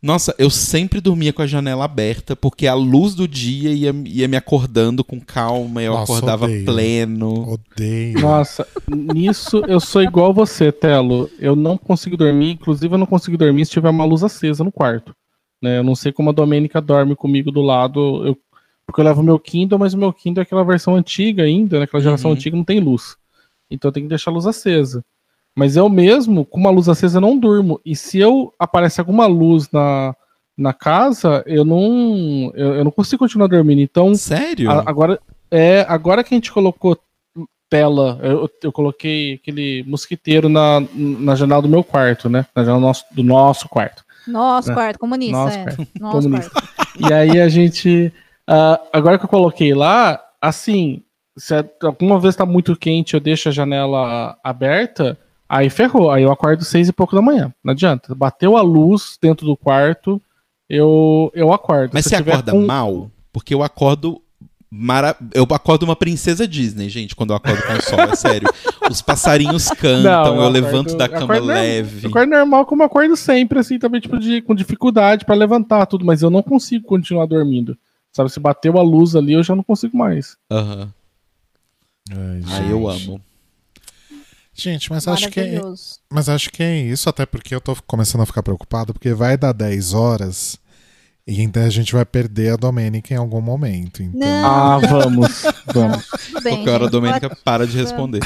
nossa, 0.06 0.36
eu 0.38 0.50
sempre 0.50 1.02
dormia 1.02 1.34
com 1.34 1.42
a 1.42 1.48
janela 1.48 1.84
aberta, 1.86 2.36
porque 2.36 2.68
a 2.68 2.74
luz 2.74 3.16
do 3.16 3.28
dia 3.28 3.72
ia, 3.74 3.94
ia 4.06 4.28
me 4.28 4.38
acordando 4.38 5.04
com 5.04 5.20
calma, 5.20 5.82
eu 5.82 5.94
Nossa, 5.94 6.04
acordava 6.14 6.46
odeio. 6.46 6.66
pleno. 6.66 7.50
Odeio. 7.54 8.20
Nossa, 8.22 8.68
nisso 8.88 9.62
eu 9.68 9.80
sou 9.80 10.04
igual 10.04 10.34
você, 10.34 10.72
Telo. 10.72 11.30
Eu 11.40 11.56
não 11.56 11.78
consigo 11.78 12.16
dormir, 12.16 12.52
inclusive 12.52 12.94
eu 12.94 12.98
não 13.00 13.06
consigo 13.08 13.38
dormir 13.38 13.66
se 13.66 13.72
tiver 13.72 13.90
uma 13.90 14.06
luz 14.06 14.24
acesa 14.24 14.64
no 14.64 14.72
quarto. 14.72 15.16
Né? 15.62 15.80
Eu 15.80 15.84
não 15.84 15.96
sei 15.96 16.12
como 16.12 16.30
a 16.30 16.34
Domênica 16.34 16.80
dorme 16.80 17.16
comigo 17.16 17.52
do 17.52 17.62
lado, 17.62 18.28
eu- 18.28 18.38
porque 18.86 19.02
eu 19.02 19.06
levo 19.06 19.24
meu 19.24 19.40
Kindle, 19.40 19.80
mas 19.80 19.96
o 19.96 19.98
meu 19.98 20.14
Kindle 20.14 20.42
é 20.42 20.44
aquela 20.44 20.64
versão 20.64 20.96
antiga 20.96 21.42
ainda, 21.44 21.80
naquela 21.80 22.04
geração 22.04 22.30
Uhum. 22.30 22.36
antiga 22.38 22.56
não 22.56 22.64
tem 22.64 22.80
luz. 22.80 23.16
Então 23.72 23.90
eu 23.90 23.94
tenho 23.94 24.06
que 24.06 24.10
deixar 24.10 24.30
a 24.30 24.34
luz 24.36 24.46
acesa. 24.46 25.04
Mas 25.58 25.76
eu 25.78 25.88
mesmo, 25.90 26.44
com 26.46 26.60
uma 26.60 26.70
luz 26.70 26.90
acesa, 26.90 27.18
eu 27.18 27.22
não 27.22 27.38
durmo. 27.38 27.80
E 27.86 27.96
se 27.96 28.20
eu 28.20 28.54
aparece 28.60 29.00
alguma 29.00 29.26
luz 29.26 29.70
na, 29.72 30.14
na 30.58 30.74
casa, 30.74 31.44
eu 31.46 31.64
não, 31.64 32.52
eu, 32.56 32.76
eu 32.76 32.84
não 32.84 32.92
consigo 32.92 33.20
continuar 33.20 33.48
dormindo. 33.48 33.80
Então, 33.82 34.14
Sério? 34.16 34.70
a- 34.70 34.84
agora, 34.86 35.20
é, 35.50 35.86
agora 35.88 36.24
que 36.24 36.34
a 36.34 36.38
gente 36.38 36.52
colocou 36.52 36.98
tela, 37.70 38.20
eu, 38.22 38.50
eu 38.64 38.72
coloquei 38.72 39.36
aquele 39.36 39.84
mosquiteiro 39.88 40.48
na, 40.50 40.82
na 40.94 41.36
janela 41.36 41.62
do 41.62 41.70
meu 41.70 41.84
quarto, 41.84 42.30
né? 42.30 42.46
Na 42.56 42.64
janela 42.64 42.80
do 42.80 42.86
nosso, 42.88 43.06
do 43.12 43.24
nosso 43.24 43.70
quarto. 43.70 44.04
Nosso 44.28 44.72
É. 44.72 44.74
quarto, 44.74 45.00
comunista. 45.00 45.38
Nosso 45.38 45.58
é. 45.58 45.64
quarto, 45.64 45.88
Nosso 46.00 46.22
comunista. 46.22 46.52
quarto. 46.52 46.76
E 47.10 47.12
aí 47.14 47.42
a 47.42 47.50
gente. 47.50 48.14
ah, 48.48 48.80
agora 48.94 49.18
que 49.18 49.26
eu 49.26 49.30
coloquei 49.30 49.74
lá, 49.74 50.22
assim, 50.42 51.02
se 51.38 51.54
a- 51.54 51.66
alguma 51.84 52.20
vez 52.20 52.36
tá 52.36 52.46
muito 52.46 52.76
quente, 52.76 53.14
eu 53.14 53.20
deixo 53.20 53.50
a 53.50 53.52
janela 53.52 54.38
aberta, 54.44 55.18
aí 55.48 55.70
ferrou. 55.70 56.12
Aí 56.12 56.24
eu 56.24 56.32
acordo 56.32 56.64
seis 56.64 56.88
e 56.90 56.94
pouco 56.94 57.16
da 57.16 57.22
manhã. 57.22 57.54
Não 57.64 57.72
adianta. 57.74 58.14
Bateu 58.16 58.58
a 58.58 58.62
luz 58.62 59.18
dentro 59.22 59.46
do 59.46 59.56
quarto, 59.58 60.22
eu, 60.70 61.32
eu 61.36 61.54
acordo. 61.54 61.92
Mas 61.94 62.04
Se 62.06 62.10
você 62.10 62.16
acorda 62.18 62.52
com- 62.52 62.66
mal? 62.66 63.10
Porque 63.32 63.54
eu 63.54 63.64
acordo. 63.64 64.22
Mara... 64.78 65.16
Eu 65.34 65.48
acordo 65.52 65.84
uma 65.84 65.96
princesa 65.96 66.46
Disney, 66.46 66.90
gente, 66.90 67.16
quando 67.16 67.30
eu 67.30 67.36
acordo 67.38 67.62
com 67.64 67.74
o 67.74 67.82
sol, 67.82 68.00
é 68.02 68.16
sério. 68.16 68.50
Os 68.92 69.02
passarinhos 69.02 69.70
cantam, 69.70 70.04
Não, 70.04 70.36
eu, 70.36 70.42
eu 70.44 70.50
levanto 70.50 70.88
acordo- 70.94 70.98
da 70.98 71.06
eu 71.06 71.10
cama 71.12 71.24
acordo 71.36 71.46
leve. 71.46 72.04
Eu 72.06 72.10
acordo 72.10 72.30
normal 72.30 72.66
como 72.66 72.82
eu 72.82 72.88
acordo 72.88 73.16
sempre, 73.16 73.60
assim, 73.60 73.80
também, 73.80 74.02
tipo, 74.02 74.20
de, 74.20 74.42
com 74.42 74.54
dificuldade 74.54 75.24
pra 75.24 75.34
levantar 75.34 75.86
tudo, 75.86 76.04
mas 76.04 76.22
eu 76.22 76.30
não 76.30 76.44
consigo 76.44 76.86
continuar 76.86 77.26
dormindo. 77.26 77.78
Sabe, 78.12 78.30
se 78.30 78.40
bateu 78.40 78.78
a 78.78 78.82
luz 78.82 79.16
ali, 79.16 79.34
eu 79.34 79.44
já 79.44 79.56
não 79.56 79.64
consigo 79.64 79.98
mais. 79.98 80.36
Aham. 80.52 80.92
Ai, 82.12 82.42
Aí 82.52 82.72
eu 82.72 82.88
amo. 82.90 83.22
Gente, 84.58 84.90
mas 84.90 85.06
acho 85.08 85.30
que 85.30 85.40
é, 85.40 85.62
mas 86.10 86.30
acho 86.30 86.50
que 86.50 86.64
é 86.64 86.78
isso, 86.78 87.10
até 87.10 87.26
porque 87.26 87.54
eu 87.54 87.60
tô 87.60 87.76
começando 87.86 88.22
a 88.22 88.26
ficar 88.26 88.42
preocupado, 88.42 88.94
porque 88.94 89.14
vai 89.14 89.38
dar 89.38 89.52
10 89.52 89.94
horas 89.94 90.58
e 91.28 91.42
então 91.42 91.64
a 91.64 91.70
gente 91.70 91.92
vai 91.92 92.06
perder 92.06 92.54
a 92.54 92.56
Domênica 92.56 93.14
em 93.14 93.18
algum 93.18 93.42
momento. 93.42 94.02
Então, 94.02 94.20
Não. 94.20 94.46
Ah, 94.46 94.78
vamos, 94.78 95.44
vamos. 95.74 96.08
Bem. 96.44 96.58
Qualquer 96.58 96.72
hora 96.72 96.86
a 96.86 96.90
Domênica 96.90 97.36
para 97.44 97.66
de 97.68 97.76
responder. 97.78 98.22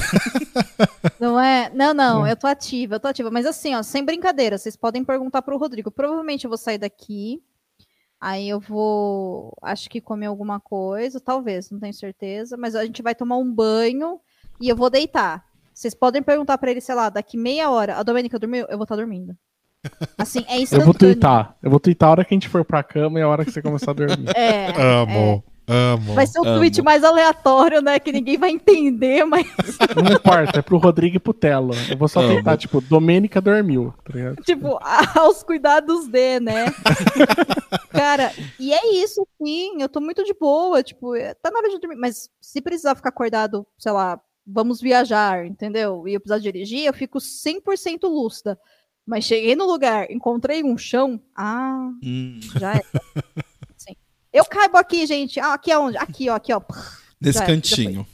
Não 1.19 1.39
é? 1.39 1.71
Não, 1.73 1.93
não, 1.93 2.21
Hum. 2.21 2.27
eu 2.27 2.35
tô 2.35 2.47
ativa, 2.47 2.95
eu 2.95 2.99
tô 2.99 3.07
ativa. 3.07 3.29
Mas 3.31 3.45
assim, 3.45 3.75
ó, 3.75 3.81
sem 3.83 4.05
brincadeira, 4.05 4.57
vocês 4.57 4.75
podem 4.75 5.03
perguntar 5.03 5.41
pro 5.41 5.57
Rodrigo. 5.57 5.89
Provavelmente 5.91 6.45
eu 6.45 6.49
vou 6.49 6.57
sair 6.57 6.77
daqui. 6.77 7.41
Aí 8.21 8.47
eu 8.49 8.59
vou, 8.59 9.53
acho 9.61 9.89
que 9.89 9.99
comer 10.01 10.25
alguma 10.27 10.59
coisa, 10.59 11.19
talvez, 11.19 11.69
não 11.71 11.79
tenho 11.79 11.93
certeza. 11.93 12.55
Mas 12.57 12.75
a 12.75 12.85
gente 12.85 13.01
vai 13.01 13.15
tomar 13.15 13.37
um 13.37 13.51
banho 13.51 14.19
e 14.61 14.67
eu 14.69 14.75
vou 14.75 14.89
deitar. 14.89 15.45
Vocês 15.79 15.93
podem 15.95 16.21
perguntar 16.21 16.57
pra 16.57 16.69
ele, 16.71 16.81
sei 16.81 16.93
lá, 16.93 17.07
daqui 17.09 17.37
meia 17.37 17.69
hora. 17.69 17.95
A 17.95 18.03
Domênica 18.03 18.37
dormiu? 18.37 18.65
Eu 18.67 18.77
vou 18.77 18.83
estar 18.83 18.97
dormindo. 18.97 19.33
Assim, 20.17 20.43
é 20.49 20.57
Eu 20.57 20.61
instantâneo. 20.63 20.85
vou 20.87 20.93
tuitar. 20.93 21.55
Eu 21.63 21.71
vou 21.71 21.79
tuitar 21.79 22.09
a 22.09 22.11
hora 22.11 22.25
que 22.25 22.33
a 22.33 22.35
gente 22.35 22.49
for 22.49 22.65
pra 22.65 22.83
cama 22.83 23.17
e 23.17 23.21
a 23.21 23.27
hora 23.29 23.45
que 23.45 23.51
você 23.51 23.61
começar 23.61 23.91
a 23.91 23.93
dormir. 23.93 24.25
É, 24.35 24.73
amo, 24.77 25.41
amo. 25.65 26.13
vai 26.15 26.27
ser 26.27 26.37
o 26.41 26.45
Amo. 26.45 26.57
tweet 26.57 26.81
mais 26.81 27.01
aleatório, 27.01 27.81
né? 27.81 27.97
Que 27.97 28.11
ninguém 28.11 28.37
vai 28.37 28.49
entender, 28.49 29.23
mas 29.23 29.47
Não 29.95 30.11
importa, 30.17 30.59
é 30.59 30.61
pro 30.61 30.77
Rodrigo 30.77 31.15
e 31.15 31.19
pro 31.19 31.33
Telo. 31.33 31.71
Eu 31.89 31.95
vou 31.97 32.09
só 32.09 32.19
Amo. 32.19 32.57
tipo, 32.57 32.81
Domênica 32.81 33.39
dormiu, 33.39 33.93
tá 34.03 34.11
ligado? 34.13 34.35
tipo, 34.43 34.77
aos 35.15 35.43
cuidados 35.43 36.09
de, 36.09 36.41
né? 36.41 36.65
Cara, 37.91 38.33
e 38.59 38.73
é 38.73 39.01
isso, 39.01 39.25
sim. 39.41 39.81
Eu 39.81 39.87
tô 39.87 40.01
muito 40.01 40.25
de 40.25 40.33
boa. 40.33 40.83
Tipo, 40.83 41.15
é- 41.15 41.33
tá 41.35 41.49
na 41.49 41.59
hora 41.59 41.69
de 41.69 41.79
dormir. 41.79 41.95
Mas 41.95 42.29
se 42.41 42.59
precisar 42.61 42.95
ficar 42.95 43.09
acordado, 43.09 43.65
sei 43.77 43.93
lá, 43.93 44.19
vamos 44.51 44.81
viajar, 44.81 45.45
entendeu? 45.45 46.07
E 46.07 46.13
eu 46.13 46.19
precisar 46.19 46.39
dirigir, 46.39 46.85
eu 46.85 46.93
fico 46.93 47.19
100% 47.19 48.03
lúcida. 48.03 48.57
Mas 49.05 49.25
cheguei 49.25 49.55
no 49.55 49.65
lugar, 49.65 50.09
encontrei 50.11 50.63
um 50.63 50.77
chão. 50.77 51.19
Ah, 51.35 51.89
Hum, 52.03 52.39
já 52.59 52.75
é. 52.75 52.81
Eu 54.31 54.45
caibo 54.45 54.77
aqui, 54.77 55.07
gente. 55.07 55.39
Ah, 55.39 55.53
aqui 55.55 55.71
aonde? 55.71 55.97
Aqui, 55.97 56.29
ó, 56.29 56.35
aqui, 56.35 56.53
ó. 56.53 56.61
nesse 57.19 57.39
Já- 57.39 57.45
cantinho. 57.47 58.05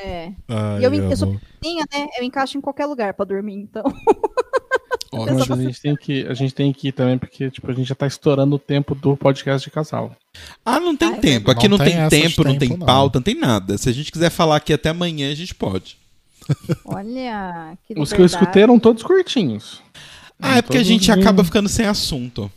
É. 0.00 0.32
Ai, 0.48 0.80
E 0.80 0.84
eu, 0.84 0.94
eu 0.94 1.16
sou 1.16 1.36
pequenininha, 1.36 1.84
né? 1.92 2.06
Eu 2.16 2.22
encaixo 2.24 2.56
em 2.56 2.60
qualquer 2.60 2.86
lugar 2.86 3.12
pra 3.14 3.24
dormir, 3.24 3.56
então. 3.56 3.82
Ótimo. 5.12 5.38
Mas 5.40 5.50
a 5.50 5.56
gente, 5.62 5.80
tem 5.80 5.94
que, 5.94 6.26
a 6.26 6.32
gente 6.34 6.54
tem 6.54 6.72
que 6.72 6.88
ir 6.88 6.92
também, 6.92 7.18
porque 7.18 7.50
tipo, 7.50 7.70
a 7.70 7.74
gente 7.74 7.86
já 7.86 7.94
tá 7.94 8.06
estourando 8.06 8.56
o 8.56 8.58
tempo 8.58 8.94
do 8.94 9.14
podcast 9.16 9.68
de 9.68 9.70
casal. 9.70 10.16
Ah, 10.64 10.80
não 10.80 10.96
tem 10.96 11.12
é 11.12 11.16
tempo. 11.18 11.50
Aqui 11.50 11.68
Não 11.68 11.76
não, 11.76 11.84
tem 11.84 11.94
tem, 11.94 12.04
de 12.04 12.08
tempo, 12.08 12.44
não 12.44 12.52
tempo, 12.52 12.60
tem 12.70 12.78
não. 12.78 12.86
pauta, 12.86 13.18
não 13.18 13.22
tem 13.22 13.34
nada. 13.34 13.76
Se 13.76 13.88
a 13.88 13.92
gente 13.92 14.10
quiser 14.10 14.30
falar 14.30 14.56
aqui 14.56 14.72
até 14.72 14.88
amanhã, 14.88 15.30
a 15.30 15.34
gente 15.34 15.54
pode. 15.54 15.98
Olha, 16.84 17.76
que 17.86 17.98
Os 17.98 18.12
que 18.12 18.20
eu 18.20 18.26
escutei 18.26 18.62
eram 18.62 18.78
todos 18.78 19.02
curtinhos. 19.02 19.80
Ah, 20.40 20.56
é 20.56 20.62
porque 20.62 20.78
a 20.78 20.82
gente 20.82 21.10
bem- 21.12 21.20
acaba 21.20 21.44
ficando 21.44 21.68
sem 21.68 21.86
assunto. 21.86 22.50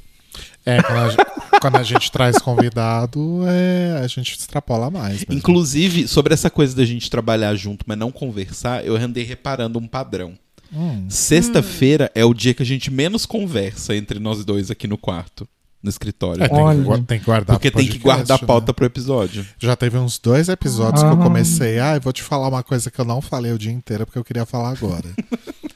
É, 0.65 0.81
quando 0.81 0.97
a, 0.97 1.09
gente, 1.09 1.25
quando 1.61 1.75
a 1.75 1.83
gente 1.83 2.11
traz 2.11 2.37
convidado, 2.39 3.41
é, 3.47 4.01
a 4.03 4.07
gente 4.07 4.35
extrapola 4.37 4.89
mais. 4.89 5.19
mesmo. 5.19 5.33
Inclusive, 5.33 6.07
sobre 6.07 6.33
essa 6.33 6.49
coisa 6.49 6.75
da 6.75 6.83
gente 6.83 7.09
trabalhar 7.09 7.53
junto, 7.55 7.85
mas 7.87 7.97
não 7.97 8.11
conversar, 8.11 8.83
eu 8.85 8.95
andei 8.95 9.23
reparando 9.23 9.77
um 9.77 9.87
padrão. 9.87 10.33
Hum, 10.75 11.05
Sexta-feira 11.09 12.11
é 12.13 12.25
o 12.25 12.33
dia 12.33 12.53
que 12.53 12.61
a 12.63 12.65
gente 12.65 12.91
menos 12.91 13.25
conversa 13.25 13.95
entre 13.95 14.19
nós 14.19 14.43
dois 14.43 14.69
aqui 14.69 14.87
no 14.87 14.97
quarto, 14.97 15.47
no 15.81 15.89
escritório. 15.89 16.43
é, 16.43 16.47
tem, 16.49 16.57
Olha. 16.59 16.97
que, 16.97 17.01
tem 17.03 17.19
que 17.19 17.25
guardar 17.25 17.55
porque 17.55 17.71
tem 17.71 17.87
que 17.87 17.97
guardar 17.99 18.37
a 18.37 18.41
né? 18.41 18.47
pauta 18.47 18.73
pro 18.73 18.85
episódio. 18.85 19.45
Já 19.57 19.75
teve 19.75 19.97
uns 19.97 20.19
dois 20.19 20.49
episódios 20.49 21.01
que 21.03 21.09
eu 21.09 21.13
Ah. 21.13 21.23
comecei. 21.23 21.79
Ah, 21.79 21.95
eu 21.95 22.01
vou 22.01 22.11
te 22.11 22.21
falar 22.23 22.47
uma 22.49 22.63
coisa 22.63 22.91
que 22.91 22.99
eu 22.99 23.05
não 23.05 23.21
falei 23.21 23.51
o 23.53 23.57
dia 23.57 23.71
inteiro 23.71 24.05
porque 24.05 24.19
eu 24.19 24.23
queria 24.23 24.45
falar 24.45 24.69
agora. 24.71 25.05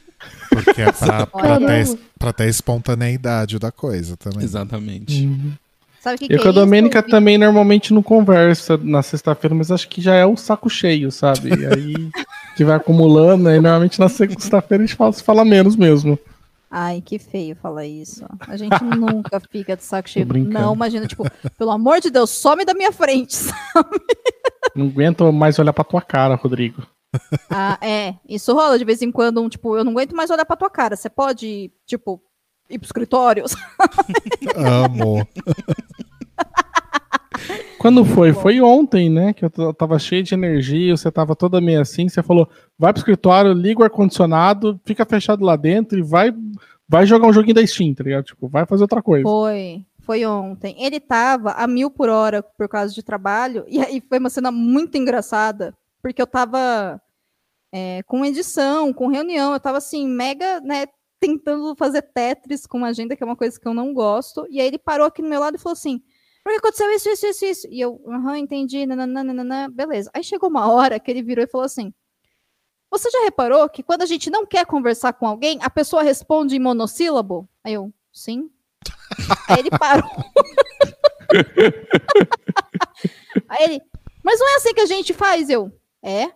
Porque 0.50 0.82
é 0.82 0.90
pra, 0.92 1.26
pra, 1.26 1.58
ter, 1.58 1.98
pra 2.18 2.32
ter 2.32 2.48
espontaneidade 2.48 3.56
da 3.58 3.70
coisa 3.70 4.16
também. 4.16 4.42
Exatamente. 4.44 5.28
Sabe 6.00 6.16
o 6.16 6.18
que, 6.18 6.26
que 6.26 6.32
Eu 6.34 6.38
é 6.38 6.42
com 6.42 6.48
a 6.48 6.50
isso? 6.50 6.60
Domênica 6.60 7.02
também 7.02 7.38
normalmente 7.38 7.94
não 7.94 8.02
conversa 8.02 8.76
na 8.76 9.00
sexta-feira, 9.00 9.54
mas 9.54 9.70
acho 9.70 9.88
que 9.88 10.00
já 10.02 10.14
é 10.16 10.26
o 10.26 10.36
saco 10.36 10.68
cheio, 10.68 11.10
sabe? 11.12 11.50
E 11.50 11.66
aí 11.66 11.94
gente 12.50 12.64
vai 12.64 12.76
acumulando, 12.76 13.48
aí 13.48 13.60
normalmente 13.60 13.98
na 13.98 14.08
sexta-feira 14.08 14.84
a 14.84 14.86
gente 14.86 14.96
fala, 14.96 15.12
fala 15.12 15.44
menos 15.44 15.76
mesmo. 15.76 16.18
Ai, 16.70 17.00
que 17.00 17.18
feio 17.18 17.56
falar 17.56 17.84
isso. 17.84 18.24
A 18.46 18.56
gente 18.56 18.82
nunca 18.84 19.40
fica 19.40 19.76
de 19.76 19.82
saco 19.82 20.08
cheio. 20.08 20.26
Não, 20.48 20.72
imagina, 20.72 21.04
tipo, 21.06 21.24
pelo 21.58 21.72
amor 21.72 22.00
de 22.00 22.10
Deus, 22.10 22.30
some 22.30 22.64
da 22.64 22.74
minha 22.74 22.92
frente. 22.92 23.36
Não 24.76 24.86
aguento 24.86 25.32
mais 25.32 25.58
olhar 25.58 25.72
pra 25.72 25.82
tua 25.82 26.00
cara, 26.00 26.36
Rodrigo. 26.36 26.86
Ah, 27.50 27.76
é, 27.80 28.14
isso 28.28 28.54
rola 28.54 28.78
de 28.78 28.84
vez 28.84 29.02
em 29.02 29.10
quando, 29.10 29.42
um, 29.42 29.48
tipo, 29.48 29.76
eu 29.76 29.82
não 29.82 29.90
aguento 29.90 30.14
mais 30.14 30.30
olhar 30.30 30.44
pra 30.44 30.56
tua 30.56 30.70
cara. 30.70 30.94
Você 30.94 31.10
pode, 31.10 31.72
tipo, 31.84 32.22
ir 32.68 32.78
pro 32.78 32.86
escritório. 32.86 33.44
Amo. 34.54 35.26
Quando 37.78 38.04
foi? 38.04 38.32
Foi 38.32 38.60
ontem, 38.60 39.08
né? 39.08 39.32
Que 39.32 39.44
eu 39.44 39.72
tava 39.72 39.98
cheio 39.98 40.22
de 40.22 40.34
energia, 40.34 40.96
você 40.96 41.10
tava 41.10 41.34
toda 41.34 41.60
meio 41.60 41.80
assim, 41.80 42.08
você 42.08 42.22
falou, 42.22 42.48
vai 42.78 42.92
pro 42.92 43.00
escritório, 43.00 43.52
liga 43.52 43.80
o 43.80 43.84
ar-condicionado, 43.84 44.78
fica 44.84 45.06
fechado 45.06 45.44
lá 45.44 45.56
dentro 45.56 45.98
e 45.98 46.02
vai, 46.02 46.30
vai 46.88 47.06
jogar 47.06 47.26
um 47.28 47.32
joguinho 47.32 47.54
da 47.54 47.66
Steam, 47.66 47.94
tá 47.94 48.04
ligado? 48.04 48.24
Tipo, 48.24 48.48
vai 48.48 48.66
fazer 48.66 48.82
outra 48.82 49.02
coisa. 49.02 49.22
Foi, 49.22 49.84
foi 50.00 50.26
ontem. 50.26 50.76
Ele 50.78 51.00
tava 51.00 51.52
a 51.52 51.66
mil 51.66 51.90
por 51.90 52.08
hora 52.08 52.42
por 52.42 52.68
causa 52.68 52.92
de 52.94 53.02
trabalho, 53.02 53.64
e 53.66 53.80
aí 53.80 54.02
foi 54.06 54.18
uma 54.18 54.28
cena 54.28 54.50
muito 54.50 54.98
engraçada, 54.98 55.74
porque 56.02 56.20
eu 56.20 56.26
tava 56.26 57.00
é, 57.72 58.02
com 58.02 58.24
edição, 58.24 58.92
com 58.92 59.06
reunião, 59.06 59.52
eu 59.54 59.60
tava 59.60 59.78
assim, 59.78 60.06
mega, 60.06 60.60
né, 60.60 60.86
tentando 61.18 61.74
fazer 61.76 62.02
Tetris 62.02 62.66
com 62.66 62.84
agenda, 62.84 63.14
que 63.14 63.22
é 63.22 63.26
uma 63.26 63.36
coisa 63.36 63.58
que 63.58 63.68
eu 63.68 63.74
não 63.74 63.94
gosto, 63.94 64.46
e 64.50 64.60
aí 64.60 64.66
ele 64.66 64.78
parou 64.78 65.06
aqui 65.06 65.22
no 65.22 65.28
meu 65.28 65.40
lado 65.40 65.54
e 65.54 65.58
falou 65.58 65.74
assim, 65.74 66.02
por 66.42 66.52
que 66.52 66.58
aconteceu 66.58 66.90
isso, 66.90 67.08
isso, 67.10 67.26
isso, 67.26 67.44
isso? 67.44 67.68
E 67.70 67.80
eu, 67.80 68.02
aham, 68.06 68.38
entendi, 68.38 68.86
nananana, 68.86 69.68
beleza. 69.68 70.10
Aí 70.14 70.24
chegou 70.24 70.48
uma 70.48 70.70
hora 70.70 70.98
que 70.98 71.10
ele 71.10 71.22
virou 71.22 71.44
e 71.44 71.48
falou 71.48 71.64
assim, 71.64 71.92
você 72.90 73.10
já 73.10 73.22
reparou 73.22 73.68
que 73.68 73.82
quando 73.82 74.02
a 74.02 74.06
gente 74.06 74.30
não 74.30 74.44
quer 74.44 74.66
conversar 74.66 75.12
com 75.12 75.26
alguém, 75.26 75.58
a 75.62 75.70
pessoa 75.70 76.02
responde 76.02 76.56
em 76.56 76.60
monossílabo? 76.60 77.48
Aí 77.62 77.74
eu, 77.74 77.92
sim. 78.12 78.50
Aí 79.48 79.60
ele 79.60 79.70
parou. 79.70 80.10
Aí 83.48 83.64
ele, 83.64 83.82
mas 84.24 84.40
não 84.40 84.48
é 84.48 84.56
assim 84.56 84.74
que 84.74 84.80
a 84.80 84.86
gente 84.86 85.14
faz? 85.14 85.48
Eu, 85.48 85.70
é? 86.02 86.32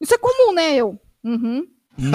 Isso 0.00 0.14
é 0.14 0.18
comum, 0.18 0.52
né? 0.52 0.74
Eu, 0.74 1.00
uhum. 1.22 1.66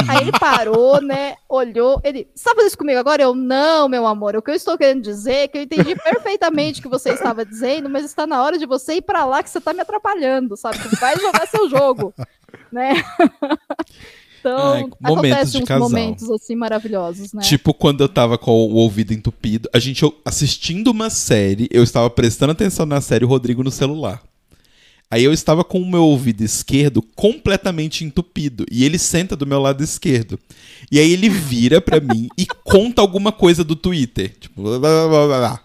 Aí 0.07 0.21
ele 0.21 0.31
parou, 0.31 1.01
né? 1.01 1.35
Olhou, 1.47 2.01
ele, 2.03 2.25
tá 2.25 2.51
fazendo 2.53 2.67
isso 2.67 2.77
comigo 2.77 2.99
agora? 2.99 3.23
Eu, 3.23 3.33
não, 3.33 3.87
meu 3.87 4.05
amor. 4.05 4.35
O 4.35 4.41
que 4.41 4.51
eu 4.51 4.55
estou 4.55 4.77
querendo 4.77 5.01
dizer 5.01 5.33
é 5.33 5.47
que 5.47 5.57
eu 5.57 5.61
entendi 5.63 5.95
perfeitamente 5.95 6.79
o 6.79 6.83
que 6.83 6.89
você 6.89 7.11
estava 7.11 7.45
dizendo, 7.45 7.89
mas 7.89 8.03
está 8.03 8.27
na 8.27 8.43
hora 8.43 8.57
de 8.57 8.65
você 8.65 8.95
ir 8.95 9.01
pra 9.01 9.25
lá 9.25 9.41
que 9.41 9.49
você 9.49 9.61
tá 9.61 9.73
me 9.73 9.81
atrapalhando, 9.81 10.57
sabe? 10.57 10.77
Vai 10.99 11.17
jogar 11.17 11.47
seu 11.47 11.69
jogo, 11.69 12.13
né? 12.71 12.93
Então, 14.39 14.71
Ai, 14.71 14.83
momentos 15.01 15.03
acontecem 15.03 15.51
de 15.51 15.63
uns 15.63 15.67
casal. 15.67 15.89
momentos 15.89 16.31
assim 16.31 16.55
maravilhosos, 16.55 17.33
né? 17.33 17.41
Tipo 17.41 17.73
quando 17.73 18.01
eu 18.01 18.07
tava 18.07 18.37
com 18.37 18.51
o 18.51 18.75
ouvido 18.75 19.13
entupido, 19.13 19.69
a 19.73 19.79
gente 19.79 20.01
assistindo 20.23 20.87
uma 20.87 21.09
série, 21.09 21.67
eu 21.71 21.83
estava 21.83 22.09
prestando 22.09 22.53
atenção 22.53 22.85
na 22.85 23.01
série, 23.01 23.25
o 23.25 23.27
Rodrigo 23.27 23.63
no 23.63 23.71
celular. 23.71 24.21
Aí 25.11 25.23
eu 25.23 25.33
estava 25.33 25.63
com 25.63 25.81
o 25.81 25.89
meu 25.89 26.03
ouvido 26.03 26.41
esquerdo 26.43 27.01
completamente 27.01 28.05
entupido 28.05 28.63
e 28.71 28.85
ele 28.85 28.99
senta 28.99 29.35
do 29.35 29.47
meu 29.47 29.59
lado 29.59 29.83
esquerdo. 29.83 30.39
E 30.91 30.99
aí 30.99 31.11
ele 31.11 31.29
vira 31.29 31.81
pra 31.81 31.99
mim 32.01 32.29
e 32.37 32.45
conta 32.45 33.01
alguma 33.01 33.31
coisa 33.31 33.63
do 33.63 33.75
Twitter, 33.75 34.35
tipo, 34.39 34.61
blá, 34.61 34.77
blá, 34.77 35.07
blá, 35.07 35.27
blá. 35.27 35.63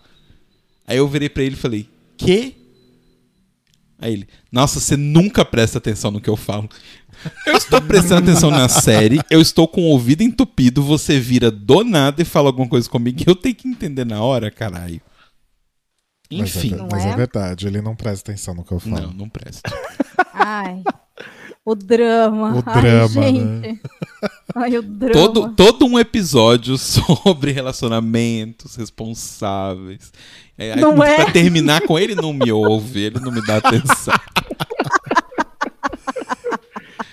Aí 0.86 0.96
eu 0.96 1.06
virei 1.06 1.28
pra 1.28 1.42
ele 1.42 1.56
e 1.56 1.58
falei: 1.58 1.88
"Quê?" 2.16 2.54
Aí 3.98 4.14
ele: 4.14 4.28
"Nossa, 4.50 4.80
você 4.80 4.96
nunca 4.96 5.44
presta 5.44 5.76
atenção 5.76 6.10
no 6.10 6.20
que 6.20 6.30
eu 6.30 6.36
falo." 6.36 6.68
Eu 7.46 7.56
estou 7.56 7.80
prestando 7.80 8.30
atenção 8.30 8.50
na 8.50 8.68
série, 8.68 9.20
eu 9.30 9.40
estou 9.40 9.68
com 9.68 9.82
o 9.82 9.86
ouvido 9.86 10.22
entupido, 10.22 10.82
você 10.82 11.18
vira 11.18 11.50
do 11.50 11.84
nada 11.84 12.20
e 12.20 12.24
fala 12.24 12.48
alguma 12.48 12.68
coisa 12.68 12.88
comigo 12.88 13.18
que 13.18 13.28
eu 13.28 13.36
tenho 13.36 13.54
que 13.54 13.68
entender 13.68 14.04
na 14.04 14.22
hora, 14.22 14.50
caralho. 14.50 15.00
Mas 16.32 16.40
é, 16.56 16.58
Enfim. 16.58 16.70
ver- 16.70 16.76
Não 16.76 16.88
mas 16.90 17.04
é 17.04 17.10
é? 17.10 17.16
verdade, 17.16 17.66
ele 17.66 17.80
não 17.82 17.94
presta 17.94 18.30
atenção 18.32 18.54
no 18.54 18.64
que 18.64 18.72
eu 18.72 18.80
falo. 18.80 19.00
Não, 19.02 19.12
não 19.12 19.28
presta. 19.28 19.70
Ai, 20.32 20.82
o 21.64 21.74
drama. 21.74 22.54
O 22.56 22.62
Ai, 22.66 22.80
drama, 22.82 23.20
né? 23.20 23.28
gente. 23.28 23.80
Ai, 24.54 24.76
o 24.78 24.82
drama. 24.82 25.12
Todo, 25.12 25.52
todo 25.54 25.86
um 25.86 25.98
episódio 25.98 26.76
sobre 26.78 27.52
relacionamentos 27.52 28.74
responsáveis. 28.76 30.12
É, 30.56 30.72
aí, 30.74 30.80
Não 30.80 31.02
é? 31.02 31.16
Pra 31.16 31.30
terminar 31.32 31.82
com 31.82 31.98
ele, 31.98 32.14
não 32.14 32.32
me 32.32 32.50
ouve, 32.50 33.00
ele 33.02 33.20
não 33.20 33.30
me 33.32 33.44
dá 33.44 33.56
atenção. 33.58 34.14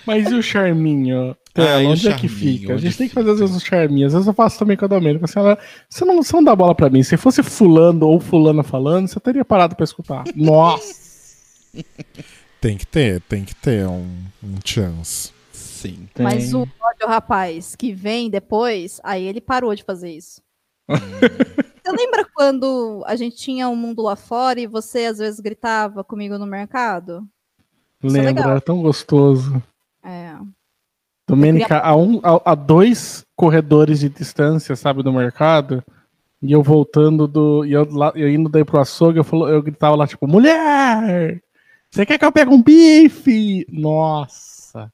Mas 0.06 0.30
e 0.30 0.34
o 0.34 0.42
charminho? 0.42 1.36
Ah, 1.54 1.82
e 1.82 1.86
o 1.86 1.90
onde 1.90 2.08
é 2.08 2.16
que 2.16 2.28
fica? 2.28 2.74
A 2.74 2.76
gente 2.78 2.96
tem 2.96 3.08
que 3.08 3.14
fica? 3.14 3.20
fazer 3.20 3.32
às 3.32 3.40
vezes 3.40 3.56
um 3.56 3.60
charminho. 3.60 4.06
Às 4.06 4.12
vezes 4.14 4.26
eu 4.26 4.32
faço 4.32 4.58
também 4.58 4.76
com 4.76 4.84
a 4.86 4.88
Domênica. 4.88 5.26
Assim, 5.26 5.38
ela, 5.38 5.58
você, 5.88 6.04
não, 6.04 6.22
você 6.22 6.34
não 6.34 6.44
dá 6.44 6.56
bola 6.56 6.74
pra 6.74 6.88
mim. 6.88 7.02
Se 7.02 7.16
fosse 7.16 7.42
fulano 7.42 8.06
ou 8.06 8.20
fulana 8.20 8.62
falando, 8.62 9.08
você 9.08 9.20
teria 9.20 9.44
parado 9.44 9.76
pra 9.76 9.84
escutar. 9.84 10.24
Nossa! 10.34 11.02
Tem 12.60 12.78
que 12.78 12.86
ter, 12.86 13.20
tem 13.22 13.44
que 13.44 13.54
ter 13.54 13.86
um, 13.86 14.06
um 14.42 14.54
chance. 14.64 15.32
Sim. 15.52 16.08
Mas 16.18 16.50
Tem. 16.50 16.54
o 16.54 16.60
ódio, 16.62 17.08
rapaz, 17.08 17.74
que 17.74 17.92
vem 17.92 18.30
depois, 18.30 19.00
aí 19.02 19.24
ele 19.24 19.40
parou 19.40 19.74
de 19.74 19.82
fazer 19.82 20.10
isso. 20.10 20.40
Você 21.82 21.90
lembra 21.90 22.24
quando 22.32 23.02
a 23.06 23.16
gente 23.16 23.36
tinha 23.36 23.68
um 23.68 23.74
mundo 23.74 24.02
lá 24.02 24.14
fora 24.14 24.60
e 24.60 24.68
você 24.68 25.06
às 25.06 25.18
vezes 25.18 25.40
gritava 25.40 26.04
comigo 26.04 26.38
no 26.38 26.46
mercado? 26.46 27.26
É 28.00 28.06
Lembra, 28.06 28.22
legal. 28.22 28.50
era 28.52 28.60
tão 28.60 28.80
gostoso. 28.80 29.60
É. 30.00 30.36
Domênica, 31.26 31.78
a, 31.78 31.96
um, 31.96 32.20
a, 32.22 32.52
a 32.52 32.54
dois 32.54 33.24
corredores 33.36 34.00
de 34.00 34.08
distância, 34.08 34.74
sabe, 34.74 35.02
do 35.02 35.12
mercado, 35.12 35.82
e 36.42 36.52
eu 36.52 36.62
voltando 36.62 37.28
do. 37.28 37.64
E 37.64 37.72
eu, 37.72 37.88
lá, 37.90 38.12
eu 38.14 38.28
indo 38.28 38.48
daí 38.48 38.64
pro 38.64 38.80
açougue, 38.80 39.18
eu, 39.18 39.24
falo, 39.24 39.48
eu 39.48 39.62
gritava 39.62 39.94
lá, 39.94 40.06
tipo, 40.06 40.26
mulher! 40.26 41.40
Você 41.90 42.04
quer 42.04 42.18
que 42.18 42.24
eu 42.24 42.32
pegue 42.32 42.50
um 42.50 42.62
bife? 42.62 43.66
Nossa! 43.70 44.90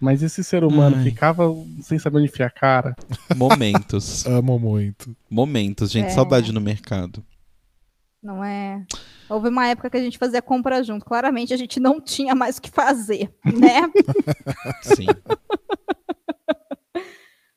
Mas 0.00 0.22
esse 0.22 0.44
ser 0.44 0.64
humano 0.64 0.96
Ai. 0.96 1.04
ficava 1.04 1.44
sem 1.80 1.98
saber 1.98 2.18
onde 2.18 2.26
enfiar 2.26 2.48
a 2.48 2.50
cara. 2.50 2.96
Momentos. 3.34 4.26
Amo 4.28 4.58
muito. 4.58 5.16
Momentos, 5.30 5.90
gente. 5.90 6.08
É. 6.08 6.10
Saudade 6.10 6.52
no 6.52 6.60
mercado. 6.60 7.24
Não 8.24 8.42
é? 8.42 8.82
Houve 9.28 9.50
uma 9.50 9.66
época 9.68 9.90
que 9.90 9.98
a 9.98 10.02
gente 10.02 10.16
fazia 10.16 10.40
compra 10.40 10.82
junto. 10.82 11.04
Claramente 11.04 11.52
a 11.52 11.56
gente 11.58 11.78
não 11.78 12.00
tinha 12.00 12.34
mais 12.34 12.56
o 12.56 12.62
que 12.62 12.70
fazer, 12.70 13.30
né? 13.44 13.82
Sim. 14.82 15.06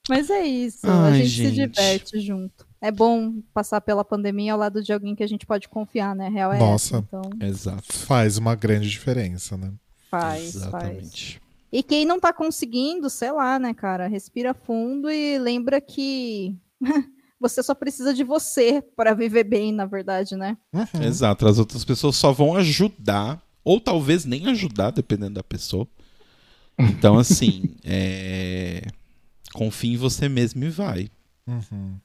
Mas 0.10 0.30
é 0.30 0.46
isso. 0.46 0.86
a 0.86 1.06
Ai, 1.06 1.24
gente, 1.24 1.30
se 1.30 1.56
gente. 1.56 1.74
diverte 1.74 2.20
junto. 2.20 2.68
É 2.82 2.92
bom 2.92 3.42
passar 3.54 3.80
pela 3.80 4.04
pandemia 4.04 4.54
ao 4.54 4.60
lado 4.60 4.84
de 4.84 4.92
alguém 4.92 5.16
que 5.16 5.24
a 5.24 5.28
gente 5.28 5.46
pode 5.46 5.70
confiar, 5.70 6.14
né? 6.14 6.28
Real 6.28 6.52
é 6.52 6.60
Nossa. 6.60 6.98
essa. 6.98 7.06
Então 7.08 7.22
Exato. 7.42 7.94
Faz 7.94 8.38
uma 8.38 8.54
grande 8.54 8.90
diferença, 8.90 9.56
né? 9.58 9.72
faz, 10.10 10.54
faz. 10.54 10.56
Exatamente. 10.56 11.42
E 11.72 11.82
quem 11.84 12.06
não 12.06 12.20
tá 12.20 12.32
conseguindo, 12.34 13.10
sei 13.10 13.32
lá, 13.32 13.58
né, 13.58 13.74
cara? 13.74 14.08
Respira 14.08 14.54
fundo 14.54 15.10
e 15.10 15.38
lembra 15.38 15.82
que 15.82 16.56
você 17.40 17.62
só 17.62 17.76
precisa 17.76 18.14
de 18.14 18.24
você 18.24 18.84
para 18.96 19.14
viver 19.14 19.44
bem, 19.44 19.72
na 19.72 19.86
verdade, 19.86 20.36
né? 20.36 20.58
Uhum. 20.74 21.04
Exato. 21.04 21.48
As 21.48 21.60
outras 21.60 21.86
pessoas 21.86 22.16
só 22.16 22.32
vão 22.32 22.56
ajudar, 22.56 23.42
ou 23.64 23.80
talvez 23.80 24.26
nem 24.26 24.48
ajudar, 24.48 24.92
dependendo 24.92 25.36
da 25.36 25.44
pessoa. 25.44 25.88
Então, 26.78 27.18
assim, 27.18 27.76
é... 27.86 28.82
confie 29.54 29.94
em 29.94 29.98
você 29.98 30.28
mesmo 30.28 30.64
e 30.64 30.70
vai. 30.70 31.10
Uhum. 31.48 31.98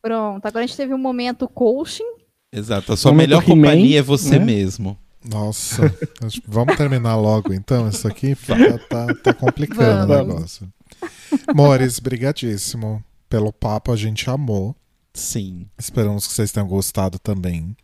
Pronto, 0.00 0.46
agora 0.46 0.64
a 0.64 0.66
gente 0.66 0.76
teve 0.76 0.94
um 0.94 0.98
momento 0.98 1.48
coaching. 1.48 2.04
Exato. 2.52 2.92
A 2.92 2.96
sua 2.96 3.10
Momento 3.10 3.28
melhor 3.28 3.44
companhia 3.44 3.98
é 3.98 4.02
você 4.02 4.38
né? 4.38 4.44
mesmo. 4.44 4.96
Nossa, 5.28 5.92
vamos 6.46 6.76
terminar 6.76 7.16
logo 7.16 7.52
então. 7.52 7.88
Isso 7.88 8.06
aqui 8.06 8.36
tá, 8.46 8.78
tá- 8.88 9.14
tá 9.14 9.34
complicando 9.34 10.04
o 10.04 10.06
Vamos. 10.06 10.26
negócio. 10.34 10.72
Mores, 11.52 11.98
brigadíssimo 11.98 13.02
pelo 13.28 13.52
papo, 13.52 13.92
a 13.92 13.96
gente 13.96 14.28
amou. 14.28 14.74
Sim. 15.14 15.66
Esperamos 15.78 16.26
que 16.26 16.32
vocês 16.32 16.52
tenham 16.52 16.68
gostado 16.68 17.18
também. 17.18 17.76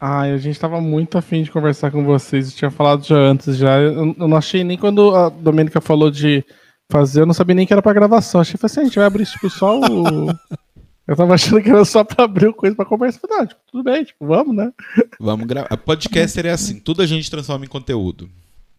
Ai, 0.00 0.32
a 0.32 0.36
gente 0.36 0.58
tava 0.58 0.80
muito 0.80 1.16
afim 1.16 1.42
de 1.42 1.50
conversar 1.50 1.90
com 1.90 2.04
vocês. 2.04 2.50
Eu 2.50 2.56
tinha 2.56 2.70
falado 2.70 3.04
já 3.04 3.16
antes, 3.16 3.56
já. 3.56 3.78
Eu, 3.78 4.14
eu 4.18 4.28
não 4.28 4.36
achei 4.36 4.64
nem 4.64 4.76
quando 4.76 5.14
a 5.14 5.28
Domênica 5.28 5.80
falou 5.80 6.10
de 6.10 6.44
fazer, 6.90 7.20
eu 7.20 7.26
não 7.26 7.32
sabia 7.32 7.54
nem 7.54 7.66
que 7.66 7.72
era 7.72 7.80
pra 7.80 7.92
gravação. 7.92 8.40
Achei 8.40 8.58
que 8.58 8.66
assim, 8.66 8.80
a 8.80 8.84
gente 8.84 8.96
vai 8.96 9.06
abrir 9.06 9.26
tipo, 9.26 9.48
só 9.48 9.78
o. 9.78 10.26
Eu 11.06 11.16
tava 11.16 11.34
achando 11.34 11.60
que 11.60 11.68
era 11.68 11.84
só 11.84 12.04
pra 12.04 12.24
abrir 12.24 12.46
o 12.46 12.54
coisa 12.54 12.76
pra 12.76 12.84
conversa. 12.84 13.18
Falei, 13.18 13.38
Não, 13.38 13.46
tipo, 13.46 13.60
tudo 13.70 13.82
bem, 13.82 14.04
tipo, 14.04 14.24
vamos, 14.24 14.54
né? 14.54 14.72
Vamos 15.18 15.46
gravar. 15.46 15.76
Podcaster 15.76 16.46
é 16.46 16.50
assim, 16.50 16.78
tudo 16.78 17.02
a 17.02 17.06
gente 17.06 17.28
transforma 17.28 17.64
em 17.64 17.68
conteúdo. 17.68 18.30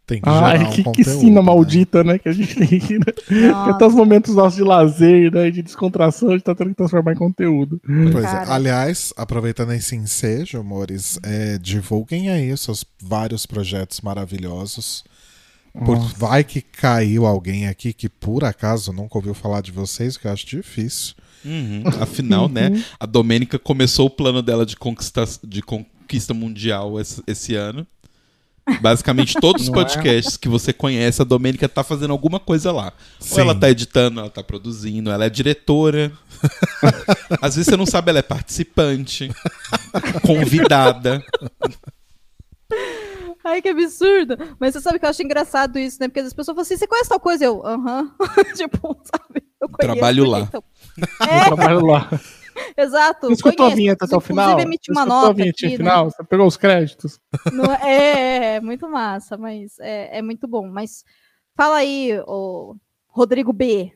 Tem 0.05 0.19
que 0.19 0.29
gerar 0.29 0.45
Ai, 0.47 0.63
um 0.63 0.69
que, 0.69 0.75
que 0.75 0.83
conteúdo, 0.83 1.19
sina 1.19 1.39
né? 1.39 1.45
maldita, 1.45 2.03
né? 2.03 2.19
Que 2.19 2.27
a 2.27 2.33
gente 2.33 2.55
tem 2.55 2.77
aqui, 2.77 2.99
né? 2.99 3.05
Que 3.25 3.69
até 3.69 3.85
os 3.85 3.93
momentos 3.93 4.35
nossos 4.35 4.57
de 4.57 4.63
lazer, 4.63 5.31
né? 5.31 5.49
De 5.49 5.61
descontração, 5.61 6.29
a 6.29 6.31
gente 6.33 6.43
tá 6.43 6.53
tendo 6.53 6.71
que 6.71 6.75
transformar 6.75 7.13
em 7.13 7.17
conteúdo. 7.17 7.79
Pois 8.11 8.25
é. 8.25 8.27
Cara. 8.27 8.53
Aliás, 8.53 9.13
aproveitando 9.15 9.71
esse 9.71 9.95
ensejo, 9.95 10.59
amores, 10.59 11.17
é, 11.23 11.57
divulguem 11.57 12.29
aí 12.29 12.51
os 12.51 12.59
seus 12.61 12.85
vários 13.01 13.45
projetos 13.45 14.01
maravilhosos. 14.01 15.05
Por- 15.85 15.97
vai 16.17 16.43
que 16.43 16.61
caiu 16.61 17.25
alguém 17.25 17.67
aqui 17.67 17.93
que 17.93 18.07
por 18.07 18.43
acaso 18.43 18.93
nunca 18.93 19.17
ouviu 19.17 19.33
falar 19.33 19.61
de 19.61 19.71
vocês, 19.71 20.17
que 20.17 20.27
eu 20.27 20.31
acho 20.31 20.45
difícil. 20.45 21.15
Uhum. 21.43 21.81
Afinal, 21.99 22.47
né? 22.47 22.83
A 22.99 23.05
Domênica 23.05 23.57
começou 23.57 24.07
o 24.07 24.09
plano 24.09 24.41
dela 24.41 24.65
de 24.65 24.75
conquista, 24.75 25.23
de 25.43 25.61
conquista 25.61 26.33
mundial 26.33 26.99
esse, 26.99 27.23
esse 27.25 27.55
ano. 27.55 27.87
Basicamente, 28.81 29.39
todos 29.39 29.63
os 29.63 29.69
é? 29.69 29.71
podcasts 29.71 30.37
que 30.37 30.47
você 30.47 30.71
conhece, 30.71 31.21
a 31.21 31.25
Domênica 31.25 31.67
tá 31.67 31.83
fazendo 31.83 32.11
alguma 32.11 32.39
coisa 32.39 32.71
lá. 32.71 32.93
Sim. 33.19 33.35
Ou 33.35 33.39
ela 33.41 33.55
tá 33.55 33.69
editando, 33.69 34.21
ela 34.21 34.29
tá 34.29 34.41
produzindo, 34.41 35.11
ela 35.11 35.25
é 35.25 35.29
diretora. 35.29 36.11
Às 37.41 37.55
vezes 37.55 37.69
você 37.69 37.77
não 37.77 37.85
sabe, 37.85 38.09
ela 38.09 38.19
é 38.19 38.23
participante, 38.23 39.29
convidada. 40.25 41.23
Ai, 43.43 43.61
que 43.61 43.67
absurdo. 43.67 44.37
Mas 44.57 44.73
você 44.73 44.81
sabe 44.81 44.97
que 44.97 45.05
eu 45.05 45.09
acho 45.09 45.21
engraçado 45.21 45.77
isso, 45.77 45.97
né? 45.99 46.07
Porque 46.07 46.21
as 46.21 46.33
pessoas 46.33 46.55
falam 46.55 46.61
assim, 46.61 46.77
você 46.77 46.87
conhece 46.87 47.09
tal 47.09 47.19
coisa? 47.19 47.43
Eu, 47.43 47.65
aham. 47.65 48.09
tipo, 48.55 48.97
sabe? 49.03 49.43
Eu 49.59 49.67
conheço. 49.67 49.93
Trabalho 49.93 50.25
lá. 50.25 50.39
então. 50.39 50.63
Eu 50.97 51.45
trabalho 51.45 51.85
lá. 51.85 52.09
Exato. 52.77 53.27
Você 53.27 53.33
escutou 53.33 53.65
a 53.65 53.69
conheço. 53.69 53.75
vinheta 53.77 54.05
até 54.05 54.15
o 54.15 54.17
Inclusive, 54.17 54.41
final? 54.45 54.59
emiti 54.59 54.85
Você 54.85 54.91
uma 54.91 55.01
escutou 55.01 55.17
a 55.17 55.21
nota 55.23 55.33
vinhetinha 55.33 55.69
aqui, 55.73 55.83
né? 55.83 55.89
final? 55.89 56.09
Você 56.11 56.23
pegou 56.23 56.47
os 56.47 56.57
créditos? 56.57 57.19
Não 57.51 57.65
é, 57.65 57.79
é, 57.83 58.55
é, 58.55 58.61
muito 58.61 58.89
massa, 58.89 59.37
mas 59.37 59.77
é, 59.79 60.17
é 60.17 60.21
muito 60.21 60.47
bom. 60.47 60.67
Mas 60.67 61.03
fala 61.55 61.75
aí, 61.77 62.11
o 62.27 62.75
Rodrigo 63.07 63.53
B. 63.53 63.91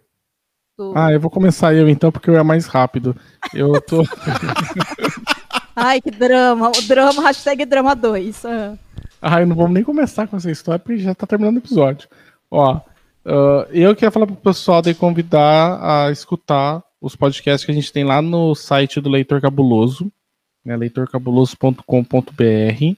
do- 0.78 0.94
Ah, 0.96 1.12
eu 1.12 1.20
vou 1.20 1.30
começar 1.32 1.74
eu 1.74 1.90
então, 1.90 2.12
porque 2.12 2.30
eu 2.30 2.38
é 2.38 2.44
mais 2.44 2.68
rápido. 2.68 3.16
Eu 3.54 3.82
tô. 3.82 4.04
Ai, 5.76 6.02
que 6.02 6.12
drama. 6.12 6.70
O 6.70 6.82
drama, 6.88 7.22
hashtag 7.22 7.66
drama 7.66 7.96
2. 7.96 8.46
Ah. 8.46 8.78
Ah, 9.22 9.42
eu 9.42 9.48
não 9.48 9.56
vou 9.56 9.68
nem 9.68 9.84
começar 9.84 10.28
com 10.28 10.38
essa 10.38 10.50
história, 10.52 10.80
porque 10.80 11.00
já 11.00 11.14
tá 11.16 11.26
terminando 11.28 11.56
o 11.56 11.60
episódio. 11.60 12.08
Ó, 12.50 12.80
ah, 13.26 13.68
eu 13.72 13.94
queria 13.96 14.12
falar 14.12 14.26
pro 14.28 14.36
pessoal 14.36 14.82
de 14.82 14.94
convidar 14.94 15.80
a 16.06 16.12
escutar 16.12 16.84
os 17.02 17.16
podcasts 17.16 17.66
que 17.66 17.72
a 17.72 17.76
gente 17.76 17.92
tem 17.92 18.04
lá 18.04 18.22
no 18.22 18.56
site 18.56 19.00
do 19.00 19.10
Leitor 19.10 19.42
Cabuloso, 19.42 20.12
né, 20.64 20.76
leitorcabuloso.com.br. 20.76 22.96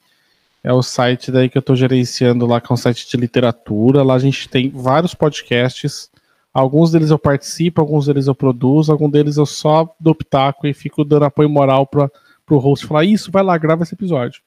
É 0.62 0.74
o 0.74 0.84
site 0.84 1.32
daí 1.32 1.50
que 1.50 1.58
eu 1.58 1.62
tô 1.62 1.76
gerenciando 1.76 2.46
lá, 2.46 2.60
que 2.60 2.72
é 2.72 2.74
um 2.74 2.78
site 2.78 3.10
de 3.10 3.16
literatura. 3.16 4.04
Lá 4.04 4.16
a 4.16 4.20
gente 4.20 4.50
tem 4.50 4.70
vários 4.70 5.14
podcasts. 5.14 6.10
Alguns 6.54 6.92
deles 6.92 7.12
eu 7.12 7.20
participo, 7.20 7.80
alguns 7.80 8.08
deles 8.08 8.28
eu 8.28 8.36
produzo, 8.36 8.92
alguns 8.92 9.12
deles 9.12 9.38
eu 9.38 9.46
só 9.46 9.96
dou 10.00 10.16
pitaco 10.16 10.68
e 10.68 10.74
fico 10.74 11.06
dando 11.06 11.26
apoio 11.26 11.50
moral 11.50 11.86
para 11.86 12.10
pro 12.50 12.58
host 12.58 12.88
falar 12.88 13.06
isso, 13.06 13.32
vai 13.32 13.44
lá, 13.44 13.56
grava 13.60 13.84
esse 13.84 13.94
episódio. 13.94 14.42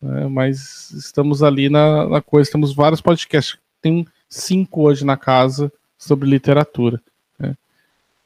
É, 0.00 0.28
mas 0.28 0.92
estamos 0.92 1.42
ali 1.42 1.68
na, 1.68 2.08
na 2.08 2.22
coisa, 2.22 2.50
temos 2.50 2.72
vários 2.72 3.00
podcasts. 3.00 3.58
Tem 3.82 4.06
cinco 4.28 4.82
hoje 4.82 5.04
na 5.04 5.16
casa 5.16 5.72
sobre 5.98 6.28
literatura. 6.28 7.02
né? 7.36 7.56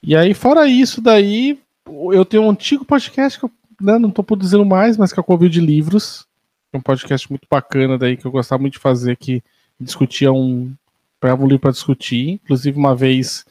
E 0.02 0.16
aí, 0.16 0.34
fora 0.34 0.66
isso 0.66 1.00
daí, 1.00 1.58
eu 2.12 2.24
tenho 2.24 2.42
um 2.44 2.50
antigo 2.50 2.84
podcast 2.84 3.38
que 3.38 3.44
eu 3.44 3.50
né, 3.80 3.98
não 3.98 4.08
estou 4.08 4.24
produzindo 4.24 4.64
mais, 4.64 4.96
mas 4.96 5.12
que 5.12 5.20
é 5.20 5.22
o 5.22 5.24
Covil 5.24 5.48
de 5.48 5.60
Livros. 5.60 6.26
É 6.72 6.78
um 6.78 6.80
podcast 6.80 7.28
muito 7.30 7.46
bacana 7.50 7.98
daí 7.98 8.16
que 8.16 8.24
eu 8.26 8.30
gostava 8.32 8.60
muito 8.60 8.74
de 8.74 8.78
fazer, 8.80 9.16
que 9.16 9.42
discutia 9.78 10.32
um. 10.32 10.72
Pegava 11.20 11.42
um 11.42 11.46
livro 11.46 11.60
para 11.60 11.70
discutir. 11.70 12.40
Inclusive, 12.44 12.76
uma 12.76 12.96
vez, 12.96 13.44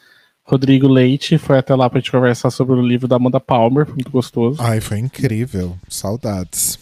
Rodrigo 0.44 0.88
Leite 0.88 1.38
foi 1.38 1.58
até 1.58 1.74
lá 1.74 1.90
para 1.90 2.00
a 2.00 2.02
gente 2.02 2.12
conversar 2.12 2.50
sobre 2.50 2.76
o 2.76 2.86
livro 2.86 3.08
da 3.08 3.16
Amanda 3.16 3.40
Palmer, 3.40 3.86
foi 3.86 3.96
muito 3.96 4.12
gostoso. 4.12 4.62
Ai, 4.62 4.82
foi 4.82 5.00
incrível. 5.00 5.78
Saudades. 5.88 6.78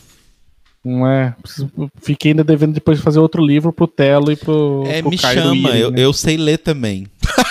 Não 0.84 1.06
é? 1.06 1.36
Preciso- 1.42 1.70
Fiquei 2.02 2.32
ainda 2.32 2.44
devendo 2.44 2.74
depois 2.74 2.98
de 2.98 3.04
fazer 3.04 3.20
outro 3.20 3.46
livro 3.46 3.72
pro 3.74 3.86
Telo 3.86 4.32
e 4.32 4.36
pro. 4.36 4.84
É, 4.88 5.02
pro 5.02 5.12
me 5.12 5.18
Caio 5.18 5.42
chama, 5.42 5.56
irem, 5.56 5.82
eu, 5.82 5.92
né? 5.92 6.02
eu 6.02 6.14
sei 6.14 6.38
ler 6.38 6.58
também. 6.58 7.06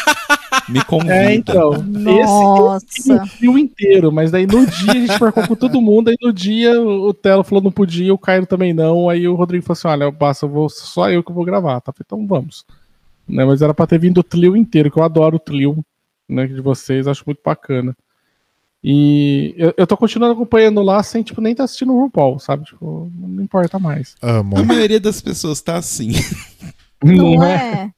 me 0.69 0.83
convida. 0.87 1.15
É, 1.15 1.35
então. 1.35 1.83
Nossa. 1.83 2.87
Esse, 2.87 3.13
esse 3.13 3.27
fio 3.31 3.59
inteiro, 3.59 4.13
mas 4.13 4.31
daí 4.31 4.47
no 4.47 4.67
dia 4.67 4.93
a 4.93 4.95
gente 4.95 5.21
marcou 5.21 5.47
com 5.47 5.55
todo 5.55 5.81
mundo, 5.81 6.09
aí 6.09 6.17
no 6.21 6.33
dia 6.33 6.81
o 6.81 7.13
Telo 7.15 7.45
falou 7.45 7.63
não 7.63 7.73
podia, 7.73 8.13
o 8.13 8.19
Caio 8.19 8.47
também 8.47 8.73
não, 8.73 9.09
aí 9.09 9.27
o 9.27 9.35
Rodrigo 9.35 9.65
falou 9.65 9.79
assim: 9.79 9.89
olha, 9.89 10.11
basta, 10.11 10.47
eu 10.47 10.51
vou, 10.51 10.69
só 10.69 11.11
eu 11.11 11.23
que 11.23 11.33
vou 11.33 11.45
gravar, 11.45 11.81
tá? 11.81 11.93
Então 12.01 12.27
vamos. 12.27 12.65
Né, 13.29 13.45
mas 13.45 13.61
era 13.61 13.75
pra 13.75 13.87
ter 13.87 13.99
vindo 13.99 14.19
o 14.19 14.25
trio 14.25 14.57
inteiro, 14.57 14.91
que 14.91 14.99
eu 14.99 15.05
adoro 15.05 15.37
o 15.37 15.41
trio 15.41 15.85
né, 16.29 16.47
de 16.47 16.61
vocês, 16.61 17.07
acho 17.07 17.25
muito 17.27 17.41
bacana. 17.45 17.97
E 18.83 19.55
eu, 19.57 19.75
eu 19.77 19.87
tô 19.87 19.97
continuando 19.97 20.35
acompanhando 20.35 20.81
lá 20.83 21.03
sem, 21.03 21.23
tipo, 21.23 21.41
nem 21.41 21.55
tá 21.55 21.65
assistindo 21.65 21.93
o 21.93 22.01
RuPaul, 22.01 22.39
sabe? 22.39 22.65
Tipo, 22.65 23.11
não 23.15 23.43
importa 23.43 23.79
mais. 23.79 24.15
Amo. 24.23 24.57
A 24.57 24.63
maioria 24.63 25.01
das 25.01 25.21
pessoas 25.21 25.61
tá 25.61 25.77
assim. 25.77 26.13
Não 27.03 27.43
é? 27.43 27.93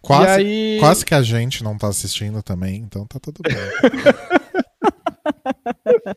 Quase, 0.00 0.40
aí- 0.42 0.76
quase 0.80 1.04
que 1.04 1.14
a 1.14 1.22
gente 1.22 1.64
não 1.64 1.76
tá 1.76 1.88
assistindo 1.88 2.42
também, 2.42 2.76
então 2.76 3.04
tá 3.06 3.18
tudo 3.18 3.40
bem. 3.42 3.54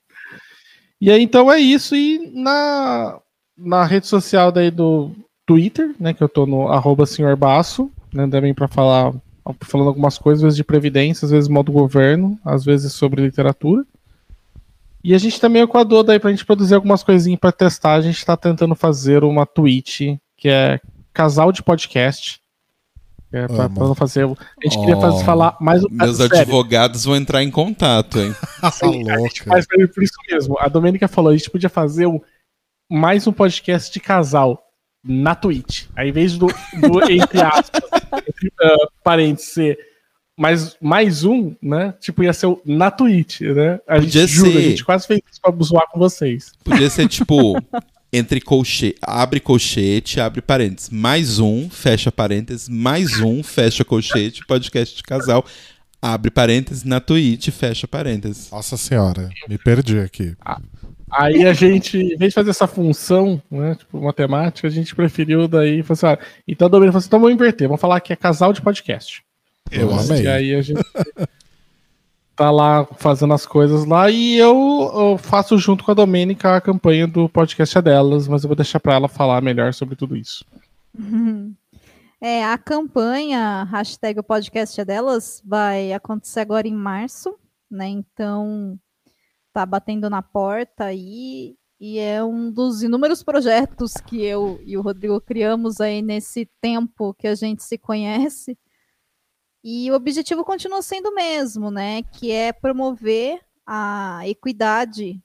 E 0.99 1.09
aí, 1.09 1.23
então 1.23 1.51
é 1.51 1.59
isso. 1.59 1.95
E 1.95 2.31
na, 2.31 3.19
na 3.57 3.83
rede 3.85 4.05
social 4.05 4.51
daí 4.51 4.69
do 4.69 5.09
Twitter, 5.47 5.95
né? 5.99 6.13
Que 6.13 6.23
eu 6.23 6.29
tô 6.29 6.45
no 6.45 6.67
arroba 6.67 7.07
senhor 7.07 7.35
Baço, 7.35 7.91
né? 8.13 8.27
Também 8.27 8.53
pra 8.53 8.67
falar, 8.67 9.11
falando 9.61 9.87
algumas 9.87 10.19
coisas, 10.19 10.41
às 10.41 10.43
vezes 10.43 10.57
de 10.57 10.63
previdência, 10.63 11.25
às 11.25 11.31
vezes 11.31 11.49
modo 11.49 11.71
governo, 11.71 12.39
às 12.45 12.63
vezes 12.63 12.93
sobre 12.93 13.23
literatura. 13.23 13.83
E 15.03 15.15
a 15.15 15.17
gente 15.17 15.41
também 15.41 15.63
é 15.63 15.65
o 15.65 15.67
Equador 15.67 16.03
daí 16.03 16.19
pra 16.19 16.29
gente 16.29 16.45
produzir 16.45 16.75
algumas 16.75 17.01
coisinhas 17.01 17.39
pra 17.39 17.51
testar. 17.51 17.93
A 17.95 18.01
gente 18.01 18.23
tá 18.23 18.37
tentando 18.37 18.75
fazer 18.75 19.23
uma 19.23 19.47
tweet 19.47 20.19
que 20.37 20.49
é 20.49 20.79
casal 21.11 21.51
de 21.51 21.63
podcast. 21.63 22.39
É 23.33 23.47
pra, 23.47 23.69
pra 23.69 23.83
não 23.87 23.95
fazer. 23.95 24.25
A 24.25 24.35
gente 24.63 24.77
queria 24.79 24.97
Oh. 24.97 25.01
fazer, 25.01 25.23
falar 25.23 25.55
mais 25.61 25.83
um 25.83 25.87
Meus 25.89 26.17
sério. 26.17 26.37
advogados 26.37 27.05
vão 27.05 27.15
entrar 27.15 27.41
em 27.43 27.49
contato, 27.51 28.19
hein? 28.19 28.35
Tá 28.59 28.69
Sim, 28.71 29.09
a 29.09 29.19
gente 29.19 29.47
louca. 29.47 29.63
faz 29.63 29.65
por 29.67 30.03
isso 30.03 30.13
mesmo. 30.29 30.57
A 30.59 30.67
Domênica 30.67 31.07
falou, 31.07 31.31
a 31.31 31.37
gente 31.37 31.49
podia 31.49 31.69
fazer 31.69 32.07
um, 32.07 32.19
mais 32.91 33.25
um 33.27 33.31
podcast 33.31 33.91
de 33.91 33.99
casal 34.01 34.61
na 35.03 35.33
Twitch. 35.33 35.85
Aí, 35.95 36.09
em 36.09 36.11
vez 36.11 36.37
do, 36.37 36.47
do 36.47 36.51
entre 37.11 37.41
aspas, 37.41 37.81
entre, 38.27 38.47
uh, 38.49 38.91
parênteses, 39.03 39.49
ser 39.53 39.77
mais, 40.37 40.75
mais 40.81 41.23
um, 41.23 41.55
né? 41.61 41.93
Tipo, 41.99 42.23
ia 42.23 42.33
ser 42.33 42.47
o 42.47 42.61
na 42.65 42.91
Twitch, 42.91 43.41
né? 43.41 43.79
A 43.87 43.95
gente 43.99 44.07
Podia 44.07 44.27
jura, 44.27 44.51
ser. 44.51 44.57
a 44.57 44.61
gente 44.61 44.83
quase 44.85 45.07
fez 45.07 45.21
isso 45.31 45.39
pra 45.41 45.53
zoar 45.63 45.87
com 45.91 45.99
vocês. 45.99 46.51
Podia 46.63 46.89
ser 46.89 47.07
tipo. 47.07 47.53
Entre 48.13 48.41
colchete, 48.41 48.97
abre 49.01 49.39
colchete, 49.39 50.19
abre 50.19 50.41
parênteses. 50.41 50.89
Mais 50.89 51.39
um, 51.39 51.69
fecha 51.69 52.11
parênteses. 52.11 52.67
Mais 52.67 53.21
um, 53.21 53.41
fecha 53.41 53.85
colchete, 53.85 54.45
podcast 54.45 54.97
de 54.97 55.03
casal. 55.03 55.45
Abre 56.01 56.29
parênteses 56.29 56.83
na 56.83 56.99
Twitch, 56.99 57.49
fecha 57.51 57.87
parênteses. 57.87 58.51
Nossa 58.51 58.75
senhora, 58.75 59.29
me 59.47 59.57
perdi 59.57 59.99
aqui. 59.99 60.35
Aí 61.09 61.45
a 61.45 61.53
gente, 61.53 61.97
em 61.97 62.17
vez 62.17 62.31
de 62.31 62.35
fazer 62.35 62.49
essa 62.49 62.67
função, 62.67 63.41
né, 63.49 63.75
tipo, 63.75 64.01
matemática, 64.01 64.67
a 64.67 64.71
gente 64.71 64.93
preferiu 64.93 65.47
daí, 65.47 65.83
assim, 65.87 66.05
ah, 66.05 66.19
então 66.45 66.67
a 66.67 66.71
falou 66.71 66.97
assim, 66.97 67.07
então 67.07 67.19
vamos 67.19 67.33
inverter, 67.33 67.67
vamos 67.67 67.81
falar 67.81 68.01
que 68.01 68.11
é 68.11 68.15
casal 68.15 68.51
de 68.51 68.61
podcast. 68.61 69.23
Eu 69.71 69.87
Nossa, 69.87 70.13
amei. 70.13 70.25
E 70.25 70.27
aí 70.27 70.55
a 70.55 70.61
gente 70.61 70.81
tá 72.41 72.49
lá 72.49 72.85
fazendo 72.97 73.35
as 73.35 73.45
coisas 73.45 73.85
lá 73.85 74.09
e 74.09 74.35
eu, 74.35 74.91
eu 74.95 75.17
faço 75.19 75.59
junto 75.59 75.83
com 75.83 75.91
a 75.91 75.93
Domênica 75.93 76.55
a 76.55 76.61
campanha 76.61 77.05
do 77.05 77.29
podcast 77.29 77.77
é 77.77 77.81
delas, 77.83 78.27
mas 78.27 78.43
eu 78.43 78.47
vou 78.47 78.55
deixar 78.55 78.79
pra 78.79 78.95
ela 78.95 79.07
falar 79.07 79.43
melhor 79.43 79.75
sobre 79.75 79.95
tudo 79.95 80.17
isso. 80.17 80.43
É, 82.19 82.43
a 82.43 82.57
campanha, 82.57 83.63
hashtag 83.65 84.19
o 84.19 84.23
podcast 84.23 84.79
é 84.79 84.85
delas, 84.85 85.41
vai 85.45 85.93
acontecer 85.93 86.39
agora 86.39 86.67
em 86.67 86.73
março, 86.73 87.35
né? 87.69 87.87
Então, 87.87 88.79
tá 89.51 89.63
batendo 89.63 90.09
na 90.09 90.23
porta 90.23 90.85
aí, 90.85 91.55
e 91.79 91.99
é 91.99 92.23
um 92.23 92.51
dos 92.51 92.81
inúmeros 92.81 93.23
projetos 93.23 93.93
que 93.93 94.23
eu 94.23 94.59
e 94.65 94.77
o 94.77 94.81
Rodrigo 94.81 95.21
criamos 95.21 95.79
aí 95.79 96.01
nesse 96.01 96.47
tempo 96.59 97.13
que 97.13 97.27
a 97.27 97.35
gente 97.35 97.63
se 97.63 97.77
conhece. 97.77 98.57
E 99.63 99.91
o 99.91 99.95
objetivo 99.95 100.43
continua 100.43 100.81
sendo 100.81 101.09
o 101.09 101.15
mesmo, 101.15 101.69
né? 101.69 102.03
Que 102.03 102.31
é 102.31 102.51
promover 102.51 103.39
a 103.65 104.21
equidade 104.27 105.21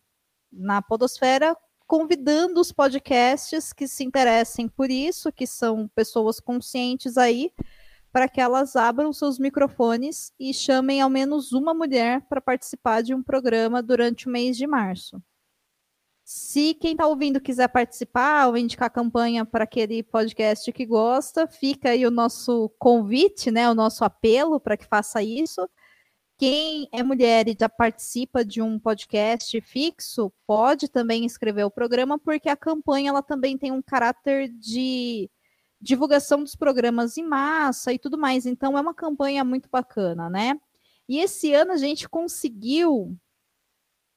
na 0.52 0.82
podosfera 0.82 1.56
convidando 1.86 2.60
os 2.60 2.72
podcasts 2.72 3.72
que 3.72 3.86
se 3.86 4.04
interessem 4.04 4.68
por 4.68 4.90
isso, 4.90 5.32
que 5.32 5.46
são 5.46 5.88
pessoas 5.94 6.40
conscientes 6.40 7.16
aí, 7.16 7.52
para 8.12 8.28
que 8.28 8.40
elas 8.40 8.74
abram 8.76 9.12
seus 9.12 9.38
microfones 9.38 10.32
e 10.38 10.52
chamem 10.52 11.00
ao 11.00 11.10
menos 11.10 11.52
uma 11.52 11.72
mulher 11.72 12.22
para 12.28 12.40
participar 12.40 13.02
de 13.02 13.14
um 13.14 13.22
programa 13.22 13.82
durante 13.82 14.26
o 14.26 14.30
mês 14.30 14.56
de 14.56 14.66
março. 14.66 15.22
Se 16.28 16.74
quem 16.74 16.90
está 16.90 17.06
ouvindo 17.06 17.40
quiser 17.40 17.68
participar 17.68 18.48
ou 18.48 18.56
indicar 18.56 18.88
a 18.88 18.90
campanha 18.90 19.44
para 19.44 19.62
aquele 19.62 20.02
podcast 20.02 20.72
que 20.72 20.84
gosta, 20.84 21.46
fica 21.46 21.90
aí 21.90 22.04
o 22.04 22.10
nosso 22.10 22.68
convite, 22.80 23.48
né, 23.52 23.70
o 23.70 23.76
nosso 23.76 24.04
apelo 24.04 24.58
para 24.58 24.76
que 24.76 24.84
faça 24.84 25.22
isso. 25.22 25.70
Quem 26.36 26.88
é 26.90 27.00
mulher 27.04 27.46
e 27.46 27.56
já 27.56 27.68
participa 27.68 28.44
de 28.44 28.60
um 28.60 28.76
podcast 28.76 29.60
fixo 29.60 30.32
pode 30.44 30.88
também 30.88 31.24
escrever 31.24 31.62
o 31.62 31.70
programa, 31.70 32.18
porque 32.18 32.48
a 32.48 32.56
campanha 32.56 33.10
ela 33.10 33.22
também 33.22 33.56
tem 33.56 33.70
um 33.70 33.80
caráter 33.80 34.48
de 34.48 35.30
divulgação 35.80 36.42
dos 36.42 36.56
programas 36.56 37.16
em 37.16 37.24
massa 37.24 37.92
e 37.92 38.00
tudo 38.00 38.18
mais. 38.18 38.46
Então 38.46 38.76
é 38.76 38.80
uma 38.80 38.94
campanha 38.94 39.44
muito 39.44 39.68
bacana, 39.70 40.28
né? 40.28 40.58
E 41.08 41.20
esse 41.20 41.54
ano 41.54 41.70
a 41.70 41.76
gente 41.76 42.08
conseguiu 42.08 43.16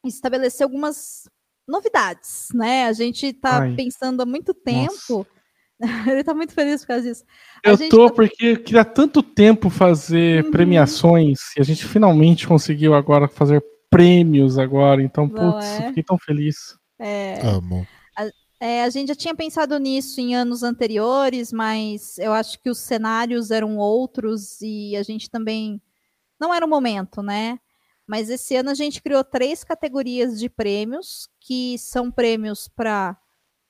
estabelecer 0.03 0.63
algumas 0.63 1.29
novidades, 1.69 2.47
né? 2.53 2.85
A 2.85 2.93
gente 2.93 3.27
está 3.27 3.61
Ai. 3.61 3.75
pensando 3.75 4.21
há 4.21 4.25
muito 4.25 4.53
tempo 4.53 5.25
Ele 6.07 6.23
tá 6.23 6.33
muito 6.33 6.53
feliz 6.53 6.81
por 6.81 6.87
causa 6.87 7.07
disso. 7.07 7.23
A 7.65 7.69
eu 7.69 7.89
tô 7.89 8.09
tá... 8.09 8.15
porque 8.15 8.57
queria 8.57 8.83
tanto 8.83 9.23
tempo 9.23 9.69
fazer 9.69 10.45
uhum. 10.45 10.51
premiações 10.51 11.39
e 11.55 11.61
a 11.61 11.63
gente 11.63 11.85
finalmente 11.85 12.47
conseguiu 12.47 12.93
agora 12.93 13.27
fazer 13.27 13.63
prêmios 13.89 14.57
agora. 14.57 15.01
Então, 15.01 15.27
Não 15.27 15.53
putz, 15.53 15.65
é? 15.65 15.87
fiquei 15.87 16.03
tão 16.03 16.17
feliz. 16.17 16.77
É. 16.99 17.39
Amo. 17.41 17.87
A, 18.17 18.29
é, 18.59 18.83
a 18.83 18.89
gente 18.89 19.07
já 19.07 19.15
tinha 19.15 19.33
pensado 19.33 19.79
nisso 19.79 20.19
em 20.19 20.35
anos 20.35 20.63
anteriores, 20.63 21.53
mas 21.53 22.17
eu 22.17 22.33
acho 22.33 22.61
que 22.61 22.69
os 22.69 22.79
cenários 22.79 23.49
eram 23.49 23.77
outros 23.77 24.61
e 24.61 24.97
a 24.97 25.03
gente 25.03 25.29
também 25.29 25.81
não 26.39 26.53
era 26.53 26.65
o 26.65 26.69
momento, 26.69 27.21
né? 27.21 27.57
Mas 28.09 28.27
esse 28.27 28.55
ano 28.55 28.71
a 28.71 28.73
gente 28.73 29.03
criou 29.03 29.23
três 29.23 29.63
categorias 29.63 30.39
de 30.39 30.49
prêmios, 30.49 31.29
que 31.39 31.77
são 31.77 32.09
prêmios 32.09 32.67
para 32.67 33.15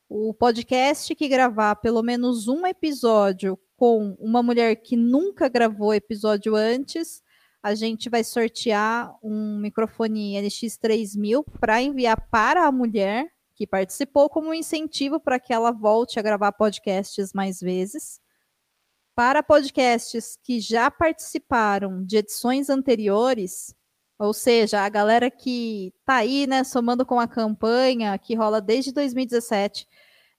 o 0.07 0.33
podcast 0.33 1.13
que 1.13 1.27
gravar 1.27 1.75
pelo 1.75 2.01
menos 2.01 2.47
um 2.47 2.65
episódio 2.65 3.59
com 3.75 4.15
uma 4.17 4.41
mulher 4.41 4.77
que 4.77 4.95
nunca 4.95 5.49
gravou 5.49 5.93
episódio 5.93 6.55
antes, 6.55 7.21
a 7.61 7.75
gente 7.75 8.09
vai 8.09 8.23
sortear 8.23 9.13
um 9.21 9.59
microfone 9.59 10.35
NX3000 10.35 11.43
para 11.59 11.81
enviar 11.81 12.29
para 12.31 12.65
a 12.65 12.71
mulher 12.71 13.29
que 13.53 13.67
participou 13.67 14.29
como 14.29 14.51
um 14.51 14.53
incentivo 14.53 15.19
para 15.19 15.37
que 15.37 15.51
ela 15.51 15.73
volte 15.73 16.17
a 16.17 16.21
gravar 16.21 16.53
podcasts 16.53 17.33
mais 17.33 17.59
vezes. 17.59 18.21
Para 19.13 19.43
podcasts 19.43 20.39
que 20.41 20.61
já 20.61 20.89
participaram 20.89 22.05
de 22.05 22.15
edições 22.15 22.69
anteriores, 22.69 23.77
ou 24.19 24.33
seja, 24.33 24.81
a 24.81 24.89
galera 24.89 25.31
que 25.31 25.93
está 26.01 26.17
aí, 26.17 26.45
né, 26.45 26.65
somando 26.65 27.05
com 27.05 27.19
a 27.19 27.27
campanha 27.27 28.17
que 28.17 28.35
rola 28.35 28.59
desde 28.59 28.91
2017, 28.91 29.87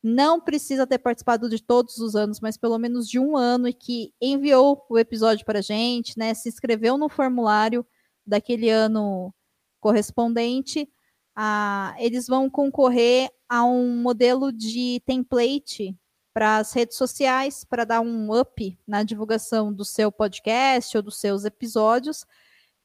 não 0.03 0.41
precisa 0.41 0.87
ter 0.87 0.99
participado 0.99 1.49
de 1.49 1.63
todos 1.63 1.99
os 1.99 2.15
anos, 2.15 2.41
mas 2.41 2.57
pelo 2.59 2.79
menos 2.79 3.09
de 3.09 3.19
um 3.19 3.37
ano 3.37 3.67
e 3.69 3.73
que 3.73 4.13
enviou 4.21 4.85
o 4.89 4.99
episódio 4.99 5.47
para 5.47 5.61
a 5.61 5.63
gente, 5.63 6.19
né, 6.19 6.35
se 6.35 6.49
inscreveu 6.49 6.99
no 6.99 7.09
formulário 7.09 7.87
daquele 8.27 8.69
ano 8.69 9.35
correspondente, 9.81 10.87
ah, 11.35 11.95
eles 11.99 12.27
vão 12.27 12.51
concorrer 12.51 13.31
a 13.49 13.65
um 13.65 13.97
modelo 13.97 14.53
de 14.53 15.03
template 15.07 15.97
para 16.35 16.59
as 16.59 16.73
redes 16.73 16.99
sociais, 16.99 17.65
para 17.65 17.85
dar 17.85 18.01
um 18.01 18.39
up 18.39 18.79
na 18.87 19.03
divulgação 19.03 19.73
do 19.73 19.85
seu 19.85 20.13
podcast 20.13 20.97
ou 20.97 21.03
dos 21.03 21.19
seus 21.19 21.45
episódios. 21.45 22.27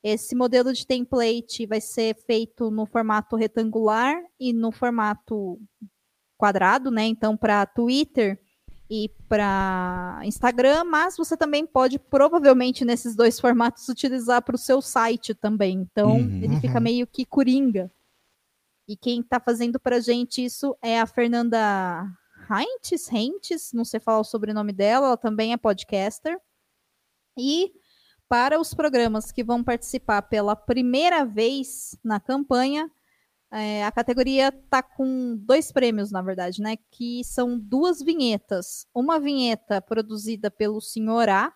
Esse 0.07 0.35
modelo 0.35 0.71
de 0.71 0.85
template 0.85 1.65
vai 1.65 1.81
ser 1.81 2.15
feito 2.27 2.69
no 2.69 2.85
formato 2.85 3.35
retangular 3.35 4.15
e 4.39 4.53
no 4.53 4.71
formato 4.71 5.59
quadrado, 6.37 6.91
né? 6.91 7.05
Então, 7.07 7.35
para 7.35 7.65
Twitter 7.65 8.39
e 8.87 9.09
para 9.27 10.21
Instagram, 10.23 10.83
mas 10.83 11.17
você 11.17 11.35
também 11.35 11.65
pode, 11.65 11.97
provavelmente, 11.97 12.85
nesses 12.85 13.15
dois 13.15 13.39
formatos, 13.39 13.89
utilizar 13.89 14.43
para 14.43 14.53
o 14.53 14.59
seu 14.59 14.79
site 14.79 15.33
também. 15.33 15.87
Então, 15.91 16.17
uhum. 16.17 16.43
ele 16.43 16.59
fica 16.59 16.79
meio 16.79 17.07
que 17.07 17.25
coringa. 17.25 17.91
E 18.87 18.95
quem 18.95 19.21
está 19.21 19.39
fazendo 19.39 19.79
para 19.79 19.95
a 19.95 19.99
gente 19.99 20.45
isso 20.45 20.77
é 20.83 21.01
a 21.01 21.07
Fernanda 21.07 22.05
Heintes, 22.47 23.11
Heintes, 23.11 23.73
não 23.73 23.83
sei 23.83 23.99
falar 23.99 24.19
o 24.19 24.23
sobrenome 24.23 24.71
dela, 24.71 25.07
ela 25.07 25.17
também 25.17 25.51
é 25.51 25.57
podcaster. 25.57 26.37
E 27.35 27.73
para 28.27 28.59
os 28.59 28.73
programas 28.73 29.31
que 29.31 29.43
vão 29.43 29.63
participar 29.63 30.21
pela 30.23 30.55
primeira 30.55 31.25
vez 31.25 31.97
na 32.03 32.19
campanha, 32.19 32.91
é, 33.51 33.85
a 33.85 33.91
categoria 33.91 34.49
está 34.49 34.81
com 34.81 35.37
dois 35.37 35.71
prêmios, 35.71 36.11
na 36.11 36.21
verdade, 36.21 36.61
né? 36.61 36.75
Que 36.91 37.23
são 37.23 37.57
duas 37.57 38.01
vinhetas. 38.01 38.87
Uma 38.93 39.19
vinheta 39.19 39.81
produzida 39.81 40.49
pelo 40.49 40.81
Senhor 40.81 41.29
A 41.29 41.53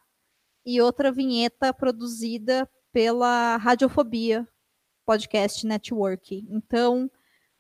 e 0.66 0.80
outra 0.82 1.12
vinheta 1.12 1.74
produzida 1.74 2.70
pela 2.92 3.58
Radiofobia 3.58 4.48
Podcast 5.06 5.66
Network. 5.66 6.46
Então, 6.50 7.10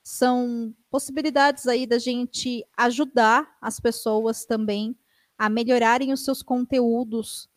são 0.03 0.73
possibilidades 0.89 1.67
aí 1.67 1.85
da 1.85 1.97
gente 1.97 2.65
ajudar 2.77 3.57
as 3.61 3.79
pessoas 3.79 4.45
também 4.45 4.97
a 5.37 5.49
melhorarem 5.49 6.13
os 6.13 6.23
seus 6.23 6.41
conteúdos 6.41 7.49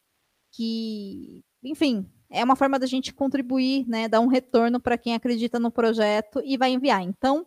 que, 0.53 1.45
enfim, 1.62 2.09
é 2.31 2.45
uma 2.45 2.57
forma 2.57 2.79
da 2.79 2.87
gente 2.87 3.12
contribuir, 3.12 3.87
né, 3.89 4.09
dar 4.09 4.20
um 4.20 4.29
retorno 4.29 4.79
para 4.79 4.97
quem 4.97 5.15
acredita 5.15 5.59
no 5.59 5.70
projeto 5.70 6.41
e 6.45 6.57
vai 6.57 6.70
enviar. 6.70 7.03
Então, 7.03 7.47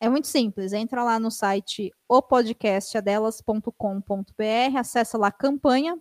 é 0.00 0.08
muito 0.08 0.26
simples, 0.26 0.72
entra 0.72 1.02
lá 1.02 1.18
no 1.18 1.30
site 1.30 1.90
opodcastadelas.com.br, 2.08 4.78
acessa 4.78 5.16
lá 5.16 5.28
a 5.28 5.32
campanha, 5.32 5.98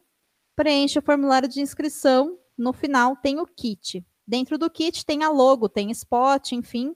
preenche 0.55 0.99
o 0.99 1.01
formulário 1.01 1.47
de 1.47 1.61
inscrição, 1.61 2.37
no 2.57 2.73
final 2.73 3.15
tem 3.15 3.39
o 3.39 3.45
kit. 3.45 4.05
Dentro 4.27 4.57
do 4.57 4.69
kit 4.69 5.05
tem 5.05 5.23
a 5.23 5.29
logo, 5.29 5.69
tem 5.69 5.89
spot, 5.91 6.51
enfim, 6.51 6.95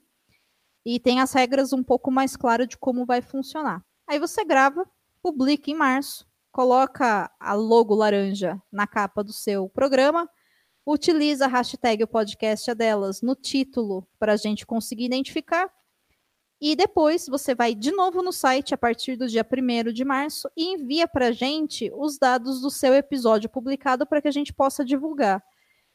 e 0.86 1.00
tem 1.00 1.22
as 1.22 1.34
regras 1.34 1.72
um 1.72 1.84
pouco 1.84 2.12
mais 2.12 2.36
claras 2.36 2.68
de 2.68 2.78
como 2.78 3.06
vai 3.06 3.22
funcionar. 3.22 3.86
Aí 4.08 4.20
você 4.20 4.44
grava, 4.44 4.86
publica 5.22 5.72
em 5.72 5.76
março, 5.76 6.27
coloca 6.58 7.30
a 7.40 7.54
logo 7.54 7.94
laranja 7.94 8.60
na 8.72 8.88
capa 8.88 9.24
do 9.24 9.32
seu 9.32 9.70
programa, 9.70 10.28
utiliza 10.84 11.46
a 11.46 11.48
hashtag 11.48 12.04
o 12.04 12.08
podcast 12.08 12.72
é 12.72 12.74
delas 12.74 13.22
no 13.22 13.36
título 13.36 14.08
para 14.18 14.34
a 14.34 14.36
gente 14.36 14.66
conseguir 14.66 15.06
identificar. 15.06 15.72
E 16.60 16.76
depois 16.76 17.28
você 17.28 17.54
vai 17.54 17.76
de 17.76 17.92
novo 17.92 18.24
no 18.24 18.34
site 18.34 18.74
a 18.74 18.78
partir 18.78 19.16
do 19.16 19.28
dia 19.28 19.46
1 19.46 19.94
de 19.94 20.04
março 20.04 20.50
e 20.58 20.74
envia 20.74 21.08
para 21.08 21.28
a 21.28 21.32
gente 21.32 21.92
os 21.94 22.18
dados 22.18 22.60
do 22.60 22.72
seu 22.72 22.96
episódio 22.96 23.48
publicado 23.48 24.08
para 24.08 24.20
que 24.20 24.28
a 24.28 24.32
gente 24.32 24.52
possa 24.52 24.84
divulgar. 24.84 25.44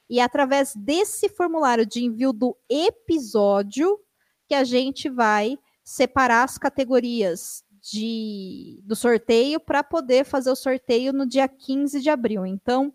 E 0.09 0.21
é 0.21 0.23
através 0.23 0.77
desse 0.77 1.29
formulário 1.29 1.85
de 1.85 2.05
envio 2.05 2.33
do 2.33 2.57
episódio 2.71 3.99
que 4.47 4.55
a 4.55 4.63
gente 4.63 5.11
vai 5.11 5.59
separar 5.83 6.45
as 6.45 6.57
categorias 6.57 7.65
de, 7.83 8.81
do 8.85 8.95
sorteio 8.95 9.59
para 9.59 9.83
poder 9.83 10.25
fazer 10.25 10.51
o 10.51 10.57
sorteio 10.57 11.13
no 11.13 11.27
dia 11.27 11.49
15 11.49 12.01
de 12.01 12.09
abril. 12.09 12.47
Então, 12.47 12.93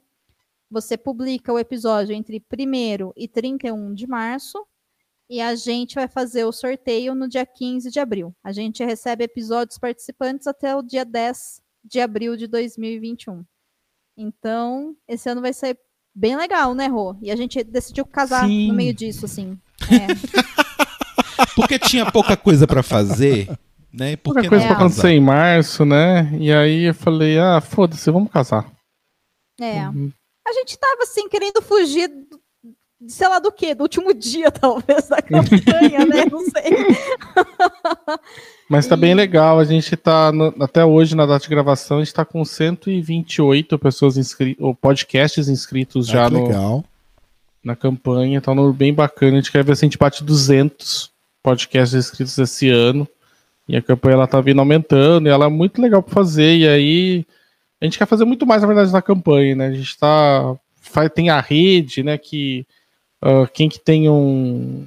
você 0.72 0.97
publica 0.97 1.51
o 1.51 1.59
episódio 1.59 2.15
entre 2.15 2.38
1 2.39 3.11
e 3.15 3.27
31 3.27 3.93
de 3.93 4.07
março 4.07 4.65
e 5.30 5.41
a 5.41 5.55
gente 5.55 5.95
vai 5.95 6.07
fazer 6.07 6.45
o 6.45 6.53
sorteio 6.53 7.14
no 7.14 7.27
dia 7.27 7.45
15 7.45 7.91
de 7.91 7.99
abril. 7.99 8.34
A 8.41 8.53
gente 8.53 8.84
recebe 8.84 9.26
episódios 9.26 9.77
participantes 9.77 10.47
até 10.47 10.73
o 10.76 10.81
dia 10.81 11.03
10 11.03 11.61
de 11.84 11.99
abril 11.99 12.38
de 12.38 12.47
2021. 12.47 13.43
Então, 14.15 14.95
esse 15.07 15.30
ano 15.30 15.41
vai 15.41 15.53
ser 15.53 15.77
bem 16.15 16.35
legal, 16.35 16.73
né, 16.73 16.88
Rô? 16.88 17.15
E 17.22 17.30
a 17.30 17.35
gente 17.35 17.61
decidiu 17.64 18.05
casar 18.05 18.47
Sim. 18.47 18.69
no 18.69 18.73
meio 18.73 18.93
disso, 18.93 19.26
assim. 19.26 19.59
É. 19.91 20.07
Porque 21.55 21.77
tinha 21.77 22.09
pouca 22.11 22.35
coisa 22.38 22.65
para 22.65 22.81
fazer 22.81 23.47
né? 23.98 24.15
Coisa 24.18 24.49
pra 24.49 24.72
acontecer 24.74 25.10
em 25.10 25.19
março, 25.19 25.84
né? 25.84 26.30
E 26.40 26.53
aí 26.53 26.84
eu 26.84 26.94
falei, 26.94 27.40
ah, 27.40 27.60
foda-se, 27.60 28.11
vamos 28.11 28.32
casar. 28.32 28.72
É. 29.60 29.88
Uhum. 29.88 30.11
A 30.48 30.53
gente 30.53 30.78
tava 30.78 31.03
assim, 31.03 31.28
querendo 31.28 31.61
fugir 31.61 32.07
do, 32.07 32.40
sei 33.07 33.28
lá 33.28 33.40
do 33.40 33.52
que, 33.52 33.74
do 33.74 33.82
último 33.82 34.14
dia, 34.14 34.52
talvez, 34.52 35.10
da 35.10 35.22
campanha, 35.22 36.06
né? 36.06 36.26
Não 36.32 36.41
sei. 36.41 36.95
Mas 38.69 38.86
tá 38.86 38.95
e... 38.95 38.99
bem 38.99 39.15
legal, 39.15 39.60
a 39.60 39.65
gente 39.65 39.95
tá, 39.98 40.32
no, 40.32 40.53
até 40.61 40.86
hoje, 40.86 41.15
na 41.15 41.26
data 41.26 41.44
de 41.44 41.49
gravação, 41.49 41.98
a 41.98 42.03
gente 42.03 42.14
tá 42.14 42.24
com 42.24 42.45
128 42.45 43.80
pessoas 43.80 44.15
inscritas, 44.15 44.64
ou 44.64 44.76
podcasts 44.76 45.49
inscritos 45.49 46.07
ah, 46.10 46.14
já 46.14 46.30
no, 46.30 46.45
legal. 46.45 46.86
na 47.64 47.76
campanha, 47.76 48.41
tá 48.41 48.52
um 48.52 48.72
bem 48.72 48.94
bacana, 48.94 49.34
a 49.34 49.41
gente 49.41 49.52
quer 49.52 49.64
ver 49.64 49.76
se 49.76 49.86
a 49.86 49.88
gente 49.88 49.98
bate 49.98 50.24
200 50.24 51.11
podcasts 51.41 51.95
inscritos 51.95 52.38
esse 52.38 52.69
ano. 52.69 53.07
E 53.68 53.76
a 53.76 53.81
campanha 53.81 54.15
ela 54.15 54.27
tá 54.27 54.39
vindo 54.39 54.60
aumentando 54.60 55.27
e 55.27 55.31
ela 55.31 55.45
é 55.45 55.49
muito 55.49 55.81
legal 55.81 56.02
para 56.02 56.14
fazer. 56.14 56.57
E 56.57 56.68
aí 56.68 57.26
a 57.81 57.85
gente 57.85 57.98
quer 57.98 58.07
fazer 58.07 58.26
muito 58.26 58.45
mais, 58.45 58.61
na 58.61 58.68
verdade, 58.68 58.91
na 58.91 59.02
campanha, 59.02 59.56
né? 59.56 59.68
A 59.68 59.73
gente 59.73 59.98
tá. 59.98 60.56
Tem 61.14 61.30
a 61.30 61.41
rede, 61.41 62.02
né? 62.02 62.18
Que 62.18 62.65
uh, 63.23 63.48
quem 63.53 63.68
que 63.68 63.80
tem 63.80 64.10
um, 64.10 64.85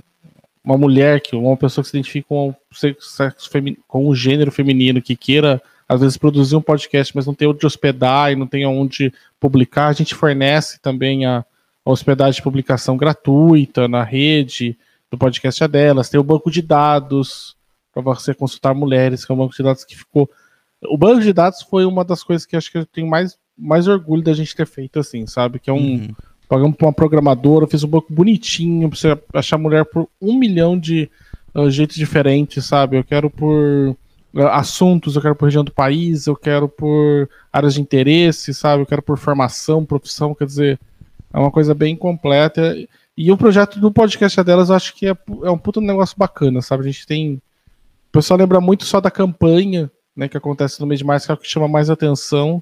uma 0.65 0.79
mulher, 0.79 1.21
que 1.21 1.37
uma 1.37 1.57
pessoa 1.57 1.83
que 1.83 1.91
se 1.91 1.97
identifica 1.97 2.29
com, 2.29 2.55
sexo 2.73 3.51
com 3.87 4.09
um 4.09 4.15
gênero 4.15 4.51
feminino 4.51 5.03
que 5.03 5.15
queira, 5.15 5.63
às 5.87 6.01
vezes, 6.01 6.17
produzir 6.17 6.57
um 6.57 6.63
podcast, 6.63 7.15
mas 7.15 7.27
não 7.27 7.35
tem 7.35 7.47
onde 7.47 7.67
hospedar 7.67 8.33
e 8.33 8.37
não 8.37 8.47
tem 8.47 8.65
onde 8.67 9.13
publicar, 9.39 9.89
a 9.89 9.93
gente 9.93 10.15
fornece 10.15 10.81
também 10.81 11.27
a, 11.27 11.45
a 11.85 11.91
hospedagem 11.91 12.39
de 12.39 12.43
publicação 12.43 12.97
gratuita 12.97 13.87
na 13.87 14.03
rede 14.03 14.77
do 15.11 15.19
podcast 15.19 15.63
é 15.63 15.69
delas, 15.69 16.09
tem 16.09 16.21
o 16.21 16.25
banco 16.25 16.51
de 16.51 16.63
dados 16.63 17.57
para 17.93 18.03
você 18.03 18.35
consultar 18.35 18.75
mulheres, 18.75 19.25
que 19.25 19.33
é 19.33 19.35
um 19.35 19.39
banco 19.39 19.55
de 19.55 19.63
dados 19.63 19.85
que 19.85 19.97
ficou. 19.97 20.29
O 20.85 20.97
banco 20.97 21.21
de 21.21 21.33
dados 21.33 21.63
foi 21.63 21.85
uma 21.85 22.05
das 22.05 22.23
coisas 22.23 22.47
que 22.47 22.57
acho 22.57 22.71
que 22.71 22.79
eu 22.79 22.87
tenho 22.87 23.07
mais, 23.07 23.39
mais 23.57 23.87
orgulho 23.87 24.23
da 24.23 24.33
gente 24.33 24.55
ter 24.55 24.67
feito, 24.67 24.99
assim, 24.99 25.27
sabe? 25.27 25.59
Que 25.59 25.71
é 25.71 25.73
um. 25.73 25.95
Uhum. 25.95 26.15
Pagamos 26.49 26.77
para 26.77 26.89
uma 26.89 26.93
programadora, 26.93 27.69
fiz 27.69 27.85
um 27.85 27.89
banco 27.89 28.13
bonitinho 28.13 28.89
para 28.89 28.99
você 28.99 29.19
achar 29.35 29.57
mulher 29.57 29.85
por 29.85 30.09
um 30.21 30.37
milhão 30.37 30.77
de 30.77 31.09
uh, 31.55 31.71
jeitos 31.71 31.95
diferentes, 31.95 32.65
sabe? 32.65 32.97
Eu 32.97 33.05
quero 33.05 33.31
por 33.31 33.97
assuntos, 34.51 35.15
eu 35.15 35.23
quero 35.23 35.35
por 35.35 35.45
região 35.45 35.65
do 35.65 35.73
país, 35.73 36.27
eu 36.27 36.37
quero 36.37 36.69
por 36.69 37.29
áreas 37.53 37.75
de 37.75 37.81
interesse, 37.81 38.53
sabe? 38.53 38.83
Eu 38.83 38.87
quero 38.87 39.03
por 39.03 39.19
formação, 39.19 39.85
profissão, 39.85 40.35
quer 40.35 40.47
dizer, 40.47 40.81
é 41.33 41.39
uma 41.39 41.51
coisa 41.51 41.75
bem 41.75 41.97
completa. 41.97 42.75
E 43.17 43.31
o 43.31 43.37
projeto 43.37 43.79
do 43.79 43.93
podcast 43.93 44.43
delas 44.43 44.71
eu 44.71 44.77
acho 44.77 44.95
que 44.95 45.07
é, 45.07 45.17
é 45.43 45.51
um 45.51 45.59
puto 45.59 45.81
negócio 45.81 46.17
bacana, 46.17 46.63
sabe? 46.63 46.83
A 46.83 46.87
gente 46.87 47.07
tem. 47.07 47.41
O 48.11 48.13
pessoal 48.13 48.39
lembra 48.39 48.61
muito 48.61 48.85
só 48.85 49.01
da 49.01 49.11
campanha, 49.11 49.89
né, 50.17 50.29
que 50.29 50.37
acontece 50.37 50.81
no 50.81 50.87
mês 50.87 50.99
de 50.99 51.07
março, 51.07 51.27
que 51.27 51.33
é 51.33 51.35
o 51.35 51.39
que 51.39 51.47
chama 51.47 51.69
mais 51.69 51.89
atenção. 51.89 52.61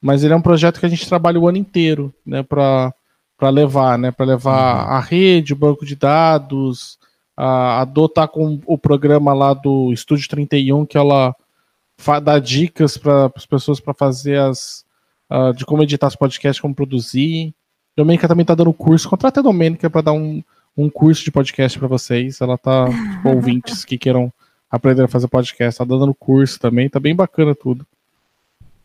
Mas 0.00 0.24
ele 0.24 0.34
é 0.34 0.36
um 0.36 0.42
projeto 0.42 0.80
que 0.80 0.86
a 0.86 0.88
gente 0.88 1.08
trabalha 1.08 1.38
o 1.38 1.48
ano 1.48 1.56
inteiro, 1.56 2.12
né, 2.26 2.42
para 2.42 2.92
levar, 3.40 3.96
né, 3.96 4.10
para 4.10 4.26
levar 4.26 4.84
uhum. 4.84 4.92
a 4.94 5.00
rede, 5.00 5.52
o 5.52 5.56
banco 5.56 5.86
de 5.86 5.94
dados, 5.94 6.98
a, 7.36 7.82
a 7.82 7.84
Dô 7.84 8.08
tá 8.08 8.26
com 8.26 8.60
o 8.66 8.76
programa 8.76 9.32
lá 9.32 9.54
do 9.54 9.92
Estúdio 9.92 10.28
31, 10.28 10.84
que 10.84 10.98
ela 10.98 11.32
dá 12.20 12.40
dicas 12.40 12.98
para 12.98 13.30
as 13.36 13.46
pessoas 13.46 13.78
para 13.78 13.94
fazer 13.94 14.38
as. 14.38 14.84
Uh, 15.30 15.54
de 15.54 15.64
como 15.64 15.82
editar 15.82 16.08
os 16.08 16.16
podcasts, 16.16 16.60
como 16.60 16.74
produzir. 16.74 17.54
A 17.96 18.02
Domênica 18.02 18.28
também 18.28 18.44
tá 18.44 18.54
dando 18.54 18.72
curso. 18.72 19.08
Contrata 19.08 19.40
a 19.40 19.42
Domênica 19.42 19.88
para 19.88 20.02
dar 20.02 20.12
um, 20.12 20.42
um 20.76 20.90
curso 20.90 21.24
de 21.24 21.30
podcast 21.30 21.78
para 21.78 21.88
vocês. 21.88 22.38
Ela 22.40 22.58
tá 22.58 22.86
com 23.22 23.34
ouvintes 23.34 23.82
que 23.82 23.96
queiram 23.96 24.30
aprender 24.72 25.02
a 25.02 25.08
fazer 25.08 25.28
podcast. 25.28 25.78
Tá 25.78 25.84
dando 25.84 26.14
curso 26.14 26.58
também. 26.58 26.88
Tá 26.88 26.98
bem 26.98 27.14
bacana 27.14 27.54
tudo. 27.54 27.86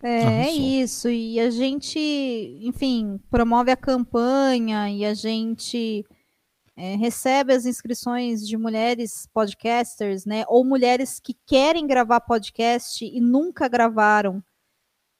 É, 0.03 0.47
é 0.47 0.51
isso. 0.51 1.09
E 1.09 1.39
a 1.39 1.49
gente, 1.49 1.97
enfim, 2.61 3.19
promove 3.31 3.72
a 3.72 3.77
campanha 3.77 4.89
e 4.91 5.05
a 5.05 5.14
gente 5.14 6.05
é, 6.76 6.95
recebe 6.95 7.53
as 7.53 7.65
inscrições 7.65 8.45
de 8.45 8.57
mulheres 8.57 9.27
podcasters, 9.34 10.26
né? 10.26 10.43
Ou 10.47 10.64
mulheres 10.64 11.19
que 11.19 11.35
querem 11.45 11.88
gravar 11.88 12.19
podcast 12.19 13.03
e 13.03 13.22
nunca 13.22 13.68
gravaram 13.68 14.43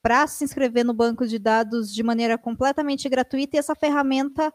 para 0.02 0.28
se 0.28 0.44
inscrever 0.44 0.86
no 0.86 0.94
banco 0.94 1.26
de 1.26 1.40
dados 1.40 1.94
de 1.94 2.04
maneira 2.04 2.38
completamente 2.38 3.10
gratuita 3.10 3.56
e 3.56 3.60
essa 3.60 3.74
ferramenta 3.74 4.54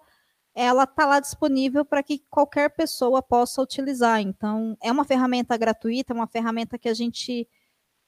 ela 0.54 0.84
está 0.84 1.06
lá 1.06 1.20
disponível 1.20 1.84
para 1.84 2.02
que 2.02 2.18
qualquer 2.30 2.70
pessoa 2.70 3.22
possa 3.22 3.62
utilizar. 3.62 4.20
Então, 4.20 4.76
é 4.82 4.92
uma 4.92 5.04
ferramenta 5.04 5.56
gratuita, 5.56 6.12
é 6.12 6.16
uma 6.16 6.26
ferramenta 6.26 6.78
que 6.78 6.88
a 6.88 6.94
gente 6.94 7.48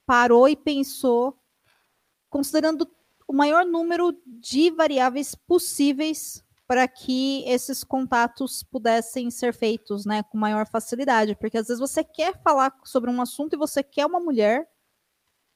parou 0.05 0.47
e 0.47 0.55
pensou 0.55 1.37
considerando 2.29 2.87
o 3.27 3.33
maior 3.33 3.65
número 3.65 4.13
de 4.25 4.69
variáveis 4.69 5.33
possíveis 5.33 6.43
para 6.67 6.87
que 6.87 7.43
esses 7.47 7.83
contatos 7.83 8.63
pudessem 8.63 9.29
ser 9.29 9.53
feitos, 9.53 10.05
né, 10.05 10.23
com 10.23 10.37
maior 10.37 10.67
facilidade, 10.67 11.35
porque 11.35 11.57
às 11.57 11.67
vezes 11.67 11.79
você 11.79 12.03
quer 12.03 12.41
falar 12.41 12.75
sobre 12.83 13.09
um 13.09 13.21
assunto 13.21 13.53
e 13.53 13.57
você 13.57 13.83
quer 13.83 14.05
uma 14.05 14.19
mulher, 14.19 14.67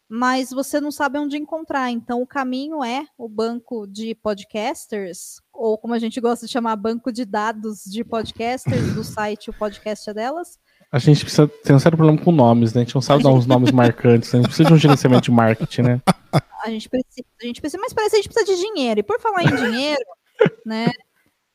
mas 0.10 0.50
você 0.50 0.82
não 0.82 0.92
sabe 0.92 1.20
onde 1.20 1.38
encontrar. 1.38 1.92
Então 1.92 2.22
o 2.22 2.28
caminho 2.28 2.84
é 2.84 3.06
o 3.16 3.30
banco 3.30 3.86
de 3.86 4.16
podcasters, 4.16 5.40
ou 5.54 5.78
como 5.78 5.94
a 5.94 6.00
gente 6.00 6.20
gosta 6.20 6.48
de 6.48 6.52
chamar, 6.52 6.76
banco 6.76 7.12
de 7.12 7.24
dados 7.24 7.84
de 7.84 8.04
podcasters 8.04 8.96
do 8.96 9.04
site 9.04 9.52
o 9.52 9.54
podcast 9.54 10.10
é 10.10 10.14
delas. 10.14 10.58
A 10.92 10.98
gente 10.98 11.22
precisa 11.22 11.48
ter 11.48 11.74
um 11.74 11.80
sério 11.80 11.96
problema 11.96 12.20
com 12.20 12.32
nomes, 12.32 12.74
né? 12.74 12.82
A 12.82 12.84
gente 12.84 12.96
não 12.96 13.02
sabe 13.02 13.22
dar 13.22 13.30
uns 13.30 13.46
nomes 13.46 13.72
marcantes, 13.72 14.34
né? 14.34 14.40
a 14.40 14.42
gente 14.42 14.48
precisa 14.48 14.70
de 14.70 14.74
um 14.74 14.78
gerenciamento 14.78 15.26
de 15.26 15.32
marketing, 15.32 15.82
né? 15.84 16.02
A 16.64 16.70
gente 16.70 16.90
precisa, 16.90 17.24
a 17.42 17.46
gente 17.46 17.62
precisa, 17.62 17.80
mas 17.80 17.94
parece 17.94 18.12
que 18.12 18.18
a 18.18 18.22
gente 18.22 18.34
precisa 18.34 18.56
de 18.56 18.62
dinheiro. 18.62 19.00
E 19.00 19.04
por 19.04 19.20
falar 19.22 19.44
em 19.44 19.56
dinheiro, 19.56 20.04
né? 20.66 20.88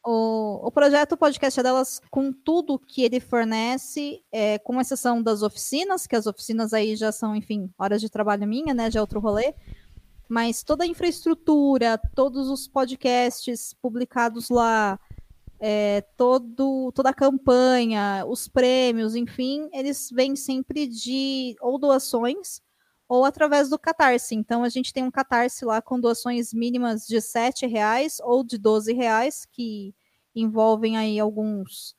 O, 0.06 0.66
o 0.66 0.70
projeto 0.70 1.16
Podcast 1.16 1.62
delas, 1.62 2.01
com 2.10 2.31
tudo 2.31 2.78
que 2.78 3.02
ele 3.02 3.20
fornece, 3.20 4.22
é, 4.31 4.59
com 4.59 4.78
exceção 4.78 5.22
das 5.22 5.43
oficinas, 5.43 6.06
que 6.06 6.14
as 6.14 6.26
oficinas 6.26 6.74
aí 6.74 6.94
já 6.94 7.10
são, 7.10 7.35
enfim, 7.35 7.70
horas 7.78 8.02
de 8.02 8.10
trabalho 8.10 8.47
minha, 8.47 8.74
né? 8.74 8.90
Já 8.90 8.98
é 8.98 9.01
outro 9.01 9.18
rolê. 9.18 9.55
Mas 10.28 10.62
toda 10.62 10.85
a 10.85 10.86
infraestrutura, 10.86 11.98
todos 12.14 12.51
os 12.51 12.68
podcasts 12.68 13.74
publicados 13.81 14.51
lá, 14.51 14.98
é, 15.59 16.02
todo, 16.16 16.93
toda 16.93 17.10
a 17.10 17.14
campanha, 17.14 18.24
os 18.26 18.47
prêmios, 18.47 19.14
enfim, 19.14 19.68
eles 19.72 20.10
vêm 20.12 20.36
sempre 20.36 20.86
de 20.86 21.56
ou 21.60 21.78
doações 21.78 22.60
ou 23.09 23.24
através 23.24 23.68
do 23.68 23.78
Catarse. 23.78 24.35
Então 24.35 24.64
a 24.64 24.68
gente 24.68 24.93
tem 24.93 25.05
um 25.05 25.10
Catarse 25.10 25.64
lá 25.64 25.81
com 25.82 26.01
doações 26.01 26.52
mínimas 26.52 27.06
de 27.06 27.18
R$ 27.18 27.68
reais 27.68 28.18
ou 28.20 28.44
de 28.44 28.56
R$ 28.56 28.93
reais, 28.94 29.44
que 29.44 29.94
envolvem 30.35 30.97
aí 30.97 31.18
alguns 31.18 31.94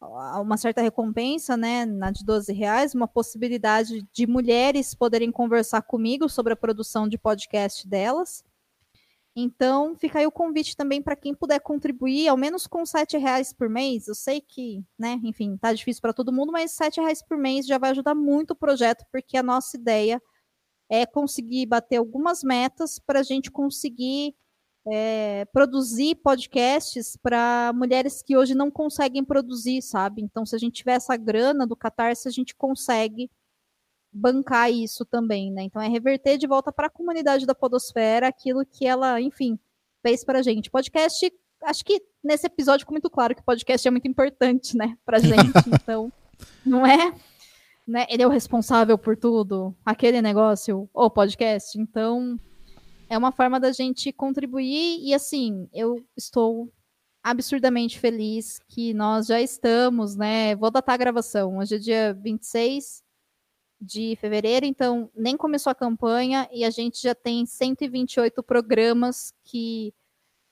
uma 0.00 0.56
certa 0.56 0.80
recompensa, 0.80 1.56
né, 1.56 1.84
na 1.84 2.10
de 2.12 2.24
12 2.24 2.52
reais, 2.52 2.94
uma 2.94 3.08
possibilidade 3.08 4.06
de 4.12 4.26
mulheres 4.26 4.94
poderem 4.94 5.32
conversar 5.32 5.82
comigo 5.82 6.28
sobre 6.28 6.52
a 6.52 6.56
produção 6.56 7.08
de 7.08 7.18
podcast 7.18 7.86
delas. 7.88 8.44
Então, 9.34 9.96
fica 9.96 10.18
aí 10.18 10.26
o 10.26 10.32
convite 10.32 10.76
também 10.76 11.02
para 11.02 11.16
quem 11.16 11.34
puder 11.34 11.60
contribuir, 11.60 12.28
ao 12.28 12.36
menos 12.36 12.66
com 12.66 12.84
sete 12.84 13.16
reais 13.16 13.52
por 13.52 13.68
mês. 13.68 14.08
Eu 14.08 14.14
sei 14.14 14.40
que, 14.40 14.84
né, 14.98 15.20
enfim, 15.22 15.56
tá 15.56 15.72
difícil 15.72 16.00
para 16.00 16.12
todo 16.12 16.32
mundo, 16.32 16.52
mas 16.52 16.72
sete 16.72 17.00
reais 17.00 17.22
por 17.22 17.36
mês 17.36 17.66
já 17.66 17.78
vai 17.78 17.90
ajudar 17.90 18.14
muito 18.14 18.52
o 18.52 18.56
projeto, 18.56 19.04
porque 19.12 19.36
a 19.36 19.42
nossa 19.42 19.76
ideia 19.76 20.20
é 20.88 21.04
conseguir 21.04 21.66
bater 21.66 21.96
algumas 21.96 22.42
metas 22.42 22.98
para 22.98 23.20
a 23.20 23.22
gente 23.22 23.50
conseguir 23.50 24.34
é, 24.90 25.44
produzir 25.52 26.14
podcasts 26.16 27.16
para 27.16 27.72
mulheres 27.74 28.22
que 28.22 28.36
hoje 28.36 28.54
não 28.54 28.70
conseguem 28.70 29.24
produzir, 29.24 29.82
sabe? 29.82 30.22
Então, 30.22 30.46
se 30.46 30.56
a 30.56 30.58
gente 30.58 30.76
tiver 30.76 30.94
essa 30.94 31.16
grana 31.16 31.66
do 31.66 31.76
Catarse, 31.76 32.26
a 32.26 32.30
gente 32.30 32.54
consegue 32.54 33.30
bancar 34.10 34.72
isso 34.72 35.04
também, 35.04 35.52
né? 35.52 35.62
Então, 35.62 35.82
é 35.82 35.88
reverter 35.88 36.38
de 36.38 36.46
volta 36.46 36.72
para 36.72 36.86
a 36.86 36.90
comunidade 36.90 37.44
da 37.44 37.54
Podosfera 37.54 38.28
aquilo 38.28 38.64
que 38.64 38.86
ela, 38.86 39.20
enfim, 39.20 39.58
fez 40.02 40.24
para 40.24 40.38
a 40.38 40.42
gente. 40.42 40.70
Podcast, 40.70 41.30
acho 41.64 41.84
que 41.84 42.02
nesse 42.24 42.46
episódio 42.46 42.84
ficou 42.84 42.94
muito 42.94 43.10
claro 43.10 43.34
que 43.34 43.42
podcast 43.42 43.86
é 43.86 43.90
muito 43.90 44.08
importante, 44.08 44.76
né, 44.76 44.96
para 45.04 45.18
gente. 45.20 45.52
Então, 45.66 46.10
não 46.64 46.86
é 46.86 47.14
né, 47.88 48.06
ele 48.10 48.22
é 48.22 48.26
o 48.26 48.30
responsável 48.30 48.98
por 48.98 49.16
tudo, 49.16 49.74
aquele 49.82 50.20
negócio, 50.20 50.88
o 50.92 51.08
podcast. 51.08 51.80
Então, 51.80 52.38
é 53.08 53.16
uma 53.16 53.32
forma 53.32 53.58
da 53.58 53.72
gente 53.72 54.12
contribuir 54.12 55.00
e 55.02 55.14
assim, 55.14 55.66
eu 55.72 56.04
estou 56.14 56.70
absurdamente 57.22 57.98
feliz 57.98 58.60
que 58.68 58.92
nós 58.92 59.26
já 59.26 59.40
estamos, 59.40 60.14
né? 60.14 60.54
Vou 60.54 60.70
datar 60.70 60.94
a 60.94 60.98
gravação. 60.98 61.56
Hoje 61.58 61.76
é 61.76 61.78
dia 61.78 62.14
26 62.22 63.02
de 63.80 64.16
fevereiro, 64.16 64.66
então 64.66 65.10
nem 65.14 65.36
começou 65.36 65.70
a 65.70 65.74
campanha 65.74 66.46
e 66.52 66.64
a 66.64 66.70
gente 66.70 67.00
já 67.00 67.14
tem 67.14 67.46
128 67.46 68.42
programas 68.42 69.32
que 69.44 69.94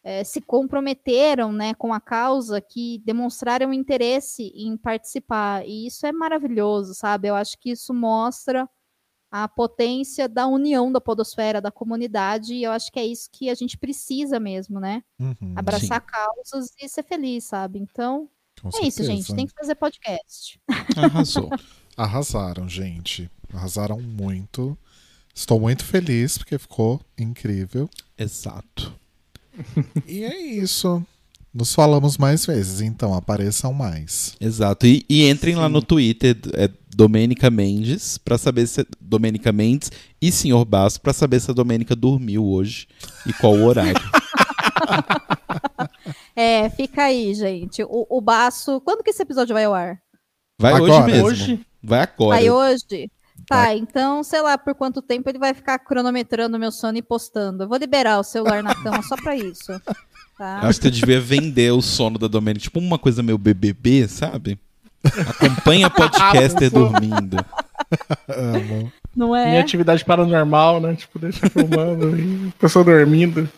é, 0.06 0.22
se 0.22 0.40
comprometeram 0.40 1.52
né, 1.52 1.74
com 1.74 1.92
a 1.92 1.98
causa, 1.98 2.60
que 2.60 3.02
demonstraram 3.04 3.72
interesse 3.72 4.52
em 4.54 4.76
participar. 4.76 5.66
E 5.66 5.88
isso 5.88 6.06
é 6.06 6.12
maravilhoso, 6.12 6.94
sabe? 6.94 7.26
Eu 7.26 7.34
acho 7.34 7.58
que 7.58 7.72
isso 7.72 7.92
mostra 7.92 8.68
a 9.32 9.48
potência 9.48 10.28
da 10.28 10.46
união 10.46 10.92
da 10.92 11.00
podosfera, 11.00 11.60
da 11.60 11.72
comunidade, 11.72 12.54
e 12.54 12.62
eu 12.62 12.70
acho 12.70 12.92
que 12.92 13.00
é 13.00 13.04
isso 13.04 13.28
que 13.32 13.50
a 13.50 13.54
gente 13.56 13.76
precisa 13.76 14.38
mesmo, 14.38 14.78
né? 14.78 15.02
Uhum, 15.18 15.54
Abraçar 15.56 16.00
sim. 16.00 16.06
causas 16.06 16.72
e 16.80 16.88
ser 16.88 17.02
feliz, 17.02 17.42
sabe? 17.42 17.80
Então, 17.80 18.30
Com 18.62 18.68
é 18.68 18.72
certeza. 18.72 19.02
isso, 19.02 19.04
gente. 19.04 19.34
Tem 19.34 19.44
que 19.44 19.54
fazer 19.58 19.74
podcast. 19.74 20.60
Arrasou. 20.96 21.50
Arrasaram, 21.96 22.68
gente. 22.68 23.28
Arrasaram 23.52 24.00
muito. 24.00 24.78
Estou 25.34 25.58
muito 25.58 25.84
feliz 25.84 26.38
porque 26.38 26.56
ficou 26.56 27.00
incrível. 27.18 27.90
Exato 28.16 29.05
e 30.06 30.24
é 30.24 30.40
isso. 30.40 31.02
Nos 31.52 31.74
falamos 31.74 32.18
mais 32.18 32.44
vezes, 32.44 32.82
então 32.82 33.14
apareçam 33.14 33.72
mais. 33.72 34.36
Exato. 34.38 34.86
E, 34.86 35.04
e 35.08 35.28
entrem 35.28 35.54
Sim. 35.54 35.60
lá 35.60 35.68
no 35.68 35.80
Twitter, 35.80 36.36
é 36.52 36.68
Domênica 36.94 37.50
Mendes, 37.50 38.18
para 38.18 38.36
saber 38.36 38.66
se. 38.66 38.86
Domênica 39.00 39.52
Mendes 39.52 39.90
e 40.20 40.30
Senhor 40.30 40.64
Basso, 40.64 41.00
para 41.00 41.12
saber 41.12 41.40
se 41.40 41.50
a 41.50 41.54
Domênica 41.54 41.96
dormiu 41.96 42.44
hoje 42.44 42.86
e 43.26 43.32
qual 43.32 43.54
o 43.54 43.64
horário. 43.64 43.92
é, 46.36 46.68
fica 46.70 47.04
aí, 47.04 47.34
gente. 47.34 47.82
O, 47.84 48.06
o 48.10 48.20
Baço. 48.20 48.80
Quando 48.82 49.02
que 49.02 49.10
esse 49.10 49.22
episódio 49.22 49.54
vai 49.54 49.64
ao 49.64 49.74
ar? 49.74 49.98
Vai 50.58 50.74
agora. 50.74 50.92
hoje 50.92 51.06
mesmo. 51.06 51.26
Hoje? 51.26 51.66
Vai 51.82 52.00
agora. 52.00 52.36
Vai 52.36 52.50
hoje? 52.50 53.10
Tá, 53.48 53.74
então, 53.74 54.24
sei 54.24 54.40
lá 54.42 54.58
por 54.58 54.74
quanto 54.74 55.00
tempo 55.00 55.28
ele 55.28 55.38
vai 55.38 55.54
ficar 55.54 55.78
cronometrando 55.78 56.58
meu 56.58 56.72
sono 56.72 56.98
e 56.98 57.02
postando. 57.02 57.62
Eu 57.62 57.68
vou 57.68 57.78
liberar 57.78 58.18
o 58.18 58.24
celular 58.24 58.62
na 58.62 58.74
cama 58.74 59.02
só 59.02 59.14
pra 59.16 59.36
isso. 59.36 59.80
Tá? 60.36 60.60
Eu 60.62 60.68
acho 60.68 60.80
que 60.80 60.88
eu 60.88 60.90
devia 60.90 61.20
vender 61.20 61.72
o 61.72 61.80
sono 61.80 62.18
da 62.18 62.26
Domênica, 62.26 62.64
tipo 62.64 62.80
uma 62.80 62.98
coisa 62.98 63.22
meio 63.22 63.38
BBB, 63.38 64.08
sabe? 64.08 64.58
Acompanha 65.28 65.88
podcaster 65.88 66.70
dormindo. 66.72 67.36
Não 69.14 69.34
é? 69.34 69.50
Minha 69.50 69.60
atividade 69.60 70.04
paranormal, 70.04 70.80
né? 70.80 70.96
Tipo, 70.96 71.18
deixa 71.18 71.48
filmando 71.48 72.18
e 72.18 72.52
pessoa 72.58 72.84
dormindo. 72.84 73.48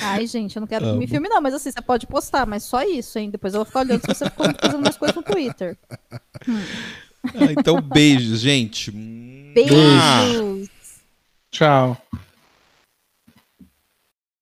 Ai, 0.00 0.26
gente, 0.26 0.56
eu 0.56 0.60
não 0.60 0.66
quero 0.66 0.84
Amo. 0.84 0.94
que 0.94 0.98
me 0.98 1.06
filme, 1.06 1.28
não, 1.28 1.40
mas 1.40 1.54
assim, 1.54 1.70
você 1.70 1.80
pode 1.80 2.06
postar, 2.06 2.46
mas 2.46 2.62
só 2.62 2.82
isso, 2.82 3.18
hein? 3.18 3.30
Depois 3.30 3.54
eu 3.54 3.58
vou 3.58 3.64
ficar 3.64 3.80
olhando 3.80 4.00
se 4.00 4.06
você 4.08 4.24
ficou 4.26 4.46
fazendo 4.60 4.82
mais 4.82 4.96
coisas 4.96 5.16
no 5.16 5.22
Twitter. 5.22 5.76
Hum. 6.46 6.60
Ah, 7.34 7.52
então, 7.58 7.80
beijos, 7.80 8.40
gente. 8.40 8.92
Beijos. 9.66 10.68
Tchau. 11.50 11.96